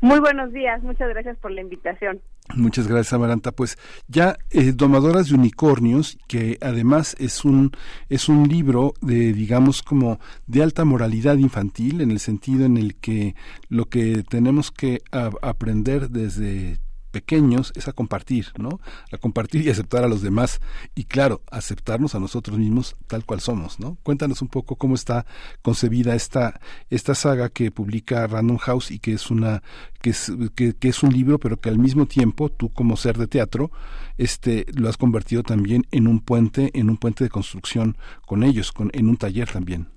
Muy 0.00 0.18
buenos 0.18 0.52
días, 0.52 0.82
muchas 0.82 1.08
gracias 1.08 1.36
por 1.38 1.52
la 1.52 1.60
invitación. 1.60 2.20
Muchas 2.54 2.88
gracias, 2.88 3.12
Amaranta. 3.12 3.52
Pues 3.52 3.78
ya 4.08 4.38
eh, 4.50 4.72
Domadoras 4.72 5.28
de 5.28 5.34
Unicornios, 5.34 6.18
que 6.26 6.58
además 6.60 7.14
es 7.18 7.44
un, 7.44 7.72
es 8.08 8.28
un 8.28 8.48
libro 8.48 8.94
de, 9.00 9.32
digamos, 9.32 9.82
como 9.82 10.18
de 10.46 10.62
alta 10.62 10.84
moralidad 10.84 11.36
infantil, 11.36 12.00
en 12.00 12.10
el 12.10 12.20
sentido 12.20 12.64
en 12.64 12.76
el 12.76 12.96
que 12.96 13.34
lo 13.68 13.86
que 13.86 14.24
tenemos 14.28 14.70
que 14.70 15.02
aprender 15.42 16.10
desde 16.10 16.78
pequeños 17.10 17.72
es 17.74 17.88
a 17.88 17.92
compartir, 17.92 18.46
¿no? 18.58 18.80
A 19.12 19.18
compartir 19.18 19.62
y 19.62 19.70
aceptar 19.70 20.04
a 20.04 20.08
los 20.08 20.22
demás 20.22 20.60
y 20.94 21.04
claro, 21.04 21.42
aceptarnos 21.50 22.14
a 22.14 22.20
nosotros 22.20 22.58
mismos 22.58 22.96
tal 23.06 23.24
cual 23.24 23.40
somos, 23.40 23.80
¿no? 23.80 23.96
Cuéntanos 24.02 24.42
un 24.42 24.48
poco 24.48 24.76
cómo 24.76 24.94
está 24.94 25.26
concebida 25.62 26.14
esta 26.14 26.60
esta 26.90 27.14
saga 27.14 27.48
que 27.48 27.70
publica 27.70 28.26
Random 28.26 28.58
House 28.58 28.90
y 28.90 28.98
que 28.98 29.12
es 29.12 29.30
una 29.30 29.62
que 30.00 30.10
es 30.10 30.32
que, 30.54 30.74
que 30.74 30.88
es 30.88 31.02
un 31.02 31.12
libro, 31.12 31.38
pero 31.38 31.60
que 31.60 31.68
al 31.68 31.78
mismo 31.78 32.06
tiempo 32.06 32.50
tú 32.50 32.68
como 32.70 32.96
ser 32.96 33.18
de 33.18 33.26
teatro 33.26 33.70
este 34.16 34.66
lo 34.74 34.88
has 34.88 34.96
convertido 34.96 35.42
también 35.42 35.86
en 35.90 36.06
un 36.06 36.20
puente, 36.20 36.70
en 36.74 36.90
un 36.90 36.96
puente 36.96 37.24
de 37.24 37.30
construcción 37.30 37.96
con 38.26 38.42
ellos, 38.42 38.72
con 38.72 38.90
en 38.92 39.08
un 39.08 39.16
taller 39.16 39.50
también. 39.50 39.88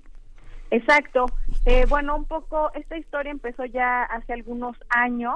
Exacto. 0.72 1.26
Eh, 1.66 1.84
bueno, 1.86 2.16
un 2.16 2.24
poco, 2.24 2.72
esta 2.74 2.96
historia 2.96 3.30
empezó 3.30 3.66
ya 3.66 4.04
hace 4.04 4.32
algunos 4.32 4.74
años, 4.88 5.34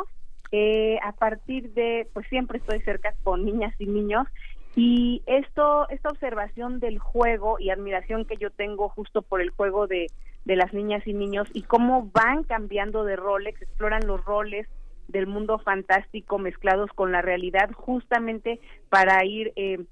eh, 0.53 0.99
a 1.03 1.13
partir 1.13 1.73
de, 1.75 2.09
pues 2.13 2.27
siempre 2.29 2.59
estoy 2.59 2.81
cerca 2.81 3.15
con 3.23 3.45
niñas 3.45 3.75
y 3.79 3.87
niños, 3.87 4.27
y 4.75 5.23
esto, 5.27 5.89
esta 5.89 6.11
observación 6.11 6.81
del 6.81 6.99
juego 6.99 7.59
y 7.59 7.71
admiración 7.71 8.27
que 8.27 8.37
yo 8.37 8.51
tengo 8.51 8.91
justo 8.91 9.23
por 9.23 9.41
el 9.41 9.51
juego 9.51 9.87
de, 9.87 10.09
de 10.45 10.57
las 10.57 10.73
niñas 10.75 11.07
y 11.07 11.15
niños 11.15 11.49
y 11.55 11.63
cómo 11.63 12.11
van 12.13 12.45
cambiando 12.45 13.05
de 13.05 13.17
roles, 13.17 13.61
exploran 13.61 14.07
los 14.07 14.25
roles 14.25 14.69
del 15.09 15.27
mundo 15.27 15.59
fantástico 15.59 16.39
mezclados 16.39 16.91
con 16.95 17.11
la 17.11 17.23
realidad 17.23 17.71
justamente 17.73 18.61
para 18.89 19.25
ir 19.25 19.53
eh, 19.57 19.85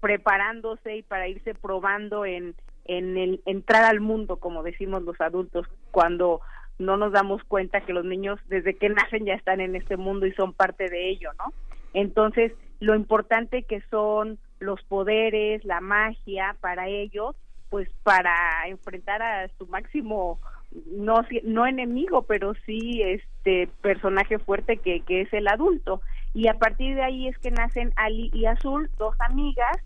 preparándose 0.00 0.96
y 0.96 1.02
para 1.02 1.28
irse 1.28 1.54
probando 1.54 2.24
en, 2.24 2.54
en 2.84 3.16
el 3.16 3.42
entrar 3.44 3.84
al 3.84 4.00
mundo, 4.00 4.36
como 4.36 4.62
decimos 4.62 5.02
los 5.02 5.20
adultos, 5.20 5.66
cuando 5.90 6.40
no 6.78 6.96
nos 6.96 7.12
damos 7.12 7.42
cuenta 7.44 7.80
que 7.80 7.92
los 7.92 8.04
niños 8.04 8.38
desde 8.48 8.74
que 8.74 8.88
nacen 8.88 9.24
ya 9.24 9.34
están 9.34 9.60
en 9.60 9.76
este 9.76 9.96
mundo 9.96 10.26
y 10.26 10.32
son 10.32 10.52
parte 10.52 10.88
de 10.88 11.10
ello, 11.10 11.30
¿no? 11.38 11.52
Entonces, 11.94 12.52
lo 12.80 12.94
importante 12.94 13.62
que 13.64 13.80
son 13.90 14.38
los 14.60 14.82
poderes, 14.84 15.64
la 15.64 15.80
magia 15.80 16.56
para 16.60 16.88
ellos, 16.88 17.34
pues 17.70 17.88
para 18.02 18.66
enfrentar 18.68 19.22
a 19.22 19.48
su 19.58 19.66
máximo 19.66 20.38
no 20.86 21.24
no 21.44 21.66
enemigo, 21.66 22.22
pero 22.22 22.54
sí 22.66 23.02
este 23.02 23.68
personaje 23.80 24.38
fuerte 24.38 24.76
que, 24.76 25.00
que 25.00 25.22
es 25.22 25.32
el 25.32 25.48
adulto. 25.48 26.02
Y 26.34 26.48
a 26.48 26.54
partir 26.54 26.94
de 26.94 27.02
ahí 27.02 27.26
es 27.26 27.38
que 27.38 27.50
nacen 27.50 27.92
Ali 27.96 28.30
y 28.34 28.46
Azul, 28.46 28.90
dos 28.98 29.14
amigas 29.20 29.78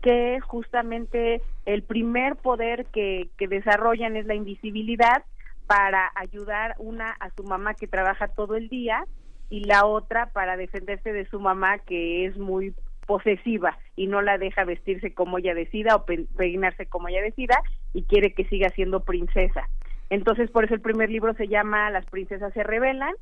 que 0.00 0.40
justamente 0.40 1.42
el 1.66 1.82
primer 1.82 2.36
poder 2.36 2.86
que, 2.86 3.28
que 3.36 3.48
desarrollan 3.48 4.16
es 4.16 4.24
la 4.26 4.34
invisibilidad 4.34 5.24
para 5.70 6.10
ayudar 6.16 6.74
una 6.78 7.10
a 7.20 7.30
su 7.36 7.44
mamá 7.44 7.74
que 7.74 7.86
trabaja 7.86 8.26
todo 8.26 8.56
el 8.56 8.68
día 8.68 9.04
y 9.50 9.66
la 9.66 9.86
otra 9.86 10.26
para 10.32 10.56
defenderse 10.56 11.12
de 11.12 11.26
su 11.26 11.38
mamá 11.38 11.78
que 11.78 12.26
es 12.26 12.36
muy 12.36 12.74
posesiva 13.06 13.78
y 13.94 14.08
no 14.08 14.20
la 14.20 14.36
deja 14.36 14.64
vestirse 14.64 15.14
como 15.14 15.38
ella 15.38 15.54
decida 15.54 15.94
o 15.94 16.04
pe- 16.04 16.26
peinarse 16.36 16.86
como 16.86 17.06
ella 17.06 17.22
decida 17.22 17.56
y 17.94 18.02
quiere 18.02 18.34
que 18.34 18.46
siga 18.46 18.70
siendo 18.70 19.04
princesa. 19.04 19.68
Entonces, 20.08 20.50
por 20.50 20.64
eso 20.64 20.74
el 20.74 20.80
primer 20.80 21.08
libro 21.08 21.34
se 21.34 21.46
llama 21.46 21.88
Las 21.90 22.04
princesas 22.06 22.52
se 22.52 22.64
rebelan, 22.64 23.14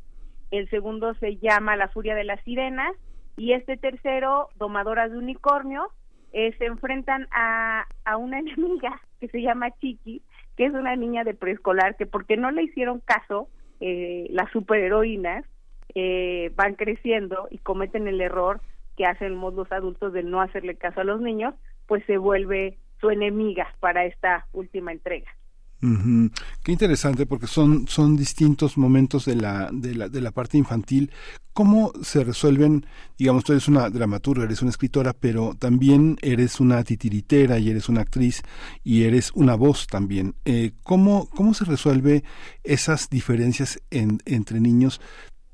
el 0.51 0.71
segundo 0.71 1.13
se 1.17 1.37
llama 1.37 1.77
La 1.77 1.89
furia 1.89 2.15
de 2.15 2.25
las 2.25 2.43
sirenas 2.45 2.93
y 3.37 3.53
este 3.53 3.77
tercero, 3.77 4.49
Domadoras 4.55 5.11
de 5.11 5.19
unicornios, 5.19 5.89
eh, 6.33 6.55
se 6.57 6.65
enfrentan 6.65 7.29
a, 7.31 7.85
a 8.07 8.17
una 8.17 8.39
enemiga 8.39 9.03
que 9.21 9.29
se 9.29 9.43
llama 9.43 9.71
Chiqui, 9.73 10.23
que 10.59 10.67
es 10.67 10.75
una 10.75 10.97
niña 10.97 11.23
de 11.23 11.35
preescolar 11.35 11.95
que 11.95 12.05
porque 12.05 12.37
no 12.37 12.51
le 12.51 12.65
hicieron 12.65 12.99
caso 12.99 13.49
eh, 13.79 14.27
las 14.31 14.51
superheroínas, 14.51 15.45
eh, 15.95 16.51
van 16.57 16.75
creciendo 16.75 17.47
y 17.49 17.59
cometen 17.59 18.09
el 18.09 18.21
error 18.21 18.61
que 18.97 19.07
hacen 19.07 19.41
los 19.41 19.71
adultos 19.71 20.13
de 20.13 20.25
no 20.25 20.41
hacerle 20.41 20.75
caso 20.75 21.01
a 21.01 21.05
los 21.05 21.21
niños, 21.21 21.55
pues 21.87 22.05
se 22.07 22.19
vuelve 22.19 22.77
su 23.01 23.09
enemiga 23.11 23.73
para 23.79 24.05
esta 24.05 24.49
última 24.53 24.91
entrega. 24.91 25.31
Ujú. 25.81 26.31
Qué 26.65 26.73
interesante 26.73 27.25
porque 27.25 27.47
son, 27.47 27.87
son 27.87 28.17
distintos 28.17 28.77
momentos 28.77 29.25
de 29.27 29.37
la, 29.37 29.71
de, 29.73 29.95
la, 29.95 30.09
de 30.09 30.21
la 30.21 30.33
parte 30.33 30.59
infantil. 30.59 31.13
¿Cómo 31.53 31.93
se 32.03 32.25
resuelven? 32.25 32.85
Digamos, 33.17 33.45
tú 33.45 33.53
eres 33.53 33.69
una 33.69 33.89
dramaturga, 33.89 34.43
eres 34.45 34.61
una 34.61 34.73
escritora, 34.73 35.13
pero 35.13 35.55
también 35.57 36.17
eres 36.21 36.59
una 36.59 36.83
titiritera 36.83 37.61
y 37.61 37.71
eres 37.71 37.89
una 37.89 38.01
actriz 38.01 38.43
y 38.83 39.05
eres 39.05 39.31
una 39.35 39.55
voz 39.55 39.87
también. 39.87 40.35
Eh, 40.45 40.73
¿cómo, 40.83 41.29
¿Cómo 41.31 41.55
se 41.55 41.65
resuelve 41.65 42.25
esas 42.65 43.09
diferencias 43.09 43.81
en- 43.91 44.19
entre 44.25 44.59
niños? 44.61 45.01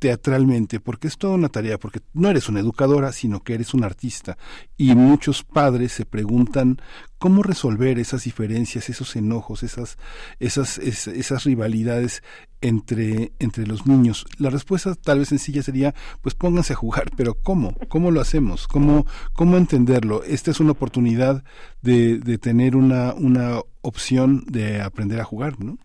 Teatralmente, 0.09 0.81
porque 0.81 1.09
es 1.09 1.17
toda 1.17 1.33
una 1.33 1.49
tarea, 1.49 1.79
porque 1.79 2.01
no 2.13 2.29
eres 2.29 2.51
una 2.51 2.61
educadora, 2.61 3.11
sino 3.11 3.41
que 3.41 3.55
eres 3.55 3.73
un 3.73 3.85
artista. 3.85 4.37
Y 4.77 4.95
muchos 4.95 5.45
padres 5.45 5.93
se 5.93 6.05
preguntan 6.05 6.77
cómo 7.17 7.43
resolver 7.43 7.99
esas 7.99 8.25
diferencias, 8.25 8.91
esos 8.91 9.17
enojos, 9.17 9.63
esas, 9.63 9.97
esas, 10.41 10.77
es- 10.77 11.07
esas 11.07 11.45
rivalidades 11.45 12.23
entre, 12.61 13.33
entre 13.39 13.67
los 13.67 13.87
niños. 13.87 14.27
La 14.37 14.51
respuesta 14.51 14.95
tal 14.95 15.21
vez 15.21 15.29
sencilla 15.31 15.63
sería, 15.63 15.95
pues 16.21 16.35
pónganse 16.35 16.75
a 16.75 16.77
jugar, 16.77 17.05
pero 17.17 17.33
¿cómo? 17.43 17.73
¿Cómo 17.89 18.11
lo 18.11 18.21
hacemos? 18.21 18.69
¿Cómo, 18.69 19.07
cómo 19.33 19.57
entenderlo? 19.57 20.23
Esta 20.25 20.51
es 20.51 20.61
una 20.61 20.73
oportunidad 20.73 21.45
de, 21.81 22.19
de 22.19 22.37
tener 22.37 22.77
una, 22.77 23.15
una 23.15 23.59
opción 23.81 24.45
de 24.49 24.83
aprender 24.83 25.19
a 25.19 25.25
jugar, 25.25 25.59
¿no? 25.65 25.79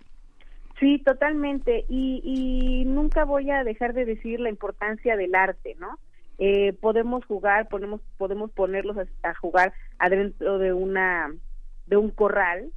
Sí, 0.79 0.99
totalmente. 0.99 1.85
Y, 1.89 2.21
y 2.23 2.85
nunca 2.85 3.25
voy 3.25 3.51
a 3.51 3.63
dejar 3.63 3.93
de 3.93 4.05
decir 4.05 4.39
la 4.39 4.49
importancia 4.49 5.17
del 5.17 5.35
arte, 5.35 5.75
¿no? 5.79 5.99
Eh, 6.37 6.71
podemos 6.79 7.25
jugar, 7.25 7.67
podemos, 7.67 7.99
podemos 8.17 8.49
ponerlos 8.51 8.97
a, 8.97 9.05
a 9.27 9.35
jugar 9.35 9.73
adentro 9.97 10.57
de 10.57 10.71
una 10.71 11.29
de 11.87 11.97
un 11.97 12.11
corral, 12.11 12.71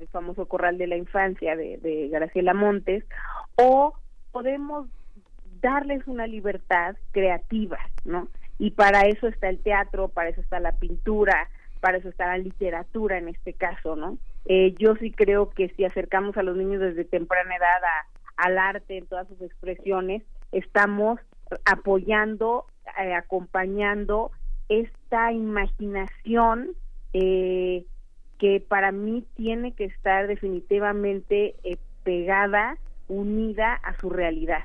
el 0.00 0.08
famoso 0.08 0.46
corral 0.46 0.78
de 0.78 0.86
la 0.86 0.96
infancia 0.96 1.56
de, 1.56 1.76
de 1.78 2.08
Graciela 2.08 2.54
Montes, 2.54 3.04
o 3.56 3.92
podemos 4.30 4.88
darles 5.60 6.06
una 6.06 6.26
libertad 6.26 6.96
creativa, 7.10 7.78
¿no? 8.04 8.28
Y 8.58 8.70
para 8.70 9.02
eso 9.02 9.26
está 9.28 9.48
el 9.48 9.58
teatro, 9.58 10.08
para 10.08 10.30
eso 10.30 10.40
está 10.40 10.60
la 10.60 10.72
pintura, 10.72 11.48
para 11.80 11.98
eso 11.98 12.08
está 12.08 12.26
la 12.26 12.38
literatura 12.38 13.18
en 13.18 13.28
este 13.28 13.52
caso, 13.52 13.96
¿no? 13.96 14.16
Eh, 14.46 14.74
yo 14.78 14.96
sí 14.96 15.12
creo 15.12 15.50
que 15.50 15.68
si 15.76 15.84
acercamos 15.84 16.36
a 16.36 16.42
los 16.42 16.56
niños 16.56 16.80
desde 16.80 17.04
temprana 17.04 17.54
edad 17.56 17.84
a- 17.84 18.06
al 18.44 18.58
arte 18.58 18.98
en 18.98 19.06
todas 19.06 19.28
sus 19.28 19.40
expresiones, 19.42 20.22
estamos 20.50 21.20
apoyando, 21.64 22.66
eh, 23.00 23.14
acompañando 23.14 24.32
esta 24.68 25.32
imaginación 25.32 26.74
eh, 27.12 27.84
que 28.38 28.60
para 28.60 28.90
mí 28.90 29.26
tiene 29.36 29.74
que 29.74 29.84
estar 29.84 30.26
definitivamente 30.26 31.54
eh, 31.62 31.76
pegada, 32.02 32.78
unida 33.06 33.74
a 33.74 33.94
su 34.00 34.08
realidad. 34.10 34.64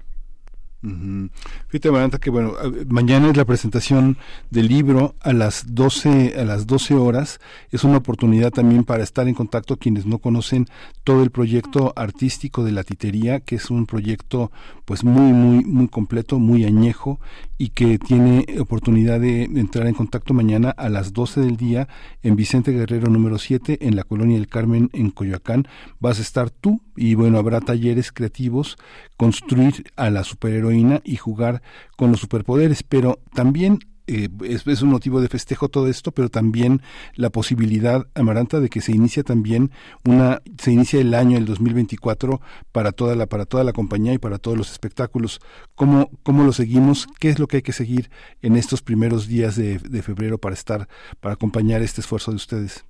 Ujú. 0.84 1.30
Fíjate, 1.70 1.90
Amaranta, 1.90 2.20
que 2.20 2.30
bueno, 2.30 2.54
a- 2.60 2.72
mañana 2.88 3.30
es 3.32 3.36
la 3.38 3.46
presentación 3.46 4.18
del 4.52 4.68
libro 4.68 5.16
a 5.22 5.34
las 5.34 5.66
12, 5.74 6.36
a 6.40 6.46
las 6.46 6.68
12 6.68 6.94
horas. 6.94 7.40
Es 7.72 7.84
una 7.84 7.98
oportunidad 7.98 8.52
también 8.52 8.84
para 8.84 9.04
estar 9.04 9.28
en 9.28 9.34
contacto 9.34 9.78
quienes 9.78 10.06
no 10.06 10.20
conocen 10.20 10.68
todo 11.04 11.24
el 11.24 11.32
proyecto 11.32 11.94
artístico 11.96 12.64
de 12.64 12.72
la 12.74 12.84
titería, 12.84 13.40
que 13.40 13.56
es 13.56 13.72
un 13.72 13.88
proyecto 13.88 14.52
pues 14.86 15.04
muy, 15.04 15.34
muy, 15.34 15.66
muy 15.66 15.88
completo, 15.88 16.38
muy 16.40 16.64
añejo 16.64 17.20
y 17.58 17.70
que 17.70 17.98
tiene 17.98 18.46
oportunidad 18.60 19.20
de 19.20 19.44
entrar 19.46 19.88
en 19.88 19.96
contacto 19.96 20.34
mañana 20.36 20.70
a 20.70 20.90
las 20.90 21.12
12 21.12 21.42
del 21.42 21.58
día 21.58 21.88
en 22.22 22.36
Vicente 22.36 22.72
Guerrero 22.72 23.10
número 23.10 23.40
7 23.40 23.80
en 23.82 23.96
la 23.96 24.04
Colonia 24.04 24.38
del 24.38 24.48
Carmen 24.48 24.90
en 24.94 25.10
Coyoacán. 25.10 25.68
Vas 26.00 26.20
a 26.20 26.22
estar 26.22 26.52
tú 26.52 26.82
y 26.96 27.16
bueno, 27.16 27.38
habrá 27.40 27.60
talleres 27.62 28.12
creativos, 28.12 28.78
construir 29.18 29.86
a 29.96 30.10
la 30.10 30.24
y 30.72 31.16
jugar 31.16 31.62
con 31.96 32.12
los 32.12 32.20
superpoderes, 32.20 32.84
pero 32.84 33.20
también 33.34 33.80
eh, 34.08 34.30
es, 34.46 34.66
es 34.66 34.82
un 34.82 34.90
motivo 34.90 35.20
de 35.20 35.28
festejo 35.28 35.68
todo 35.68 35.88
esto, 35.90 36.12
pero 36.14 36.30
también 36.30 36.80
la 37.16 37.30
posibilidad, 37.30 38.08
Amaranta, 38.16 38.62
de 38.62 38.70
que 38.70 38.80
se 38.80 38.94
inicia 38.94 39.24
también 39.24 39.72
una, 40.06 40.42
se 40.58 40.72
inicia 40.72 41.02
el 41.02 41.14
año, 41.14 41.38
el 41.38 41.46
2024, 41.46 42.40
para 42.72 42.94
toda 42.94 43.16
la, 43.16 43.26
para 43.26 43.46
toda 43.46 43.66
la 43.66 43.74
compañía 43.74 44.14
y 44.14 44.18
para 44.18 44.38
todos 44.38 44.58
los 44.58 44.72
espectáculos. 44.72 45.42
¿Cómo, 45.76 46.10
cómo 46.24 46.44
lo 46.46 46.54
seguimos? 46.54 47.08
¿Qué 47.20 47.30
es 47.30 47.38
lo 47.38 47.48
que 47.48 47.58
hay 47.58 47.64
que 47.64 47.74
seguir 47.74 48.10
en 48.42 48.56
estos 48.56 48.82
primeros 48.82 49.28
días 49.28 49.58
de, 49.58 49.78
de 49.80 50.02
febrero 50.02 50.38
para 50.38 50.54
estar, 50.54 50.88
para 51.20 51.34
acompañar 51.34 51.82
este 51.82 52.00
esfuerzo 52.00 52.32
de 52.32 52.38
ustedes? 52.38 52.86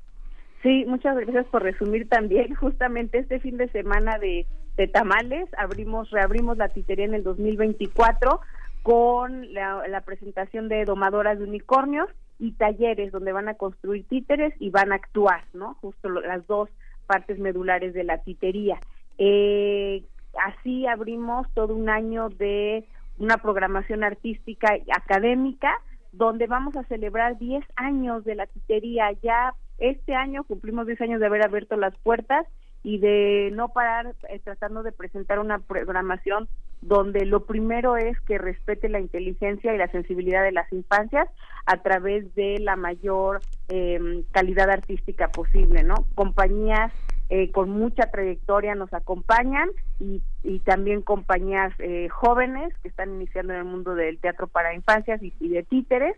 Sí, 0.62 0.86
muchas 0.88 1.16
gracias 1.16 1.46
por 1.48 1.64
resumir 1.64 2.08
también. 2.10 2.54
Justamente 2.60 3.20
este 3.20 3.40
fin 3.40 3.58
de 3.58 3.70
semana 3.70 4.18
de, 4.20 4.46
de 4.78 4.88
tamales 4.88 5.50
abrimos, 5.58 6.10
reabrimos 6.12 6.58
la 6.58 6.70
titería 6.70 7.06
en 7.06 7.16
el 7.16 7.24
2024 7.24 8.40
con 8.84 9.54
la, 9.54 10.02
presentación 10.06 10.70
de 10.70 10.86
domadoras 10.86 11.40
de 11.40 11.44
unicornios 11.44 12.08
y 12.40 12.54
talleres 12.54 13.12
donde 13.12 13.34
van 13.34 13.50
a 13.50 13.56
construir 13.56 14.08
títeres 14.08 14.54
y 14.60 14.70
van 14.70 14.92
a 14.92 14.96
actuar, 14.96 15.44
¿no? 15.54 15.74
Justo 15.82 16.08
las 16.10 16.46
dos 16.48 16.70
partes 17.08 17.40
medulares 17.40 17.94
de 17.94 18.04
la 18.04 18.20
titería. 18.20 18.80
Eh, 19.18 20.04
así 20.46 20.86
abrimos 20.86 21.48
todo 21.54 21.76
un 21.76 21.90
año 21.90 22.30
de 22.30 22.86
una 23.18 23.38
programación 23.38 24.04
artística 24.04 24.78
y 24.78 24.86
académica 24.96 25.74
donde 26.12 26.48
vamos 26.48 26.76
a 26.76 26.84
celebrar 26.84 27.38
10 27.40 27.66
años 27.76 28.24
de 28.24 28.36
la 28.36 28.46
titería. 28.46 29.12
Ya 29.24 29.54
este 29.80 30.16
año 30.16 30.44
cumplimos 30.44 30.88
10 30.88 31.02
años 31.02 31.20
de 31.20 31.26
haber 31.26 31.44
abierto 31.44 31.76
las 31.78 31.96
puertas 31.98 32.46
y 32.84 33.00
de 33.00 33.52
no 33.54 33.70
parar 33.70 34.16
eh, 34.30 34.40
tratando 34.44 34.84
de 34.84 34.92
presentar 34.92 35.40
una 35.40 35.60
programación 35.60 36.48
donde 36.82 37.26
lo 37.26 37.46
primero 37.46 37.98
es 37.98 38.20
que 38.22 38.38
respete 38.38 38.88
la 38.88 39.00
inteligencia 39.00 39.74
y 39.74 39.78
la 39.78 39.92
sensibilidad 39.92 40.44
de 40.44 40.52
las 40.52 40.72
infancias 40.72 41.28
a 41.66 41.82
través 41.82 42.34
de 42.36 42.60
la 42.60 42.76
mayor 42.76 43.42
eh, 43.70 44.24
calidad 44.32 44.70
artística 44.70 45.30
posible, 45.30 45.84
¿no? 45.84 45.96
Compañías 46.16 46.94
eh, 47.30 47.52
con 47.52 47.70
mucha 47.70 48.10
trayectoria 48.10 48.74
nos 48.74 48.94
acompañan 48.94 49.70
y, 50.00 50.22
también 50.60 51.02
compañías 51.02 51.74
eh, 51.80 52.08
jóvenes 52.10 52.74
que 52.82 52.88
están 52.88 53.16
iniciando 53.16 53.54
en 53.54 53.60
el 53.60 53.66
mundo 53.66 53.96
del 53.96 54.18
teatro 54.20 54.48
para 54.48 54.74
infancias 54.74 55.22
y, 55.22 55.50
de 55.50 55.64
títeres 55.64 56.16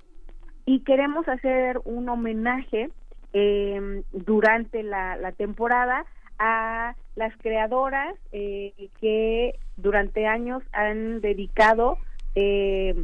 y 0.66 0.84
queremos 0.84 1.28
hacer 1.28 1.80
un 1.84 2.10
homenaje 2.10 2.90
eh, 3.34 4.04
durante 4.12 4.84
la 4.84 5.32
temporada 5.36 6.06
a 6.40 6.96
las 7.16 7.36
creadoras 7.38 8.16
eh, 8.32 8.74
que 9.00 9.56
durante 9.78 10.26
años 10.26 10.64
han 10.72 11.22
dedicado 11.22 11.98
eh, 12.36 12.96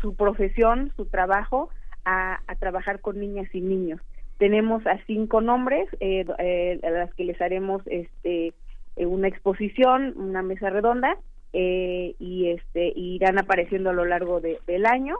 su 0.00 0.14
profesión, 0.16 0.92
su 0.96 1.06
trabajo 1.06 1.70
a, 2.04 2.40
trabajar 2.58 3.00
con 3.00 3.18
niñas 3.18 3.48
y 3.54 3.60
niños. 3.60 4.00
Tenemos 4.38 4.86
a 4.86 4.98
cinco 5.06 5.40
nombres 5.40 5.88
eh, 6.00 6.24
eh, 6.38 6.80
a 6.82 6.90
las 6.90 7.14
que 7.14 7.24
les 7.24 7.40
haremos 7.40 7.82
este 7.86 8.52
eh, 8.96 9.06
una 9.06 9.28
exposición, 9.28 10.12
una 10.16 10.42
mesa 10.42 10.70
redonda 10.70 11.16
eh, 11.52 12.14
y 12.18 12.50
este 12.50 12.92
irán 12.96 13.38
apareciendo 13.38 13.90
a 13.90 13.94
lo 13.94 14.04
largo 14.04 14.40
de- 14.40 14.58
del 14.66 14.86
año. 14.86 15.16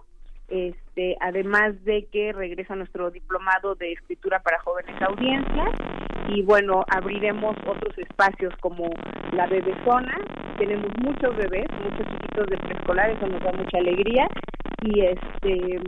Este, 0.49 1.17
además 1.21 1.73
de 1.85 2.07
que 2.13 2.33
regresa 2.33 2.77
nuestro 2.77 3.11
diplomado 3.11 3.75
de 3.77 3.93
escritura 3.93 4.41
para 4.41 4.61
jóvenes 4.61 4.95
audiencias 5.03 5.71
y 6.29 6.43
bueno, 6.43 6.85
abriremos 6.91 7.57
otros 7.67 7.97
espacios 7.99 8.55
como 8.61 8.91
la 9.33 9.47
bebezona. 9.47 10.15
Tenemos 10.59 10.91
muchos 11.03 11.37
bebés, 11.37 11.67
muchos 11.83 12.07
chiquitos 12.13 12.47
de 12.49 12.59
preescolar, 12.59 13.11
eso 13.11 13.27
nos 13.27 13.43
da 13.43 13.53
mucha 13.53 13.79
alegría 13.79 14.27
y 14.83 15.01
este 15.01 15.81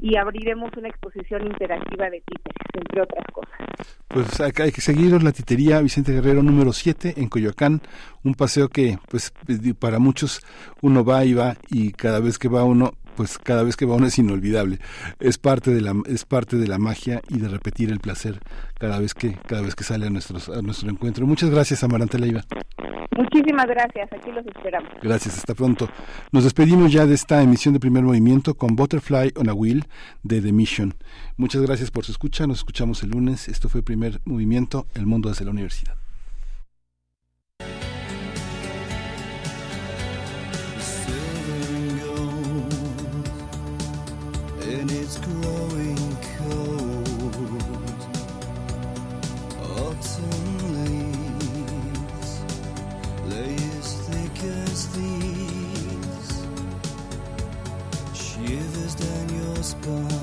y 0.00 0.16
abriremos 0.16 0.70
una 0.76 0.88
exposición 0.88 1.44
interactiva 1.46 2.08
de 2.08 2.20
títeres, 2.20 2.68
entre 2.74 3.02
otras 3.02 3.24
cosas. 3.32 3.58
Pues 4.06 4.40
hay, 4.40 4.52
que- 4.52 4.62
hay 4.62 4.70
que 4.72 4.80
seguir 4.80 5.20
la 5.22 5.32
titería 5.32 5.80
Vicente 5.80 6.12
Guerrero 6.12 6.42
número 6.42 6.72
7 6.72 7.14
en 7.16 7.28
Coyoacán, 7.28 7.80
un 8.22 8.34
paseo 8.34 8.68
que 8.68 8.98
pues 9.10 9.32
para 9.80 9.98
muchos 9.98 10.40
uno 10.82 11.04
va 11.04 11.24
y 11.24 11.34
va 11.34 11.54
y 11.70 11.92
cada 11.92 12.20
vez 12.20 12.38
que 12.38 12.48
va 12.48 12.62
uno 12.64 12.92
pues 13.18 13.36
cada 13.36 13.64
vez 13.64 13.74
que 13.74 13.84
va 13.84 13.96
uno 13.96 14.06
es 14.06 14.16
inolvidable. 14.16 14.78
Es 15.18 15.38
parte 15.38 15.72
de 15.72 15.80
la 15.80 15.92
es 16.06 16.24
parte 16.24 16.56
de 16.56 16.68
la 16.68 16.78
magia 16.78 17.20
y 17.28 17.38
de 17.38 17.48
repetir 17.48 17.90
el 17.90 17.98
placer 17.98 18.38
cada 18.78 19.00
vez 19.00 19.12
que 19.12 19.32
cada 19.48 19.60
vez 19.60 19.74
que 19.74 19.82
sale 19.82 20.06
a 20.06 20.10
nuestros 20.10 20.48
a 20.48 20.62
nuestro 20.62 20.88
encuentro. 20.88 21.26
Muchas 21.26 21.50
gracias 21.50 21.82
Amarante 21.82 22.16
Leiva. 22.16 22.44
Muchísimas 23.16 23.66
gracias, 23.66 24.08
aquí 24.12 24.30
los 24.30 24.46
esperamos. 24.46 24.92
Gracias, 25.02 25.36
hasta 25.38 25.52
pronto. 25.52 25.88
Nos 26.30 26.44
despedimos 26.44 26.92
ya 26.92 27.06
de 27.06 27.14
esta 27.14 27.42
emisión 27.42 27.74
de 27.74 27.80
Primer 27.80 28.04
Movimiento 28.04 28.54
con 28.54 28.76
Butterfly 28.76 29.32
on 29.34 29.48
a 29.48 29.52
Wheel 29.52 29.86
de 30.22 30.40
The 30.40 30.52
Mission. 30.52 30.94
Muchas 31.36 31.62
gracias 31.62 31.90
por 31.90 32.04
su 32.04 32.12
escucha, 32.12 32.46
nos 32.46 32.58
escuchamos 32.58 33.02
el 33.02 33.10
lunes. 33.10 33.48
Esto 33.48 33.68
fue 33.68 33.82
Primer 33.82 34.20
Movimiento, 34.26 34.86
El 34.94 35.06
Mundo 35.06 35.28
desde 35.30 35.44
la 35.44 35.50
Universidad. 35.50 35.96
whisper 59.74 60.17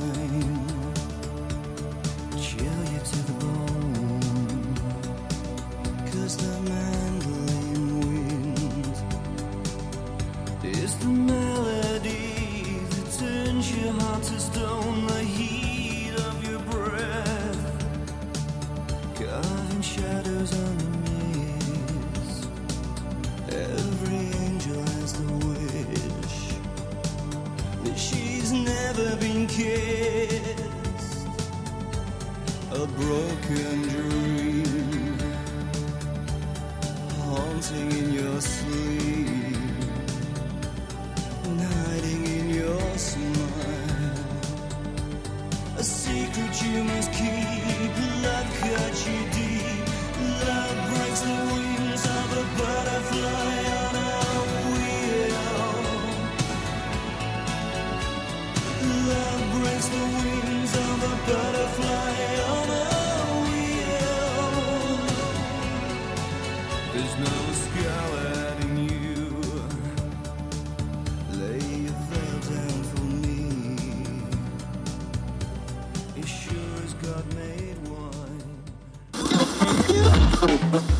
kissed. 29.55 31.27
A 32.71 32.85
broken 32.99 33.77
dream 33.93 35.17
haunting 37.23 37.91
in 37.99 38.07
your 38.13 38.41
sleep, 38.41 39.55
hiding 41.45 42.23
in 42.37 42.49
your 42.49 42.97
smile. 42.97 44.25
A 45.77 45.83
secret 45.83 46.53
you 46.63 46.83
must 46.83 47.11
keep. 47.13 47.93
Love 48.25 48.49
cuts 48.59 49.07
you 49.07 49.19
deep. 49.37 49.85
Love 50.47 50.77
breaks 50.89 51.21
the 51.21 51.37
wings 51.51 52.05
of 52.19 52.27
a 52.41 52.43
butterfly 52.59 53.24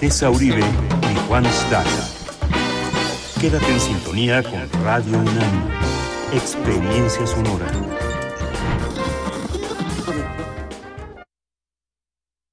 Tessa 0.00 0.30
Uribe 0.30 0.60
y 0.60 1.26
Juan 1.26 1.44
Staca. 1.44 1.88
Quédate 3.40 3.68
en 3.68 3.80
sintonía 3.80 4.44
con 4.44 4.84
Radio 4.84 5.18
UNAM. 5.18 5.68
Experiencia 6.32 7.26
sonora. 7.26 7.66